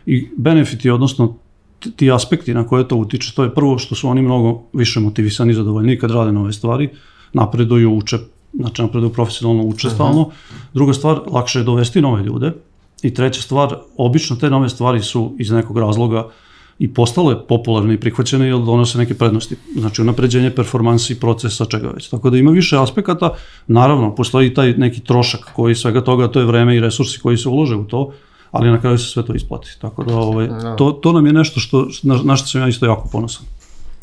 i 0.07 0.29
benefiti, 0.37 0.91
odnosno 0.91 1.35
ti- 1.81 1.91
ti 1.91 2.11
aspekti 2.13 2.55
na 2.55 2.67
koje 2.67 2.89
to 2.89 2.97
utiče, 2.97 3.33
to 3.35 3.45
je 3.45 3.55
prvo 3.55 3.79
što 3.79 3.95
su 3.95 4.09
oni 4.09 4.23
mnogo 4.23 4.63
više 4.73 5.01
motivisani 5.01 5.51
i 5.51 5.55
zadovoljni 5.55 5.99
kad 5.99 6.11
rade 6.11 6.33
nove 6.33 6.53
stvari, 6.53 6.89
napreduju, 7.33 7.97
uče, 7.97 8.19
znači 8.55 8.83
napreduju 8.83 9.13
profesionalno, 9.13 9.63
uče 9.65 9.91
stalno. 9.91 10.31
Druga 10.75 10.93
stvar, 10.93 11.21
lakše 11.27 11.59
je 11.59 11.65
dovesti 11.65 12.01
nove 12.01 12.23
ljude. 12.23 12.53
I 13.03 13.15
treća 13.15 13.43
stvar, 13.43 13.77
obično 13.97 14.37
te 14.37 14.51
nove 14.51 14.69
stvari 14.69 15.01
su 15.03 15.35
iz 15.39 15.51
nekog 15.51 15.79
razloga 15.79 16.29
i 16.81 16.95
postale 16.95 17.47
popularne 17.49 17.95
i 17.95 18.01
prihvaćene 18.01 18.47
jer 18.47 18.59
donose 18.59 18.99
neke 18.99 19.15
prednosti. 19.15 19.57
Znači 19.77 20.03
unapređenje 20.03 20.51
performansi 20.51 21.21
procesa, 21.21 21.65
čega 21.65 21.89
već. 21.89 22.09
Tako 22.09 22.31
da 22.31 22.39
ima 22.39 22.51
više 22.51 22.79
aspekata. 22.79 23.35
Naravno, 23.67 24.15
postoji 24.15 24.49
i 24.49 24.55
taj 24.55 24.73
neki 24.73 25.01
trošak 25.01 25.41
koji 25.57 25.75
svega 25.75 26.01
toga, 26.05 26.29
to 26.29 26.41
je 26.41 26.47
vreme 26.47 26.77
i 26.77 26.81
resursi 26.81 27.21
koji 27.21 27.37
se 27.37 27.49
ulože 27.49 27.77
u 27.77 27.85
to, 27.85 28.13
ali 28.51 28.71
na 28.71 28.81
kraju 28.81 28.99
se 28.99 29.05
sve 29.05 29.27
to 29.27 29.35
isplati. 29.35 29.77
Tako 29.81 30.05
da 30.05 30.17
ovaj, 30.17 30.49
to, 30.79 30.93
to 30.93 31.13
nam 31.13 31.27
je 31.27 31.33
nešto 31.33 31.61
što, 31.61 31.87
na, 32.03 32.19
na 32.25 32.37
što 32.37 32.49
sam 32.49 32.61
ja 32.61 32.69
isto 32.69 32.87
jako 32.87 33.09
ponosan. 33.13 33.47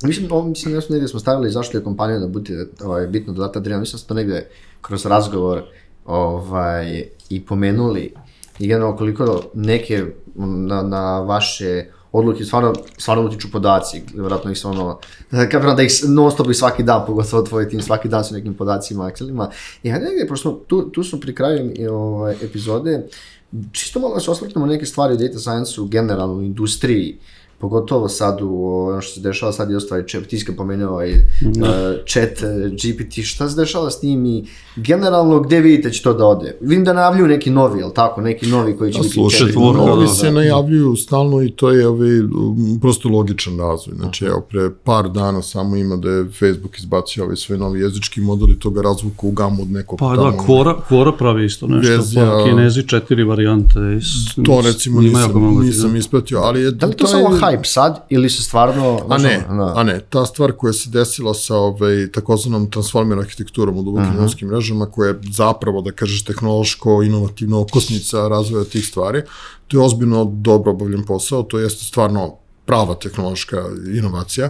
Mislim, 0.03 0.31
ovo, 0.31 0.47
mislim, 0.47 0.75
nešto 0.75 0.93
negdje 0.93 1.07
smo 1.07 1.19
stavili 1.19 1.51
zašto 1.51 1.77
je 1.77 1.83
kompanija 1.83 2.19
da 2.19 2.27
bude 2.27 2.67
ovaj, 2.83 3.07
bitno 3.07 3.33
dodata 3.33 3.59
drina. 3.59 3.79
Mislim 3.79 3.97
da 3.97 3.99
smo 3.99 4.07
to 4.07 4.13
negdje 4.13 4.49
kroz 4.81 5.05
razgovor 5.05 5.63
ovaj, 6.05 7.03
i 7.29 7.41
pomenuli 7.45 8.13
i 8.59 8.67
generalno 8.67 8.97
koliko 8.97 9.41
neke 9.53 10.05
na, 10.35 10.81
na 10.81 11.19
vaše 11.19 11.85
odluke 12.11 12.45
stvarno, 12.45 12.73
stvarno 12.97 13.25
utiču 13.25 13.51
podaci, 13.51 14.01
vjerojatno 14.13 14.51
ih 14.51 14.57
se 14.57 14.67
ono, 14.67 14.99
kapiram 15.31 15.75
da 15.75 15.83
ih 15.83 15.91
non 16.07 16.31
stop 16.31 16.49
i 16.49 16.53
svaki 16.53 16.83
dan, 16.83 17.05
pogotovo 17.07 17.41
tvoj 17.41 17.69
tim, 17.69 17.81
svaki 17.81 18.09
dan 18.09 18.23
su 18.23 18.33
nekim 18.33 18.53
podacima, 18.53 19.11
Excelima. 19.11 19.49
I 19.83 19.89
hajde 19.89 20.05
negdje, 20.05 20.27
pošto 20.27 20.51
tu, 20.67 20.89
tu 20.89 21.03
smo 21.03 21.19
pri 21.19 21.35
kraju 21.35 21.73
ovaj, 21.91 22.35
epizode, 22.41 23.07
čisto 23.71 23.99
malo 23.99 24.13
da 24.13 24.19
se 24.19 24.31
osvrtnemo 24.31 24.65
neke 24.65 24.85
stvari 24.85 25.13
u 25.13 25.17
data 25.17 25.39
science-u, 25.39 25.85
generalno 25.87 26.35
u 26.35 26.43
industriji, 26.43 27.19
pogotovo 27.59 28.09
sad 28.09 28.39
u 28.41 28.65
ono 28.87 29.01
što 29.01 29.13
se 29.13 29.21
dešava 29.21 29.51
sad 29.51 29.69
je 29.69 29.77
ostvari 29.77 30.07
chat, 30.07 30.23
ti 30.23 30.39
si 30.39 30.45
ga 30.45 30.53
pomenuo 30.53 30.89
ovaj 30.89 31.11
uh, 31.11 31.17
chat 32.07 32.29
uh, 32.31 32.47
GPT, 32.71 33.23
šta 33.23 33.49
se 33.49 33.55
dešava 33.55 33.89
s 33.91 33.99
tim 33.99 34.25
i 34.25 34.45
generalno 34.77 35.39
gde 35.39 35.59
vidite 35.59 35.91
će 35.91 36.03
to 36.03 36.13
da 36.13 36.25
ode? 36.25 36.57
Vidim 36.61 36.85
da 36.85 36.93
najavljuju 36.93 37.27
neki 37.27 37.49
novi, 37.49 37.79
jel 37.79 37.91
tako, 37.91 38.21
neki 38.21 38.47
novi 38.47 38.77
koji 38.77 38.93
će 38.93 38.99
A 38.99 39.01
biti 39.01 39.13
slušaj, 39.13 39.37
chat. 39.37 39.47
četvorka, 39.47 39.81
ovi 39.83 40.01
da, 40.01 40.07
se 40.09 40.25
da. 40.25 40.31
najavljuju 40.31 40.95
stalno 40.95 41.43
i 41.43 41.49
to 41.49 41.71
je 41.71 41.87
ovaj, 41.87 42.09
prosto 42.81 43.09
logičan 43.09 43.57
razvoj. 43.57 43.95
Znači, 43.95 44.25
evo, 44.25 44.41
pre 44.41 44.69
par 44.83 45.09
dana 45.09 45.41
samo 45.41 45.75
ima 45.75 45.95
da 45.95 46.09
je 46.09 46.25
Facebook 46.25 46.79
izbacio 46.79 47.23
ovaj 47.23 47.35
svoj 47.35 47.57
novi 47.57 47.79
jezički 47.79 48.21
model 48.21 48.49
i 48.49 48.59
to 48.59 48.69
ga 48.69 48.81
razvuka 48.81 49.17
u 49.21 49.31
gamu 49.31 49.61
od 49.61 49.71
nekog 49.71 49.99
Pa 49.99 50.15
tamo. 50.15 50.31
da, 50.31 50.37
Kvora, 50.37 50.75
Kvora 50.87 51.11
pravi 51.11 51.45
isto 51.45 51.67
nešto, 51.67 51.91
Verzija- 51.91 52.31
pa 52.37 52.43
Kinezi 52.45 52.83
četiri 52.83 53.23
varijante. 53.23 53.79
i 53.79 54.43
To 54.43 54.61
recimo 54.61 55.01
nisam, 55.01 55.31
nisam 55.61 55.95
ispratio, 55.95 56.39
ali 56.39 56.61
je... 56.61 56.71
Da 56.71 56.85
li 56.87 56.93
to 56.93 57.07
samo 57.07 57.37
hype 57.47 57.65
sad 57.65 58.05
ili 58.09 58.29
se 58.29 58.43
stvarno... 58.43 58.99
A 59.09 59.17
ne, 59.17 59.45
da. 59.49 59.73
a 59.75 59.83
ne, 59.83 59.99
ta 60.09 60.25
stvar 60.25 60.51
koja 60.51 60.73
se 60.73 60.89
desila 60.89 61.33
sa 61.33 61.55
ovaj, 61.55 62.11
takozvanom 62.11 62.71
transformer 62.71 63.19
arhitekturom 63.19 63.77
u 63.77 63.83
dubokim 63.83 64.15
uh 64.19 64.21
-huh. 64.21 64.47
mrežama, 64.47 64.85
koja 64.85 65.07
je 65.07 65.19
zapravo, 65.31 65.81
da 65.81 65.91
kažeš, 65.91 66.23
tehnološko, 66.23 67.03
inovativna 67.03 67.59
okosnica 67.59 68.27
razvoja 68.27 68.65
tih 68.65 68.87
stvari, 68.87 69.21
to 69.67 69.77
je 69.77 69.85
ozbiljno 69.85 70.25
dobro 70.25 70.71
obavljen 70.71 71.05
posao, 71.05 71.43
to 71.43 71.59
jeste 71.59 71.83
stvarno 71.85 72.35
prava 72.67 72.95
tehnološka 72.95 73.63
inovacija 73.95 74.49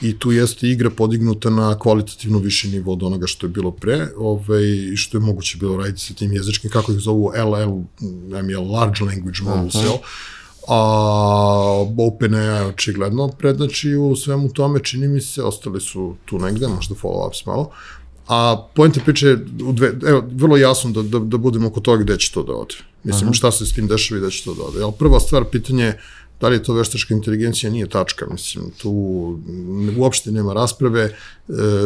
i 0.00 0.18
tu 0.18 0.32
jeste 0.32 0.68
igra 0.68 0.90
podignuta 0.90 1.50
na 1.50 1.78
kvalitativno 1.78 2.38
viši 2.38 2.68
nivo 2.68 2.92
od 2.92 3.02
onoga 3.02 3.26
što 3.26 3.46
je 3.46 3.50
bilo 3.50 3.70
pre 3.70 4.08
ovaj, 4.16 4.64
i 4.92 4.96
što 4.96 5.16
je 5.16 5.20
moguće 5.20 5.58
bilo 5.58 5.76
raditi 5.76 6.00
sa 6.00 6.14
tim 6.14 6.32
jezičkim, 6.32 6.70
kako 6.70 6.92
ih 6.92 6.98
zovu 6.98 7.32
LL, 7.36 7.82
ML, 8.42 8.72
Large 8.72 9.04
Language 9.04 9.42
Models, 9.42 9.74
uh 9.74 9.82
-huh. 9.82 9.98
A 10.68 11.84
OpenAI 11.98 12.68
očigledno 12.68 13.28
prednači 13.28 13.94
u 13.94 14.16
svemu 14.16 14.48
tome, 14.52 14.80
čini 14.84 15.08
mi 15.08 15.20
se, 15.20 15.42
ostali 15.42 15.80
su 15.80 16.14
tu 16.24 16.38
negde, 16.38 16.68
možda 16.68 16.94
follow-ups 16.94 17.46
malo, 17.46 17.70
a 18.28 18.66
pojenta 18.74 19.00
priče 19.04 19.26
je, 19.26 19.46
u 19.64 19.72
dve, 19.72 19.92
evo, 20.06 20.24
vrlo 20.32 20.56
jasno 20.56 20.90
da, 20.90 21.02
da, 21.02 21.18
da 21.18 21.36
budemo 21.36 21.68
oko 21.68 21.80
toga 21.80 22.02
gde 22.02 22.18
će 22.18 22.32
to 22.32 22.42
da 22.42 22.52
ode. 22.52 22.74
Mislim, 23.04 23.32
šta 23.32 23.50
se 23.52 23.66
s 23.66 23.72
tim 23.72 23.86
dešava 23.86 24.18
i 24.18 24.20
gde 24.20 24.30
će 24.30 24.44
to 24.44 24.54
da 24.54 24.62
ode. 24.62 24.78
Jel, 24.78 24.92
prva 24.92 25.20
stvar, 25.20 25.44
pitanje 25.44 25.84
je 25.84 26.00
da 26.40 26.48
li 26.48 26.56
je 26.56 26.62
to 26.62 26.74
veštačka 26.74 27.14
inteligencija, 27.14 27.70
nije 27.70 27.88
tačka, 27.88 28.26
mislim, 28.30 28.70
tu 28.82 28.90
uopšte 29.98 30.32
nema 30.32 30.52
rasprave, 30.52 31.02
e, 31.02 31.12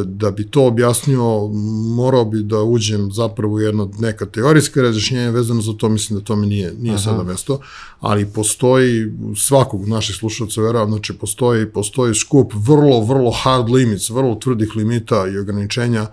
da 0.04 0.30
bi 0.30 0.50
to 0.50 0.66
objasnio, 0.66 1.48
morao 1.96 2.24
bi 2.24 2.42
da 2.42 2.62
uđem 2.62 3.12
zapravo 3.12 3.54
u 3.54 3.60
jedno 3.60 3.90
neka 3.98 4.26
teorijska 4.26 4.82
razjašnjenja 4.82 5.30
vezano 5.30 5.60
za 5.60 5.72
to, 5.72 5.88
mislim 5.88 6.18
da 6.18 6.24
to 6.24 6.36
mi 6.36 6.46
nije, 6.46 6.74
nije 6.78 6.98
sada 6.98 7.22
mesto, 7.22 7.60
ali 8.00 8.26
postoji 8.26 9.12
svakog 9.36 9.88
naših 9.88 10.16
slušalca, 10.16 10.60
veravam, 10.60 10.90
znači 10.90 11.12
postoji, 11.12 11.66
postoji 11.66 12.14
skup 12.14 12.52
vrlo, 12.54 13.00
vrlo 13.00 13.30
hard 13.30 13.68
limits, 13.70 14.10
vrlo 14.10 14.34
tvrdih 14.34 14.76
limita 14.76 15.26
i 15.34 15.38
ograničenja 15.38 16.06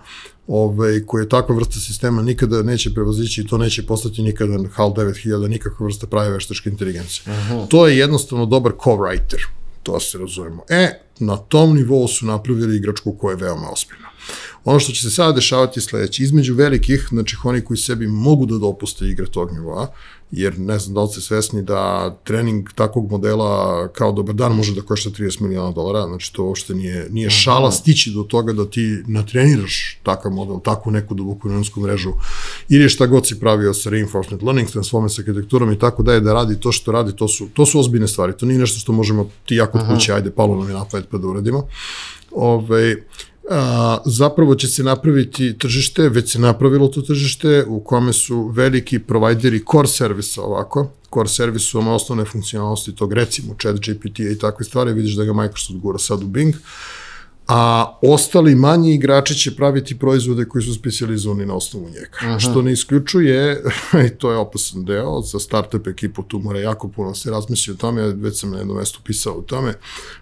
ovaj, 0.50 1.00
koje 1.06 1.28
takva 1.28 1.54
vrsta 1.54 1.80
sistema 1.80 2.22
nikada 2.22 2.62
neće 2.62 2.94
prevazići 2.94 3.40
i 3.40 3.46
to 3.46 3.58
neće 3.58 3.86
postati 3.86 4.22
nikada 4.22 4.58
HAL 4.72 4.94
9000, 4.94 5.48
nikakva 5.48 5.86
vrsta 5.86 6.06
prave 6.06 6.30
veštačke 6.30 6.70
inteligencije. 6.70 7.22
Uh 7.26 7.50
-huh. 7.50 7.68
To 7.68 7.86
je 7.86 7.98
jednostavno 7.98 8.46
dobar 8.46 8.72
co-writer, 8.72 9.46
to 9.82 10.00
se 10.00 10.18
razumemo. 10.18 10.62
E, 10.68 11.00
na 11.18 11.36
tom 11.36 11.76
nivou 11.76 12.08
su 12.08 12.26
napravili 12.26 12.76
igračku 12.76 13.12
koja 13.12 13.32
je 13.32 13.36
veoma 13.36 13.70
ospljena. 13.70 14.08
Ono 14.64 14.80
što 14.80 14.92
će 14.92 15.02
se 15.02 15.10
sada 15.10 15.32
dešavati 15.32 15.78
je 15.78 15.82
sledeće. 15.82 16.22
Između 16.22 16.54
velikih, 16.54 17.06
znači 17.10 17.36
oni 17.44 17.60
koji 17.60 17.78
sebi 17.78 18.06
mogu 18.06 18.46
da 18.46 18.58
dopuste 18.58 19.06
igre 19.06 19.26
tog 19.26 19.52
nivoa, 19.52 19.86
jer 20.32 20.58
ne 20.58 20.78
znam 20.78 20.94
da 20.94 21.02
li 21.02 21.08
ste 21.08 21.20
svesni 21.20 21.62
da 21.62 22.14
trening 22.24 22.72
takvog 22.74 23.10
modela 23.10 23.88
kao 23.88 24.12
dobar 24.12 24.34
dan 24.34 24.52
može 24.52 24.74
da 24.74 24.82
košta 24.82 25.10
30 25.10 25.40
miliona 25.40 25.70
dolara, 25.70 26.06
znači 26.06 26.32
to 26.32 26.44
uopšte 26.44 26.74
nije, 26.74 27.08
nije 27.10 27.30
šala 27.30 27.70
stići 27.70 28.10
do 28.10 28.22
toga 28.22 28.52
da 28.52 28.70
ti 28.70 29.02
natreniraš 29.06 29.98
takav 30.02 30.32
model, 30.32 30.60
takvu 30.60 30.92
neku 30.92 31.14
duboku 31.14 31.48
neuronsku 31.48 31.80
mrežu 31.80 32.12
ili 32.68 32.88
šta 32.88 33.06
god 33.06 33.26
si 33.26 33.40
pravio 33.40 33.74
sa 33.74 33.90
reinforcement 33.90 34.42
learning, 34.42 34.70
transformers 34.70 35.18
arhitekturom 35.18 35.72
i 35.72 35.78
tako 35.78 36.02
da 36.02 36.12
je 36.12 36.20
da 36.20 36.32
radi 36.32 36.60
to 36.60 36.72
što 36.72 36.92
radi, 36.92 37.16
to 37.16 37.28
su, 37.28 37.48
to 37.54 37.66
su 37.66 37.80
ozbiljne 37.80 38.08
stvari, 38.08 38.36
to 38.36 38.46
nije 38.46 38.58
nešto 38.58 38.78
što 38.78 38.92
možemo 38.92 39.30
ti 39.46 39.54
jako 39.54 39.78
od 39.78 39.84
kuće, 39.88 40.12
ajde, 40.12 40.30
palo 40.30 40.56
nam 40.56 40.68
je 40.68 40.74
na 40.74 40.84
pamet 40.84 41.06
pa 41.10 41.18
da 41.18 41.26
uradimo. 41.26 41.66
Ove, 42.30 42.96
a, 43.50 43.98
zapravo 44.06 44.54
će 44.54 44.68
se 44.68 44.82
napraviti 44.82 45.58
tržište, 45.58 46.08
već 46.08 46.32
se 46.32 46.38
napravilo 46.38 46.88
to 46.88 47.02
tržište 47.02 47.64
u 47.64 47.80
kome 47.80 48.12
su 48.12 48.48
veliki 48.48 48.98
provajderi 48.98 49.64
core 49.72 49.88
servisa 49.88 50.42
ovako, 50.42 50.90
core 51.14 51.28
servisu 51.28 51.80
ima 51.80 51.94
osnovne 51.94 52.24
funkcionalnosti 52.24 52.94
tog 52.94 53.12
recimo 53.12 53.54
chat 53.62 53.76
GPT 53.76 54.18
i 54.18 54.38
takve 54.38 54.64
stvari, 54.64 54.92
vidiš 54.92 55.14
da 55.14 55.24
ga 55.24 55.32
Microsoft 55.32 55.78
gura 55.78 55.98
sad 55.98 56.22
u 56.22 56.26
Bing, 56.26 56.54
a 57.52 57.98
ostali 58.02 58.54
manji 58.54 58.94
igrači 58.94 59.34
će 59.34 59.56
praviti 59.56 59.98
proizvode 59.98 60.44
koji 60.44 60.62
su 60.62 60.74
specializovani 60.74 61.46
na 61.46 61.54
osnovu 61.54 61.86
njega. 61.86 62.16
Aha. 62.20 62.38
Što 62.38 62.62
ne 62.62 62.72
isključuje, 62.72 63.62
i 64.06 64.10
to 64.18 64.30
je 64.30 64.36
opasan 64.36 64.84
deo, 64.84 65.20
za 65.22 65.38
startup 65.38 65.86
ekipu 65.86 66.22
tu 66.22 66.38
mora 66.38 66.60
jako 66.60 66.88
puno 66.88 67.14
se 67.14 67.30
razmisli 67.30 67.72
o 67.72 67.76
tome, 67.76 68.02
već 68.02 68.40
sam 68.40 68.50
na 68.50 68.58
jednom 68.58 68.76
mestu 68.76 69.00
pisao 69.04 69.34
o 69.34 69.42
tome, 69.42 69.74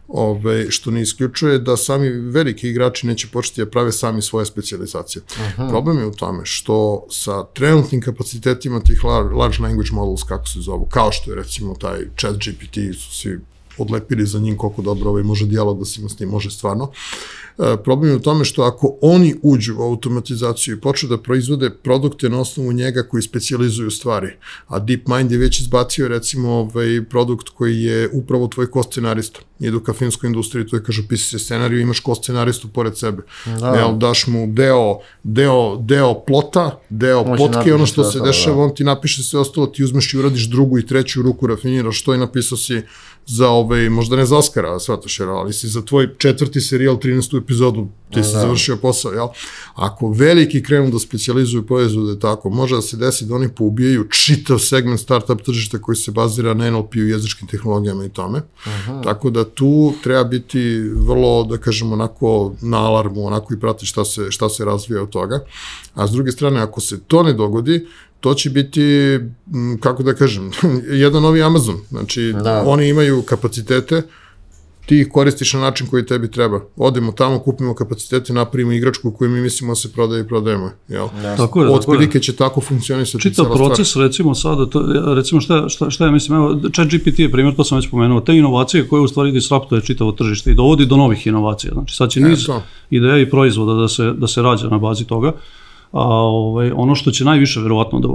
ove, 0.08 0.70
što 0.70 0.90
ne 0.90 1.02
isključuje 1.02 1.58
da 1.58 1.76
sami 1.76 2.08
veliki 2.08 2.68
igrači 2.68 3.06
neće 3.06 3.28
početi 3.32 3.64
da 3.64 3.70
prave 3.70 3.92
sami 3.92 4.22
svoje 4.22 4.46
specializacije. 4.46 5.22
Aha. 5.40 5.68
Problem 5.68 5.98
je 5.98 6.06
u 6.06 6.14
tome 6.14 6.40
što 6.44 7.06
sa 7.10 7.44
trenutnim 7.44 8.00
kapacitetima 8.00 8.80
tih 8.80 9.04
large 9.04 9.58
language 9.62 9.90
models, 9.92 10.22
kako 10.22 10.48
se 10.48 10.60
zovu, 10.60 10.86
kao 10.90 11.12
što 11.12 11.30
je 11.30 11.36
recimo 11.36 11.74
taj 11.74 11.98
chat 12.16 12.36
GPT, 12.36 12.74
su 12.98 13.14
svi 13.14 13.40
odlepili 13.78 14.26
za 14.26 14.38
njim 14.38 14.56
koliko 14.56 14.82
dobro 14.82 15.10
ovaj 15.10 15.22
može 15.22 15.46
dijalog 15.46 15.78
da 15.78 15.84
se 15.84 16.00
ima 16.00 16.08
s 16.08 16.18
njim, 16.18 16.28
može 16.28 16.50
stvarno. 16.50 16.90
E, 17.58 17.76
problem 17.84 18.10
je 18.10 18.16
u 18.16 18.20
tome 18.20 18.44
što 18.44 18.62
ako 18.62 18.98
oni 19.00 19.34
uđu 19.42 19.76
u 19.78 19.82
automatizaciju 19.82 20.76
i 20.76 20.80
počnu 20.80 21.08
da 21.08 21.18
proizvode 21.18 21.70
produkte 21.70 22.28
na 22.28 22.40
osnovu 22.40 22.72
njega 22.72 23.02
koji 23.02 23.22
specializuju 23.22 23.90
stvari, 23.90 24.28
a 24.66 24.78
DeepMind 24.78 25.32
je 25.32 25.38
već 25.38 25.60
izbacio 25.60 26.08
recimo 26.08 26.50
ovaj 26.50 27.04
produkt 27.10 27.48
koji 27.48 27.82
je 27.82 28.08
upravo 28.12 28.48
tvoj 28.48 28.70
ko-scenarista. 28.70 29.40
Idu 29.60 29.78
u 29.78 29.80
kafinsku 29.80 30.26
industriju, 30.26 30.66
to 30.66 30.76
je 30.76 30.82
kažu 30.82 31.02
pisi 31.08 31.24
se 31.24 31.38
scenariju, 31.38 31.80
imaš 31.80 32.00
ko-scenaristu 32.00 32.68
pored 32.68 32.98
sebe. 32.98 33.22
Da. 33.60 33.68
Jel, 33.68 33.96
daš 33.96 34.26
mu 34.26 34.46
deo, 34.46 34.98
deo, 35.22 35.76
deo 35.76 36.14
plota, 36.26 36.80
deo 36.88 37.20
On 37.20 37.38
će 37.38 37.44
potke, 37.44 37.74
ono 37.74 37.86
što 37.86 38.04
se 38.04 38.08
ostalo, 38.08 38.26
dešava, 38.26 38.64
on 38.64 38.74
ti 38.74 38.84
napiše 38.84 39.22
sve 39.22 39.40
ostalo, 39.40 39.66
ti 39.66 39.84
uzmeš 39.84 40.14
i 40.14 40.18
uradiš 40.18 40.48
drugu 40.48 40.78
i 40.78 40.86
treću 40.86 41.22
ruku, 41.22 41.46
rafiniraš 41.46 42.02
to 42.02 42.14
i 42.14 42.18
napisao 42.18 42.58
si 42.58 42.82
za, 43.26 43.48
ovaj, 43.48 43.88
možda 43.88 44.16
ne 44.16 44.26
za 44.26 44.36
Oscara, 44.36 44.78
shvataš, 44.80 45.20
ali 45.20 45.52
si 45.52 45.68
za 45.68 45.82
tvoj 45.82 46.08
četvrti 46.18 46.60
serijal, 46.60 46.96
13. 46.96 47.40
epizodu, 47.48 47.88
ti 48.10 48.22
si 48.24 48.32
Da. 48.32 48.40
završio 48.40 48.76
posao, 48.76 49.12
jel? 49.12 49.26
Ako 49.74 50.10
veliki 50.10 50.62
krenu 50.62 50.90
da 50.90 50.98
specializuju 50.98 51.66
proizvode 51.66 52.18
tako, 52.20 52.50
može 52.50 52.74
da 52.74 52.82
se 52.82 52.96
desi 52.96 53.24
da 53.26 53.34
oni 53.34 53.48
poubijaju 53.48 54.08
čitav 54.08 54.58
segment 54.58 55.00
startup 55.00 55.42
tržišta 55.42 55.78
koji 55.78 55.96
se 55.96 56.10
bazira 56.10 56.54
na 56.54 56.70
NLP-u, 56.70 56.98
jezičkim 56.98 57.48
tehnologijama 57.48 58.04
i 58.04 58.08
tome. 58.08 58.42
Tako 59.04 59.30
da 59.30 59.44
tu 59.44 59.92
treba 60.02 60.24
biti 60.24 60.78
vrlo, 60.96 61.44
da 61.44 61.58
kažemo, 61.58 61.92
onako 61.92 62.54
na 62.60 62.78
alarmu, 62.78 63.26
onako 63.26 63.54
i 63.54 63.60
prati 63.60 63.86
šta 63.86 64.04
se, 64.04 64.30
šta 64.30 64.48
se 64.48 64.64
razvija 64.64 65.02
od 65.02 65.08
toga. 65.10 65.44
A 65.94 66.06
s 66.06 66.10
druge 66.10 66.32
strane, 66.32 66.60
ako 66.60 66.80
se 66.80 67.00
to 67.00 67.22
ne 67.22 67.32
dogodi, 67.32 67.86
to 68.20 68.34
će 68.34 68.50
biti, 68.50 69.18
kako 69.80 70.02
da 70.02 70.14
kažem, 70.14 70.50
jedan 71.04 71.22
novi 71.22 71.42
Amazon. 71.42 71.76
Znači, 71.88 72.34
Da. 72.44 72.62
oni 72.66 72.88
imaju 72.88 73.22
kapacitete, 73.22 74.02
ti 74.88 75.00
ih 75.00 75.08
koristiš 75.12 75.52
na 75.52 75.60
način 75.60 75.86
koji 75.86 76.06
tebi 76.06 76.30
treba. 76.30 76.60
Odemo 76.76 77.12
tamo, 77.12 77.38
kupimo 77.38 77.74
kapacitete, 77.74 78.32
napravimo 78.32 78.72
igračku 78.72 79.10
koju 79.10 79.30
mi 79.30 79.40
mislimo 79.40 79.72
da 79.72 79.76
se 79.76 79.92
prodaje 79.92 80.22
i 80.22 80.26
prodajemo. 80.26 80.70
Jel? 80.88 81.08
Tako 81.08 81.28
je, 81.28 81.36
tako 81.36 81.62
je. 81.62 81.68
Otprilike 81.68 82.20
će 82.20 82.36
tako 82.36 82.60
funkcionisati 82.60 83.22
Čitav 83.22 83.44
cela 83.44 83.56
stvar. 83.56 83.68
proces, 83.68 83.96
recimo 83.96 84.34
sada, 84.34 84.66
to, 84.66 84.82
recimo 85.14 85.40
šta, 85.40 85.68
šta, 85.68 85.90
šta 85.90 86.04
ja 86.04 86.10
mislim, 86.10 86.38
evo, 86.38 86.60
chat 86.74 86.88
GPT 86.88 87.18
je 87.18 87.32
primjer, 87.32 87.56
to 87.56 87.64
sam 87.64 87.78
već 87.78 87.90
pomenuo, 87.90 88.20
te 88.20 88.36
inovacije 88.36 88.88
koje 88.88 89.02
u 89.02 89.08
stvari 89.08 89.32
disruptuje 89.32 89.82
čitavo 89.82 90.12
tržište 90.12 90.50
i 90.50 90.54
dovodi 90.54 90.86
do 90.86 90.96
novih 90.96 91.26
inovacija. 91.26 91.72
Znači 91.72 91.96
sad 91.96 92.10
će 92.10 92.20
niz 92.20 92.46
to. 92.46 92.62
ideja 92.90 93.18
i 93.18 93.30
proizvoda 93.30 93.80
da 93.80 93.88
se, 93.88 94.12
da 94.12 94.26
se 94.26 94.42
rađa 94.42 94.68
na 94.68 94.78
bazi 94.78 95.04
toga. 95.04 95.32
A 95.92 96.04
ovaj, 96.04 96.70
ono 96.74 96.94
što 96.94 97.10
će 97.10 97.24
najviše 97.24 97.60
verovatno 97.60 98.00
da, 98.00 98.08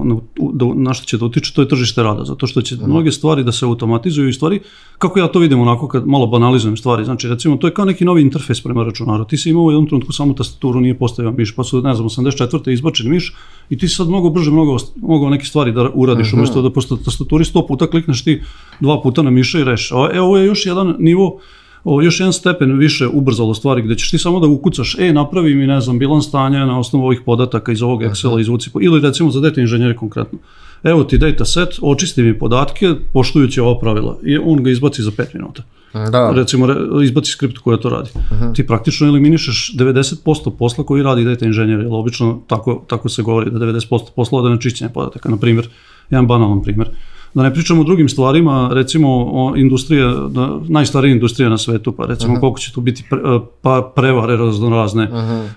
da, 0.54 0.66
na 0.76 0.94
što 0.94 1.06
će 1.06 1.18
da 1.18 1.26
utiče, 1.26 1.54
to 1.54 1.62
je 1.62 1.68
tržište 1.68 2.04
rada, 2.04 2.26
zato 2.26 2.48
što 2.48 2.62
će 2.62 2.76
mnoge 2.86 3.12
stvari 3.12 3.44
da 3.44 3.52
se 3.52 3.66
automatizuju 3.66 4.30
i 4.30 4.34
stvari, 4.34 4.60
kako 4.98 5.20
ja 5.20 5.28
to 5.28 5.40
vidim 5.40 5.62
onako 5.62 5.88
kad 5.88 6.08
malo 6.08 6.28
banalizujem 6.28 6.78
stvari, 6.78 7.06
znači 7.06 7.28
recimo 7.28 7.58
to 7.58 7.68
je 7.68 7.74
kao 7.74 7.86
neki 7.86 8.06
novi 8.06 8.22
interfejs 8.22 8.62
prema 8.64 8.84
računaru, 8.84 9.26
ti 9.26 9.38
si 9.38 9.50
imao 9.50 9.64
u 9.64 9.72
jednom 9.72 9.88
trenutku 9.88 10.14
samo 10.14 10.34
tastaturu, 10.34 10.82
nije 10.82 10.98
postavio 10.98 11.32
miš, 11.32 11.56
pa 11.56 11.64
su, 11.64 11.82
ne 11.82 11.96
znam, 11.96 12.10
84. 12.10 12.72
izbačen 12.72 13.10
miš 13.10 13.36
i 13.70 13.78
ti 13.78 13.88
si 13.88 13.96
sad 13.96 14.08
mnogo 14.08 14.30
brže 14.30 14.52
mogao, 14.52 14.78
mogao 15.02 15.30
neke 15.30 15.46
stvari 15.46 15.72
da 15.72 15.90
uradiš, 15.94 16.34
umesto 16.34 16.62
da 16.62 16.70
posto 16.70 16.98
tastaturi 16.98 17.46
sto 17.46 17.68
puta 17.68 17.88
klikneš 17.88 18.24
ti 18.24 18.42
dva 18.80 19.02
puta 19.02 19.22
na 19.22 19.30
miša 19.30 19.60
i 19.60 19.64
reš. 19.64 19.92
E, 19.92 20.22
ovo 20.22 20.38
je 20.38 20.46
još 20.46 20.66
jedan 20.66 20.96
nivo 21.00 21.40
o, 21.84 22.02
još 22.02 22.20
jedan 22.20 22.34
stepen 22.34 22.78
više 22.78 23.08
ubrzalo 23.08 23.54
stvari 23.54 23.82
gde 23.82 23.96
ćeš 23.96 24.12
ti 24.12 24.18
samo 24.18 24.40
da 24.40 24.48
ukucaš, 24.48 24.96
e, 25.00 25.14
napravi 25.14 25.56
mi, 25.56 25.68
ne 25.68 25.82
znam, 25.82 26.00
bilans 26.00 26.26
stanja 26.26 26.66
na 26.66 26.80
osnovu 26.80 27.06
ovih 27.06 27.22
podataka 27.26 27.72
iz 27.72 27.82
ovog 27.82 28.02
Excela, 28.02 28.42
izvuci, 28.42 28.70
ili 28.82 29.02
recimo 29.02 29.32
za 29.32 29.40
data 29.40 29.62
inženjeri 29.62 29.96
konkretno. 29.96 30.40
Evo 30.84 31.04
ti 31.04 31.18
data 31.18 31.46
set, 31.46 31.70
očisti 31.82 32.24
mi 32.24 32.40
podatke, 32.40 32.94
poštujući 33.14 33.62
ova 33.62 33.80
pravila. 33.80 34.18
I 34.24 34.38
on 34.38 34.64
ga 34.64 34.72
izbaci 34.72 35.04
za 35.04 35.12
5 35.12 35.26
minuta. 35.34 35.64
Da, 35.94 36.32
Recimo, 36.36 36.66
re- 36.66 37.06
izbaci 37.06 37.32
skript 37.32 37.58
koja 37.58 37.78
to 37.78 37.90
radi. 37.90 38.10
Ti 38.56 38.68
praktično 38.68 39.08
eliminišeš 39.08 39.72
90% 39.78 40.52
posla 40.58 40.84
koji 40.84 41.04
radi 41.04 41.24
data 41.24 41.46
inženjer, 41.46 41.80
jer 41.80 41.88
obično 41.92 42.42
tako, 42.48 42.86
tako 42.88 43.10
se 43.10 43.22
govori 43.22 43.52
da 43.52 43.60
90% 43.60 44.00
posla 44.16 44.40
ode 44.40 44.50
na 44.50 44.58
čišćenje 44.58 44.92
podataka. 44.94 45.30
Na 45.30 45.38
primjer, 45.38 45.68
jedan 46.10 46.28
banalan 46.28 46.62
primjer. 46.62 46.90
Da 47.34 47.44
ne 47.44 47.54
pričamo 47.54 47.82
o 47.82 47.84
drugim 47.84 48.10
stvarima, 48.10 48.70
recimo 48.74 49.10
o 49.32 49.54
industrija, 49.56 50.08
da, 50.30 50.60
najstarija 50.68 51.12
industrija 51.14 51.50
na 51.50 51.58
svetu, 51.58 51.92
pa 51.92 52.06
recimo 52.06 52.40
koliko 52.40 52.60
će 52.60 52.74
tu 52.74 52.82
biti 52.82 53.04
pre, 53.10 53.20
pa 53.62 53.92
prevare 53.96 54.38
raznorazne, 54.38 55.10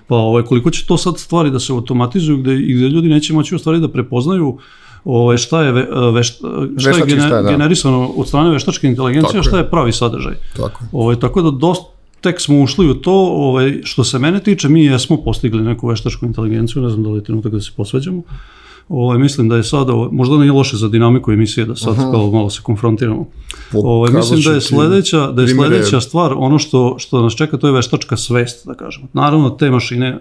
pa 0.07 0.15
ovaj, 0.15 0.43
koliko 0.43 0.71
će 0.71 0.85
to 0.85 0.97
sad 0.97 1.17
stvari 1.17 1.51
da 1.51 1.59
se 1.59 1.73
automatizuju 1.73 2.37
gde, 2.37 2.55
i 2.55 2.73
gde 2.73 2.89
ljudi 2.89 3.09
neće 3.09 3.33
moći 3.33 3.55
u 3.55 3.59
stvari 3.59 3.79
da 3.79 3.87
prepoznaju 3.87 4.57
ovaj, 5.05 5.37
šta 5.37 5.61
je, 5.63 5.71
ve, 5.71 5.87
veš, 6.13 6.37
šta 6.37 6.47
je 6.47 6.67
Veštački 6.75 7.09
gene- 7.15 7.27
šta 7.27 7.41
da. 7.41 7.51
generisano 7.51 8.07
od 8.17 8.27
strane 8.27 8.49
veštačke 8.49 8.87
inteligencije, 8.87 9.39
a 9.39 9.43
šta 9.43 9.57
je. 9.57 9.69
pravi 9.69 9.91
sadržaj. 9.91 10.33
Tako. 10.57 10.83
Ovaj, 10.91 11.19
tako 11.19 11.41
da 11.41 11.51
dosta, 11.51 11.85
tek 12.21 12.41
smo 12.41 12.61
ušli 12.61 12.89
u 12.89 12.93
to, 12.93 13.13
ovaj, 13.13 13.81
što 13.83 14.03
se 14.03 14.19
mene 14.19 14.39
tiče, 14.39 14.69
mi 14.69 14.85
jesmo 14.85 15.17
postigli 15.23 15.63
neku 15.63 15.87
veštačku 15.87 16.25
inteligenciju, 16.25 16.81
ne 16.81 16.89
znam 16.89 17.03
da 17.03 17.09
li 17.09 17.17
je 17.17 17.23
trenutak 17.23 17.51
da 17.51 17.61
se 17.61 17.71
posveđamo. 17.77 18.21
Ovaj, 18.89 19.17
mislim 19.17 19.49
da 19.49 19.55
je 19.55 19.63
sada, 19.63 19.93
možda 20.11 20.37
nije 20.37 20.51
loše 20.51 20.77
za 20.77 20.87
dinamiku 20.89 21.31
emisije 21.31 21.65
da 21.65 21.75
sad 21.75 21.95
kao 21.95 22.31
malo 22.31 22.49
se 22.49 22.61
konfrontiramo. 22.63 23.25
Ovaj, 23.73 24.11
mislim 24.13 24.41
da 24.41 24.51
je 24.51 24.61
sledeća, 24.61 25.31
da 25.31 25.41
je 25.41 25.47
sledeća 25.47 26.01
stvar, 26.01 26.33
ono 26.37 26.59
što, 26.59 26.95
što 26.99 27.21
nas 27.21 27.35
čeka, 27.35 27.57
to 27.57 27.67
je 27.67 27.73
veštačka 27.73 28.17
svest, 28.17 28.67
da 28.67 28.73
kažemo. 28.73 29.07
Naravno, 29.13 29.49
te 29.49 29.71
mašine 29.71 30.19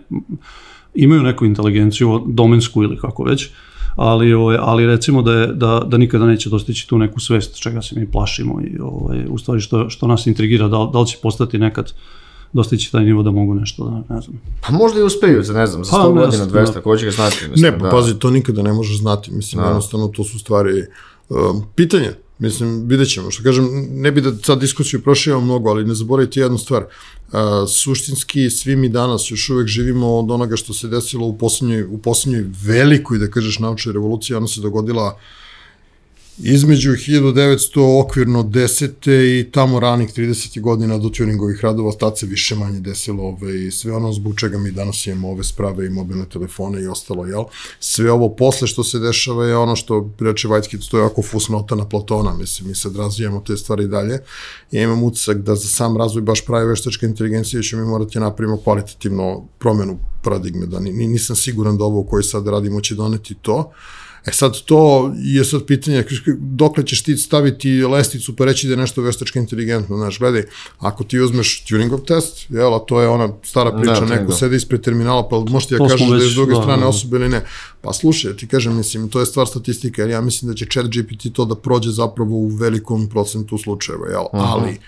imaju 0.95 1.23
neku 1.23 1.45
inteligenciju, 1.45 2.23
domensku 2.27 2.83
ili 2.83 2.97
kako 2.97 3.25
već, 3.25 3.49
ali, 3.97 4.33
ovaj, 4.35 4.57
ali 4.61 4.87
recimo 4.87 5.23
da, 5.23 5.33
je, 5.33 5.47
da, 5.47 5.83
da 5.87 5.99
nikada 5.99 6.27
neće 6.27 6.51
dostići 6.51 6.89
tu 6.89 6.99
neku 6.99 7.21
svest 7.21 7.63
čega 7.63 7.83
se 7.83 8.01
mi 8.01 8.11
plašimo 8.11 8.61
i 8.61 8.79
ovaj, 8.81 9.25
u 9.29 9.39
stvari 9.39 9.61
što, 9.61 9.91
što 9.91 10.07
nas 10.07 10.27
intrigira, 10.27 10.69
da, 10.69 10.91
da 10.93 11.01
li 11.01 11.07
će 11.07 11.19
postati 11.23 11.59
nekad 11.59 11.93
dostići 12.57 12.93
taj 12.93 13.05
nivo 13.05 13.23
da 13.23 13.31
mogu 13.31 13.55
nešto 13.55 13.85
da, 13.85 14.15
ne 14.15 14.21
znam. 14.21 14.41
pa 14.67 14.73
možda 14.73 15.01
i 15.01 15.03
uspeju, 15.03 15.43
za 15.43 15.53
ne 15.53 15.67
znam, 15.67 15.85
za 15.85 15.91
Pa, 15.91 15.97
100 15.97 16.15
ne 16.15 16.21
godina, 16.21 16.45
znam, 16.45 16.65
200, 16.67 16.75
da. 16.75 16.81
ko 16.81 16.97
će 16.97 17.05
ga 17.05 17.11
znati. 17.11 17.37
Mislim, 17.51 17.73
Ne, 17.73 17.79
pa 17.79 17.85
da. 17.85 17.91
pazi, 17.91 18.19
to 18.19 18.31
nikada 18.31 18.63
ne 18.63 18.73
možeš 18.73 18.99
znati. 18.99 19.31
Mislim, 19.33 19.63
Da. 19.63 19.69
jednostavno 19.69 20.09
to 20.09 20.25
su 20.25 20.39
stvari... 20.39 20.85
Um, 21.29 21.63
pitanje, 21.75 22.11
mislim, 22.39 22.89
vidjet 22.89 23.09
ćemo. 23.09 23.31
Što 23.31 23.43
kažem, 23.43 23.69
ne 23.91 24.13
bi 24.13 24.21
da 24.21 24.33
sad 24.43 24.61
diskusiju 24.61 25.03
prošijemo 25.03 25.41
mnogo, 25.41 25.71
ali 25.71 25.85
ne 25.85 25.95
zaboravite 25.95 26.41
jednu 26.41 26.59
stvar. 26.59 26.83
Uh, 26.83 27.39
suštinski, 27.69 28.51
svi 28.51 28.77
mi 28.77 28.89
danas 28.89 29.31
još 29.31 29.51
uvek 29.51 29.67
živimo 29.69 30.19
od 30.19 30.31
onoga 30.31 30.57
što 30.57 30.73
se 30.73 30.89
desilo 30.89 31.27
u 31.27 31.39
poslednjoj, 31.39 31.85
u 31.85 31.99
poslednjoj 31.99 32.45
velikoj, 32.65 33.19
da 33.19 33.31
kažeš, 33.31 33.59
naučnoj 33.59 33.93
revoluciji. 33.93 34.37
Ona 34.37 34.47
se 34.47 34.61
dogodila 34.61 35.19
između 36.39 36.91
1900 36.91 38.01
okvirno 38.05 38.43
10. 38.43 39.41
i 39.41 39.51
tamo 39.51 39.81
ranih 39.81 40.09
30. 40.17 40.61
godina 40.61 40.99
do 40.99 41.09
tuningovih 41.09 41.61
radova, 41.61 41.93
tad 41.93 42.19
se 42.19 42.27
više 42.27 42.55
manje 42.55 42.81
desilo 42.81 43.23
ove, 43.23 43.67
i 43.67 43.71
sve 43.71 43.93
ono 43.93 44.13
zbog 44.13 44.41
čega 44.41 44.59
mi 44.59 44.71
danas 44.71 45.07
imamo 45.07 45.31
ove 45.31 45.45
sprave 45.45 45.87
i 45.87 45.91
mobilne 45.91 46.25
telefone 46.33 46.83
i 46.83 46.87
ostalo, 46.87 47.27
jel? 47.27 47.45
Sve 47.81 48.13
ovo 48.13 48.29
posle 48.29 48.69
što 48.69 48.85
se 48.85 48.99
dešava 48.99 49.47
je 49.47 49.57
ono 49.57 49.77
što 49.77 50.11
reče 50.21 50.49
Vajtkic, 50.49 50.85
to 50.87 50.99
je 50.99 51.03
jako 51.03 51.23
fusnota 51.23 51.75
na 51.75 51.89
Platona, 51.89 52.35
mislim, 52.35 52.69
mi 52.69 52.75
sad 52.75 52.97
razvijamo 52.97 53.41
te 53.47 53.57
stvari 53.57 53.89
dalje. 53.89 54.19
Ja 54.71 54.83
imam 54.83 55.03
utisak 55.03 55.39
da 55.39 55.55
za 55.55 55.69
sam 55.69 55.97
razvoj 55.97 56.23
baš 56.23 56.45
prave 56.45 56.67
veštačke 56.67 57.07
inteligencije 57.07 57.63
ćemo 57.63 57.83
mi 57.83 57.89
morati 57.89 58.21
napravimo 58.21 58.57
kvalitativno 58.57 59.49
promenu 59.59 59.99
paradigme, 60.23 60.67
da 60.67 60.81
ni, 60.81 60.93
ni- 60.93 61.09
nisam 61.09 61.37
siguran 61.37 61.79
da 61.79 61.85
ovo 61.85 62.03
koje 62.03 62.23
sad 62.23 62.47
radimo 62.47 62.81
će 62.81 62.95
doneti 62.95 63.35
to, 63.43 63.73
E 64.27 64.33
sad, 64.33 64.61
to 64.65 65.13
je 65.17 65.45
sad 65.45 65.65
pitanje, 65.67 66.05
dokle 66.39 66.87
ćeš 66.87 67.03
ti 67.03 67.17
staviti 67.17 67.83
lesticu 67.83 68.37
pa 68.37 68.45
reći 68.45 68.67
da 68.67 68.73
je 68.73 68.77
nešto 68.77 69.03
veštački 69.03 69.39
inteligentno, 69.39 69.97
znaš, 69.97 70.19
gledaj, 70.19 70.43
ako 70.79 71.05
ti 71.05 71.21
uzmeš 71.21 71.65
Turingov 71.69 72.01
test, 72.01 72.51
jel, 72.51 72.75
a 72.75 72.79
to 72.79 73.01
je 73.01 73.09
ona 73.09 73.29
stara 73.43 73.73
priča, 73.73 73.93
Da, 73.93 74.01
da, 74.01 74.07
neko 74.07 74.15
Turingov. 74.15 74.37
sede 74.37 74.57
ispred 74.57 74.81
terminala, 74.81 75.29
pa 75.29 75.39
možeš 75.39 75.69
ti 75.69 75.75
ja 75.75 75.79
To 75.79 75.89
kažeš 75.89 76.09
da 76.09 76.17
je 76.17 76.31
s 76.31 76.35
druge 76.35 76.55
da, 76.55 76.63
strane 76.63 76.83
da. 76.83 76.89
osoba 76.89 77.17
ili 77.17 77.29
ne. 77.29 77.45
Pa 77.81 77.93
slušaj, 77.93 78.37
ti 78.37 78.47
kažem, 78.47 78.77
mislim, 78.77 79.09
to 79.09 79.21
je 79.21 79.27
stvar 79.27 79.47
statistike, 79.47 80.03
jer 80.03 80.11
ja 80.11 80.21
mislim 80.21 80.51
da 80.51 80.57
će 80.57 80.67
chat 80.73 80.87
GPT 80.87 81.33
to 81.33 81.45
da 81.45 81.55
prođe 81.55 81.91
zapravo 81.91 82.31
u 82.31 82.49
velikom 82.49 83.09
procentu 83.09 83.59
slučajeva, 83.59 84.09
jel, 84.09 84.25
ali 84.33 84.79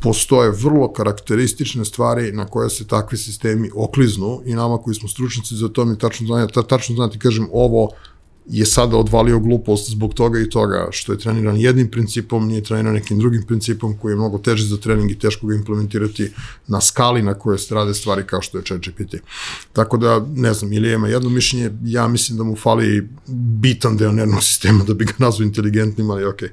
postoje 0.00 0.50
vrlo 0.50 0.92
karakteristične 0.92 1.84
stvari 1.84 2.32
na 2.32 2.46
koje 2.46 2.70
se 2.70 2.86
takvi 2.86 3.18
sistemi 3.18 3.70
okliznu 3.74 4.42
i 4.44 4.54
nama 4.54 4.78
koji 4.78 4.94
smo 4.94 5.08
stručnici 5.08 5.56
za 5.56 5.68
to 5.68 5.84
mi 5.84 5.98
tačno 5.98 6.26
znamo, 6.26 6.46
ta, 6.46 6.62
tačno 6.62 6.94
znati 6.94 7.18
kažem 7.18 7.48
ovo 7.52 7.90
je 8.46 8.66
sada 8.66 8.96
odvalio 8.96 9.38
glupost 9.38 9.90
zbog 9.90 10.14
toga 10.14 10.40
i 10.40 10.50
toga 10.50 10.88
što 10.90 11.12
je 11.12 11.18
treniran 11.18 11.56
jednim 11.56 11.90
principom, 11.90 12.48
nije 12.48 12.62
treniran 12.62 12.94
nekim 12.94 13.18
drugim 13.18 13.42
principom 13.42 13.96
koji 13.98 14.12
je 14.12 14.16
mnogo 14.16 14.38
teži 14.38 14.66
za 14.66 14.76
trening 14.76 15.10
i 15.10 15.18
teško 15.18 15.46
ga 15.46 15.54
implementirati 15.54 16.30
na 16.66 16.80
skali 16.80 17.22
na 17.22 17.34
kojoj 17.34 17.58
se 17.58 17.74
rade 17.74 17.94
stvari 17.94 18.22
kao 18.26 18.42
što 18.42 18.58
je 18.58 18.64
ChatGPT. 18.64 19.14
Tako 19.72 19.96
da, 19.96 20.26
ne 20.34 20.54
znam, 20.54 20.72
ili 20.72 20.92
ima 20.92 21.08
jedno 21.08 21.30
mišljenje, 21.30 21.70
ja 21.84 22.08
mislim 22.08 22.38
da 22.38 22.44
mu 22.44 22.56
fali 22.56 23.08
bitan 23.60 23.96
deo 23.96 24.12
nervnog 24.12 24.42
sistema 24.42 24.84
da 24.84 24.94
bi 24.94 25.04
ga 25.04 25.12
nazvao 25.18 25.46
inteligentnim, 25.46 26.10
ali 26.10 26.24
okej. 26.24 26.48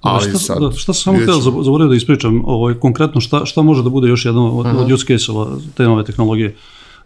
Ali 0.00 0.28
šta, 0.28 0.38
sad, 0.38 0.58
da, 0.60 0.72
šta 0.72 0.92
sam 0.92 1.02
samo 1.02 1.18
htio 1.18 1.40
zaboravio 1.40 1.88
da 1.88 1.94
ispričam, 1.94 2.42
ovaj, 2.44 2.74
konkretno 2.74 3.20
šta, 3.20 3.46
šta 3.46 3.62
može 3.62 3.82
da 3.82 3.88
bude 3.88 4.08
još 4.08 4.24
jedno 4.24 4.58
od, 4.58 4.66
od 4.66 4.92
use 4.92 5.06
case-ova 5.06 5.58
te 5.76 5.82
nove 5.82 6.04
tehnologije. 6.04 6.56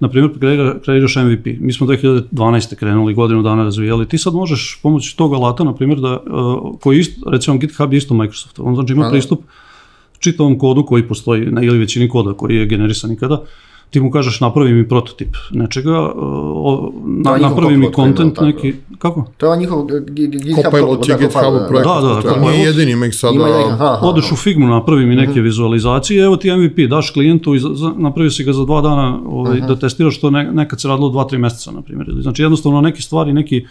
Na 0.00 0.08
primjer, 0.08 0.38
kreira, 0.38 0.78
kreiraš 0.84 1.16
MVP. 1.16 1.46
Mi 1.60 1.72
smo 1.72 1.86
2012. 1.86 2.74
krenuli, 2.74 3.14
godinu 3.14 3.42
dana 3.42 3.64
razvijali. 3.64 4.08
Ti 4.08 4.18
sad 4.18 4.34
možeš 4.34 4.78
pomoću 4.82 5.16
tog 5.16 5.34
alata, 5.34 5.64
na 5.64 5.74
primjer, 5.74 6.00
da, 6.00 6.12
uh, 6.12 6.80
koji 6.80 6.98
isto, 6.98 7.30
recimo 7.30 7.58
GitHub 7.58 7.92
isto 7.92 8.14
Microsoft. 8.14 8.58
On 8.58 8.74
znači 8.74 8.92
ima 8.92 9.04
da. 9.04 9.10
pristup 9.10 9.40
čitavom 10.18 10.58
kodu 10.58 10.84
koji 10.86 11.08
postoji, 11.08 11.42
ili 11.62 11.78
većini 11.78 12.08
koda 12.08 12.32
koji 12.34 12.56
je 12.56 12.66
generisan 12.66 13.12
ikada, 13.12 13.42
ti 13.90 14.00
mu 14.00 14.10
kažeš 14.10 14.40
napravi 14.40 14.72
mi 14.72 14.88
prototip 14.88 15.36
nečega, 15.50 16.00
uh, 16.00 16.12
o, 16.16 16.92
na, 17.06 17.36
napravi 17.36 17.76
mi 17.76 17.86
tako. 17.86 18.44
neki, 18.44 18.74
kako? 18.98 19.24
To 19.36 19.52
je 19.52 19.58
njihov 19.58 19.86
GitHub 19.86 20.64
Copilot 20.64 21.08
je 21.08 21.14
da, 21.14 21.18
GitHub 21.18 21.54
projekt, 21.68 21.88
Da, 21.88 21.94
da, 21.94 22.00
to 22.00 22.28
je- 22.28 22.34
Copilot. 22.34 22.52
nije 22.52 22.66
jedini, 22.66 22.92
ima 22.92 23.06
ih 23.06 23.14
sada... 23.14 23.98
Odeš 24.02 24.32
u 24.32 24.36
Figmu, 24.36 24.66
napravi 24.66 25.06
mi 25.06 25.16
neke 25.16 25.40
vizualizacije, 25.40 26.24
evo 26.24 26.36
ti 26.36 26.50
MVP, 26.50 26.88
daš 26.90 27.10
klijentu 27.10 27.54
i 27.54 27.60
napravi 27.96 28.30
si 28.30 28.44
ga 28.44 28.52
za 28.52 28.64
dva 28.64 28.80
dana 28.80 29.20
ovaj, 29.26 29.60
da 29.60 29.76
testiraš 29.76 30.16
što 30.16 30.30
ne, 30.30 30.52
nekad 30.52 30.80
se 30.80 30.88
radilo 30.88 31.08
dva, 31.08 31.24
tri 31.24 31.38
meseca, 31.38 31.70
na 31.70 31.82
primjer. 31.82 32.08
Znači 32.20 32.42
jednostavno 32.42 32.80
neke 32.80 33.02
stvari, 33.02 33.32
neki 33.32 33.66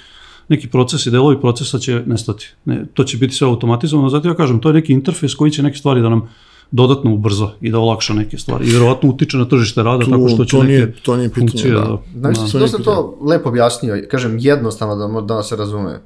neki 0.50 0.68
procesi, 0.68 1.12
delovi 1.12 1.42
procesa 1.42 1.80
će 1.80 2.04
nestati. 2.06 2.50
Ne, 2.66 2.86
to 2.94 3.04
će 3.04 3.18
biti 3.18 3.34
sve 3.34 3.48
automatizovano, 3.48 4.10
zato 4.10 4.28
ja 4.28 4.36
kažem, 4.36 4.60
to 4.60 4.70
je 4.70 4.74
neki 4.74 4.94
interfejs 4.94 5.36
koji 5.36 5.52
će 5.52 5.64
neke 5.64 5.78
stvari 5.78 6.02
da 6.02 6.10
nam 6.10 6.30
dodatno 6.72 7.14
ubrza 7.14 7.50
i 7.62 7.72
da 7.72 7.80
olakša 7.80 8.14
neke 8.14 8.38
stvari. 8.38 8.68
I 8.68 8.72
verovatno 8.72 9.10
utiče 9.10 9.38
na 9.38 9.46
tržište 9.46 9.84
rada 9.84 10.06
Tu- 10.06 10.12
tako 10.12 10.30
što 10.30 10.46
će 10.46 10.52
to 10.52 10.58
neke 10.58 10.68
nije- 10.70 10.94
to 10.96 11.16
nije 11.16 11.30
pitanje, 11.30 11.48
funkcije 11.50 11.74
da. 11.74 11.80
da, 11.80 11.98
Znači, 12.34 12.40
da, 12.44 12.54
da, 12.54 12.60
dosta 12.60 12.78
to 12.78 13.18
lepo 13.22 13.50
objasnio, 13.50 14.04
kažem 14.12 14.38
jednostavno 14.38 14.96
da, 15.22 15.36
da 15.36 15.44
se 15.44 15.56
razume. 15.56 16.00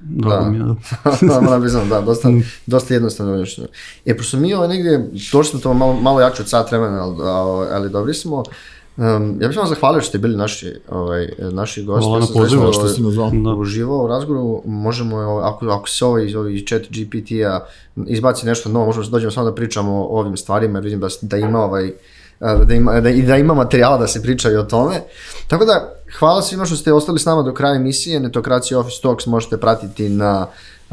drago 0.00 0.44
da. 0.44 0.50
mi 0.50 0.56
je, 0.56 0.62
da. 0.62 1.40
Moram 1.42 1.60
priznam, 1.60 1.88
da, 1.88 2.00
dosta, 2.00 2.28
dosta 2.66 2.94
jednostavno 2.94 3.32
objašnjeno. 3.32 3.68
E, 4.04 4.16
pošto 4.16 4.36
mi 4.36 4.54
ovaj 4.54 4.68
negdje, 4.68 5.10
došli 5.32 5.50
smo 5.50 5.60
to 5.60 5.74
malo, 5.74 5.92
malo 5.94 6.20
jače 6.20 6.42
od 6.42 6.48
sat 6.48 6.70
vremena, 6.70 7.02
ali, 7.02 7.16
ali, 7.70 7.90
dobri 7.90 8.14
smo. 8.14 8.42
Um, 8.96 9.38
ja 9.40 9.48
bih 9.48 9.56
vam 9.56 9.66
zahvalio 9.66 10.00
što 10.00 10.08
ste 10.08 10.18
bili 10.18 10.36
naši, 10.36 10.74
ovaj, 10.90 11.28
naši 11.38 11.84
gosti. 11.84 12.04
Hvala 12.04 12.20
na 12.20 12.26
pozivu, 12.34 12.72
što 12.72 12.88
si 12.88 13.02
nas 13.02 13.12
zvao. 13.12 13.30
Da. 13.30 13.54
uživao 13.62 14.04
u 14.04 14.08
razgovoru, 14.08 14.62
možemo, 14.64 15.16
ako, 15.18 15.66
ako 15.66 15.88
se 15.88 16.04
ovaj, 16.04 16.26
iz 16.26 16.34
ovih 16.34 16.64
chat 16.68 16.82
GPT-a 16.82 17.60
izbaci 18.06 18.46
nešto 18.46 18.68
novo, 18.68 18.86
možemo 18.86 19.06
dođemo 19.06 19.30
samo 19.30 19.50
da 19.50 19.54
pričamo 19.54 19.92
o 19.92 20.20
ovim 20.20 20.36
stvarima, 20.36 20.78
jer 20.78 20.84
vidim 20.84 21.00
da, 21.00 21.08
da 21.22 21.36
ima 21.36 21.64
ovaj, 21.64 21.92
da 22.40 22.74
ima, 22.74 23.00
da, 23.00 23.10
da 23.10 23.36
ima 23.36 23.54
materijala 23.54 23.98
da 23.98 24.06
se 24.06 24.22
priča 24.22 24.50
i 24.50 24.56
o 24.56 24.62
tome. 24.62 25.00
Tako 25.46 25.64
da, 25.64 25.94
hvala 26.18 26.42
svima 26.42 26.64
što 26.64 26.76
ste 26.76 26.92
ostali 26.92 27.18
s 27.18 27.24
nama 27.24 27.42
do 27.42 27.54
kraja 27.54 27.74
emisije, 27.74 28.20
Netokracija 28.20 28.78
Office 28.78 29.02
Talks 29.02 29.26
možete 29.26 29.56
pratiti 29.56 30.08
na 30.08 30.32
a, 30.32 30.46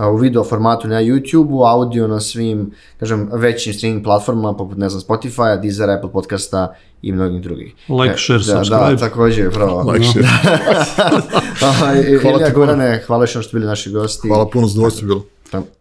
u 0.08 0.18
video 0.18 0.43
formatu 0.43 0.88
na 0.88 0.95
YouTube-u, 0.97 1.64
audio 1.64 2.08
na 2.08 2.20
svim, 2.20 2.72
kažem, 3.00 3.30
većim 3.34 3.74
streaming 3.74 4.04
platformama, 4.04 4.54
poput, 4.54 4.78
ne 4.78 4.89
znam, 4.89 5.02
Spotify, 5.02 5.62
Deezer, 5.62 5.89
Apple 5.89 6.12
podcasta 6.12 6.74
i 7.02 7.12
mnogih 7.12 7.41
drugih. 7.41 7.74
Like, 7.89 8.18
share, 8.18 8.39
da, 8.39 8.54
Da, 8.54 8.64
subscribe. 8.66 8.97
takođe, 9.00 9.50
pravo. 9.52 9.82
Like 9.91 10.06
share. 10.06 10.28
Ovaj, 11.82 12.04
Hvala 12.22 12.36
Ilija. 12.36 12.50
Gorane, 12.50 13.04
hvala 13.08 13.28
što 13.28 13.43
ste 13.43 13.58
bili 13.58 13.68
naši 13.68 13.91
gosti. 13.91 14.28
Hvala 14.28 14.50
puno, 14.50 14.68
zadovoljstvo 14.68 15.04
je 15.04 15.08
bilo. 15.08 15.24
Tam- 15.52 15.79